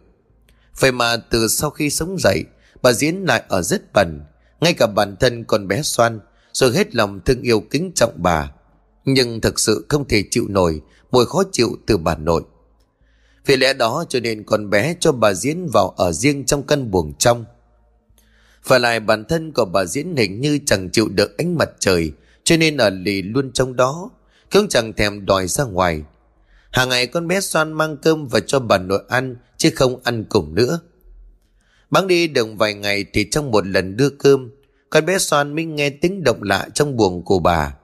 Vậy 0.80 0.92
mà 0.92 1.16
từ 1.16 1.48
sau 1.48 1.70
khi 1.70 1.90
sống 1.90 2.16
dậy 2.18 2.44
Bà 2.82 2.92
Diễn 2.92 3.24
lại 3.24 3.42
ở 3.48 3.62
rất 3.62 3.92
bẩn 3.92 4.20
Ngay 4.60 4.72
cả 4.72 4.86
bản 4.86 5.16
thân 5.20 5.44
con 5.44 5.68
bé 5.68 5.82
xoan 5.82 6.20
Rồi 6.52 6.72
hết 6.72 6.94
lòng 6.94 7.20
thương 7.24 7.42
yêu 7.42 7.60
kính 7.70 7.92
trọng 7.94 8.12
bà 8.16 8.52
Nhưng 9.04 9.40
thực 9.40 9.60
sự 9.60 9.86
không 9.88 10.08
thể 10.08 10.24
chịu 10.30 10.44
nổi 10.48 10.82
mùi 11.10 11.26
khó 11.26 11.42
chịu 11.52 11.76
từ 11.86 11.96
bà 11.96 12.16
nội. 12.16 12.42
Vì 13.46 13.56
lẽ 13.56 13.72
đó 13.72 14.04
cho 14.08 14.20
nên 14.20 14.44
con 14.44 14.70
bé 14.70 14.94
cho 15.00 15.12
bà 15.12 15.34
Diễn 15.34 15.66
vào 15.72 15.88
ở 15.88 16.12
riêng 16.12 16.44
trong 16.44 16.62
căn 16.62 16.90
buồng 16.90 17.12
trong. 17.18 17.44
Và 18.64 18.78
lại 18.78 19.00
bản 19.00 19.24
thân 19.24 19.52
của 19.52 19.64
bà 19.64 19.84
Diễn 19.84 20.16
hình 20.16 20.40
như 20.40 20.58
chẳng 20.66 20.90
chịu 20.90 21.08
được 21.08 21.38
ánh 21.38 21.58
mặt 21.58 21.70
trời 21.78 22.12
cho 22.44 22.56
nên 22.56 22.76
ở 22.76 22.90
lì 22.90 23.22
luôn 23.22 23.52
trong 23.52 23.76
đó, 23.76 24.10
không 24.50 24.68
chẳng 24.68 24.92
thèm 24.92 25.26
đòi 25.26 25.46
ra 25.48 25.64
ngoài. 25.64 26.02
Hàng 26.70 26.88
ngày 26.88 27.06
con 27.06 27.28
bé 27.28 27.40
xoan 27.40 27.72
mang 27.72 27.96
cơm 27.96 28.28
và 28.28 28.40
cho 28.40 28.60
bà 28.60 28.78
nội 28.78 29.02
ăn 29.08 29.36
chứ 29.56 29.70
không 29.76 30.00
ăn 30.04 30.24
cùng 30.28 30.54
nữa. 30.54 30.80
Bắn 31.90 32.06
đi 32.06 32.28
được 32.28 32.48
vài 32.58 32.74
ngày 32.74 33.04
thì 33.12 33.30
trong 33.30 33.50
một 33.50 33.66
lần 33.66 33.96
đưa 33.96 34.10
cơm, 34.10 34.50
con 34.90 35.06
bé 35.06 35.18
xoan 35.18 35.54
mới 35.54 35.64
nghe 35.64 35.90
tiếng 35.90 36.24
động 36.24 36.42
lạ 36.42 36.68
trong 36.74 36.96
buồng 36.96 37.24
của 37.24 37.38
bà. 37.38 37.74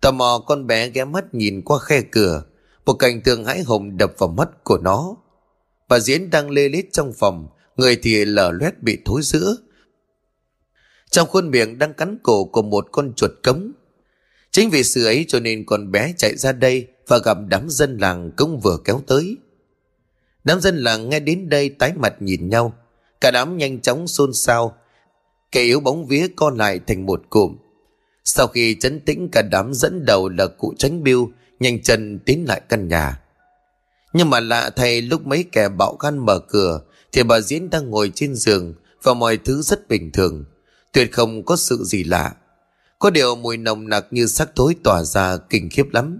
Tò 0.00 0.10
mò 0.10 0.44
con 0.46 0.66
bé 0.66 0.88
ghé 0.88 1.04
mắt 1.04 1.34
nhìn 1.34 1.62
qua 1.64 1.78
khe 1.78 2.02
cửa, 2.02 2.44
một 2.84 2.94
cảnh 2.94 3.20
tượng 3.22 3.44
hãi 3.44 3.62
hùng 3.62 3.96
đập 3.96 4.12
vào 4.18 4.28
mắt 4.28 4.48
của 4.64 4.78
nó. 4.78 5.16
Bà 5.88 5.98
Diễn 5.98 6.30
đang 6.30 6.50
lê 6.50 6.68
lết 6.68 6.84
trong 6.92 7.12
phòng, 7.12 7.48
người 7.76 7.96
thì 8.02 8.24
lở 8.24 8.50
loét 8.50 8.82
bị 8.82 8.98
thối 9.04 9.20
giữa. 9.22 9.56
Trong 11.10 11.28
khuôn 11.28 11.50
miệng 11.50 11.78
đang 11.78 11.94
cắn 11.94 12.18
cổ 12.22 12.44
của 12.44 12.62
một 12.62 12.88
con 12.92 13.12
chuột 13.14 13.30
cống. 13.42 13.72
Chính 14.50 14.70
vì 14.70 14.84
sự 14.84 15.04
ấy 15.04 15.24
cho 15.28 15.40
nên 15.40 15.66
con 15.66 15.92
bé 15.92 16.14
chạy 16.16 16.36
ra 16.36 16.52
đây 16.52 16.86
và 17.06 17.18
gặp 17.18 17.38
đám 17.48 17.70
dân 17.70 17.98
làng 17.98 18.30
cũng 18.36 18.60
vừa 18.60 18.78
kéo 18.84 19.02
tới. 19.06 19.36
Đám 20.44 20.60
dân 20.60 20.78
làng 20.78 21.08
nghe 21.08 21.20
đến 21.20 21.48
đây 21.48 21.68
tái 21.68 21.92
mặt 21.96 22.14
nhìn 22.20 22.48
nhau, 22.48 22.74
cả 23.20 23.30
đám 23.30 23.58
nhanh 23.58 23.80
chóng 23.80 24.08
xôn 24.08 24.32
xao, 24.34 24.76
kẻ 25.52 25.62
yếu 25.62 25.80
bóng 25.80 26.06
vía 26.06 26.28
co 26.36 26.50
lại 26.50 26.80
thành 26.86 27.06
một 27.06 27.22
cụm. 27.30 27.56
Sau 28.24 28.46
khi 28.46 28.76
chấn 28.80 29.00
tĩnh 29.00 29.28
cả 29.32 29.42
đám 29.42 29.74
dẫn 29.74 30.04
đầu 30.04 30.28
là 30.28 30.46
cụ 30.46 30.74
tránh 30.78 31.02
biêu 31.02 31.30
nhanh 31.60 31.82
chân 31.82 32.18
tiến 32.18 32.44
lại 32.48 32.62
căn 32.68 32.88
nhà. 32.88 33.20
Nhưng 34.12 34.30
mà 34.30 34.40
lạ 34.40 34.70
thay 34.76 35.02
lúc 35.02 35.26
mấy 35.26 35.44
kẻ 35.52 35.68
bạo 35.68 35.96
gan 36.00 36.18
mở 36.18 36.38
cửa 36.38 36.80
thì 37.12 37.22
bà 37.22 37.40
Diễn 37.40 37.70
đang 37.70 37.90
ngồi 37.90 38.12
trên 38.14 38.34
giường 38.34 38.74
và 39.02 39.14
mọi 39.14 39.36
thứ 39.36 39.62
rất 39.62 39.88
bình 39.88 40.10
thường. 40.12 40.44
Tuyệt 40.92 41.12
không 41.12 41.44
có 41.44 41.56
sự 41.56 41.84
gì 41.84 42.04
lạ. 42.04 42.34
Có 42.98 43.10
điều 43.10 43.36
mùi 43.36 43.56
nồng 43.56 43.88
nặc 43.88 44.06
như 44.10 44.26
sắc 44.26 44.50
thối 44.56 44.76
tỏa 44.84 45.02
ra 45.02 45.36
kinh 45.36 45.70
khiếp 45.70 45.86
lắm. 45.92 46.18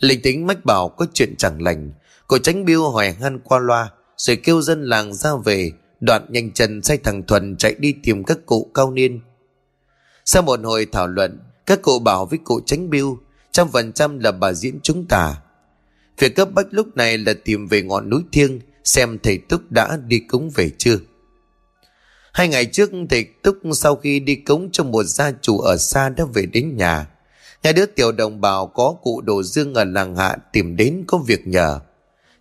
Linh 0.00 0.22
tính 0.22 0.46
mách 0.46 0.64
bảo 0.64 0.88
có 0.88 1.06
chuyện 1.14 1.34
chẳng 1.38 1.62
lành. 1.62 1.92
Cô 2.26 2.38
tránh 2.38 2.64
biêu 2.64 2.90
hỏi 2.90 3.12
han 3.20 3.38
qua 3.38 3.58
loa, 3.58 3.90
rồi 4.16 4.36
kêu 4.36 4.62
dân 4.62 4.84
làng 4.84 5.14
ra 5.14 5.30
về 5.44 5.72
đoạn 6.00 6.26
nhanh 6.28 6.52
chân 6.52 6.82
say 6.82 6.98
thằng 6.98 7.22
Thuần 7.22 7.56
chạy 7.56 7.74
đi 7.78 7.94
tìm 8.02 8.24
các 8.24 8.38
cụ 8.46 8.70
cao 8.74 8.90
niên. 8.90 9.20
Sau 10.24 10.42
một 10.42 10.60
hồi 10.64 10.86
thảo 10.92 11.06
luận, 11.06 11.40
các 11.66 11.82
cụ 11.82 11.98
bảo 11.98 12.26
với 12.26 12.38
cụ 12.44 12.60
tránh 12.66 12.90
biêu, 12.90 13.18
trăm 13.52 13.68
phần 13.72 13.92
trăm 13.92 14.18
là 14.18 14.32
bà 14.32 14.52
diễn 14.52 14.78
chúng 14.82 15.06
ta. 15.06 15.36
Việc 16.18 16.36
cấp 16.36 16.48
bách 16.52 16.66
lúc 16.70 16.96
này 16.96 17.18
là 17.18 17.34
tìm 17.44 17.66
về 17.66 17.82
ngọn 17.82 18.10
núi 18.10 18.22
thiêng, 18.32 18.60
xem 18.84 19.18
thầy 19.22 19.38
Túc 19.38 19.70
đã 19.70 19.98
đi 20.06 20.18
cúng 20.18 20.50
về 20.54 20.70
chưa. 20.78 20.96
Hai 22.32 22.48
ngày 22.48 22.66
trước, 22.66 22.90
thầy 23.10 23.24
Túc 23.42 23.56
sau 23.72 23.96
khi 23.96 24.20
đi 24.20 24.34
cúng 24.34 24.68
cho 24.72 24.84
một 24.84 25.04
gia 25.04 25.32
chủ 25.42 25.58
ở 25.58 25.76
xa 25.76 26.08
đã 26.08 26.24
về 26.34 26.46
đến 26.46 26.76
nhà. 26.76 27.06
Hai 27.64 27.72
đứa 27.72 27.86
tiểu 27.86 28.12
đồng 28.12 28.40
bào 28.40 28.66
có 28.66 28.94
cụ 29.02 29.20
đồ 29.20 29.42
dương 29.42 29.74
ở 29.74 29.84
làng 29.84 30.16
hạ 30.16 30.36
tìm 30.52 30.76
đến 30.76 31.04
có 31.06 31.18
việc 31.18 31.46
nhờ. 31.46 31.80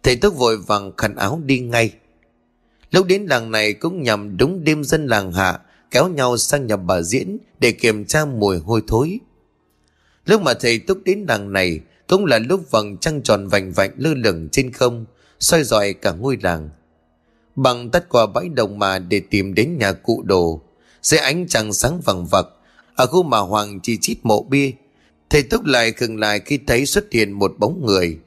Thầy 0.04 0.16
tức 0.16 0.36
vội 0.36 0.58
vàng 0.58 0.92
khăn 0.98 1.16
áo 1.16 1.42
đi 1.46 1.60
ngay. 1.60 1.92
Lúc 2.92 3.06
đến 3.06 3.26
làng 3.26 3.52
này 3.52 3.74
cũng 3.74 4.04
nhằm 4.04 4.38
đúng 4.38 4.64
đêm 4.64 4.84
dân 4.84 5.08
làng 5.08 5.32
hạ 5.34 5.60
kéo 5.92 6.08
nhau 6.08 6.38
sang 6.38 6.68
nhà 6.68 6.76
bà 6.76 7.02
Diễn 7.02 7.38
để 7.60 7.72
kiểm 7.72 8.06
tra 8.06 8.26
mùi 8.26 8.58
hôi 8.58 8.82
thối. 8.88 9.20
Lúc 10.26 10.42
mà 10.42 10.54
thầy 10.54 10.80
Túc 10.80 10.98
đến 11.06 11.26
làng 11.28 11.54
này 11.54 11.80
cũng 12.08 12.26
là 12.26 12.40
lúc 12.40 12.72
vầng 12.72 12.98
trăng 12.98 13.22
tròn 13.22 13.48
vành 13.48 13.72
vạnh 13.72 13.92
lơ 13.98 14.14
lửng 14.14 14.50
trên 14.52 14.72
không, 14.72 15.06
soi 15.40 15.64
dọi 15.64 15.94
cả 15.94 16.12
ngôi 16.12 16.38
làng. 16.42 16.70
Bằng 17.56 17.90
tất 17.90 18.10
qua 18.10 18.26
bãi 18.26 18.50
đồng 18.50 18.80
mà 18.80 19.00
để 19.00 19.22
tìm 19.30 19.54
đến 19.54 19.78
nhà 19.78 19.92
cụ 19.92 20.22
đồ, 20.26 20.62
dưới 21.02 21.20
ánh 21.20 21.48
trăng 21.48 21.74
sáng 21.74 22.02
vằng 22.02 22.26
vặc, 22.26 22.46
ở 22.96 23.06
khu 23.06 23.24
mà 23.24 23.40
Hoàng 23.40 23.80
chỉ 23.84 23.98
chít 24.02 24.18
mộ 24.24 24.44
bia, 24.44 24.72
thầy 25.30 25.44
Túc 25.44 25.66
lại 25.66 25.92
khừng 25.92 26.20
lại 26.20 26.40
khi 26.40 26.60
thấy 26.68 26.86
xuất 26.86 27.12
hiện 27.12 27.32
một 27.32 27.54
bóng 27.58 27.86
người. 27.86 28.20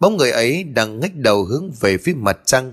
Bóng 0.00 0.16
người 0.16 0.30
ấy 0.30 0.64
đang 0.64 1.00
ngách 1.00 1.16
đầu 1.16 1.44
hướng 1.44 1.70
về 1.80 1.98
phía 1.98 2.14
mặt 2.14 2.38
trăng. 2.44 2.72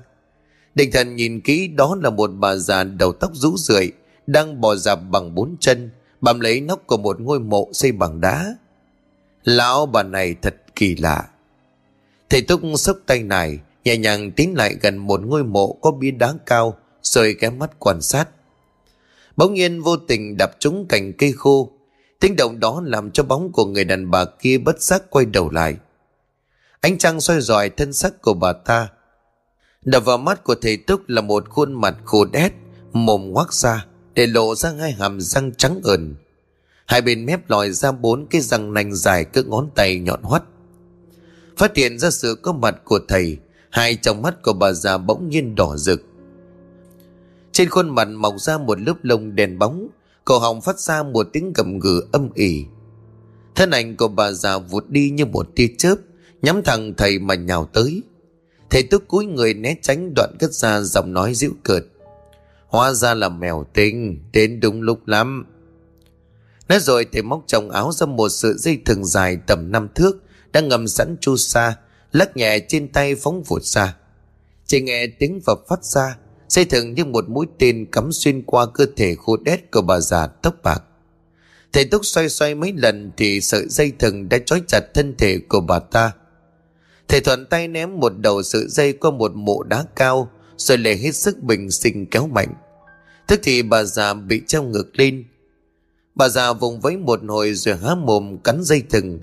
Định 0.76 0.92
thần 0.92 1.16
nhìn 1.16 1.42
kỹ 1.42 1.68
đó 1.68 1.98
là 2.02 2.10
một 2.10 2.28
bà 2.28 2.56
già 2.56 2.84
đầu 2.84 3.14
tóc 3.14 3.32
rũ 3.34 3.58
rượi, 3.58 3.92
đang 4.28 4.62
bò 4.62 4.76
dạp 4.76 5.00
bằng 5.12 5.36
bốn 5.36 5.56
chân, 5.60 5.90
bám 6.22 6.40
lấy 6.40 6.62
nóc 6.62 6.88
của 6.88 6.98
một 6.98 7.22
ngôi 7.22 7.40
mộ 7.40 7.70
xây 7.74 7.92
bằng 7.92 8.22
đá. 8.22 8.56
Lão 9.44 9.86
bà 9.86 10.04
này 10.04 10.36
thật 10.42 10.56
kỳ 10.76 10.96
lạ. 10.96 11.28
Thầy 12.30 12.42
Túc 12.42 12.62
sốc 12.76 12.98
tay 13.06 13.24
này, 13.24 13.60
nhẹ 13.84 13.98
nhàng 13.98 14.32
tiến 14.32 14.54
lại 14.58 14.76
gần 14.82 14.98
một 14.98 15.22
ngôi 15.26 15.44
mộ 15.44 15.74
có 15.82 15.92
bia 15.92 16.12
đá 16.12 16.34
cao, 16.46 16.78
rồi 17.02 17.36
ghé 17.40 17.50
mắt 17.50 17.72
quan 17.80 18.02
sát. 18.02 18.30
Bỗng 19.38 19.54
nhiên 19.54 19.82
vô 19.82 19.98
tình 19.98 20.38
đập 20.38 20.52
trúng 20.60 20.86
cành 20.90 21.14
cây 21.14 21.32
khô, 21.32 21.72
tiếng 22.20 22.36
động 22.36 22.60
đó 22.60 22.82
làm 22.86 23.12
cho 23.12 23.24
bóng 23.24 23.52
của 23.52 23.66
người 23.66 23.84
đàn 23.84 24.12
bà 24.12 24.26
kia 24.26 24.58
bất 24.58 24.82
giác 24.82 25.04
quay 25.10 25.26
đầu 25.26 25.50
lại. 25.50 25.78
Ánh 26.82 26.98
trăng 26.98 27.22
soi 27.22 27.42
dọi 27.42 27.70
thân 27.70 27.94
sắc 27.94 28.22
của 28.22 28.34
bà 28.34 28.54
ta. 28.54 28.90
Đập 29.82 30.06
vào 30.06 30.18
mắt 30.18 30.44
của 30.44 30.56
thầy 30.62 30.78
Túc 30.78 31.10
là 31.10 31.22
một 31.22 31.50
khuôn 31.50 31.74
mặt 31.74 31.96
khô 32.06 32.26
đét, 32.26 32.54
mồm 32.94 33.32
ngoác 33.32 33.54
ra, 33.54 33.86
để 34.14 34.28
lộ 34.28 34.56
ra 34.56 34.72
hai 34.80 34.92
hàm 34.92 35.22
răng 35.22 35.52
trắng 35.58 35.82
ẩn. 35.84 36.16
Hai 36.86 37.02
bên 37.02 37.26
mép 37.26 37.50
lòi 37.50 37.72
ra 37.72 37.92
bốn 37.92 38.28
cái 38.30 38.42
răng 38.42 38.74
nành 38.74 38.96
dài 38.96 39.26
cỡ 39.26 39.44
ngón 39.44 39.70
tay 39.76 40.00
nhọn 40.00 40.24
hoắt. 40.24 40.44
Phát 41.58 41.76
hiện 41.76 42.00
ra 42.00 42.10
sự 42.10 42.36
có 42.42 42.54
mặt 42.54 42.76
của 42.84 43.00
thầy, 43.08 43.38
hai 43.70 43.96
trong 43.96 44.22
mắt 44.22 44.42
của 44.44 44.54
bà 44.54 44.72
già 44.72 44.98
bỗng 44.98 45.30
nhiên 45.30 45.56
đỏ 45.56 45.78
rực. 45.78 46.02
Trên 47.52 47.70
khuôn 47.70 47.90
mặt 47.90 48.08
mọc 48.08 48.36
ra 48.40 48.58
một 48.58 48.80
lớp 48.82 48.96
lông 49.04 49.36
đèn 49.36 49.60
bóng, 49.60 49.88
cổ 50.28 50.40
họng 50.40 50.62
phát 50.62 50.80
ra 50.80 51.04
một 51.04 51.28
tiếng 51.34 51.54
gầm 51.54 51.80
gừ 51.80 52.02
âm 52.12 52.30
ỉ. 52.34 52.66
Thân 53.56 53.72
ảnh 53.72 53.98
của 53.98 54.08
bà 54.08 54.32
già 54.32 54.58
vụt 54.58 54.90
đi 54.90 55.10
như 55.10 55.26
một 55.26 55.48
tia 55.56 55.68
chớp, 55.78 55.96
nhắm 56.42 56.64
thẳng 56.64 56.94
thầy 56.98 57.20
mà 57.20 57.36
nhào 57.36 57.66
tới. 57.66 58.02
Thầy 58.70 58.84
tức 58.84 59.08
cúi 59.08 59.26
người 59.26 59.54
né 59.54 59.76
tránh 59.82 60.14
đoạn 60.16 60.36
cất 60.40 60.54
ra 60.54 60.82
giọng 60.82 61.14
nói 61.14 61.34
dịu 61.34 61.52
cợt. 61.64 61.84
Hóa 62.68 62.94
ra 62.94 63.14
là 63.14 63.30
mèo 63.30 63.66
tinh, 63.74 64.20
đến 64.32 64.60
đúng 64.60 64.82
lúc 64.82 65.08
lắm. 65.08 65.46
Nói 66.70 66.80
rồi 66.80 67.06
thầy 67.12 67.22
móc 67.22 67.44
trong 67.48 67.70
áo 67.70 67.92
ra 67.92 68.06
một 68.06 68.30
sợi 68.30 68.54
dây 68.58 68.82
thừng 68.86 69.06
dài 69.06 69.38
tầm 69.48 69.72
năm 69.72 69.88
thước, 69.96 70.24
đang 70.52 70.68
ngầm 70.68 70.88
sẵn 70.88 71.18
chu 71.22 71.38
sa, 71.38 71.76
lắc 72.12 72.38
nhẹ 72.38 72.60
trên 72.68 72.88
tay 72.88 73.16
phóng 73.16 73.44
vụt 73.44 73.64
ra. 73.64 73.98
Chỉ 74.66 74.82
nghe 74.82 75.08
tiếng 75.08 75.40
vật 75.46 75.60
phát 75.70 75.86
ra, 75.86 76.18
dây 76.50 76.66
thừng 76.66 76.94
như 76.94 77.06
một 77.06 77.30
mũi 77.30 77.46
tên 77.60 77.86
cắm 77.92 78.12
xuyên 78.12 78.42
qua 78.42 78.66
cơ 78.74 78.86
thể 78.96 79.16
khô 79.16 79.38
đét 79.38 79.72
của 79.72 79.82
bà 79.82 80.00
già 80.00 80.28
tóc 80.28 80.56
bạc. 80.64 80.84
Thầy 81.74 81.86
túc 81.86 82.06
xoay 82.06 82.30
xoay 82.30 82.56
mấy 82.56 82.74
lần 82.74 83.12
thì 83.18 83.42
sợi 83.42 83.66
dây 83.70 83.92
thừng 84.00 84.30
đã 84.30 84.38
trói 84.46 84.62
chặt 84.68 84.80
thân 84.94 85.16
thể 85.18 85.40
của 85.50 85.60
bà 85.60 85.80
ta. 85.80 86.12
Thầy 87.08 87.22
thuận 87.22 87.46
tay 87.46 87.68
ném 87.68 88.00
một 88.00 88.14
đầu 88.18 88.44
sợi 88.44 88.68
dây 88.68 88.94
qua 88.94 89.12
một 89.12 89.36
mộ 89.36 89.64
đá 89.64 89.86
cao, 89.96 90.32
rồi 90.58 90.78
lại 90.78 90.98
hết 90.98 91.16
sức 91.16 91.44
bình 91.44 91.72
sinh 91.72 92.06
kéo 92.06 92.28
mạnh. 92.28 92.54
Tức 93.28 93.40
thì 93.44 93.64
bà 93.64 93.84
già 93.84 94.14
bị 94.14 94.42
treo 94.48 94.64
ngược 94.64 95.00
lên. 95.00 95.26
Bà 96.16 96.30
già 96.30 96.54
vùng 96.54 96.80
vẫy 96.80 96.98
một 96.98 97.20
hồi 97.28 97.54
rồi 97.54 97.78
há 97.78 97.96
mồm 97.96 98.38
cắn 98.38 98.64
dây 98.64 98.84
thừng. 98.90 99.20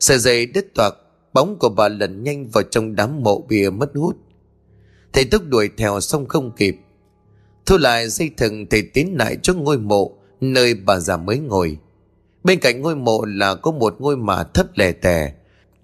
Sợi 0.00 0.18
dây 0.18 0.46
đứt 0.46 0.74
toạc, 0.74 0.94
bóng 1.32 1.58
của 1.58 1.68
bà 1.68 1.88
lẩn 1.88 2.24
nhanh 2.24 2.48
vào 2.48 2.62
trong 2.70 2.96
đám 2.96 3.22
mộ 3.22 3.44
bìa 3.48 3.70
mất 3.70 3.90
hút. 3.94 4.16
Thầy 5.18 5.24
túc 5.24 5.42
đuổi 5.48 5.70
theo 5.76 6.00
xong 6.00 6.28
không 6.28 6.52
kịp. 6.56 6.76
Thu 7.66 7.76
lại 7.78 8.08
dây 8.08 8.30
thừng 8.36 8.66
thầy 8.66 8.82
tiến 8.82 9.16
lại 9.18 9.36
trước 9.42 9.56
ngôi 9.56 9.78
mộ 9.78 10.12
nơi 10.40 10.74
bà 10.74 10.98
già 10.98 11.16
mới 11.16 11.38
ngồi. 11.38 11.78
Bên 12.44 12.60
cạnh 12.60 12.80
ngôi 12.80 12.96
mộ 12.96 13.24
là 13.24 13.54
có 13.54 13.70
một 13.70 13.96
ngôi 13.98 14.16
mả 14.16 14.42
thấp 14.42 14.66
lè 14.74 14.92
tè, 14.92 15.32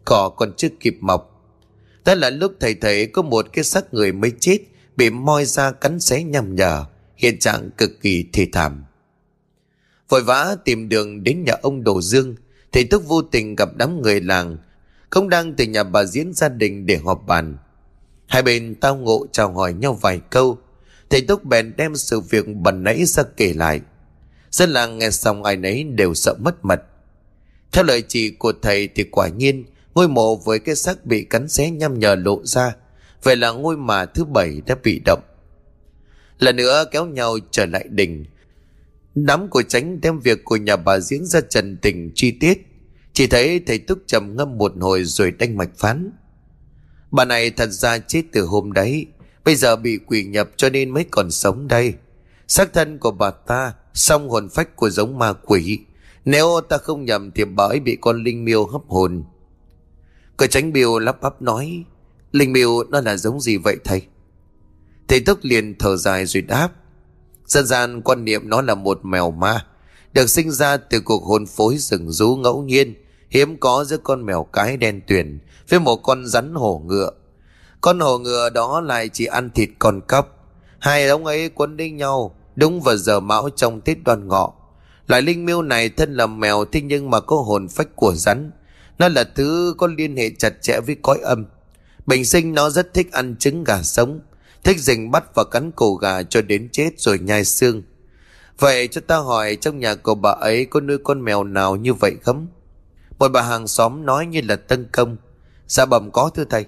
cỏ 0.04 0.28
còn 0.28 0.52
chưa 0.56 0.68
kịp 0.80 0.96
mọc. 1.00 1.50
Đó 2.04 2.14
là 2.14 2.30
lúc 2.30 2.52
thầy 2.60 2.74
thấy 2.74 3.06
có 3.06 3.22
một 3.22 3.46
cái 3.52 3.64
xác 3.64 3.94
người 3.94 4.12
mới 4.12 4.32
chết 4.40 4.58
bị 4.96 5.10
moi 5.10 5.44
ra 5.44 5.70
cắn 5.70 6.00
xé 6.00 6.22
nhằm 6.22 6.54
nhở, 6.56 6.84
hiện 7.16 7.38
trạng 7.38 7.70
cực 7.78 7.90
kỳ 8.00 8.24
thê 8.32 8.46
thảm. 8.52 8.84
Vội 10.08 10.22
vã 10.22 10.56
tìm 10.64 10.88
đường 10.88 11.24
đến 11.24 11.44
nhà 11.44 11.52
ông 11.62 11.84
Đồ 11.84 12.00
Dương, 12.00 12.34
thầy 12.72 12.84
Túc 12.84 13.06
vô 13.06 13.22
tình 13.22 13.56
gặp 13.56 13.68
đám 13.76 14.02
người 14.02 14.20
làng, 14.20 14.56
không 15.10 15.28
đang 15.28 15.54
từ 15.54 15.64
nhà 15.64 15.84
bà 15.84 16.04
diễn 16.04 16.32
gia 16.32 16.48
đình 16.48 16.86
để 16.86 16.96
họp 16.96 17.26
bàn. 17.26 17.56
Hai 18.26 18.42
bên 18.42 18.74
tao 18.74 18.96
ngộ 18.96 19.26
chào 19.32 19.52
hỏi 19.52 19.72
nhau 19.72 19.94
vài 19.94 20.20
câu, 20.30 20.58
thầy 21.10 21.20
Túc 21.20 21.44
bèn 21.44 21.72
đem 21.76 21.96
sự 21.96 22.20
việc 22.20 22.44
bần 22.48 22.82
nãy 22.82 23.04
ra 23.04 23.22
kể 23.36 23.54
lại. 23.54 23.80
Dân 24.50 24.70
làng 24.70 24.98
nghe 24.98 25.10
xong 25.10 25.44
ai 25.44 25.56
nấy 25.56 25.84
đều 25.84 26.14
sợ 26.14 26.34
mất 26.40 26.64
mật. 26.64 26.82
Theo 27.72 27.84
lời 27.84 28.02
chỉ 28.08 28.30
của 28.30 28.52
thầy 28.62 28.88
thì 28.88 29.04
quả 29.04 29.28
nhiên 29.28 29.64
ngôi 29.94 30.08
mộ 30.08 30.36
với 30.36 30.58
cái 30.58 30.74
xác 30.74 31.06
bị 31.06 31.24
cắn 31.24 31.48
xé 31.48 31.70
nhăm 31.70 31.98
nhở 31.98 32.14
lộ 32.14 32.40
ra 32.44 32.74
Vậy 33.24 33.36
là 33.36 33.50
ngôi 33.50 33.76
mà 33.76 34.04
thứ 34.04 34.24
bảy 34.24 34.60
đã 34.66 34.76
bị 34.82 35.00
động. 35.04 35.22
Lần 36.38 36.56
nữa 36.56 36.84
kéo 36.90 37.06
nhau 37.06 37.38
trở 37.50 37.66
lại 37.66 37.84
đỉnh. 37.88 38.24
Đám 39.14 39.48
của 39.48 39.62
tránh 39.62 40.00
đem 40.00 40.20
việc 40.20 40.44
của 40.44 40.56
nhà 40.56 40.76
bà 40.76 40.98
diễn 40.98 41.24
ra 41.24 41.40
trần 41.40 41.76
tình 41.76 42.12
chi 42.14 42.30
tiết. 42.30 42.58
Chỉ 43.12 43.26
thấy 43.26 43.60
thầy 43.66 43.78
Túc 43.78 43.98
trầm 44.06 44.36
ngâm 44.36 44.58
một 44.58 44.72
hồi 44.80 45.04
rồi 45.04 45.30
đanh 45.30 45.56
mạch 45.56 45.70
phán. 45.76 46.10
Bà 47.14 47.24
này 47.24 47.50
thật 47.50 47.70
ra 47.70 47.98
chết 47.98 48.22
từ 48.32 48.42
hôm 48.42 48.72
đấy. 48.72 49.06
Bây 49.44 49.56
giờ 49.56 49.76
bị 49.76 49.98
quỷ 50.06 50.24
nhập 50.24 50.50
cho 50.56 50.68
nên 50.70 50.90
mới 50.90 51.04
còn 51.10 51.30
sống 51.30 51.68
đây. 51.68 51.94
xác 52.48 52.72
thân 52.72 52.98
của 52.98 53.10
bà 53.10 53.30
ta, 53.30 53.72
song 53.92 54.28
hồn 54.28 54.48
phách 54.48 54.76
của 54.76 54.90
giống 54.90 55.18
ma 55.18 55.32
quỷ. 55.32 55.78
Nếu 56.24 56.60
ta 56.68 56.78
không 56.78 57.04
nhầm 57.04 57.30
thì 57.30 57.44
bà 57.44 57.64
ấy 57.64 57.80
bị 57.80 57.96
con 58.00 58.24
linh 58.24 58.44
miêu 58.44 58.66
hấp 58.66 58.80
hồn. 58.88 59.24
Cờ 60.36 60.46
tránh 60.46 60.72
biêu 60.72 60.98
lắp 60.98 61.20
bắp 61.22 61.42
nói. 61.42 61.84
Linh 62.32 62.52
miêu 62.52 62.84
nó 62.84 63.00
là 63.00 63.16
giống 63.16 63.40
gì 63.40 63.56
vậy 63.56 63.76
thầy? 63.84 64.02
Thầy 65.08 65.20
tức 65.20 65.44
liền 65.44 65.78
thở 65.78 65.96
dài 65.96 66.26
rồi 66.26 66.42
đáp. 66.42 66.68
Dân 67.46 67.66
gian 67.66 68.02
quan 68.02 68.24
niệm 68.24 68.48
nó 68.48 68.62
là 68.62 68.74
một 68.74 69.00
mèo 69.04 69.30
ma. 69.30 69.66
Được 70.12 70.30
sinh 70.30 70.50
ra 70.50 70.76
từ 70.76 71.00
cuộc 71.00 71.24
hôn 71.24 71.46
phối 71.46 71.78
rừng 71.78 72.10
rú 72.10 72.36
ngẫu 72.36 72.62
nhiên. 72.62 72.94
Hiếm 73.30 73.56
có 73.56 73.84
giữa 73.84 73.96
con 73.96 74.26
mèo 74.26 74.44
cái 74.44 74.76
đen 74.76 75.00
tuyền 75.06 75.38
với 75.68 75.80
một 75.80 75.96
con 75.96 76.26
rắn 76.26 76.54
hổ 76.54 76.82
ngựa. 76.86 77.10
Con 77.80 78.00
hổ 78.00 78.18
ngựa 78.18 78.50
đó 78.50 78.80
lại 78.80 79.08
chỉ 79.08 79.24
ăn 79.24 79.50
thịt 79.50 79.68
con 79.78 80.00
cắp. 80.00 80.28
Hai 80.78 81.08
ông 81.08 81.26
ấy 81.26 81.48
quấn 81.48 81.76
đi 81.76 81.90
nhau, 81.90 82.34
đúng 82.56 82.80
vào 82.80 82.96
giờ 82.96 83.20
mão 83.20 83.48
trong 83.56 83.80
Tết 83.80 83.98
đoan 84.04 84.28
ngọ. 84.28 84.52
Loại 85.06 85.22
linh 85.22 85.44
miêu 85.44 85.62
này 85.62 85.88
thân 85.88 86.14
là 86.14 86.26
mèo, 86.26 86.64
thế 86.64 86.80
nhưng 86.80 87.10
mà 87.10 87.20
có 87.20 87.36
hồn 87.36 87.68
phách 87.68 87.96
của 87.96 88.14
rắn. 88.14 88.50
Nó 88.98 89.08
là 89.08 89.24
thứ 89.24 89.74
có 89.78 89.86
liên 89.86 90.16
hệ 90.16 90.30
chặt 90.38 90.62
chẽ 90.62 90.80
với 90.86 90.96
cõi 91.02 91.18
âm. 91.22 91.44
Bình 92.06 92.24
sinh 92.24 92.54
nó 92.54 92.70
rất 92.70 92.94
thích 92.94 93.12
ăn 93.12 93.36
trứng 93.38 93.64
gà 93.64 93.82
sống. 93.82 94.20
Thích 94.64 94.78
rình 94.78 95.10
bắt 95.10 95.24
và 95.34 95.44
cắn 95.44 95.70
cổ 95.70 95.94
gà 95.94 96.22
cho 96.22 96.42
đến 96.42 96.68
chết 96.72 96.90
rồi 96.96 97.18
nhai 97.18 97.44
xương. 97.44 97.82
Vậy 98.58 98.88
cho 98.88 99.00
ta 99.06 99.16
hỏi 99.16 99.56
trong 99.56 99.78
nhà 99.78 99.94
của 99.94 100.14
bà 100.14 100.30
ấy 100.30 100.64
có 100.64 100.80
nuôi 100.80 100.98
con 101.04 101.24
mèo 101.24 101.44
nào 101.44 101.76
như 101.76 101.94
vậy 101.94 102.12
không? 102.22 102.46
Một 103.18 103.28
bà 103.28 103.42
hàng 103.42 103.68
xóm 103.68 104.06
nói 104.06 104.26
như 104.26 104.40
là 104.44 104.56
tân 104.56 104.88
công. 104.92 105.16
Dạ 105.66 105.86
bẩm 105.86 106.10
có 106.10 106.30
thưa 106.34 106.44
thầy. 106.44 106.66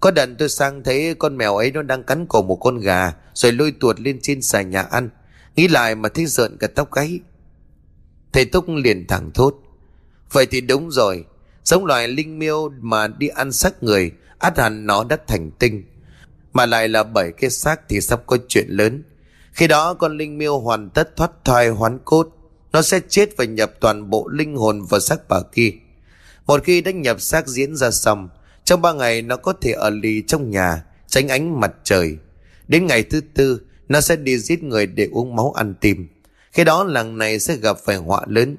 Có 0.00 0.10
đợt 0.10 0.26
tôi 0.38 0.48
sang 0.48 0.82
thấy 0.82 1.14
con 1.14 1.36
mèo 1.36 1.56
ấy 1.56 1.70
nó 1.72 1.82
đang 1.82 2.02
cắn 2.02 2.26
cổ 2.26 2.42
một 2.42 2.56
con 2.56 2.78
gà 2.78 3.12
rồi 3.34 3.52
lôi 3.52 3.72
tuột 3.80 4.00
lên 4.00 4.18
trên 4.22 4.42
xà 4.42 4.62
nhà 4.62 4.82
ăn. 4.82 5.08
Nghĩ 5.56 5.68
lại 5.68 5.94
mà 5.94 6.08
thấy 6.08 6.26
rợn 6.26 6.56
cả 6.60 6.66
tóc 6.74 6.92
gáy. 6.92 7.20
Thầy 8.32 8.44
Túc 8.44 8.68
liền 8.68 9.06
thẳng 9.06 9.30
thốt. 9.34 9.54
Vậy 10.32 10.46
thì 10.46 10.60
đúng 10.60 10.90
rồi. 10.90 11.24
Giống 11.64 11.84
loài 11.84 12.08
linh 12.08 12.38
miêu 12.38 12.68
mà 12.80 13.08
đi 13.08 13.28
ăn 13.28 13.52
xác 13.52 13.82
người, 13.82 14.12
át 14.38 14.58
hẳn 14.58 14.86
nó 14.86 15.04
đã 15.04 15.16
thành 15.26 15.50
tinh. 15.50 15.84
Mà 16.52 16.66
lại 16.66 16.88
là 16.88 17.02
bảy 17.02 17.32
cái 17.32 17.50
xác 17.50 17.88
thì 17.88 18.00
sắp 18.00 18.22
có 18.26 18.38
chuyện 18.48 18.66
lớn. 18.68 19.02
Khi 19.52 19.66
đó 19.66 19.94
con 19.94 20.18
linh 20.18 20.38
miêu 20.38 20.58
hoàn 20.58 20.90
tất 20.90 21.16
thoát 21.16 21.30
thai 21.44 21.68
hoán 21.68 21.98
cốt. 22.04 22.28
Nó 22.72 22.82
sẽ 22.82 23.00
chết 23.08 23.36
và 23.36 23.44
nhập 23.44 23.72
toàn 23.80 24.10
bộ 24.10 24.28
linh 24.28 24.56
hồn 24.56 24.84
vào 24.84 25.00
xác 25.00 25.28
bà 25.28 25.40
kia. 25.52 25.72
Một 26.46 26.64
khi 26.64 26.80
đã 26.80 26.90
nhập 26.90 27.20
xác 27.20 27.46
diễn 27.46 27.76
ra 27.76 27.90
xong, 27.90 28.28
trong 28.66 28.82
ba 28.82 28.92
ngày 28.92 29.22
nó 29.22 29.36
có 29.36 29.52
thể 29.60 29.72
ở 29.72 29.90
lì 29.90 30.22
trong 30.26 30.50
nhà, 30.50 30.82
tránh 31.06 31.28
ánh 31.28 31.60
mặt 31.60 31.72
trời. 31.84 32.16
Đến 32.68 32.86
ngày 32.86 33.02
thứ 33.02 33.20
tư, 33.34 33.60
nó 33.88 34.00
sẽ 34.00 34.16
đi 34.16 34.38
giết 34.38 34.62
người 34.62 34.86
để 34.86 35.08
uống 35.12 35.36
máu 35.36 35.52
ăn 35.56 35.74
tim. 35.80 36.08
Khi 36.52 36.64
đó 36.64 36.84
làng 36.84 37.18
này 37.18 37.38
sẽ 37.38 37.56
gặp 37.56 37.76
phải 37.84 37.96
họa 37.96 38.20
lớn. 38.26 38.56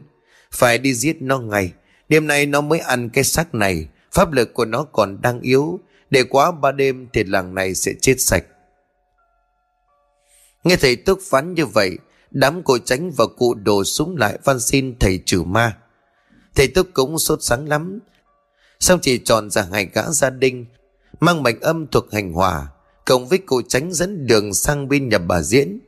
Phải 0.51 0.77
đi 0.77 0.93
giết 0.93 1.21
nó 1.21 1.39
ngay. 1.39 1.71
Đêm 2.09 2.27
nay 2.27 2.45
nó 2.45 2.61
mới 2.61 2.79
ăn 2.79 3.09
cái 3.09 3.23
xác 3.23 3.55
này. 3.55 3.87
Pháp 4.11 4.31
lực 4.31 4.53
của 4.53 4.65
nó 4.65 4.83
còn 4.83 5.21
đang 5.21 5.41
yếu. 5.41 5.79
Để 6.09 6.23
quá 6.23 6.51
ba 6.51 6.71
đêm 6.71 7.07
thì 7.13 7.23
làng 7.23 7.55
này 7.55 7.75
sẽ 7.75 7.93
chết 8.01 8.15
sạch. 8.17 8.43
Nghe 10.63 10.75
thầy 10.75 10.95
túc 10.95 11.19
phán 11.29 11.53
như 11.53 11.65
vậy, 11.65 11.97
đám 12.31 12.63
cô 12.63 12.77
tránh 12.77 13.11
và 13.11 13.25
cụ 13.37 13.53
đổ 13.53 13.83
súng 13.83 14.17
lại 14.17 14.39
van 14.43 14.59
xin 14.59 14.99
thầy 14.99 15.19
trừ 15.25 15.43
ma. 15.43 15.77
Thầy 16.55 16.67
túc 16.67 16.87
cũng 16.93 17.19
sốt 17.19 17.43
sáng 17.43 17.67
lắm. 17.67 17.99
Xong 18.79 18.99
chỉ 19.01 19.17
tròn 19.17 19.49
ra 19.49 19.67
hai 19.71 19.85
gã 19.93 20.03
gia 20.11 20.29
đình, 20.29 20.65
mang 21.19 21.43
mạch 21.43 21.61
âm 21.61 21.87
thuộc 21.87 22.11
hành 22.11 22.33
hòa, 22.33 22.67
cộng 23.05 23.27
với 23.27 23.37
cụ 23.37 23.61
tránh 23.61 23.93
dẫn 23.93 24.27
đường 24.27 24.53
sang 24.53 24.87
bên 24.87 25.09
nhà 25.09 25.17
bà 25.17 25.41
diễn. 25.41 25.79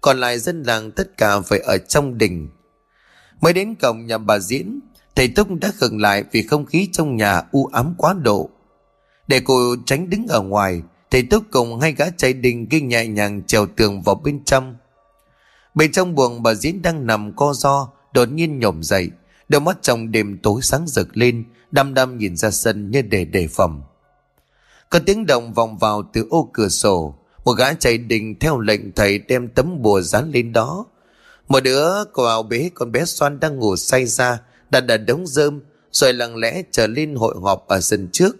Còn 0.00 0.20
lại 0.20 0.38
dân 0.38 0.62
làng 0.62 0.90
tất 0.90 1.16
cả 1.16 1.40
phải 1.40 1.58
ở 1.58 1.78
trong 1.78 2.18
đình. 2.18 2.48
Mới 3.40 3.52
đến 3.52 3.74
cổng 3.74 4.06
nhà 4.06 4.18
bà 4.18 4.38
diễn, 4.38 4.80
thầy 5.14 5.28
túc 5.28 5.48
đã 5.60 5.72
khựng 5.76 6.00
lại 6.00 6.24
vì 6.32 6.42
không 6.42 6.66
khí 6.66 6.88
trong 6.92 7.16
nhà 7.16 7.42
u 7.52 7.66
ám 7.72 7.94
quá 7.98 8.14
độ. 8.14 8.50
Để 9.28 9.40
cụ 9.40 9.76
tránh 9.86 10.10
đứng 10.10 10.26
ở 10.26 10.40
ngoài, 10.40 10.82
Thầy 11.12 11.22
Túc 11.22 11.44
cùng 11.50 11.80
hai 11.80 11.92
gã 11.92 12.10
chạy 12.16 12.32
đình 12.32 12.66
kinh 12.66 12.88
nhẹ 12.88 13.06
nhàng 13.06 13.42
trèo 13.46 13.66
tường 13.66 14.02
vào 14.02 14.14
bên 14.14 14.44
trong. 14.44 14.76
Bên 15.74 15.92
trong 15.92 16.14
buồng 16.14 16.42
bà 16.42 16.54
Diễn 16.54 16.82
đang 16.82 17.06
nằm 17.06 17.36
co 17.36 17.52
do, 17.54 17.88
đột 18.14 18.24
nhiên 18.32 18.58
nhổm 18.58 18.82
dậy. 18.82 19.10
Đôi 19.48 19.60
mắt 19.60 19.78
trong 19.82 20.10
đêm 20.10 20.38
tối 20.42 20.62
sáng 20.62 20.86
rực 20.86 21.16
lên, 21.16 21.44
đăm 21.72 21.94
đăm 21.94 22.18
nhìn 22.18 22.36
ra 22.36 22.50
sân 22.50 22.90
như 22.90 23.02
để 23.02 23.24
đề 23.24 23.48
phòng. 23.48 23.82
Có 24.90 24.98
tiếng 25.06 25.26
động 25.26 25.52
vòng 25.52 25.78
vào 25.78 26.10
từ 26.12 26.26
ô 26.30 26.50
cửa 26.52 26.68
sổ. 26.68 27.14
Một 27.44 27.52
gã 27.52 27.74
chạy 27.74 27.98
đình 27.98 28.38
theo 28.38 28.60
lệnh 28.60 28.92
thầy 28.92 29.18
đem 29.18 29.48
tấm 29.48 29.82
bùa 29.82 30.00
dán 30.00 30.30
lên 30.30 30.52
đó. 30.52 30.86
Một 31.48 31.60
đứa 31.60 32.04
vào 32.14 32.42
bế 32.42 32.70
con 32.74 32.92
bé 32.92 33.04
Xoan 33.04 33.40
đang 33.40 33.58
ngủ 33.58 33.76
say 33.76 34.06
ra, 34.06 34.40
đặt 34.70 34.80
đặt 34.80 34.96
đống 34.96 35.26
rơm, 35.26 35.60
rồi 35.92 36.12
lặng 36.12 36.36
lẽ 36.36 36.62
trở 36.70 36.86
lên 36.86 37.14
hội 37.14 37.34
họp 37.42 37.68
ở 37.68 37.80
sân 37.80 38.08
trước. 38.12 38.36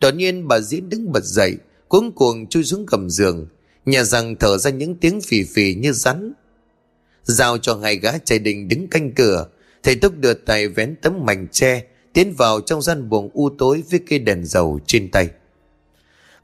Đột 0.00 0.14
nhiên 0.14 0.48
bà 0.48 0.60
Diễn 0.60 0.88
đứng 0.88 1.12
bật 1.12 1.24
dậy, 1.24 1.56
cuống 1.88 2.12
cuồng 2.12 2.46
chui 2.46 2.64
xuống 2.64 2.86
gầm 2.86 3.10
giường 3.10 3.46
nhà 3.88 4.04
rằng 4.04 4.36
thở 4.36 4.58
ra 4.58 4.70
những 4.70 4.94
tiếng 4.94 5.20
phì 5.20 5.44
phì 5.44 5.74
như 5.74 5.92
rắn 5.92 6.32
giao 7.22 7.58
cho 7.58 7.76
hai 7.82 7.96
gã 7.96 8.18
chạy 8.18 8.38
đình 8.38 8.68
đứng 8.68 8.88
canh 8.88 9.12
cửa 9.14 9.46
thầy 9.82 9.94
túc 9.94 10.16
đưa 10.16 10.34
tay 10.34 10.68
vén 10.68 10.96
tấm 11.02 11.26
mảnh 11.26 11.46
tre 11.52 11.84
tiến 12.18 12.34
vào 12.36 12.60
trong 12.60 12.82
gian 12.82 13.08
buồng 13.08 13.30
u 13.32 13.50
tối 13.58 13.82
với 13.90 14.00
cây 14.08 14.18
đèn 14.18 14.44
dầu 14.44 14.80
trên 14.86 15.10
tay. 15.10 15.28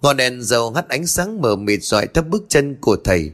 Ngọn 0.02 0.16
đèn 0.16 0.42
dầu 0.42 0.70
hắt 0.70 0.88
ánh 0.88 1.06
sáng 1.06 1.40
mờ 1.40 1.56
mịt 1.56 1.82
dọi 1.82 2.06
thấp 2.06 2.28
bước 2.28 2.44
chân 2.48 2.76
của 2.80 2.96
thầy. 3.04 3.32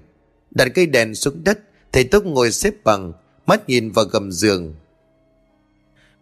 Đặt 0.51 0.68
cây 0.74 0.86
đèn 0.86 1.14
xuống 1.14 1.45
đất, 1.45 1.59
thầy 1.93 2.05
túc 2.05 2.26
ngồi 2.26 2.53
xếp 2.53 2.74
bằng, 2.84 3.12
mắt 3.47 3.68
nhìn 3.68 3.91
vào 3.91 4.05
gầm 4.05 4.32
giường. 4.32 4.74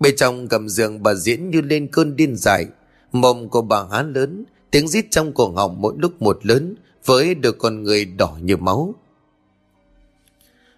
Bên 0.00 0.16
trong 0.16 0.48
gầm 0.48 0.68
giường 0.68 1.02
bà 1.02 1.14
diễn 1.14 1.50
như 1.50 1.60
lên 1.60 1.88
cơn 1.92 2.16
điên 2.16 2.36
dại. 2.36 2.66
Mồm 3.12 3.48
của 3.48 3.62
bà 3.62 3.84
há 3.90 4.02
lớn, 4.02 4.44
Tiếng 4.70 4.88
rít 4.88 5.06
trong 5.10 5.32
cổ 5.32 5.50
họng 5.50 5.80
mỗi 5.80 5.94
lúc 5.98 6.22
một 6.22 6.46
lớn, 6.46 6.74
với 7.04 7.34
được 7.34 7.58
con 7.58 7.82
người 7.82 8.04
đỏ 8.04 8.38
như 8.42 8.56
máu. 8.56 8.94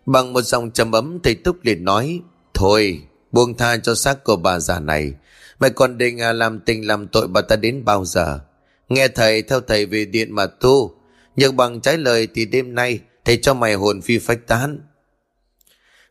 Bằng 0.06 0.32
một 0.32 0.42
dòng 0.42 0.70
trầm 0.70 0.92
ấm, 0.92 1.18
thầy 1.22 1.34
Túc 1.34 1.64
liền 1.64 1.84
nói, 1.84 2.20
Thôi, 2.54 3.02
buông 3.32 3.56
tha 3.56 3.76
cho 3.76 3.94
xác 3.94 4.24
của 4.24 4.36
bà 4.36 4.58
già 4.58 4.80
này. 4.80 5.14
Mày 5.60 5.70
còn 5.70 5.98
định 5.98 6.20
à, 6.20 6.32
làm 6.32 6.60
tình 6.60 6.86
làm 6.86 7.08
tội 7.08 7.28
bà 7.28 7.40
ta 7.40 7.56
đến 7.56 7.84
bao 7.84 8.04
giờ? 8.04 8.40
Nghe 8.88 9.08
thầy, 9.08 9.42
theo 9.42 9.60
thầy 9.60 9.86
về 9.86 10.04
điện 10.04 10.34
mà 10.34 10.46
tu. 10.46 10.94
Nhưng 11.36 11.56
bằng 11.56 11.80
trái 11.80 11.98
lời 11.98 12.28
thì 12.34 12.44
đêm 12.44 12.74
nay, 12.74 13.00
Thầy 13.24 13.36
cho 13.36 13.54
mày 13.54 13.74
hồn 13.74 14.00
phi 14.00 14.18
phách 14.18 14.46
tán. 14.46 14.78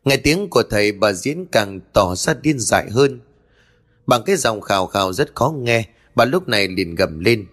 Nghe 0.04 0.16
tiếng 0.16 0.50
của 0.50 0.62
thầy, 0.70 0.92
bà 0.92 1.12
diễn 1.12 1.46
càng 1.52 1.80
tỏ 1.92 2.14
ra 2.14 2.34
điên 2.42 2.58
dại 2.58 2.90
hơn. 2.90 3.20
Bằng 4.06 4.22
cái 4.26 4.36
giọng 4.36 4.60
khào 4.60 4.86
khào 4.86 5.12
rất 5.12 5.34
khó 5.34 5.54
nghe, 5.58 5.84
Bà 6.14 6.24
lúc 6.24 6.48
này 6.48 6.68
liền 6.68 6.94
gầm 6.94 7.20
lên. 7.20 7.46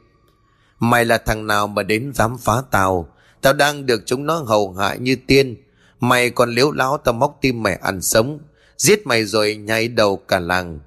Mày 0.80 1.06
là 1.06 1.18
thằng 1.18 1.48
nào 1.48 1.68
mà 1.68 1.84
đến 1.84 2.12
dám 2.14 2.38
phá 2.38 2.54
tao? 2.72 3.10
Tao 3.42 3.54
đang 3.54 3.86
được 3.86 4.02
chúng 4.06 4.26
nó 4.26 4.36
hầu 4.36 4.74
hạ 4.74 4.96
như 4.96 5.18
tiên. 5.28 5.56
Mày 6.00 6.30
còn 6.30 6.50
liếu 6.50 6.72
láo 6.72 6.98
tao 6.98 7.14
móc 7.14 7.38
tim 7.42 7.64
mày 7.64 7.76
ăn 7.76 8.02
sống. 8.02 8.40
Giết 8.78 9.08
mày 9.08 9.26
rồi 9.26 9.56
nhảy 9.56 9.88
đầu 9.88 10.18
cả 10.18 10.40
làng. 10.40 10.80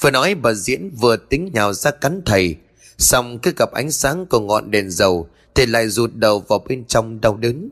Vừa 0.00 0.10
nói 0.10 0.34
bà 0.34 0.52
diễn 0.52 0.90
vừa 0.90 1.16
tính 1.16 1.50
nhào 1.54 1.72
ra 1.72 1.90
cắn 1.90 2.22
thầy. 2.26 2.56
Xong 2.98 3.38
cứ 3.38 3.52
gặp 3.56 3.72
ánh 3.72 3.90
sáng 3.90 4.26
của 4.26 4.40
ngọn 4.40 4.70
đèn 4.70 4.90
dầu 4.90 5.28
Thì 5.54 5.66
lại 5.66 5.88
rụt 5.88 6.10
đầu 6.14 6.38
vào 6.48 6.58
bên 6.68 6.84
trong 6.84 7.20
đau 7.20 7.36
đớn. 7.36 7.68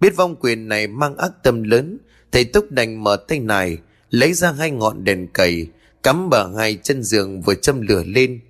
Biết 0.00 0.16
vong 0.16 0.36
quyền 0.36 0.68
này 0.68 0.86
mang 0.86 1.16
ác 1.16 1.32
tâm 1.42 1.62
lớn 1.62 1.98
Thầy 2.32 2.44
Túc 2.44 2.70
đành 2.70 3.04
mở 3.04 3.16
tay 3.16 3.38
này 3.40 3.78
Lấy 4.10 4.32
ra 4.32 4.52
hai 4.52 4.70
ngọn 4.70 5.04
đèn 5.04 5.28
cầy 5.32 5.68
Cắm 6.02 6.28
vào 6.28 6.54
hai 6.54 6.78
chân 6.82 7.02
giường 7.02 7.40
vừa 7.40 7.54
châm 7.54 7.80
lửa 7.80 8.02
lên. 8.06 8.40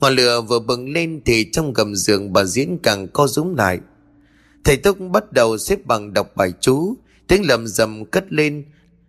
Ngọn 0.00 0.14
lửa 0.14 0.40
vừa 0.40 0.58
bừng 0.58 0.92
lên 0.92 1.20
thì 1.24 1.50
trong 1.52 1.72
gầm 1.72 1.94
giường 1.94 2.32
bà 2.32 2.44
diễn 2.44 2.78
càng 2.82 3.08
co 3.08 3.26
rúm 3.26 3.54
lại. 3.54 3.78
Thầy 4.64 4.76
Túc 4.76 4.98
bắt 5.12 5.32
đầu 5.32 5.58
xếp 5.58 5.86
bằng 5.86 6.12
đọc 6.12 6.32
bài 6.36 6.52
chú, 6.60 6.94
tiếng 7.28 7.46
lầm 7.46 7.66
rầm 7.66 8.04
cất 8.04 8.32
lên, 8.32 8.64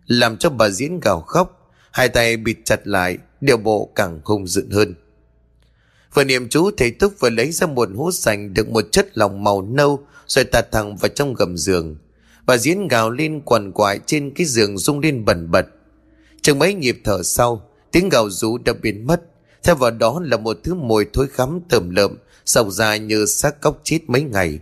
làm 0.06 0.36
cho 0.36 0.50
bà 0.50 0.70
diễn 0.70 1.00
gào 1.00 1.20
khóc, 1.20 1.57
hai 1.90 2.08
tay 2.08 2.36
bịt 2.36 2.56
chặt 2.64 2.86
lại, 2.86 3.18
điều 3.40 3.56
bộ 3.56 3.92
càng 3.94 4.20
hung 4.24 4.46
dữ 4.46 4.66
hơn. 4.72 4.94
Vừa 6.14 6.24
niệm 6.24 6.48
chú 6.48 6.70
thầy 6.76 6.90
Túc 6.90 7.20
vừa 7.20 7.30
lấy 7.30 7.52
ra 7.52 7.66
một 7.66 7.88
hũ 7.96 8.10
sành 8.10 8.54
được 8.54 8.68
một 8.68 8.84
chất 8.92 9.18
lòng 9.18 9.44
màu 9.44 9.62
nâu 9.62 10.06
rồi 10.26 10.44
tạt 10.44 10.72
thẳng 10.72 10.96
vào 10.96 11.08
trong 11.08 11.34
gầm 11.34 11.56
giường. 11.56 11.96
và 12.48 12.56
diễn 12.56 12.88
gào 12.88 13.10
lên 13.10 13.40
quằn 13.40 13.72
quại 13.72 14.00
trên 14.06 14.30
cái 14.34 14.46
giường 14.46 14.78
rung 14.78 15.00
lên 15.00 15.24
bẩn 15.24 15.50
bật. 15.50 15.66
Chừng 16.42 16.58
mấy 16.58 16.74
nhịp 16.74 17.00
thở 17.04 17.22
sau, 17.22 17.70
tiếng 17.92 18.08
gào 18.08 18.30
rú 18.30 18.58
đã 18.58 18.72
biến 18.72 19.06
mất. 19.06 19.22
Theo 19.62 19.74
vào 19.74 19.90
đó 19.90 20.20
là 20.24 20.36
một 20.36 20.58
thứ 20.64 20.74
mùi 20.74 21.06
thối 21.12 21.28
khắm 21.32 21.60
tởm 21.68 21.90
lợm, 21.90 22.18
sọc 22.44 22.66
dài 22.70 22.98
như 22.98 23.26
xác 23.26 23.60
cóc 23.60 23.80
chết 23.84 23.98
mấy 24.06 24.22
ngày. 24.22 24.58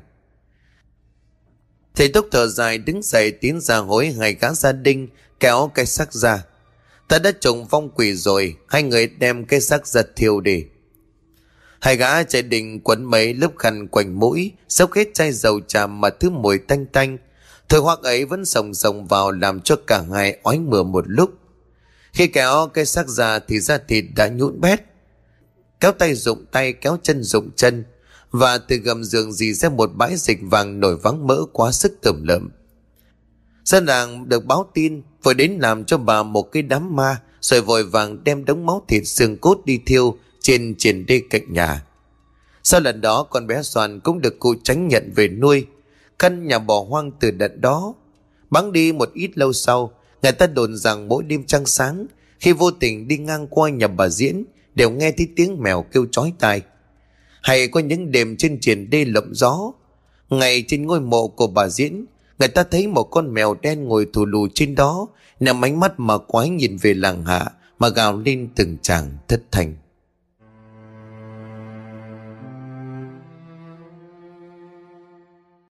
Thầy 1.95 2.09
túc 2.09 2.29
thở 2.31 2.47
dài 2.47 2.79
đứng 2.79 3.03
dậy 3.03 3.31
tiến 3.31 3.61
ra 3.61 3.77
hối 3.77 4.13
hai 4.21 4.35
gã 4.35 4.53
gia 4.53 4.73
đình 4.73 5.09
kéo 5.41 5.71
cái 5.75 5.87
xác 5.87 6.13
ra. 6.13 6.45
Ta 7.09 7.19
đã 7.19 7.33
trồng 7.41 7.67
phong 7.71 7.91
quỷ 7.91 8.15
rồi, 8.15 8.57
Hai 8.69 8.83
người 8.83 9.07
đem 9.07 9.45
cái 9.45 9.61
xác 9.61 9.87
giật 9.87 10.17
thiêu 10.17 10.41
đi. 10.41 10.65
Hai 11.81 11.97
gã 11.97 12.23
chạy 12.23 12.43
định 12.43 12.81
quấn 12.81 13.05
mấy 13.05 13.35
lớp 13.35 13.51
khăn 13.59 13.89
quanh 13.89 14.19
mũi 14.19 14.53
Xốc 14.69 14.93
hết 14.93 15.15
chai 15.15 15.33
dầu 15.33 15.61
trà 15.61 15.87
mà 15.87 16.11
thứ 16.11 16.31
mùi 16.31 16.59
tanh 16.59 16.87
tanh. 16.87 17.19
Thời 17.69 17.81
hoác 17.81 18.03
ấy 18.03 18.25
vẫn 18.25 18.45
sồng 18.45 18.75
sồng 18.75 19.07
vào 19.07 19.31
Làm 19.31 19.61
cho 19.61 19.77
cả 19.87 20.05
hai 20.13 20.39
ói 20.43 20.59
mửa 20.59 20.83
một 20.83 21.05
lúc. 21.09 21.31
Khi 22.13 22.27
kéo 22.27 22.71
cái 22.75 22.87
xác 22.87 23.09
ra 23.09 23.39
Thì 23.39 23.61
da 23.61 23.79
thịt 23.79 24.05
đã 24.17 24.29
nhũn 24.29 24.61
bét. 24.61 24.81
Kéo 25.81 25.93
tay 25.93 26.15
dụng 26.15 26.45
tay, 26.53 26.73
kéo 26.73 26.99
chân 27.03 27.23
dụng 27.23 27.51
chân, 27.57 27.85
Và 28.31 28.59
từ 28.59 28.77
gầm 28.77 29.05
giường 29.05 29.33
dì 29.33 29.53
ra 29.53 29.69
một 29.69 29.91
bãi 29.95 30.17
dịch 30.17 30.39
vàng 30.43 30.81
nổi 30.81 30.97
vắng 30.97 31.27
mỡ 31.27 31.39
quá 31.53 31.73
sức 31.73 31.93
tẩm 32.03 32.25
lợm. 32.25 32.51
Dân 33.65 33.87
làng 33.87 34.29
được 34.29 34.45
báo 34.45 34.71
tin 34.75 35.03
Vội 35.27 35.35
đến 35.35 35.59
làm 35.61 35.85
cho 35.85 35.99
bà 35.99 36.23
một 36.23 36.43
cái 36.43 36.63
đám 36.63 36.97
ma, 36.97 37.21
Rồi 37.41 37.61
vội 37.61 37.85
vàng 37.85 38.25
đem 38.25 38.45
đống 38.45 38.67
máu 38.67 38.83
thịt 38.89 39.03
xương 39.07 39.37
cốt 39.37 39.61
đi 39.65 39.81
thiêu 39.87 40.19
Trên 40.41 40.75
triển 40.79 41.07
đê 41.07 41.23
cạnh 41.31 41.53
nhà. 41.53 41.83
Sau 42.63 42.81
lần 42.81 43.01
đó, 43.01 43.23
con 43.23 43.47
bé 43.47 43.63
Soàn 43.63 44.01
cũng 44.01 44.21
được 44.21 44.39
cụ 44.39 44.55
tránh 44.65 44.89
nhận 44.89 45.13
về 45.17 45.29
nuôi. 45.29 45.67
Căn 46.19 46.47
nhà 46.47 46.59
bỏ 46.59 46.85
hoang 46.89 47.11
từ 47.21 47.31
đợt 47.31 47.57
đó, 47.57 47.95
Bắn 48.51 48.73
đi 48.73 48.93
một 48.93 49.11
ít 49.15 49.39
lâu 49.39 49.53
sau, 49.53 49.93
Người 50.23 50.33
ta 50.33 50.47
đồn 50.47 50.77
rằng 50.77 51.09
mỗi 51.09 51.23
đêm 51.23 51.45
trăng 51.45 51.67
sáng, 51.67 52.07
Khi 52.41 52.53
vô 52.53 52.71
tình 52.71 53.09
đi 53.09 53.19
ngang 53.19 53.47
qua 53.47 53.71
nhà 53.71 53.89
bà 53.89 54.09
Diễn, 54.09 54.45
Đều 54.75 54.91
nghe 54.91 55.13
thấy 55.13 55.29
tiếng 55.37 55.63
mèo 55.63 55.83
kêu 55.93 56.07
chói 56.13 56.33
tai. 56.39 56.63
Hay 57.43 57.69
có 57.69 57.81
những 57.81 58.13
đêm 58.13 58.37
trên 58.37 58.61
triển 58.61 58.91
đê 58.91 59.05
lộng 59.05 59.35
gió, 59.35 59.73
Ngày 60.31 60.65
trên 60.69 60.87
ngôi 60.87 61.01
mộ 61.01 61.29
của 61.29 61.47
bà 61.47 61.69
Diễn 61.69 62.05
Người 62.39 62.49
ta 62.49 62.63
thấy 62.63 62.87
một 62.87 63.05
con 63.05 63.35
mèo 63.35 63.57
đen 63.63 63.85
ngồi 63.85 64.07
thù 64.13 64.27
lù 64.27 64.49
trên 64.55 64.75
đó, 64.75 65.09
Nằm 65.41 65.65
ánh 65.65 65.81
mắt 65.81 65.93
mà 65.97 66.19
quái 66.19 66.49
nhìn 66.49 66.77
về 66.77 66.95
làng 66.95 67.25
hạ, 67.25 67.47
Mà 67.79 67.89
gào 67.89 68.19
lên 68.19 68.49
từng 68.55 68.77
chàng 68.83 69.11
thất 69.29 69.43
thành 69.51 69.75